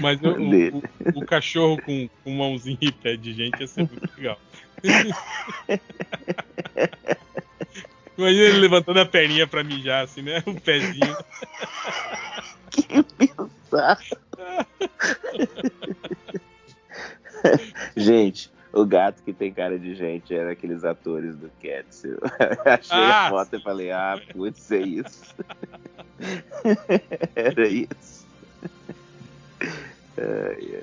Mas 0.00 0.18
o, 0.22 0.28
o- 0.30 0.78
o- 0.78 0.82
o 1.16 1.26
cachorro 1.26 1.76
com, 1.82 2.08
com 2.24 2.30
mãozinha 2.34 2.78
e 2.80 2.90
pé 2.90 3.14
de 3.14 3.34
gente 3.34 3.60
ia 3.60 3.66
ser 3.66 3.80
muito 3.82 4.08
legal. 4.16 4.40
Imagina 8.16 8.44
ele 8.44 8.58
levantando 8.60 9.00
a 9.00 9.04
perninha 9.06 9.46
pra 9.46 9.62
mijar, 9.62 10.04
assim, 10.04 10.22
né? 10.22 10.42
O 10.46 10.58
pezinho. 10.58 11.14
Bizarro. 13.18 14.02
gente, 17.96 18.50
o 18.74 18.84
gato 18.84 19.22
que 19.22 19.32
tem 19.32 19.52
cara 19.52 19.78
de 19.78 19.94
gente 19.94 20.34
era 20.34 20.50
aqueles 20.52 20.84
atores 20.84 21.36
do 21.36 21.50
Cats. 21.62 22.04
Eu 22.04 22.18
achei 22.66 22.98
Ah, 22.98 23.26
a 23.26 23.30
foto 23.30 23.56
e 23.56 23.60
falei, 23.62 23.90
ah, 23.92 24.20
putz, 24.32 24.70
é 24.72 24.78
isso. 24.80 25.34
era 27.34 27.68
isso. 27.68 28.26
Ai, 30.18 30.68
ai. 30.74 30.82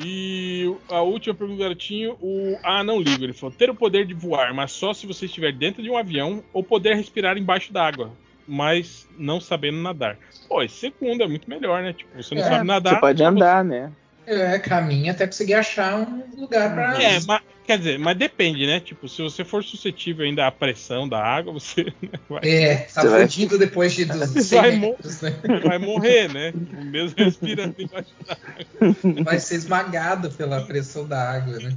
E 0.00 0.72
a 0.88 1.00
última 1.02 1.34
pergunta 1.34 1.56
do 1.58 1.62
garotinho, 1.62 2.16
o 2.20 2.56
Ah, 2.62 2.84
não 2.84 3.00
ligo. 3.00 3.24
Ele 3.24 3.32
falou: 3.32 3.52
ter 3.54 3.68
o 3.68 3.74
poder 3.74 4.06
de 4.06 4.14
voar, 4.14 4.54
mas 4.54 4.70
só 4.70 4.94
se 4.94 5.06
você 5.06 5.26
estiver 5.26 5.52
dentro 5.52 5.82
de 5.82 5.90
um 5.90 5.96
avião, 5.96 6.42
ou 6.52 6.62
poder 6.62 6.94
respirar 6.94 7.36
embaixo 7.36 7.72
d'água, 7.72 8.12
mas 8.46 9.08
não 9.18 9.40
sabendo 9.40 9.78
nadar. 9.78 10.16
Pô, 10.48 10.62
esse 10.62 10.76
segundo 10.76 11.22
é 11.22 11.26
muito 11.26 11.50
melhor, 11.50 11.82
né? 11.82 11.92
Tipo, 11.92 12.22
você 12.22 12.32
não 12.34 12.42
É, 12.42 12.44
sabe 12.48 12.64
nadar. 12.64 12.94
Você 12.94 13.00
pode 13.00 13.22
mas 13.24 13.34
andar, 13.34 13.64
né? 13.64 13.92
É, 14.30 14.58
caminha 14.58 15.12
até 15.12 15.26
conseguir 15.26 15.54
achar 15.54 15.96
um 15.96 16.28
lugar 16.38 16.74
pra. 16.74 17.02
É, 17.02 17.18
mas, 17.26 17.40
quer 17.64 17.78
dizer, 17.78 17.98
mas 17.98 18.14
depende, 18.16 18.66
né? 18.66 18.78
Tipo, 18.78 19.08
se 19.08 19.22
você 19.22 19.42
for 19.42 19.64
suscetível 19.64 20.26
ainda 20.26 20.46
à 20.46 20.50
pressão 20.52 21.08
da 21.08 21.18
água, 21.18 21.52
você 21.52 21.86
vai, 22.28 22.40
É, 22.44 22.76
tá 22.76 23.00
Você 23.02 23.08
vai- 23.08 23.20
fudido 23.22 23.58
depois 23.58 23.94
de 23.94 24.04
dos 24.04 24.28
Você 24.28 24.42
100 24.44 24.58
vai 24.60 24.70
metros, 24.72 25.22
né? 25.22 25.30
vai 25.64 25.78
morrer, 25.78 26.28
né? 26.28 26.52
Mesmo 26.52 27.14
respirando 27.16 27.74
embaixo 27.78 28.14
d'água. 28.26 29.24
Vai 29.24 29.38
ser 29.38 29.54
esmagado 29.54 30.30
pela 30.32 30.60
pressão 30.66 31.08
da 31.08 31.30
água, 31.30 31.58
né? 31.58 31.70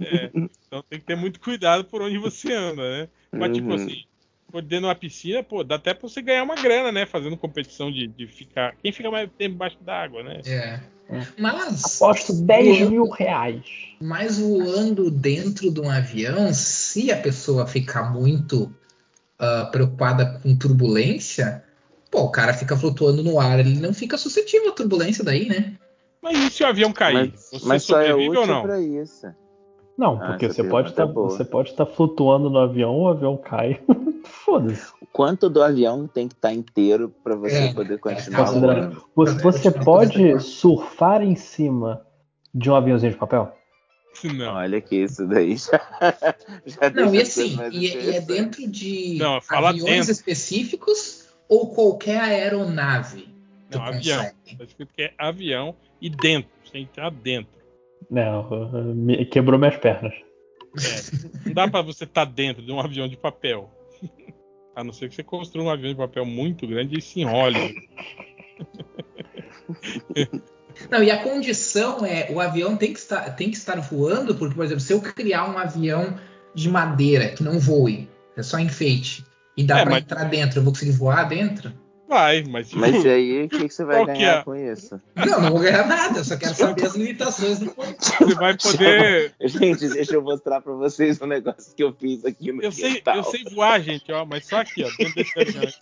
É, 0.00 0.30
então 0.66 0.82
tem 0.88 0.98
que 0.98 1.04
ter 1.06 1.16
muito 1.16 1.38
cuidado 1.40 1.84
por 1.84 2.00
onde 2.00 2.16
você 2.16 2.52
anda, 2.54 2.82
né? 3.00 3.08
Mas, 3.32 3.54
tipo 3.54 3.68
Uhum. 3.68 3.74
assim, 3.74 4.02
por 4.50 4.62
dentro 4.62 4.84
de 4.84 4.86
uma 4.86 4.94
piscina, 4.94 5.42
pô, 5.42 5.62
dá 5.62 5.74
até 5.74 5.92
pra 5.92 6.08
você 6.08 6.22
ganhar 6.22 6.42
uma 6.42 6.54
grana, 6.54 6.90
né? 6.90 7.04
Fazendo 7.04 7.36
competição 7.36 7.92
de, 7.92 8.06
de 8.06 8.26
ficar. 8.26 8.74
Quem 8.82 8.92
fica 8.92 9.10
mais 9.10 9.28
tempo 9.36 9.54
embaixo 9.56 9.76
d'água, 9.82 10.22
né? 10.22 10.40
É. 10.46 10.95
É. 11.08 11.22
Mas, 11.38 12.00
Aposto 12.02 12.32
10 12.32 12.78
voando- 12.78 12.90
mil 12.90 13.08
reais. 13.10 13.62
mas 14.00 14.38
voando 14.38 15.10
dentro 15.10 15.70
de 15.70 15.80
um 15.80 15.88
avião, 15.88 16.52
se 16.52 17.12
a 17.12 17.16
pessoa 17.16 17.66
ficar 17.66 18.12
muito 18.12 18.72
ah, 19.38 19.68
preocupada 19.70 20.40
com 20.42 20.56
turbulência, 20.56 21.62
pô, 22.10 22.22
o 22.22 22.30
cara 22.30 22.52
fica 22.54 22.76
flutuando 22.76 23.22
no 23.22 23.38
ar, 23.38 23.60
ele 23.60 23.78
não 23.78 23.92
fica 23.94 24.16
suscetível 24.18 24.70
à 24.70 24.74
turbulência 24.74 25.22
daí, 25.22 25.46
né? 25.48 25.74
Mas 26.22 26.38
e 26.38 26.50
se 26.50 26.62
o 26.64 26.66
avião 26.66 26.92
cair? 26.92 27.30
Mas, 27.32 27.50
você 27.50 27.66
mas 27.66 27.82
só 27.84 28.00
é 28.00 28.08
sobrevive 28.08 28.28
útil 28.30 28.40
ou 28.40 28.46
não? 28.48 28.62
pra 28.62 28.80
isso. 28.80 29.26
Não, 29.96 30.16
Ah, 30.22 30.26
porque 30.28 30.46
essa 30.46 30.54
você 30.62 30.64
pode, 30.68 30.92
tá, 30.92 31.02
é 31.04 31.06
você 31.06 31.44
pode 31.44 31.70
estar 31.70 31.86
flutuando 31.86 32.50
no 32.50 32.58
avião, 32.58 32.94
o 32.98 33.08
avião 33.08 33.36
cai. 33.36 33.80
Foda-se. 34.24 34.92
Quanto 35.12 35.48
do 35.48 35.62
avião 35.62 36.06
tem 36.06 36.28
que 36.28 36.34
estar 36.34 36.52
inteiro 36.52 37.08
pra 37.24 37.34
você 37.36 37.56
É, 37.68 37.72
poder 37.72 37.94
é, 37.94 37.98
continuar 37.98 38.44
considerando- 38.46 38.80
voando? 38.90 39.04
Você, 39.16 39.42
você 39.42 39.72
continuar 39.72 39.84
pode 39.84 40.40
surfar 40.40 41.22
em 41.22 41.34
cima 41.36 42.04
de 42.54 42.70
um 42.70 42.74
aviãozinho 42.74 43.12
de 43.12 43.18
papel? 43.18 43.52
Não. 44.34 44.54
Olha 44.54 44.80
que 44.80 44.96
isso 44.96 45.26
daí 45.26 45.56
já, 45.56 45.80
já 46.66 46.90
Não, 46.94 47.10
deixa 47.10 47.42
e 47.42 47.44
assim, 47.44 47.58
e, 47.70 47.78
e 47.78 47.86
é 47.86 47.90
interessantes. 47.90 48.26
dentro 48.26 48.70
de 48.70 49.16
Não, 49.18 49.40
fala 49.40 49.68
aviões 49.70 49.90
dentro. 49.90 50.12
específicos 50.12 51.28
ou 51.48 51.74
qualquer 51.74 52.20
aeronave? 52.20 53.28
Não, 53.70 53.82
avião. 53.82 54.18
consegue? 54.18 54.56
Tá 54.58 54.64
escrito 54.64 54.92
que 54.94 55.02
é 55.02 55.12
avião 55.18 55.74
e 56.00 56.08
dentro. 56.10 56.50
Você 56.64 56.72
tem 56.72 56.84
que 56.84 56.90
entrar 56.92 57.10
dentro. 57.10 57.55
Não, 58.10 58.94
me- 58.94 59.24
quebrou 59.26 59.58
minhas 59.58 59.76
pernas. 59.76 60.12
É, 60.78 61.46
não 61.46 61.54
dá 61.54 61.68
pra 61.68 61.82
você 61.82 62.04
estar 62.04 62.24
dentro 62.24 62.62
de 62.62 62.70
um 62.70 62.78
avião 62.80 63.08
de 63.08 63.16
papel. 63.16 63.70
A 64.74 64.84
não 64.84 64.92
ser 64.92 65.08
que 65.08 65.14
você 65.14 65.22
construa 65.22 65.64
um 65.64 65.70
avião 65.70 65.90
de 65.90 65.96
papel 65.96 66.24
muito 66.26 66.66
grande 66.66 66.98
e 66.98 67.02
se 67.02 67.20
enrole. 67.20 67.74
Não, 70.90 71.02
e 71.02 71.10
a 71.10 71.22
condição 71.22 72.04
é 72.04 72.30
o 72.30 72.38
avião 72.40 72.76
tem 72.76 72.92
que 72.92 72.98
estar, 72.98 73.30
tem 73.34 73.50
que 73.50 73.56
estar 73.56 73.80
voando, 73.80 74.34
porque, 74.34 74.54
por 74.54 74.64
exemplo, 74.64 74.80
se 74.82 74.92
eu 74.92 75.00
criar 75.00 75.48
um 75.50 75.58
avião 75.58 76.18
de 76.54 76.68
madeira 76.68 77.30
que 77.30 77.42
não 77.42 77.58
voe, 77.58 78.08
é 78.36 78.42
só 78.42 78.58
enfeite, 78.58 79.24
e 79.56 79.64
dá 79.64 79.78
É, 79.78 79.82
pra 79.82 79.90
mas- 79.92 80.02
entrar 80.02 80.24
dentro, 80.24 80.58
eu 80.58 80.62
vou 80.64 80.72
conseguir 80.72 80.92
voar 80.92 81.24
dentro? 81.26 81.72
Vai, 82.08 82.44
mas. 82.44 82.68
tipo, 82.68 82.80
Mas 82.80 83.04
e 83.04 83.08
aí, 83.10 83.44
o 83.44 83.48
que, 83.48 83.68
que 83.68 83.74
você 83.74 83.84
vai 83.84 84.04
ganhar 84.04 84.40
é? 84.40 84.44
com 84.44 84.54
isso? 84.54 85.00
Não, 85.14 85.40
não 85.40 85.50
vou 85.50 85.60
ganhar 85.60 85.86
nada, 85.86 86.20
eu 86.20 86.24
só 86.24 86.36
quero 86.36 86.54
saber 86.54 86.86
as 86.86 86.94
limitações 86.94 87.58
do 87.58 87.74
Você 87.74 88.34
vai 88.34 88.56
poder. 88.56 89.34
Gente, 89.40 89.88
deixa 89.88 90.14
eu 90.14 90.22
mostrar 90.22 90.60
pra 90.60 90.72
vocês 90.72 91.20
um 91.20 91.26
negócio 91.26 91.74
que 91.74 91.82
eu 91.82 91.92
fiz 91.92 92.24
aqui 92.24 92.52
no 92.52 92.62
Eu 92.62 92.70
sei, 92.70 93.02
eu 93.04 93.24
sei 93.24 93.44
voar, 93.52 93.80
gente, 93.80 94.10
ó, 94.12 94.24
mas 94.24 94.46
só 94.46 94.60
aqui, 94.60 94.84
ó, 94.84 94.88
dentro 94.96 95.14
desse 95.14 95.40
avião. 95.40 95.72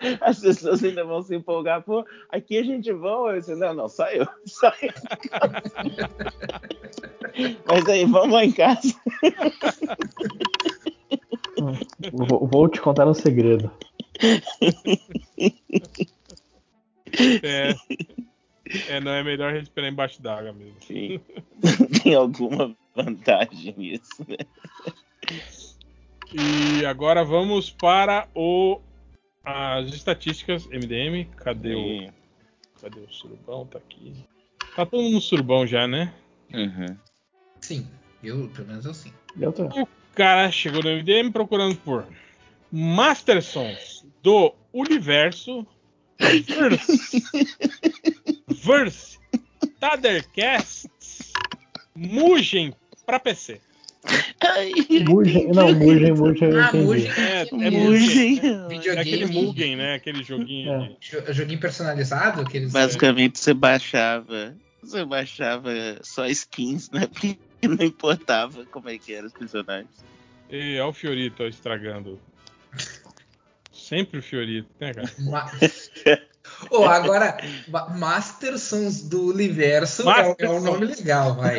As 0.22 0.38
pessoas 0.40 0.82
ainda 0.82 1.04
vão 1.04 1.22
se 1.22 1.34
empolgar, 1.34 1.82
pô, 1.82 2.06
aqui 2.30 2.58
a 2.58 2.62
gente 2.62 2.90
voa. 2.90 3.34
Eu 3.34 3.40
disse, 3.40 3.54
não, 3.54 3.74
não, 3.74 3.88
só 3.88 4.08
eu. 4.08 4.26
Só 4.46 4.72
eu. 4.80 4.92
Mas 7.66 7.86
aí, 7.86 8.04
vamos 8.06 8.32
lá 8.32 8.44
em 8.44 8.52
casa. 8.52 8.94
Vou, 12.12 12.46
vou 12.46 12.68
te 12.68 12.80
contar 12.80 13.06
um 13.06 13.14
segredo. 13.14 13.70
É, 17.42 17.74
é, 18.88 19.00
não 19.00 19.12
é 19.12 19.22
melhor 19.22 19.52
respirar 19.52 19.90
embaixo 19.90 20.22
d'água 20.22 20.52
mesmo. 20.52 20.76
Sim. 20.80 21.20
Tem 22.02 22.14
alguma 22.14 22.74
vantagem 22.94 23.74
nisso, 23.76 24.24
né? 24.28 24.36
E 26.32 26.86
agora 26.86 27.24
vamos 27.24 27.70
para 27.70 28.28
o 28.34 28.80
as 29.44 29.88
estatísticas 29.88 30.66
MDM. 30.66 31.24
Cadê 31.36 31.74
o, 31.74 31.82
Sim. 31.82 32.12
cadê 32.80 33.00
o 33.00 33.12
surubão? 33.12 33.66
Tá 33.66 33.78
aqui. 33.78 34.14
Tá 34.76 34.86
todo 34.86 35.02
mundo 35.02 35.14
no 35.14 35.20
surubão 35.20 35.66
já, 35.66 35.88
né? 35.88 36.14
Uhum. 36.52 36.96
Sim, 37.60 37.88
eu, 38.28 38.48
pelo 38.54 38.68
menos 38.68 38.84
eu 38.84 38.94
sim. 38.94 39.12
Eu 39.38 39.52
tô. 39.52 39.64
O 39.66 39.88
cara 40.14 40.50
chegou 40.50 40.82
no 40.82 40.90
MDM 40.90 41.30
procurando 41.32 41.76
por 41.76 42.06
Mastersons 42.70 44.04
do 44.22 44.54
Universo 44.72 45.66
Verse, 46.18 47.22
verse 48.48 49.18
Tadercasts 49.80 51.32
Mugen 51.96 52.74
pra 53.06 53.18
PC. 53.18 53.60
Mugen, 55.08 55.48
não, 55.52 55.74
Mugen, 55.74 56.12
Mugen 56.12 56.50
Ah. 56.58 56.72
Mugen. 56.72 57.10
É, 57.10 57.42
é 57.42 57.70
Mugen. 57.70 58.38
É 58.38 58.68
Videogame. 58.68 58.98
aquele 59.00 59.26
Mugen, 59.26 59.76
né? 59.76 59.94
Aquele 59.94 60.22
joguinho. 60.22 60.72
É. 60.72 60.96
de- 61.00 61.32
Joguinho 61.32 61.60
personalizado? 61.60 62.40
Aqueles... 62.42 62.72
Basicamente 62.72 63.38
você 63.38 63.52
baixava. 63.52 64.56
Você 64.82 65.04
baixava 65.04 65.70
só 66.02 66.26
skins, 66.28 66.90
né? 66.90 67.06
Porque 67.06 67.38
não 67.68 67.84
importava 67.84 68.64
como 68.66 68.88
é 68.88 68.98
que 68.98 69.14
eram 69.14 69.26
os 69.26 69.32
personagens. 69.32 69.90
E 70.48 70.78
olha 70.78 70.86
o 70.88 70.92
Fiorito 70.92 71.44
estragando. 71.44 72.20
Sempre 73.72 74.18
o 74.18 74.22
Fiorito, 74.22 74.68
né, 74.80 74.94
cara? 74.94 75.10
Ma... 75.18 75.50
Oh, 76.70 76.84
agora, 76.84 77.38
Ma- 77.68 77.88
Mastersons 77.90 79.02
do 79.02 79.28
Universo 79.28 80.10
é, 80.10 80.34
é 80.38 80.50
um 80.50 80.60
nome 80.60 80.86
legal, 80.86 81.36
vai. 81.36 81.58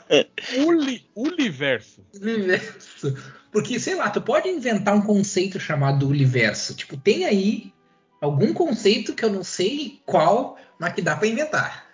Uli, 0.66 1.08
Universo. 1.14 2.04
Universo. 2.14 3.16
Porque, 3.52 3.78
sei 3.78 3.94
lá, 3.94 4.10
tu 4.10 4.20
pode 4.20 4.48
inventar 4.48 4.94
um 4.94 5.00
conceito 5.00 5.60
chamado 5.60 6.08
universo. 6.08 6.74
Tipo, 6.74 6.96
tem 6.96 7.24
aí 7.24 7.72
algum 8.20 8.52
conceito 8.52 9.14
que 9.14 9.24
eu 9.24 9.30
não 9.30 9.44
sei 9.44 10.00
qual, 10.04 10.58
mas 10.78 10.92
que 10.92 11.02
dá 11.02 11.16
pra 11.16 11.28
inventar. 11.28 11.86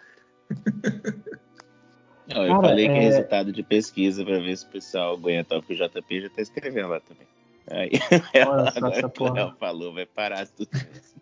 Não, 2.28 2.42
eu 2.46 2.54
Cara, 2.54 2.68
falei 2.68 2.86
que 2.86 2.92
é 2.92 2.96
é- 2.98 3.00
resultado 3.00 3.52
de 3.52 3.62
pesquisa 3.62 4.24
pra 4.24 4.38
ver 4.38 4.56
se 4.56 4.64
o 4.64 4.68
pessoal 4.68 5.14
aguenta, 5.14 5.56
porque 5.60 5.74
o 5.74 5.76
JP 5.76 6.20
já 6.22 6.30
tá 6.30 6.40
escrevendo 6.42 6.88
lá 6.88 7.00
também. 7.00 7.26
Aí, 7.70 7.90
Olha 8.48 8.70
só 8.70 8.78
agora 8.78 8.96
essa 8.96 9.08
porra. 9.08 9.32
Léo 9.34 9.56
falou, 9.58 9.92
vai 9.94 10.06
parar 10.06 10.46
tudo 10.46 10.70
isso. 10.94 11.14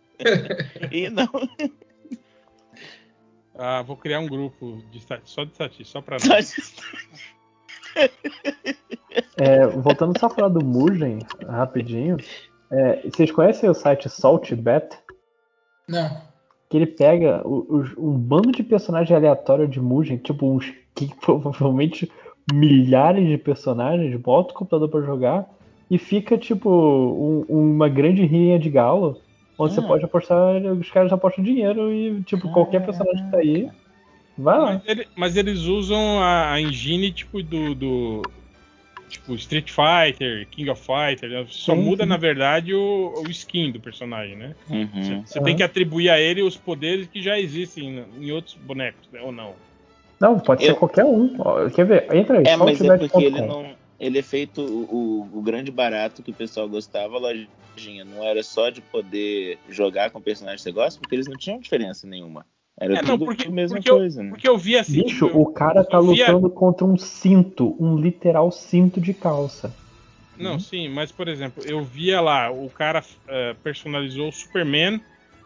e 0.93 1.09
não. 1.11 1.29
Ah, 3.55 3.83
vou 3.83 3.97
criar 3.97 4.21
um 4.21 4.27
grupo 4.27 4.83
de 4.91 5.01
só 5.25 5.45
de 5.45 5.51
estatística, 5.53 5.85
só 5.91 6.01
pra 6.03 6.17
nós. 6.29 6.55
É, 9.39 9.67
voltando 9.67 10.19
só 10.19 10.27
a 10.27 10.31
falar 10.31 10.49
do 10.49 10.65
Mugen, 10.65 11.19
rapidinho. 11.49 12.17
é, 12.71 13.03
vocês 13.09 13.31
conhecem 13.31 13.69
o 13.69 13.75
site 13.75 14.09
SaltBet? 14.09 14.97
Não. 15.89 16.30
Que 16.71 16.77
ele 16.79 16.87
pega 16.87 17.43
o- 17.45 17.67
os- 17.69 17.95
um 17.99 18.13
bando 18.13 18.53
de 18.53 18.63
personagens 18.63 19.11
aleatórios 19.15 19.69
de 19.69 19.81
Mugen, 19.81 20.17
tipo 20.19 20.47
uns 20.51 20.73
que 20.95 21.11
provavelmente 21.21 22.11
milhares 22.53 23.29
de 23.29 23.37
personagens, 23.37 24.17
bota 24.21 24.53
o 24.55 24.57
computador 24.57 24.89
pra 24.89 25.03
jogar 25.03 25.47
e 25.91 25.99
fica 25.99 26.39
tipo 26.39 26.71
um- 26.71 27.45
uma 27.73 27.89
grande 27.89 28.25
rinha 28.25 28.59
de 28.59 28.71
galo, 28.71 29.19
onde 29.59 29.75
você 29.75 29.81
Ah. 29.81 29.83
pode 29.87 30.05
apostar, 30.05 30.57
os 30.73 30.91
caras 30.91 31.13
apostam 31.13 31.45
dinheiro 31.45 31.93
e 31.93 32.23
tipo 32.23 32.51
qualquer 32.53 32.85
personagem 32.87 33.25
que 33.25 33.31
tá 33.33 33.39
aí, 33.39 33.69
vai 34.39 34.59
lá. 34.59 34.73
Mas, 34.75 34.83
ele- 34.87 35.07
mas 35.17 35.37
eles 35.37 35.61
usam 35.65 36.21
a, 36.23 36.53
a 36.53 36.61
engine 36.61 37.11
tipo 37.13 37.43
do, 37.43 37.75
do- 37.75 38.23
tipo 39.11 39.35
Street 39.35 39.71
Fighter, 39.71 40.47
King 40.51 40.71
of 40.71 40.81
Fighter, 40.81 41.29
né? 41.29 41.47
só 41.51 41.75
Sim, 41.75 41.83
muda 41.83 42.07
na 42.07 42.17
verdade 42.17 42.73
o, 42.75 43.23
o 43.27 43.31
skin 43.31 43.73
do 43.73 43.81
personagem, 43.81 44.37
né? 44.37 44.55
Uhum. 44.71 45.23
Você 45.27 45.41
tem 45.43 45.57
que 45.57 45.63
atribuir 45.63 46.09
a 46.09 46.19
ele 46.19 46.43
os 46.43 46.57
poderes 46.57 47.07
que 47.09 47.21
já 47.21 47.39
existem 47.39 48.05
em 48.19 48.31
outros 48.33 48.55
bonecos, 48.55 49.07
né? 49.13 49.21
ou 49.21 49.33
não? 49.33 49.55
Não, 50.21 50.39
pode 50.39 50.63
ser 50.63 50.71
Eu- 50.71 50.77
qualquer 50.77 51.05
um. 51.05 51.37
Quer 51.75 51.85
ver? 51.87 52.15
Entra 52.15 52.39
aí, 52.39 52.47
É, 52.47 52.57
mas 52.57 52.81
é 52.81 52.99
porque 52.99 53.25
ele 53.25 53.41
não. 53.41 53.75
Ele 53.99 54.19
é 54.19 54.23
feito 54.23 54.63
o, 54.63 54.85
o- 55.35 55.39
o 55.39 55.43
grande 55.43 55.71
barato 55.71 56.23
que 56.23 56.31
o 56.31 56.35
pessoal 56.35 56.69
gostava, 56.69 57.17
a 57.17 57.19
lojinha. 57.19 58.05
Não 58.05 58.23
era 58.25 58.43
só 58.43 58.71
de 58.71 58.81
poder 58.81 59.59
jogar 59.69 60.11
com 60.11 60.19
o 60.19 60.23
personagem 60.23 60.57
que 60.59 60.63
você 60.63 60.73
gosta, 60.73 61.01
porque 61.01 61.15
eles 61.15 61.27
não 61.27 61.37
tinham 61.37 61.59
diferença 61.59 62.07
nenhuma. 62.07 62.47
Era 62.81 62.95
É, 62.95 63.03
não, 63.03 63.11
tudo 63.19 63.27
porque- 63.27 63.47
a 63.47 63.51
mesma 63.51 63.77
porque 63.77 63.91
eu- 63.91 63.97
coisa, 63.97 64.23
né? 64.23 64.31
Porque 64.31 64.49
eu 64.49 64.57
vi 64.57 64.77
assim. 64.79 65.03
Bicho, 65.05 65.27
eu- 65.27 65.41
o 65.43 65.53
cara 65.53 65.85
tá 65.85 65.99
eu 65.99 66.03
lutando 66.03 66.49
contra 66.51 66.87
um 66.87 66.97
cinto, 66.97 67.77
um 67.79 67.97
literal 67.97 68.51
cinto 68.51 69.01
de 69.01 69.13
calça. 69.13 69.73
Não, 70.39 70.59
sim, 70.59 70.89
mas 70.89 71.13
por 71.13 71.29
exemplo, 71.29 71.63
eu 71.67 71.85
via 71.85 72.19
lá, 72.21 72.51
o 72.51 72.71
cara 72.71 73.05
eh, 73.29 73.55
personalizou 73.63 74.29
o 74.29 74.33
Superman 74.33 74.99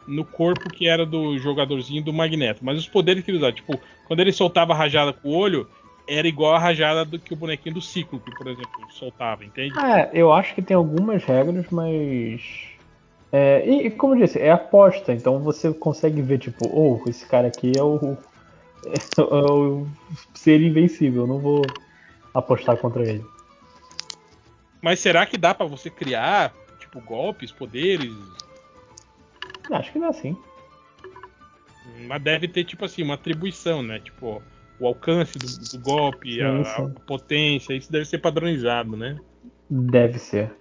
no 0.06 0.24
corpo 0.24 0.70
que 0.70 0.86
era 0.86 1.04
do 1.04 1.36
jogadorzinho 1.38 2.00
do 2.04 2.12
Magneto. 2.12 2.64
Mas 2.64 2.78
os 2.78 2.86
poderes 2.86 3.24
que 3.24 3.30
ele 3.32 3.38
usava, 3.38 3.52
tipo, 3.52 3.80
quando 4.04 4.20
ele 4.20 4.30
soltava 4.32 4.72
a 4.72 4.76
rajada 4.76 5.12
com 5.12 5.28
o 5.30 5.34
olho, 5.36 5.68
era 6.06 6.28
igual 6.28 6.54
a 6.54 6.58
rajada 6.60 7.04
do 7.04 7.18
que 7.18 7.32
o 7.32 7.36
bonequinho 7.36 7.74
do 7.74 7.80
Cíclope, 7.80 8.30
por 8.30 8.46
exemplo, 8.46 8.84
soltava, 8.88 9.44
entende? 9.44 9.74
É, 9.80 10.10
eu 10.12 10.32
acho 10.32 10.54
que 10.54 10.62
tem 10.62 10.76
algumas 10.76 11.24
regras, 11.24 11.66
mas. 11.70 12.42
É, 13.36 13.68
e, 13.68 13.90
como 13.90 14.14
eu 14.14 14.20
disse, 14.20 14.38
é 14.38 14.52
aposta, 14.52 15.12
então 15.12 15.40
você 15.40 15.74
consegue 15.74 16.22
ver, 16.22 16.38
tipo, 16.38 16.70
oh, 16.72 17.02
esse 17.10 17.26
cara 17.26 17.48
aqui 17.48 17.76
é 17.76 17.82
o, 17.82 18.16
é 18.86 19.34
o 19.34 19.88
ser 20.34 20.62
invencível, 20.62 21.26
não 21.26 21.40
vou 21.40 21.66
apostar 22.32 22.76
contra 22.76 23.02
ele. 23.02 23.24
Mas 24.80 25.00
será 25.00 25.26
que 25.26 25.36
dá 25.36 25.52
pra 25.52 25.66
você 25.66 25.90
criar, 25.90 26.54
tipo, 26.78 27.00
golpes, 27.00 27.50
poderes? 27.50 28.14
Acho 29.68 29.90
que 29.90 29.98
não 29.98 30.06
é 30.06 30.10
assim. 30.10 30.36
Mas 32.06 32.22
deve 32.22 32.46
ter, 32.46 32.62
tipo 32.62 32.84
assim, 32.84 33.02
uma 33.02 33.14
atribuição, 33.14 33.82
né? 33.82 33.98
Tipo, 33.98 34.40
o 34.78 34.86
alcance 34.86 35.36
do, 35.40 35.76
do 35.76 35.82
golpe, 35.82 36.40
a, 36.40 36.52
Sim, 36.52 36.60
a 36.62 36.76
sim. 36.76 36.94
potência, 37.04 37.74
isso 37.74 37.90
deve 37.90 38.04
ser 38.04 38.18
padronizado, 38.18 38.96
né? 38.96 39.18
Deve 39.68 40.20
ser. 40.20 40.54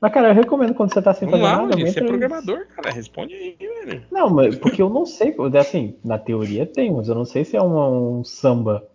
Mas, 0.00 0.12
cara, 0.12 0.28
eu 0.28 0.34
recomendo 0.34 0.74
quando 0.74 0.92
você 0.92 1.02
tá 1.02 1.12
sem 1.12 1.28
Vamos 1.28 1.40
fazer 1.40 1.52
lá, 1.52 1.62
nada. 1.62 1.76
gente, 1.76 1.92
você 1.92 2.00
é 2.00 2.04
programador, 2.04 2.66
cara, 2.68 2.90
responde 2.90 3.34
aí, 3.34 3.56
velho. 3.56 4.04
Não, 4.12 4.30
mas 4.30 4.56
porque 4.58 4.80
eu 4.80 4.88
não 4.88 5.04
sei. 5.04 5.34
Assim, 5.58 5.98
na 6.04 6.18
teoria 6.18 6.64
tem, 6.66 6.92
mas 6.92 7.08
eu 7.08 7.14
não 7.14 7.24
sei 7.24 7.44
se 7.44 7.56
é 7.56 7.62
um, 7.62 8.20
um 8.20 8.24
samba. 8.24 8.86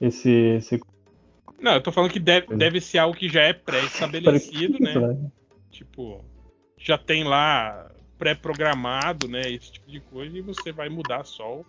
Esse, 0.00 0.30
esse 0.30 0.80
Não, 1.60 1.74
eu 1.74 1.82
tô 1.82 1.90
falando 1.90 2.12
que 2.12 2.18
deve, 2.18 2.46
deve 2.56 2.80
ser 2.80 2.98
algo 2.98 3.16
que 3.16 3.28
já 3.28 3.42
é 3.42 3.52
pré-estabelecido, 3.52 4.78
né? 4.78 4.94
né? 4.94 5.30
Tipo, 5.70 6.22
já 6.78 6.98
tem 6.98 7.24
lá 7.24 7.90
pré-programado, 8.18 9.26
né? 9.28 9.50
Esse 9.50 9.72
tipo 9.72 9.90
de 9.90 10.00
coisa, 10.00 10.36
e 10.36 10.42
você 10.42 10.72
vai 10.72 10.88
mudar 10.88 11.24
só. 11.24 11.58
o- 11.60 11.66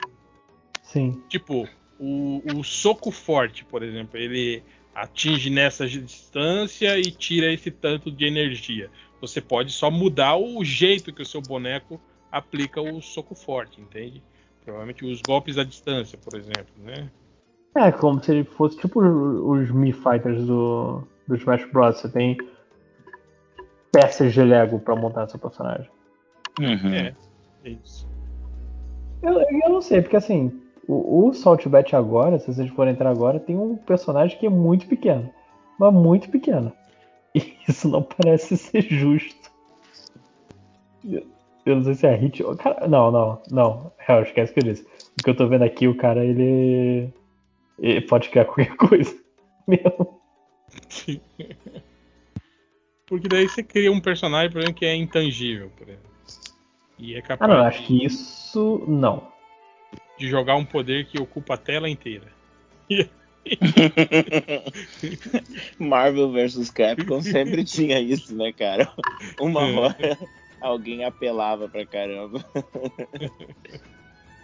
Sim. 0.84 1.24
Tipo, 1.30 1.68
o, 2.00 2.60
o 2.60 2.64
soco 2.64 3.12
forte, 3.12 3.64
por 3.66 3.84
exemplo, 3.84 4.18
ele 4.18 4.64
atinge 4.96 5.50
nessa 5.50 5.86
distância 5.86 6.98
e 6.98 7.12
tira 7.12 7.52
esse 7.52 7.70
tanto 7.70 8.10
de 8.10 8.26
energia. 8.26 8.90
Você 9.20 9.42
pode 9.42 9.72
só 9.74 9.92
mudar 9.92 10.38
o 10.38 10.64
jeito 10.64 11.14
que 11.14 11.22
o 11.22 11.26
seu 11.26 11.42
boneco 11.42 12.00
aplica 12.32 12.82
o 12.82 13.02
soco 13.02 13.36
forte, 13.36 13.82
entende? 13.82 14.24
Provavelmente 14.64 15.06
os 15.06 15.22
golpes 15.22 15.58
à 15.58 15.64
distância, 15.64 16.18
por 16.18 16.40
exemplo, 16.40 16.74
né? 16.78 17.10
É, 17.76 17.92
como 17.92 18.24
se 18.24 18.32
ele 18.32 18.46
fosse 18.46 18.78
tipo 18.78 19.02
os 19.02 19.68
os 19.68 19.72
Mii 19.72 19.92
Fighters 19.92 20.46
do, 20.46 21.04
do 21.28 21.36
Smash 21.36 21.66
Bros. 21.72 21.98
Você 21.98 22.10
tem 22.10 22.38
peças 23.92 24.34
de 24.34 24.42
Lego 24.42 24.80
pra 24.80 24.96
montar 24.96 25.28
seu 25.28 25.40
personagem. 25.40 25.90
Uhum. 26.60 26.94
É, 26.94 27.14
é 27.66 27.70
isso. 27.70 28.08
Eu, 29.22 29.34
eu 29.42 29.70
não 29.70 29.82
sei, 29.82 30.02
porque 30.02 30.16
assim, 30.16 30.65
o, 30.88 31.28
o 31.28 31.34
Saltbet 31.34 31.96
agora, 31.96 32.40
se 32.40 32.54
vocês 32.54 32.70
forem 32.72 32.94
entrar 32.94 33.10
agora, 33.10 33.40
tem 33.40 33.58
um 33.58 33.76
personagem 33.76 34.38
que 34.38 34.46
é 34.46 34.50
muito 34.50 34.88
pequeno. 34.88 35.30
Mas 35.80 35.94
muito 35.94 36.30
pequeno. 36.30 36.72
E 37.34 37.58
isso 37.68 37.90
não 37.90 38.02
parece 38.02 38.56
ser 38.58 38.82
justo. 38.82 39.52
Eu, 41.04 41.26
eu 41.66 41.76
não 41.76 41.84
sei 41.84 41.96
se 41.96 42.08
é 42.08 42.16
hit. 42.16 42.44
Cara, 42.58 42.88
não, 42.88 43.12
não, 43.12 43.42
não. 43.52 43.92
Real, 43.98 44.22
esquece 44.22 44.54
que 44.54 44.60
eu 44.60 44.64
disse. 44.64 44.86
O 45.20 45.24
que 45.24 45.30
eu 45.30 45.36
tô 45.36 45.48
vendo 45.48 45.64
aqui, 45.64 45.88
o 45.88 45.96
cara, 45.96 46.24
ele. 46.24 47.10
ele 47.80 48.02
pode 48.02 48.30
criar 48.30 48.46
qualquer 48.46 48.76
coisa. 48.76 49.14
Mesmo. 49.68 50.22
Porque 53.08 53.28
daí 53.28 53.48
você 53.48 53.62
cria 53.62 53.92
um 53.92 54.02
personagem, 54.02 54.52
por 54.52 54.60
exemplo, 54.60 54.80
que 54.80 54.86
é 54.86 54.96
intangível, 54.96 55.70
por 55.78 55.88
exemplo. 55.88 56.10
E 56.98 57.14
é 57.14 57.20
Ah, 57.20 57.22
capaz 57.22 57.52
não, 57.52 57.58
eu 57.58 57.64
acho 57.64 57.86
que 57.86 58.04
isso. 58.04 58.84
Não. 58.88 59.35
De 60.18 60.28
jogar 60.30 60.56
um 60.56 60.66
poder 60.66 61.06
que 61.06 61.20
ocupa 61.22 61.54
a 61.56 61.58
tela 61.58 61.90
inteira. 61.90 62.28
Marvel 65.80 66.32
vs 66.32 66.70
Capcom 66.72 67.22
sempre 67.22 67.64
tinha 67.66 68.00
isso, 68.00 68.36
né, 68.36 68.52
cara? 68.54 68.92
Uma 69.40 69.62
É. 69.68 69.74
hora 69.76 70.18
alguém 70.62 71.04
apelava 71.04 71.68
pra 71.70 71.86
caramba. 71.86 72.44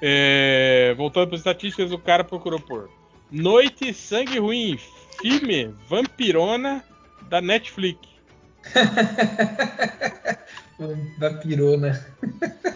É, 0.04 0.96
voltando 0.98 1.28
para 1.28 1.36
as 1.36 1.42
estatísticas, 1.42 1.92
o 1.92 2.00
cara 2.00 2.24
procurou 2.24 2.60
por 2.60 2.90
Noite 3.30 3.94
Sangue 3.94 4.40
Ruim, 4.40 4.76
filme 5.22 5.66
Vampirona 5.88 6.84
da 7.30 7.40
Netflix. 7.40 8.00
Da 11.18 11.34
pirona. 11.36 12.06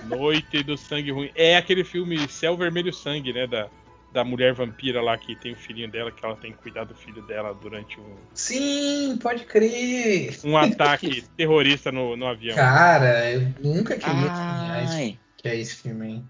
Noite 0.08 0.64
do 0.64 0.78
Sangue 0.78 1.12
Ruim. 1.12 1.32
É 1.36 1.58
aquele 1.58 1.84
filme 1.84 2.28
Céu 2.28 2.56
Vermelho 2.56 2.94
Sangue, 2.94 3.34
né? 3.34 3.48
Da, 3.48 3.70
da 4.12 4.24
mulher 4.24 4.54
vampira 4.54 5.02
lá 5.02 5.18
que 5.18 5.36
tem 5.36 5.52
o 5.52 5.58
filhinho 5.58 5.90
dela, 5.90 6.12
que 6.12 6.26
ela 6.26 6.36
tem 6.36 6.52
que 6.52 6.58
cuidar 6.60 6.86
do 6.86 6.96
filho 6.96 7.22
dela 7.24 7.54
durante 7.54 8.00
um, 8.00 8.16
Sim, 8.34 9.18
pode 9.22 9.44
crer. 9.44 10.38
um 10.46 10.58
ataque 10.58 11.24
terrorista 11.36 11.92
no, 11.92 12.16
no 12.16 12.26
avião. 12.26 12.56
Cara, 12.56 13.30
eu 13.32 13.54
nunca 13.62 13.98
queria 13.98 14.32
Ai. 14.32 15.20
que 15.38 15.48
é 15.48 15.58
esse 15.58 15.76
filme, 15.76 16.08
hein? 16.08 16.30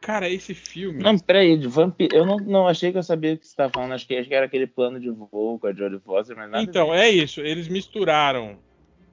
Cara, 0.00 0.28
esse 0.28 0.54
filme. 0.54 1.02
Não, 1.02 1.18
peraí, 1.18 1.58
de 1.58 1.66
vampiro. 1.66 2.16
Eu 2.16 2.24
não, 2.24 2.36
não 2.36 2.68
achei 2.68 2.92
que 2.92 2.98
eu 2.98 3.02
sabia 3.02 3.34
o 3.34 3.36
que 3.36 3.44
você 3.44 3.50
estava 3.50 3.70
falando. 3.70 3.92
Acho 3.92 4.06
que, 4.06 4.16
acho 4.16 4.28
que 4.28 4.34
era 4.34 4.46
aquele 4.46 4.66
plano 4.66 4.98
de 5.00 5.10
voo 5.10 5.58
com 5.58 5.66
a 5.66 5.72
Jodie 5.72 5.98
Foster, 5.98 6.36
mas 6.36 6.50
nada. 6.50 6.62
Então, 6.62 6.94
é 6.94 7.10
isso. 7.10 7.40
Eles 7.40 7.68
misturaram 7.68 8.58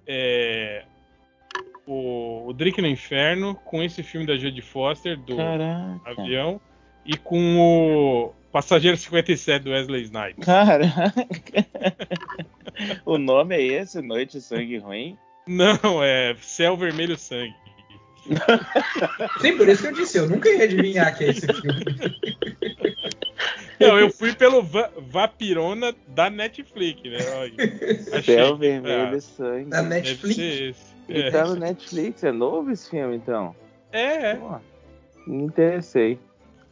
é, 0.07 0.85
o, 1.87 2.47
o 2.47 2.53
Drink 2.53 2.81
no 2.81 2.87
Inferno 2.87 3.55
com 3.55 3.81
esse 3.83 4.01
filme 4.03 4.25
da 4.25 4.35
Jodie 4.37 4.61
Foster, 4.61 5.17
do 5.17 5.35
Caraca. 5.35 5.99
avião, 6.05 6.59
e 7.05 7.15
com 7.17 7.57
o 7.59 8.33
Passageiro 8.51 8.97
57 8.97 9.63
do 9.63 9.71
Wesley 9.71 10.03
Snipes. 10.03 10.45
Caraca. 10.45 11.13
o 13.05 13.17
nome 13.17 13.55
é 13.55 13.61
esse, 13.61 14.01
Noite 14.01 14.41
Sangue 14.41 14.77
Ruim? 14.77 15.17
Não, 15.47 16.03
é 16.03 16.35
Céu 16.41 16.75
Vermelho 16.75 17.17
Sangue. 17.17 17.53
Sim, 19.39 19.55
por 19.55 19.69
isso 19.69 19.83
que 19.83 19.89
eu 19.89 19.93
disse, 19.93 20.17
eu 20.17 20.27
nunca 20.27 20.49
ia 20.49 20.63
adivinhar 20.63 21.15
que 21.15 21.25
é 21.25 21.29
esse 21.29 21.45
filme. 21.45 21.85
Não, 23.79 23.99
eu 23.99 24.09
fui 24.09 24.33
pelo 24.33 24.63
Va- 24.63 24.89
Vapirona 24.97 25.93
da 26.07 26.29
Netflix, 26.29 27.03
né? 27.03 27.17
Achei. 28.17 28.35
Céu 28.35 28.57
Vermelho 28.57 29.15
Ah, 29.15 29.21
Sangue. 29.21 29.69
Da 29.69 29.81
deve 29.83 29.89
Netflix. 29.89 30.94
Esse. 31.09 31.19
E 31.19 31.21
É, 31.23 31.31
tá 31.31 31.45
no 31.45 31.55
Netflix. 31.55 32.23
É 32.23 32.31
novo 32.31 32.71
esse 32.71 32.89
filme, 32.89 33.15
então? 33.15 33.55
é. 33.91 34.31
é. 34.31 34.35
Pô, 34.35 34.59
me 35.27 35.43
interessei. 35.43 36.19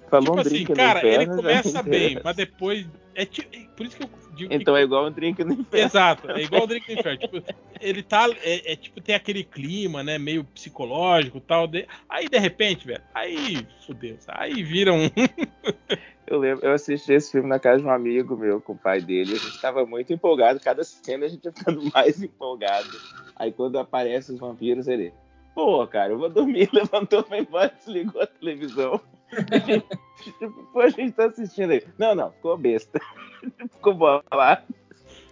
Falou 0.10 0.26
Tipo 0.26 0.38
um 0.38 0.42
assim, 0.42 0.50
drink 0.50 0.70
no 0.70 0.76
cara, 0.76 1.00
ele 1.00 1.08
inferno, 1.08 1.26
já 1.26 1.32
me 1.32 1.42
começa 1.42 1.84
bem, 1.84 2.20
mas 2.24 2.36
depois. 2.36 2.86
É, 3.16 3.26
ti- 3.26 3.48
é 3.52 3.60
por 3.76 3.86
isso 3.86 3.98
que 3.98 4.04
eu 4.04 4.10
digo 4.36 4.50
que 4.50 4.56
Então 4.56 4.76
é 4.78 4.84
igual 4.84 5.08
um 5.08 5.12
drink 5.12 5.44
no 5.44 5.54
inferno. 5.54 5.86
Exato, 5.86 6.32
é 6.32 6.42
igual 6.42 6.64
o 6.64 6.68
Drink 6.68 6.92
no 6.94 7.00
Inferno. 7.00 7.18
Tipo, 7.20 7.44
ele 7.80 8.02
tá. 8.04 8.28
É, 8.44 8.74
é 8.74 8.76
tipo, 8.76 9.02
tem 9.02 9.14
aquele 9.16 9.44
clima, 9.44 10.04
né? 10.04 10.18
Meio 10.18 10.44
psicológico 10.44 11.38
e 11.38 11.42
tal. 11.42 11.68
de- 11.68 11.88
aí, 12.10 12.28
de 12.28 12.38
repente, 12.40 12.86
velho, 12.88 13.02
aí 13.14 13.68
fudeu. 13.86 14.18
Aí 14.28 14.62
vira 14.64 14.94
um. 14.94 15.10
Eu 16.26 16.40
lembro, 16.40 16.66
eu 16.66 16.72
assisti 16.72 17.12
esse 17.12 17.32
filme 17.32 17.50
na 17.50 17.60
casa 17.60 17.80
de 17.82 17.86
um 17.86 17.92
amigo 17.92 18.36
meu 18.38 18.60
com 18.62 18.74
o 18.74 18.78
pai 18.78 19.02
dele. 19.02 19.34
A 19.36 19.38
gente 19.38 19.60
tava 19.62 19.86
muito 19.86 20.12
empolgado. 20.14 20.60
Cada 20.60 20.82
cena 20.84 21.26
a 21.26 21.28
gente 21.28 21.44
ia 21.46 21.52
ficando 21.52 21.84
mais 21.94 22.24
empolgado. 22.24 22.88
Aí 23.36 23.52
quando 23.52 23.80
aparece 23.80 24.32
os 24.32 24.40
vampiros, 24.40 24.88
ele. 24.88 25.14
Pô, 25.56 25.86
cara, 25.88 26.14
eu 26.14 26.18
vou 26.18 26.30
dormir. 26.30 26.70
Levantou, 26.74 27.24
foi 27.24 27.40
embora, 27.40 27.74
desligou 27.78 28.22
a 28.22 28.28
televisão. 28.28 29.00
Tipo, 30.24 30.70
pô, 30.72 30.80
a 30.80 30.90
gente 30.90 31.12
tá 31.14 31.26
assistindo 31.26 31.72
aí. 31.72 31.84
Não, 31.98 32.16
não, 32.16 32.32
ficou 32.32 32.58
besta. 32.58 33.02
ficou 33.74 33.94
bolado. 33.94 34.64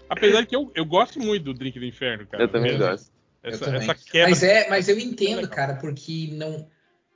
Apesar 0.09 0.45
que 0.45 0.55
eu, 0.55 0.69
eu 0.75 0.83
gosto 0.83 1.19
muito 1.19 1.43
do 1.45 1.53
Drink 1.53 1.79
do 1.79 1.85
Inferno, 1.85 2.27
cara. 2.27 2.43
Eu 2.43 2.47
também 2.49 2.73
Mesmo 2.73 2.85
gosto. 2.85 3.11
Eu 3.43 3.51
Essa, 3.51 3.65
também. 3.65 3.81
essa 3.81 3.95
quebra. 3.95 4.29
Mas, 4.29 4.43
é, 4.43 4.69
mas 4.69 4.89
eu 4.89 4.99
entendo, 4.99 5.47
cara, 5.47 5.75
porque 5.75 6.29
não, 6.33 6.67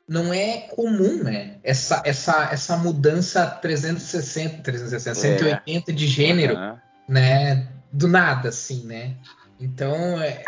não 0.08 0.34
é 0.34 0.62
comum, 0.70 1.24
né? 1.24 1.58
Essa, 1.64 2.02
essa, 2.06 2.50
essa 2.52 2.78
mudança 2.78 3.46
360, 3.46 4.64
360, 4.64 5.16
180 5.16 5.94
de 5.94 6.08
gênero, 6.08 6.56
Aham. 6.56 6.82
né? 7.08 7.68
Do 7.92 8.08
nada, 8.08 8.50
assim, 8.50 8.86
né? 8.86 9.16
Então, 9.60 10.22
é, 10.22 10.46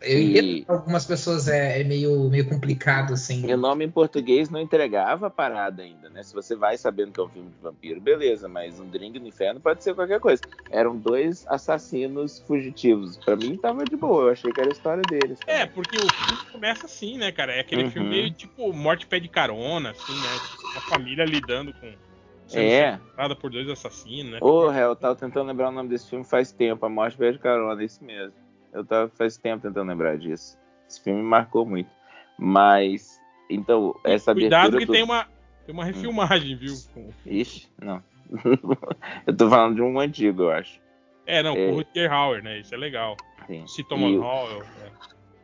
eu 0.00 0.18
E- 0.18 0.30
entendo 0.30 0.46
que 0.60 0.64
pra 0.64 0.74
algumas 0.76 1.04
pessoas 1.04 1.48
é, 1.48 1.80
é 1.80 1.84
meio, 1.84 2.30
meio 2.30 2.48
complicado, 2.48 3.12
assim. 3.12 3.46
E 3.46 3.52
o 3.52 3.56
nome 3.58 3.84
em 3.84 3.90
português 3.90 4.48
não 4.48 4.60
entregava 4.60 5.26
a 5.26 5.30
parada 5.30 5.82
ainda, 5.82 6.08
né? 6.08 6.22
Se 6.22 6.32
você 6.34 6.56
vai 6.56 6.78
sabendo 6.78 7.12
que 7.12 7.20
é 7.20 7.22
um 7.22 7.28
filme 7.28 7.50
de 7.50 7.60
vampiro, 7.62 8.00
beleza, 8.00 8.48
mas 8.48 8.80
um 8.80 8.88
drink 8.88 9.18
no 9.18 9.26
inferno 9.26 9.60
pode 9.60 9.84
ser 9.84 9.94
qualquer 9.94 10.18
coisa. 10.18 10.42
Eram 10.70 10.96
dois 10.96 11.44
assassinos 11.46 12.38
fugitivos. 12.46 13.18
Pra 13.18 13.36
mim 13.36 13.56
tava 13.56 13.86
de 13.86 13.96
boa, 13.96 14.24
eu 14.24 14.30
achei 14.30 14.50
que 14.52 14.60
era 14.60 14.70
a 14.70 14.72
história 14.72 15.04
deles. 15.04 15.38
É, 15.46 15.66
porque 15.66 15.98
o 15.98 16.08
filme 16.10 16.38
começa 16.50 16.86
assim, 16.86 17.18
né, 17.18 17.30
cara? 17.30 17.52
É 17.52 17.60
aquele 17.60 17.84
Uhum. 17.84 17.90
filme 17.90 18.08
meio 18.08 18.30
tipo 18.30 18.72
Morte 18.72 19.06
Pé 19.06 19.20
de 19.20 19.28
Carona, 19.28 19.90
assim, 19.90 20.20
né? 20.20 20.40
Uma 20.72 20.80
família 20.80 21.24
lidando 21.24 21.72
com. 21.74 22.07
É. 22.54 22.92
sequestrada 22.92 23.36
por 23.36 23.50
dois 23.50 23.68
assassinos, 23.68 24.32
né? 24.32 24.38
Réu, 24.40 24.88
eu 24.90 24.96
tava 24.96 25.14
tentando 25.16 25.46
lembrar 25.48 25.68
o 25.68 25.72
nome 25.72 25.88
desse 25.88 26.08
filme 26.08 26.24
faz 26.24 26.50
tempo, 26.52 26.84
A 26.86 26.88
Morte 26.88 27.16
Pé 27.16 27.32
de 27.32 27.38
Carona, 27.38 27.80
é 27.80 27.84
isso 27.84 28.02
mesmo. 28.04 28.34
Eu 28.72 28.84
tava 28.84 29.08
faz 29.10 29.36
tempo 29.36 29.62
tentando 29.66 29.88
lembrar 29.88 30.16
disso. 30.18 30.58
Esse 30.88 31.02
filme 31.02 31.20
me 31.20 31.26
marcou 31.28 31.66
muito. 31.66 31.90
Mas, 32.38 33.20
então, 33.50 33.94
essa 34.04 34.32
Cuidado 34.32 34.68
abertura 34.68 34.80
que 34.80 34.86
do- 34.86 34.92
tem 34.92 35.02
uma, 35.02 35.26
tem 35.66 35.74
uma 35.74 35.84
refilmagem, 35.84 36.56
viu? 36.56 36.74
Ixi, 37.26 37.68
não. 37.82 38.02
eu 39.26 39.36
tô 39.36 39.48
falando 39.48 39.76
de 39.76 39.82
um 39.82 39.98
antigo, 39.98 40.42
eu 40.44 40.50
acho. 40.50 40.80
É, 41.26 41.42
não, 41.42 41.54
É. 41.54 41.66
com 41.66 41.72
o 41.72 41.76
Rutger 41.76 42.12
Hauer, 42.12 42.42
né? 42.42 42.60
Isso 42.60 42.74
é 42.74 42.78
legal. 42.78 43.16
Sim. 43.46 43.66
Se 43.66 43.82
Thomas 43.84 44.10
E- 44.10 44.16
Howell. 44.18 44.58
né? 44.60 44.90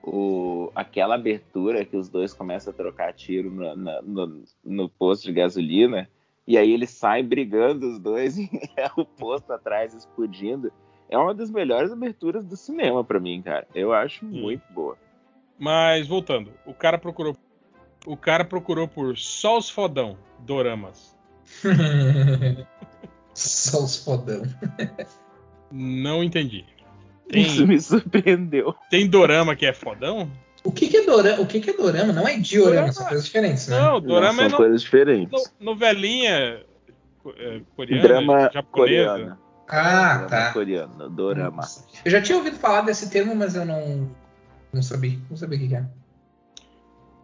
o, 0.06 0.70
aquela 0.74 1.14
abertura 1.14 1.82
que 1.84 1.96
os 1.96 2.10
dois 2.10 2.34
começam 2.34 2.70
a 2.72 2.76
trocar 2.76 3.12
tiro 3.14 3.50
na- 3.50 4.02
no, 4.02 4.44
no 4.62 4.86
posto 4.88 5.24
de 5.24 5.32
gasolina, 5.32 6.08
e 6.46 6.58
aí 6.58 6.72
eles 6.72 6.90
saem 6.90 7.24
brigando 7.24 7.88
os 7.88 7.98
dois 7.98 8.36
e 8.38 8.48
é 8.76 8.90
o 8.96 9.04
posto 9.04 9.52
atrás 9.52 9.94
explodindo. 9.94 10.72
É 11.08 11.18
uma 11.18 11.34
das 11.34 11.50
melhores 11.50 11.92
aberturas 11.92 12.44
do 12.44 12.56
cinema 12.56 13.04
pra 13.04 13.20
mim, 13.20 13.42
cara. 13.42 13.66
Eu 13.74 13.92
acho 13.92 14.24
muito 14.24 14.62
boa. 14.72 14.96
Mas 15.58 16.06
voltando, 16.06 16.52
o 16.66 16.74
cara 16.74 16.98
procurou. 16.98 17.36
O 18.06 18.16
cara 18.16 18.44
procurou 18.44 18.88
por 18.88 19.16
só 19.16 19.56
os 19.56 19.70
fodão, 19.70 20.18
doramas. 20.40 21.16
Só 23.34 23.82
os 23.82 23.96
fodão. 23.96 24.42
Não 25.70 26.22
entendi. 26.22 26.64
Isso 27.32 27.58
Tem, 27.58 27.66
me 27.66 27.80
surpreendeu. 27.80 28.74
tem 28.88 29.08
dorama 29.08 29.56
que 29.56 29.66
é 29.66 29.72
fodão? 29.72 30.30
O 31.08 31.16
que, 31.16 31.20
que 31.20 31.30
é 31.30 31.32
dorama? 31.32 31.42
O 31.42 31.46
que, 31.46 31.60
que 31.60 31.70
é 31.70 31.76
dorama? 31.76 32.12
Não 32.12 32.28
é 32.28 32.36
diorama, 32.38 32.72
Dorama- 32.74 32.92
são 32.92 33.06
coisas 33.06 33.24
diferentes, 33.26 33.68
né? 33.68 33.78
Não, 33.78 34.00
dorama 34.00 34.32
Não, 34.32 34.44
é 34.44 34.48
são 34.48 34.50
no- 34.50 34.56
coisas 34.56 34.82
diferentes. 34.82 35.32
no- 35.60 35.66
novelinha 35.66 36.64
é, 37.36 37.60
coreana, 37.76 38.02
Drama 38.02 38.40
japonesa. 38.52 38.62
coreano. 38.70 39.38
Ah, 39.68 40.14
Drama 40.18 40.28
tá. 40.28 40.52
coreano. 40.52 41.10
Dorama. 41.10 41.62
Eu 42.04 42.10
já 42.10 42.20
tinha 42.20 42.36
ouvido 42.38 42.56
falar 42.56 42.82
desse 42.82 43.08
termo, 43.10 43.34
mas 43.34 43.54
eu 43.54 43.64
não, 43.64 44.10
não 44.72 44.82
sabia. 44.82 45.18
Não 45.30 45.36
sabia 45.36 45.56
o 45.58 45.60
que 45.60 45.68
que 45.68 45.74
é. 45.76 45.84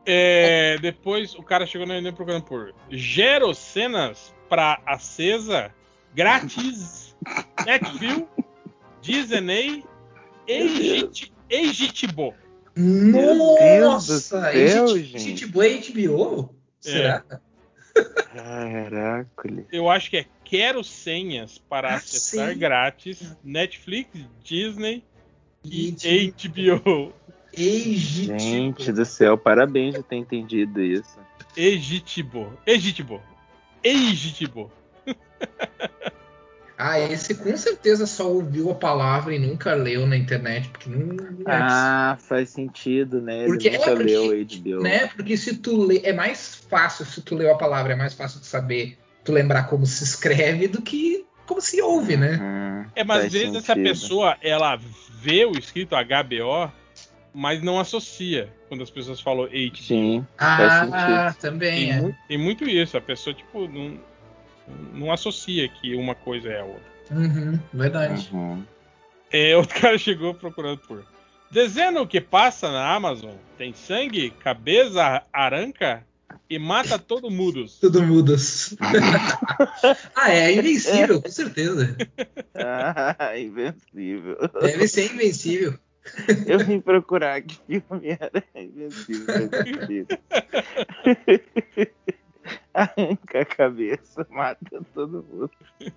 É, 0.07 0.79
depois 0.81 1.35
o 1.35 1.43
cara 1.43 1.67
chegou 1.67 1.87
no 1.87 1.95
e-mail 1.95 2.15
procurando 2.15 2.43
por 2.45 2.75
Gero 2.91 3.55
cenas 3.55 4.35
pra 4.49 4.81
acesa 4.87 5.71
grátis 6.15 7.15
Netflix 7.67 8.25
Disney 9.03 9.85
Egit- 10.49 11.33
Egitibo. 12.81 13.17
Meu 13.17 13.37
Deus 13.37 14.07
do 14.07 14.13
Nossa! 14.13 14.21
céu, 14.21 14.99
gente. 14.99 15.47
HBO 15.47 15.61
HBO? 15.63 16.55
Será? 16.81 17.25
Caraca. 18.33 19.67
Eu 19.73 19.91
acho 19.91 20.11
que 20.11 20.17
é 20.19 20.27
Quero 20.45 20.83
senhas 20.83 21.59
para 21.59 21.91
Ah, 21.93 21.95
acessar 21.97 22.53
sim. 22.53 22.59
grátis 22.59 23.37
Netflix, 23.45 24.11
Disney 24.43 25.05
e 25.65 25.93
HBO. 25.93 26.83
HBO. 26.83 27.13
Egitibo. 27.53 28.39
Gente 28.39 28.93
do 28.93 29.05
céu, 29.05 29.39
parabéns 29.39 29.95
de 29.95 30.03
ter 30.03 30.17
entendido 30.17 30.81
isso. 30.83 31.19
Egitibo. 31.57 32.53
Egitibo. 32.67 33.23
Egitibo. 33.83 34.73
Ah, 36.83 36.99
esse 36.99 37.35
com 37.35 37.55
certeza 37.57 38.07
só 38.07 38.27
ouviu 38.31 38.71
a 38.71 38.75
palavra 38.75 39.35
e 39.35 39.39
nunca 39.39 39.75
leu 39.75 40.07
na 40.07 40.17
internet, 40.17 40.69
porque 40.69 40.89
não, 40.89 40.99
não 41.07 41.53
é 41.53 41.59
Ah, 41.63 42.17
faz 42.21 42.51
sentido, 42.51 43.21
né? 43.21 43.41
Ele 43.41 43.47
Porque- 43.47 43.71
nunca 43.71 43.91
é, 43.91 43.95
porque- 43.97 44.05
leu 44.05 44.33
HBO. 44.33 44.83
né? 44.83 45.07
Porque 45.09 45.37
se 45.37 45.57
tu 45.59 45.83
lê, 45.85 46.01
é 46.05 46.13
mais 46.13 46.55
fácil 46.71 47.05
se 47.05 47.21
tu 47.23 47.35
leu 47.35 47.53
a 47.53 47.59
palavra, 47.59 47.93
é 47.93 47.97
mais 47.97 48.15
fácil 48.15 48.41
de 48.41 48.47
saber, 48.47 48.97
tu 49.25 49.33
lembrar 49.33 49.65
como 49.65 49.85
se 49.85 50.03
escreve 50.05 50.69
do 50.69 50.81
que 50.81 51.25
como 51.47 51.61
se 51.61 51.83
ouve, 51.83 52.17
né? 52.17 52.39
Hum, 52.41 52.91
É, 52.95 53.03
mas 53.05 53.27
às 53.27 53.33
vezes 53.33 53.55
essa 53.57 53.75
sentido. 53.75 53.83
pessoa, 53.85 54.37
ela 54.41 54.79
vê 55.21 55.45
o 55.45 55.53
escrito 55.59 55.95
HBO, 55.97 56.71
mas 57.35 57.61
não 57.63 57.79
associa 57.79 58.49
quando 58.69 58.83
as 58.85 58.91
pessoas 58.91 59.21
falam 59.21 59.47
HBO. 59.47 59.77
Sim, 59.77 60.27
faz 60.39 60.73
Ah, 60.73 61.31
sentido. 61.33 61.41
também 61.43 61.75
Tem, 61.89 61.91
é. 61.93 62.01
mu- 62.01 62.15
tem 62.29 62.39
muito 62.39 62.65
isso, 62.69 62.97
a 62.97 63.01
pessoa, 63.01 63.35
tipo, 63.35 63.67
não, 63.69 63.99
não 64.93 65.13
associa 65.13 65.69
que 65.69 65.95
uma 65.95 66.15
coisa 66.15 66.49
é 66.49 66.61
a 66.61 66.65
outra. 66.65 66.91
Uhum, 67.11 67.59
verdade. 67.73 68.29
Uhum. 68.33 68.65
É, 69.31 69.57
outro 69.57 69.81
cara 69.81 69.99
chegou 69.99 70.35
procurando 70.35 70.79
por. 70.79 71.05
Dizendo 71.51 72.01
o 72.01 72.07
que 72.07 72.21
passa 72.21 72.71
na 72.71 72.95
Amazon 72.95 73.35
tem 73.59 73.73
sangue, 73.75 74.31
cabeça, 74.31 75.23
aranca 75.33 76.07
e 76.49 76.59
mata 76.59 76.99
todo 76.99 77.31
mundo. 77.31 77.67
Tudo 77.81 78.03
mudas. 78.03 78.77
ah, 80.15 80.31
é 80.31 80.53
invencível, 80.53 81.21
com 81.21 81.31
certeza. 81.31 81.97
Ah, 82.55 83.37
invencível. 83.37 84.37
Deve 84.61 84.87
ser 84.87 85.13
invencível. 85.13 85.75
Eu 86.47 86.61
vim 86.61 86.81
procurar 86.81 87.43
que 87.43 87.57
filme 87.67 88.09
era 88.09 88.45
invencível. 88.55 89.51
Arranca 92.75 93.45
cabeça, 93.45 94.27
mata 94.31 94.81
todo 94.95 95.25
mundo. 95.29 95.51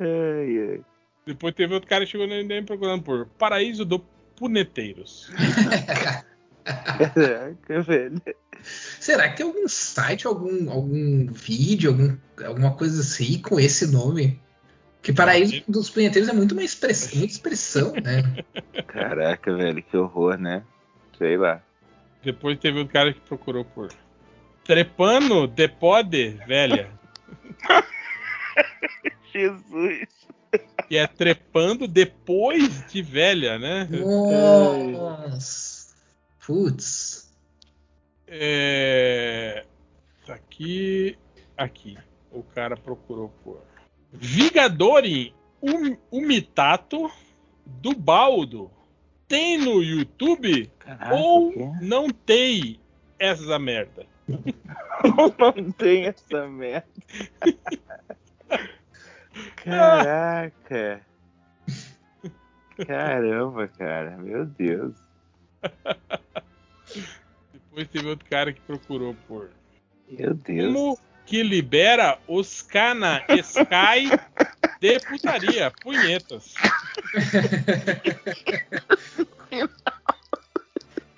Ai, 0.00 0.70
ai. 0.70 0.80
Depois 1.26 1.54
teve 1.54 1.74
outro 1.74 1.88
cara 1.88 2.04
que 2.04 2.10
chegou 2.10 2.26
no 2.26 2.34
MDM 2.34 2.64
procurando 2.64 3.02
por 3.02 3.26
Paraíso 3.26 3.84
do 3.84 3.98
Puneteiros. 4.36 5.30
Caraca, 6.64 7.82
velho. 7.82 8.22
Será 8.62 9.28
que 9.28 9.38
tem 9.38 9.46
algum 9.46 9.68
site, 9.68 10.26
algum, 10.26 10.70
algum 10.70 11.26
vídeo, 11.26 11.90
algum, 11.90 12.16
alguma 12.46 12.74
coisa 12.74 13.00
assim 13.00 13.42
com 13.42 13.58
esse 13.58 13.90
nome? 13.90 14.40
Que 15.02 15.12
Paraíso 15.12 15.62
dos 15.68 15.90
Punheteiros 15.90 16.28
é 16.28 16.32
muito 16.32 16.52
uma 16.52 16.64
expressão, 16.64 17.10
muita 17.18 17.32
expressão, 17.32 17.92
né? 17.92 18.44
Caraca, 18.86 19.54
velho, 19.54 19.82
que 19.82 19.96
horror, 19.96 20.38
né? 20.38 20.62
Sei 21.16 21.36
lá. 21.36 21.62
Depois 22.22 22.58
teve 22.58 22.78
outro 22.78 22.92
cara 22.92 23.12
que 23.12 23.20
procurou 23.20 23.64
por 23.64 23.90
Trepano 24.68 25.46
de 25.46 25.66
Pode, 25.66 26.28
velha. 26.46 26.90
Jesus. 29.32 30.06
E 30.90 30.98
é 30.98 31.06
trepando 31.06 31.88
depois 31.88 32.86
de 32.86 33.00
velha, 33.00 33.58
né? 33.58 33.88
Nossa. 33.90 35.96
Putz. 36.46 37.32
É... 38.26 39.64
Tá 40.26 40.34
aqui. 40.34 41.16
Aqui. 41.56 41.96
O 42.30 42.42
cara 42.42 42.76
procurou 42.76 43.30
por 43.42 43.62
Vigadori 44.12 45.34
um, 45.62 45.96
Umitato 46.12 47.10
do 47.64 47.94
Baldo. 47.94 48.70
Tem 49.26 49.56
no 49.56 49.82
YouTube 49.82 50.70
Caraca, 50.78 51.14
ou 51.14 51.54
não 51.80 52.10
tem 52.10 52.78
essa 53.18 53.58
merda? 53.58 54.17
Não 55.38 55.72
tem 55.72 56.06
essa 56.06 56.46
merda. 56.46 56.86
Caraca. 59.56 61.00
Caramba, 62.86 63.68
cara. 63.68 64.16
Meu 64.18 64.44
Deus. 64.44 64.94
Depois 67.52 67.88
teve 67.88 68.06
outro 68.06 68.28
cara 68.28 68.52
que 68.52 68.60
procurou 68.60 69.16
por 69.26 69.50
Meu 70.10 70.34
Deus. 70.34 70.72
Como 70.72 70.98
que 71.26 71.42
libera 71.42 72.18
os 72.26 72.62
cana 72.62 73.22
Sky 73.28 74.10
de 74.80 75.00
putaria? 75.00 75.70
Punhetas. 75.82 76.54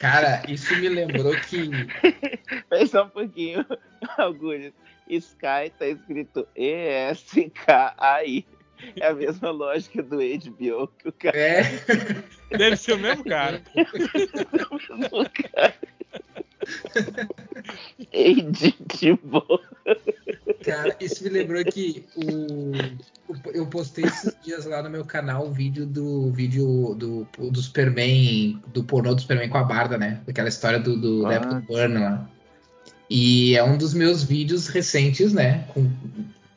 Cara, 0.01 0.43
isso 0.49 0.75
me 0.77 0.89
lembrou 0.89 1.33
que. 1.43 1.71
Só 2.91 3.05
um 3.05 3.09
pouquinho, 3.11 3.65
Algures. 4.19 4.73
Sky 5.09 5.71
tá 5.79 5.87
escrito 5.87 6.47
E-S-K-A-I. 6.57 8.47
É 8.97 9.09
a 9.09 9.15
mesma 9.15 9.51
lógica 9.51 10.03
do 10.03 10.17
HBO 10.17 10.89
que 10.89 11.09
o 11.09 11.13
cara. 11.13 11.37
É. 11.37 11.63
Deve 12.57 12.77
ser 12.77 12.93
o 12.95 12.99
mesmo 12.99 13.25
cara. 13.25 13.61
Editable. 18.13 19.61
Cara, 20.65 20.97
isso 21.01 21.25
me 21.25 21.31
lembrou 21.31 21.65
que 21.65 22.07
o, 22.17 22.73
o- 22.73 22.73
eu 23.53 23.67
postei 23.67 24.05
esses 24.05 24.35
dias 24.43 24.67
lá 24.67 24.83
no 24.83 24.91
meu 24.91 25.05
canal 25.05 25.47
o 25.47 25.53
vídeo 25.53 25.87
do 25.87 26.31
vídeo 26.31 26.95
do, 26.95 27.27
do 27.51 27.63
Superman, 27.63 28.61
do 28.73 28.85
pornô 28.85 29.15
do 29.15 29.21
Superman 29.21 29.49
com 29.49 29.59
a 29.59 29.65
Barda, 29.65 29.97
né? 29.99 30.21
Daquela 30.27 30.49
história 30.49 30.79
do, 30.79 30.97
do 30.97 31.23
da 31.23 31.35
época 31.35 31.55
do 31.55 31.61
Burn 31.63 31.99
lá. 31.99 32.31
E 33.09 33.57
é 33.57 33.65
um 33.65 33.77
dos 33.77 33.93
meus 33.93 34.23
vídeos 34.23 34.69
recentes, 34.69 35.33
né? 35.33 35.65
Com, 35.75 35.91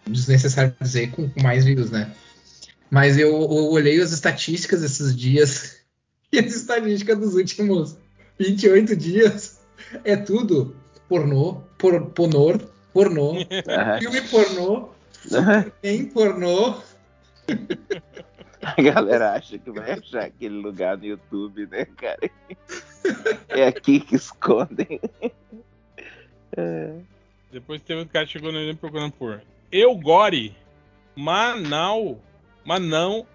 desnecessário 0.08 0.76
dizer, 0.80 1.12
com, 1.12 1.30
com 1.30 1.42
mais 1.42 1.66
views, 1.66 1.90
né? 1.90 2.12
Mas 2.90 3.18
eu, 3.18 3.30
eu 3.30 3.72
olhei 3.72 4.00
as 4.00 4.12
estatísticas 4.12 4.84
esses 4.84 5.16
dias 5.16 5.78
e 6.32 6.40
as 6.40 6.54
estatísticas 6.54 7.18
dos 7.18 7.34
últimos 7.36 7.98
28 8.40 8.96
dias 8.96 9.60
é 10.04 10.16
tudo 10.16 10.76
pornô, 11.10 11.62
por, 11.78 12.08
ponor, 12.12 12.60
pornô, 12.94 13.34
filme 14.00 14.22
pornô, 14.22 14.90
Superman 15.28 16.06
pornô. 16.14 16.82
A 18.64 18.82
galera 18.82 19.34
acha 19.34 19.58
que 19.58 19.70
vai 19.72 19.92
achar 19.92 20.24
aquele 20.24 20.56
lugar 20.56 20.98
no 20.98 21.06
YouTube, 21.06 21.68
né, 21.68 21.86
cara? 21.98 22.20
É 23.50 23.68
aqui 23.68 24.00
que 24.00 24.16
escondem. 24.16 25.02
É. 26.56 26.94
Depois 27.52 27.82
teve 27.82 28.00
outro 28.00 28.14
cara 28.14 28.26
que 28.26 28.32
chegou 28.32 28.54
no 28.54 28.60
e 28.60 28.74
procurando 28.74 29.12
por 29.12 29.42
Eugore, 29.70 30.56
Manau, 31.16 32.20
Manão, 32.64 33.28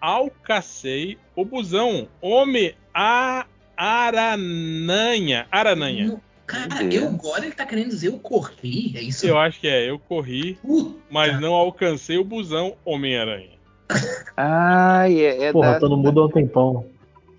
Alcacei, 0.00 1.18
o 1.34 1.44
busão, 1.44 2.08
Homem 2.20 2.74
a 2.94 3.44
Arananha. 3.76 5.48
Arananha. 5.50 6.20
Cara, 6.46 6.84
eu 6.84 7.08
agora 7.08 7.44
ele 7.44 7.54
tá 7.54 7.66
querendo 7.66 7.88
dizer 7.88 8.08
eu 8.08 8.18
corri, 8.18 8.92
é 8.96 9.02
isso? 9.02 9.26
Eu 9.26 9.36
acho 9.38 9.58
que 9.60 9.66
é, 9.66 9.90
eu 9.90 9.98
corri, 9.98 10.54
Puta, 10.62 10.96
mas 11.10 11.40
não 11.40 11.54
alcancei 11.54 12.18
o 12.18 12.24
busão 12.24 12.76
Homem-Aranha. 12.84 13.56
Ai, 14.36 15.20
é, 15.20 15.44
é 15.44 15.52
Porra, 15.52 15.72
da- 15.72 15.80
todo 15.80 15.96
mundo 15.96 16.20
há 16.20 16.26
um 16.26 16.30
tempão. 16.30 16.86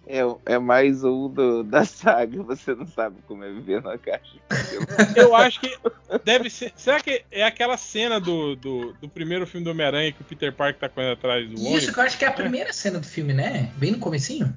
É, 0.10 0.22
é 0.54 0.58
mais 0.58 1.04
um 1.04 1.28
do, 1.28 1.64
da 1.64 1.84
saga. 1.84 2.42
Você 2.44 2.74
não 2.74 2.88
sabe 2.88 3.18
como 3.28 3.44
é 3.44 3.52
viver 3.52 3.82
numa 3.82 3.98
caixa. 3.98 4.38
Eu 5.18 5.36
acho 5.36 5.60
que 5.60 5.78
deve 6.24 6.50
ser. 6.50 6.72
Será 6.78 7.02
que 7.02 7.26
é 7.30 7.44
aquela 7.44 7.76
cena 7.76 8.18
do, 8.18 8.56
do, 8.56 8.94
do 9.02 9.10
primeiro 9.10 9.46
filme 9.46 9.66
do 9.66 9.72
Homem-Aranha 9.72 10.14
que 10.14 10.22
o 10.22 10.26
Peter 10.26 10.54
Parker 10.54 10.80
tá 10.80 10.88
correndo 10.88 11.12
atrás 11.12 11.46
do 11.50 11.56
Isso 11.56 11.66
ônibus? 11.68 11.90
que 11.90 12.00
eu 12.00 12.04
acho 12.04 12.18
que 12.18 12.24
é 12.24 12.28
a 12.30 12.32
primeira 12.32 12.72
cena 12.72 13.00
do 13.00 13.06
filme, 13.06 13.34
né? 13.34 13.70
Bem 13.76 13.92
no 13.92 14.00
comecinho. 14.00 14.56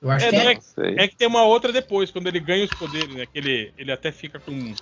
Eu 0.00 0.10
acho 0.10 0.26
É, 0.26 0.30
que 0.30 0.36
é. 0.36 0.54
Não 0.54 0.60
sei. 0.60 0.94
É 0.98 1.08
que 1.08 1.16
tem 1.16 1.28
uma 1.28 1.44
outra 1.44 1.72
depois, 1.72 2.10
quando 2.10 2.26
ele 2.28 2.40
ganha 2.40 2.64
os 2.64 2.70
poderes, 2.70 3.14
né? 3.14 3.26
Que 3.26 3.38
ele, 3.38 3.72
ele 3.76 3.92
até 3.92 4.12
fica 4.12 4.38
com 4.38 4.52
um, 4.52 4.74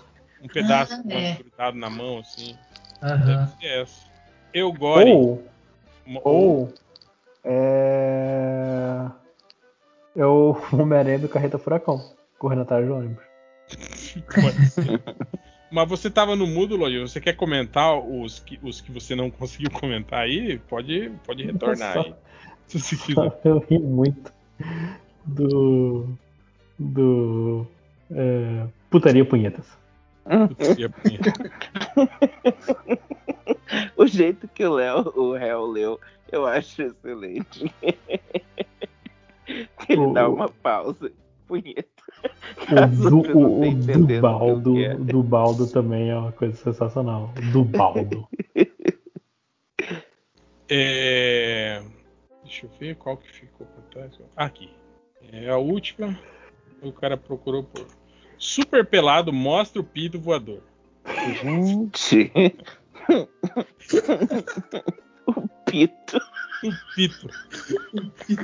um 0.42 0.48
pedaço 0.48 0.94
Ah, 1.58 1.68
é. 1.68 1.72
na 1.72 1.88
mão, 1.88 2.18
assim. 2.18 2.56
Aham. 3.02 3.24
Deve 3.24 3.50
ser 3.60 3.82
essa. 3.82 4.06
Eu 4.52 4.72
gore. 4.72 5.10
Ou, 5.10 5.44
uma- 6.06 6.20
ou 6.24 6.72
é. 7.44 9.06
É 10.16 10.24
o 10.24 10.56
Homem-Aranha 10.72 11.18
do 11.18 11.28
Carreta 11.28 11.58
Furacão, 11.58 12.02
correndo 12.38 12.62
atrás 12.62 12.86
do 12.86 12.94
ônibus. 12.94 13.22
Mas 15.70 15.88
você 15.88 16.10
tava 16.10 16.36
no 16.36 16.46
mudo, 16.46 16.76
Lojinha. 16.76 17.06
Você 17.06 17.20
quer 17.20 17.34
comentar 17.34 17.98
os 17.98 18.38
que, 18.38 18.58
os 18.62 18.80
que 18.80 18.90
você 18.92 19.14
não 19.14 19.28
conseguiu 19.30 19.70
comentar 19.70 20.20
aí? 20.20 20.58
Pode, 20.68 21.10
pode 21.26 21.44
retornar 21.44 21.98
aí. 21.98 22.14
Se 22.66 22.78
você 22.80 22.96
quiser. 22.96 23.32
Eu 23.44 23.58
ri 23.68 23.78
muito 23.78 24.32
do. 25.26 26.08
do. 26.78 27.66
é, 28.10 28.66
putaria 28.90 29.24
punhetas. 29.24 29.66
Putz, 30.48 30.78
ia 30.78 30.88
punha. 30.90 31.20
O 33.96 34.06
jeito 34.06 34.46
que 34.48 34.64
o 34.64 34.74
Léo, 34.74 35.12
o 35.16 35.32
réu 35.32 35.66
leu, 35.66 36.00
eu 36.30 36.46
acho 36.46 36.82
excelente. 36.82 37.72
Ele 39.88 40.00
O- 40.00 40.12
dá 40.12 40.28
uma 40.28 40.48
pausa. 40.48 41.10
Punheta. 41.46 41.88
O, 42.70 43.10
du, 43.10 43.38
o, 43.38 43.60
o 43.60 43.62
que 43.62 43.92
Dubaldo, 43.92 44.74
quero. 44.74 45.04
Dubaldo 45.04 45.66
também 45.68 46.10
é 46.10 46.16
uma 46.16 46.32
coisa 46.32 46.56
sensacional. 46.56 47.32
Dubaldo. 47.52 48.26
É... 50.68 51.80
Deixa 52.42 52.66
eu 52.66 52.70
ver 52.80 52.96
qual 52.96 53.16
que 53.16 53.30
ficou 53.32 53.66
pra 53.68 53.82
trás. 53.84 54.18
Aqui. 54.36 54.68
É 55.32 55.48
a 55.50 55.56
última. 55.56 56.18
O 56.82 56.92
cara 56.92 57.16
procurou 57.16 57.64
por. 57.64 57.86
Super 58.38 58.84
pelado 58.84 59.32
mostra 59.32 59.80
o 59.80 59.84
pito 59.84 60.20
voador. 60.20 60.60
Gente. 61.42 62.30
o 65.26 65.48
Pito. 65.66 66.20
Pito. 66.94 67.28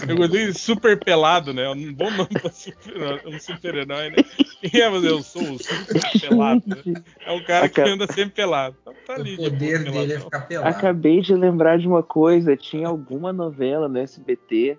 Eu 0.08 0.16
gostei 0.16 0.46
de 0.46 0.58
super 0.58 0.98
pelado, 0.98 1.52
né? 1.52 1.64
É 1.64 1.70
um 1.70 1.92
bom 1.92 2.10
nome 2.10 2.28
pra 2.28 2.50
super, 2.50 3.22
um 3.26 3.38
super-herói, 3.38 4.10
né? 4.10 4.16
Quem 4.60 4.80
é 4.80 4.90
você? 4.90 5.08
Eu 5.08 5.22
sou 5.22 5.42
o 5.42 5.58
super 5.58 6.20
pelado. 6.20 6.62
Né? 6.66 7.02
É 7.24 7.32
um 7.32 7.42
cara 7.42 7.68
que 7.68 7.80
Aca- 7.80 7.90
anda 7.90 8.06
sempre 8.06 8.34
pelado. 8.34 8.76
Então 8.82 8.94
tá 9.06 9.14
ali. 9.14 9.34
O 9.34 9.36
de 9.36 9.50
boa, 9.50 9.50
poder 9.50 9.84
dele 9.92 10.12
é 10.14 10.20
ficar 10.20 10.40
pelado. 10.42 10.68
Acabei 10.68 11.20
de 11.20 11.34
lembrar 11.34 11.78
de 11.78 11.86
uma 11.86 12.02
coisa. 12.02 12.56
Tinha 12.56 12.88
alguma 12.88 13.32
novela 13.32 13.88
no 13.88 13.98
SBT 13.98 14.78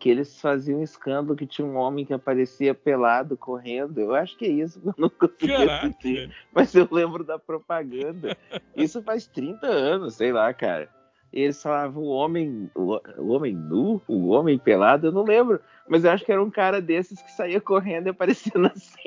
que 0.00 0.08
eles 0.08 0.40
faziam 0.40 0.80
um 0.80 0.82
escândalo 0.82 1.36
que 1.36 1.46
tinha 1.46 1.66
um 1.66 1.76
homem 1.76 2.06
que 2.06 2.14
aparecia 2.14 2.74
pelado 2.74 3.36
correndo. 3.36 4.00
Eu 4.00 4.14
acho 4.14 4.36
que 4.36 4.46
é 4.46 4.48
isso 4.48 4.80
eu 4.84 4.94
não 4.96 5.10
consegui 5.10 5.48
Caraca, 5.48 5.86
assistir. 5.86 6.34
Mas 6.52 6.74
eu 6.74 6.88
lembro 6.90 7.22
da 7.22 7.38
propaganda. 7.38 8.36
Isso 8.74 9.02
faz 9.02 9.26
30 9.26 9.66
anos, 9.66 10.14
sei 10.14 10.32
lá, 10.32 10.52
cara. 10.54 10.88
E 11.32 11.42
eles 11.42 11.62
falavam 11.62 12.02
o 12.02 12.08
homem, 12.08 12.68
o, 12.74 12.98
o 13.18 13.28
homem 13.28 13.54
nu, 13.54 14.02
o 14.08 14.30
homem 14.30 14.58
pelado, 14.58 15.06
eu 15.06 15.12
não 15.12 15.22
lembro. 15.22 15.60
Mas 15.86 16.04
eu 16.04 16.10
acho 16.10 16.24
que 16.24 16.32
era 16.32 16.42
um 16.42 16.50
cara 16.50 16.80
desses 16.80 17.22
que 17.22 17.30
saía 17.30 17.60
correndo 17.60 18.06
e 18.06 18.10
aparecia 18.10 18.52
na 18.56 18.72
cena. 18.74 19.00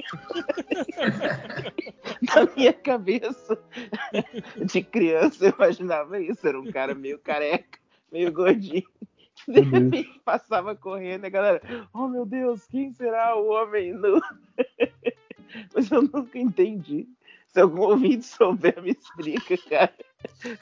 Na 2.22 2.48
minha 2.56 2.72
cabeça 2.72 3.60
de 4.64 4.84
criança, 4.84 5.46
eu 5.46 5.54
imaginava 5.58 6.20
isso. 6.20 6.48
Era 6.48 6.60
um 6.60 6.72
cara 6.72 6.96
meio 6.96 7.20
careca, 7.20 7.80
meio 8.12 8.32
gordinho. 8.32 8.88
De 9.48 9.60
repente 9.62 10.20
passava 10.24 10.76
correndo 10.76 11.26
e 11.26 11.28
a 11.28 11.30
galera, 11.30 11.62
oh 11.94 12.08
meu 12.08 12.26
Deus, 12.26 12.66
quem 12.68 12.94
será 12.94 13.36
o 13.36 13.50
homem 13.50 13.94
nu? 13.94 14.22
Mas 15.74 15.92
eu 15.92 16.02
nunca 16.02 16.38
entendi. 16.38 17.08
Se 17.48 17.62
algum 17.62 17.82
ouvinte 17.82 18.26
souber, 18.26 18.82
me 18.82 18.92
explica, 18.92 19.58
cara. 19.70 19.94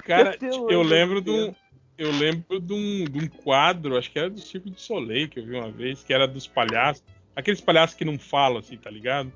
Cara, 0.04 0.38
eu 0.42 0.80
hoje 0.82 0.90
lembro 0.90 1.18
eu 1.18 1.22
de 1.22 1.32
um, 1.32 1.56
eu 1.98 2.12
lembro 2.12 2.60
de 2.60 2.74
um, 2.74 3.06
de 3.06 3.20
um 3.20 3.28
quadro, 3.28 3.98
acho 3.98 4.12
que 4.12 4.20
era 4.20 4.30
do 4.30 4.40
Circo 4.40 4.70
de 4.70 4.82
Soleil, 4.82 5.30
que 5.30 5.40
eu 5.40 5.46
vi 5.46 5.56
uma 5.56 5.72
vez, 5.72 6.04
que 6.04 6.14
era 6.14 6.28
dos 6.28 6.48
palhaços. 6.48 7.04
Aqueles 7.36 7.62
palhaços 7.62 7.96
que 7.96 8.04
não 8.04 8.20
falam, 8.20 8.58
assim, 8.58 8.76
tá 8.76 8.90
ligado? 8.90 9.32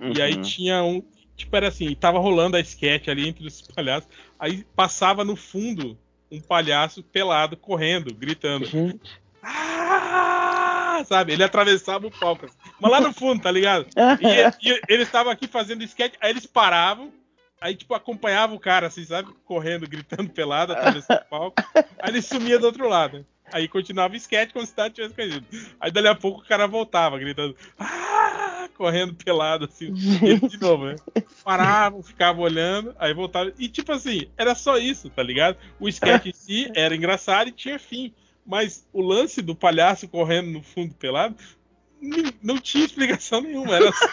E 0.00 0.20
aí 0.20 0.34
Uhum. 0.34 0.42
tinha 0.42 0.82
um. 0.82 1.02
Tipo, 1.36 1.56
era 1.56 1.68
assim, 1.68 1.94
tava 1.94 2.18
rolando 2.18 2.56
a 2.56 2.60
sketch 2.60 3.08
ali 3.08 3.28
entre 3.28 3.46
os 3.46 3.62
palhaços. 3.74 4.10
Aí 4.38 4.64
passava 4.76 5.24
no 5.24 5.36
fundo 5.36 5.96
um 6.30 6.40
palhaço 6.40 7.02
pelado, 7.02 7.56
correndo, 7.56 8.14
gritando. 8.14 8.64
Gente. 8.64 9.20
Ah! 9.42 11.02
Sabe? 11.06 11.32
Ele 11.32 11.44
atravessava 11.44 12.06
o 12.06 12.10
palco. 12.10 12.46
assim. 12.46 12.56
Mas 12.80 12.90
lá 12.90 13.00
no 13.00 13.12
fundo, 13.12 13.42
tá 13.42 13.50
ligado? 13.50 13.86
E, 14.20 14.68
e 14.70 14.80
eles 14.88 15.06
estavam 15.06 15.32
aqui 15.32 15.46
fazendo 15.46 15.84
sketch, 15.84 16.14
aí 16.20 16.30
eles 16.30 16.46
paravam, 16.46 17.12
aí 17.60 17.74
tipo 17.74 17.94
acompanhava 17.94 18.54
o 18.54 18.60
cara, 18.60 18.88
assim, 18.88 19.04
sabe? 19.04 19.32
Correndo, 19.44 19.88
gritando 19.88 20.28
pelado, 20.30 20.72
atravessando 20.72 21.20
o 21.20 21.24
palco. 21.24 21.62
Aí 21.74 22.10
ele 22.10 22.22
sumia 22.22 22.58
do 22.58 22.66
outro 22.66 22.88
lado. 22.88 23.24
Aí 23.52 23.66
continuava 23.66 24.14
o 24.14 24.16
sketch 24.16 24.52
como 24.52 24.66
se 24.66 24.74
nada 24.76 24.90
tivesse 24.90 25.14
conhecido. 25.14 25.46
Aí 25.80 25.90
dali 25.90 26.08
a 26.08 26.14
pouco 26.14 26.40
o 26.40 26.46
cara 26.46 26.66
voltava, 26.66 27.18
gritando, 27.18 27.56
ah! 27.78 28.47
Correndo 28.76 29.14
pelado, 29.14 29.64
assim. 29.64 29.92
Ele 30.22 30.48
de 30.48 30.60
novo, 30.60 30.86
né? 30.86 30.96
Paravam, 31.44 32.02
ficavam 32.02 32.42
olhando, 32.42 32.94
aí 32.98 33.12
voltava. 33.12 33.52
E 33.58 33.68
tipo 33.68 33.92
assim, 33.92 34.28
era 34.36 34.54
só 34.54 34.78
isso, 34.78 35.10
tá 35.10 35.22
ligado? 35.22 35.56
O 35.80 35.88
sketch 35.88 36.26
em 36.26 36.32
si 36.32 36.70
era 36.76 36.94
engraçado 36.94 37.48
e 37.48 37.52
tinha 37.52 37.78
fim. 37.78 38.12
Mas 38.46 38.86
o 38.92 39.02
lance 39.02 39.42
do 39.42 39.54
palhaço 39.54 40.08
correndo 40.08 40.50
no 40.50 40.62
fundo 40.62 40.94
pelado 40.94 41.36
não 42.42 42.58
tinha 42.58 42.86
explicação 42.86 43.42
nenhuma. 43.42 43.74
Era 43.74 43.92
só 43.92 44.08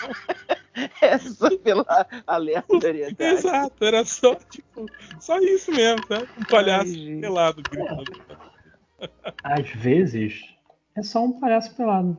É 1.02 1.18
só 1.18 1.58
pela 1.58 2.06
aleatoriedade. 2.28 3.38
Exato, 3.38 3.86
era 3.86 4.04
só, 4.04 4.36
tipo, 4.36 4.86
só 5.20 5.40
isso 5.40 5.72
mesmo, 5.72 6.06
tá? 6.06 6.24
Um 6.38 6.44
palhaço 6.44 6.94
Ai, 6.94 7.18
pelado 7.22 7.62
gritando. 7.62 8.12
Às 9.44 9.70
vezes, 9.70 10.55
é 10.96 11.04
só 11.04 11.24
um 11.26 11.40
palhaço 11.40 11.76
pelado. 11.76 12.18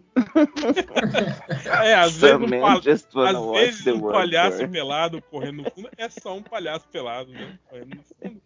É, 1.83 1.95
às 1.95 2.17
vezes 2.17 2.37
um, 2.37 2.61
pal- 2.61 2.79
às 2.79 2.85
vezes 2.85 3.87
um 3.87 4.01
palhaço 4.01 4.69
pelado 4.69 5.23
correndo 5.23 5.63
no 5.63 5.71
fundo 5.71 5.89
é 5.97 6.09
só 6.11 6.37
um 6.37 6.43
palhaço 6.43 6.87
pelado, 6.89 7.33
né? 7.33 7.59
Correndo 7.69 7.97
no 7.97 8.03
fundo. 8.03 8.43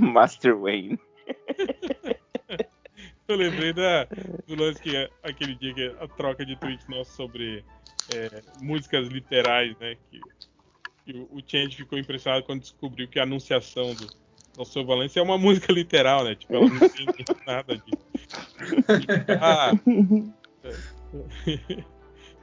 Master 0.12 0.56
Wayne. 0.58 0.98
Eu 3.26 3.36
lembrei 3.36 3.72
da, 3.72 4.04
do 4.46 4.54
lance 4.54 4.80
que 4.82 4.94
é 4.94 5.08
aquele 5.22 5.54
dia 5.54 5.72
que 5.72 5.96
a 6.00 6.08
troca 6.08 6.44
de 6.44 6.54
tweets 6.56 6.86
nossa 6.86 7.12
sobre 7.14 7.64
é, 8.14 8.42
músicas 8.60 9.08
literais, 9.08 9.74
né? 9.78 9.96
Que, 10.10 10.20
que 11.04 11.18
o, 11.18 11.38
o 11.38 11.42
Change 11.46 11.76
ficou 11.76 11.98
impressionado 11.98 12.44
quando 12.44 12.60
descobriu 12.60 13.08
que 13.08 13.18
a 13.18 13.22
anunciação 13.22 13.94
do 13.94 14.06
Alceu 14.56 14.84
Valença 14.84 15.18
é 15.18 15.22
uma 15.22 15.38
música 15.38 15.72
literal, 15.72 16.24
né? 16.24 16.34
Tipo, 16.34 16.56
ela 16.56 16.68
não 16.68 16.78
tem 16.78 17.06
nada 17.46 17.76
disso. 17.76 18.02
Ah, 19.40 19.72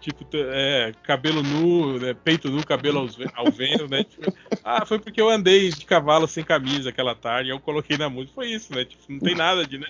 tipo, 0.02 0.26
é, 0.34 0.92
cabelo 1.04 1.44
nu, 1.44 2.00
né, 2.00 2.14
peito 2.14 2.50
nu, 2.50 2.66
cabelo 2.66 3.08
ao 3.36 3.52
vento, 3.52 3.88
né? 3.88 4.04
Tipo, 4.04 4.34
ah, 4.64 4.86
foi 4.86 5.00
porque 5.00 5.22
eu 5.22 5.30
andei 5.30 5.70
de 5.70 5.86
cavalo 5.86 6.28
sem 6.28 6.44
camisa 6.44 6.90
aquela 6.90 7.14
tarde, 7.14 7.50
eu 7.50 7.60
coloquei 7.60 7.98
na 7.98 8.10
música. 8.10 8.36
Foi 8.36 8.48
isso, 8.48 8.74
né? 8.74 8.86
Tipo, 8.86 9.04
não 9.08 9.20
tem 9.20 9.36
nada 9.36 9.66
de, 9.66 9.78
né? 9.78 9.88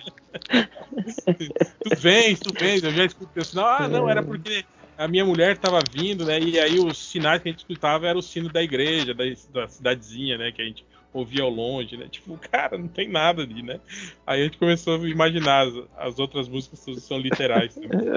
tu 1.82 1.96
vens, 1.96 2.38
tu 2.38 2.52
vens, 2.52 2.82
eu 2.82 2.92
já 2.92 3.04
escutei 3.04 3.42
o 3.42 3.46
sinal. 3.46 3.66
Ah, 3.66 3.88
não, 3.88 4.08
era 4.08 4.22
porque 4.22 4.64
a 4.98 5.08
minha 5.08 5.24
mulher 5.24 5.56
tava 5.56 5.80
vindo, 5.90 6.26
né? 6.26 6.38
E 6.38 6.60
aí 6.60 6.78
os 6.78 7.10
sinais 7.10 7.42
que 7.42 7.48
a 7.48 7.52
gente 7.52 7.60
escutava 7.60 8.06
era 8.06 8.18
o 8.18 8.22
sino 8.22 8.50
da 8.50 8.62
igreja, 8.62 9.14
da, 9.14 9.24
da 9.52 9.66
cidadezinha, 9.66 10.36
né? 10.36 10.52
Que 10.52 10.60
a 10.60 10.66
gente 10.66 10.84
ouvia 11.12 11.42
ao 11.42 11.50
longe, 11.50 11.96
né? 11.96 12.08
Tipo, 12.08 12.36
cara, 12.50 12.78
não 12.78 12.88
tem 12.88 13.08
nada 13.08 13.42
ali, 13.42 13.62
né? 13.62 13.80
Aí 14.26 14.40
a 14.40 14.44
gente 14.44 14.58
começou 14.58 15.00
a 15.00 15.08
imaginar 15.08 15.66
as, 15.66 15.74
as 15.96 16.18
outras 16.18 16.48
músicas 16.48 16.84
todas 16.84 17.02
são 17.02 17.18
literais 17.18 17.74
também. 17.74 18.08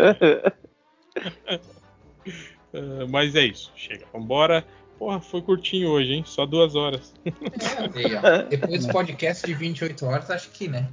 Ah, 2.73 3.05
mas 3.09 3.35
é 3.35 3.45
isso, 3.45 3.71
chega, 3.75 4.05
vambora. 4.11 4.65
Porra, 4.97 5.19
foi 5.19 5.41
curtinho 5.41 5.89
hoje, 5.89 6.13
hein? 6.13 6.23
Só 6.25 6.45
duas 6.45 6.75
horas. 6.75 7.13
É, 7.25 7.31
aí. 8.27 8.47
Depois 8.49 8.85
do 8.85 8.93
podcast 8.93 9.45
de 9.45 9.53
28 9.53 10.05
horas, 10.05 10.29
acho 10.29 10.49
que, 10.51 10.67
né? 10.67 10.87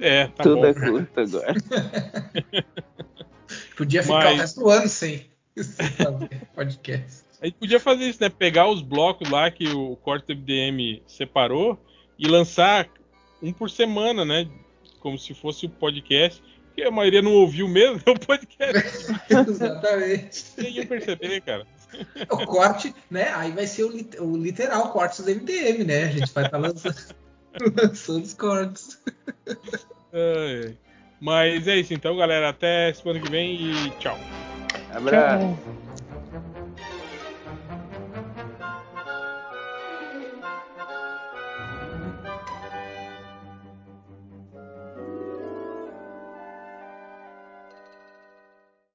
É, 0.00 0.26
tá 0.26 0.42
Tudo 0.42 0.56
bom. 0.56 0.66
é 0.66 0.74
curto 0.74 1.20
agora. 1.20 1.54
Podia 3.76 4.02
ficar 4.02 4.24
Mas- 4.24 4.34
o 4.34 4.36
resto 4.36 4.60
do 4.60 4.68
ano 4.70 4.88
sem, 4.88 5.26
sem 5.56 5.86
fazer 5.88 6.48
podcast. 6.54 7.23
A 7.44 7.46
gente 7.46 7.56
podia 7.58 7.78
fazer 7.78 8.04
isso, 8.08 8.22
né? 8.22 8.30
Pegar 8.30 8.66
os 8.70 8.80
blocos 8.80 9.28
lá 9.28 9.50
que 9.50 9.68
o 9.68 9.96
Corte 9.96 10.34
MDM 10.34 11.02
separou 11.06 11.78
e 12.18 12.26
lançar 12.26 12.88
um 13.42 13.52
por 13.52 13.68
semana, 13.68 14.24
né? 14.24 14.48
Como 14.98 15.18
se 15.18 15.34
fosse 15.34 15.66
o 15.66 15.68
podcast. 15.68 16.42
Que 16.74 16.84
a 16.84 16.90
maioria 16.90 17.20
não 17.20 17.34
ouviu 17.34 17.68
mesmo, 17.68 18.00
é 18.06 18.10
o 18.10 18.18
podcast. 18.18 19.12
Exatamente. 19.28 20.42
Ninguém 20.56 20.72
ia 20.72 20.86
perceber, 20.86 21.42
cara. 21.42 21.66
O 22.30 22.46
corte, 22.46 22.94
né? 23.10 23.28
Aí 23.34 23.52
vai 23.52 23.66
ser 23.66 23.84
o, 23.84 23.90
lit- 23.90 24.18
o 24.18 24.34
literal 24.38 24.90
corte 24.90 25.20
do 25.20 25.30
MDM, 25.30 25.84
né? 25.84 26.04
A 26.04 26.12
gente 26.12 26.32
vai 26.32 26.46
estar 26.46 26.56
lançando, 26.56 26.96
lançando 27.76 28.24
os 28.24 28.32
cortes. 28.32 28.98
Ai. 30.14 30.78
Mas 31.20 31.68
é 31.68 31.76
isso 31.76 31.92
então, 31.92 32.16
galera. 32.16 32.48
Até 32.48 32.90
semana 32.94 33.20
que 33.20 33.30
vem 33.30 33.54
e 33.54 33.90
tchau. 34.00 34.18
Abraço. 34.94 35.44
Tchau. 35.44 35.83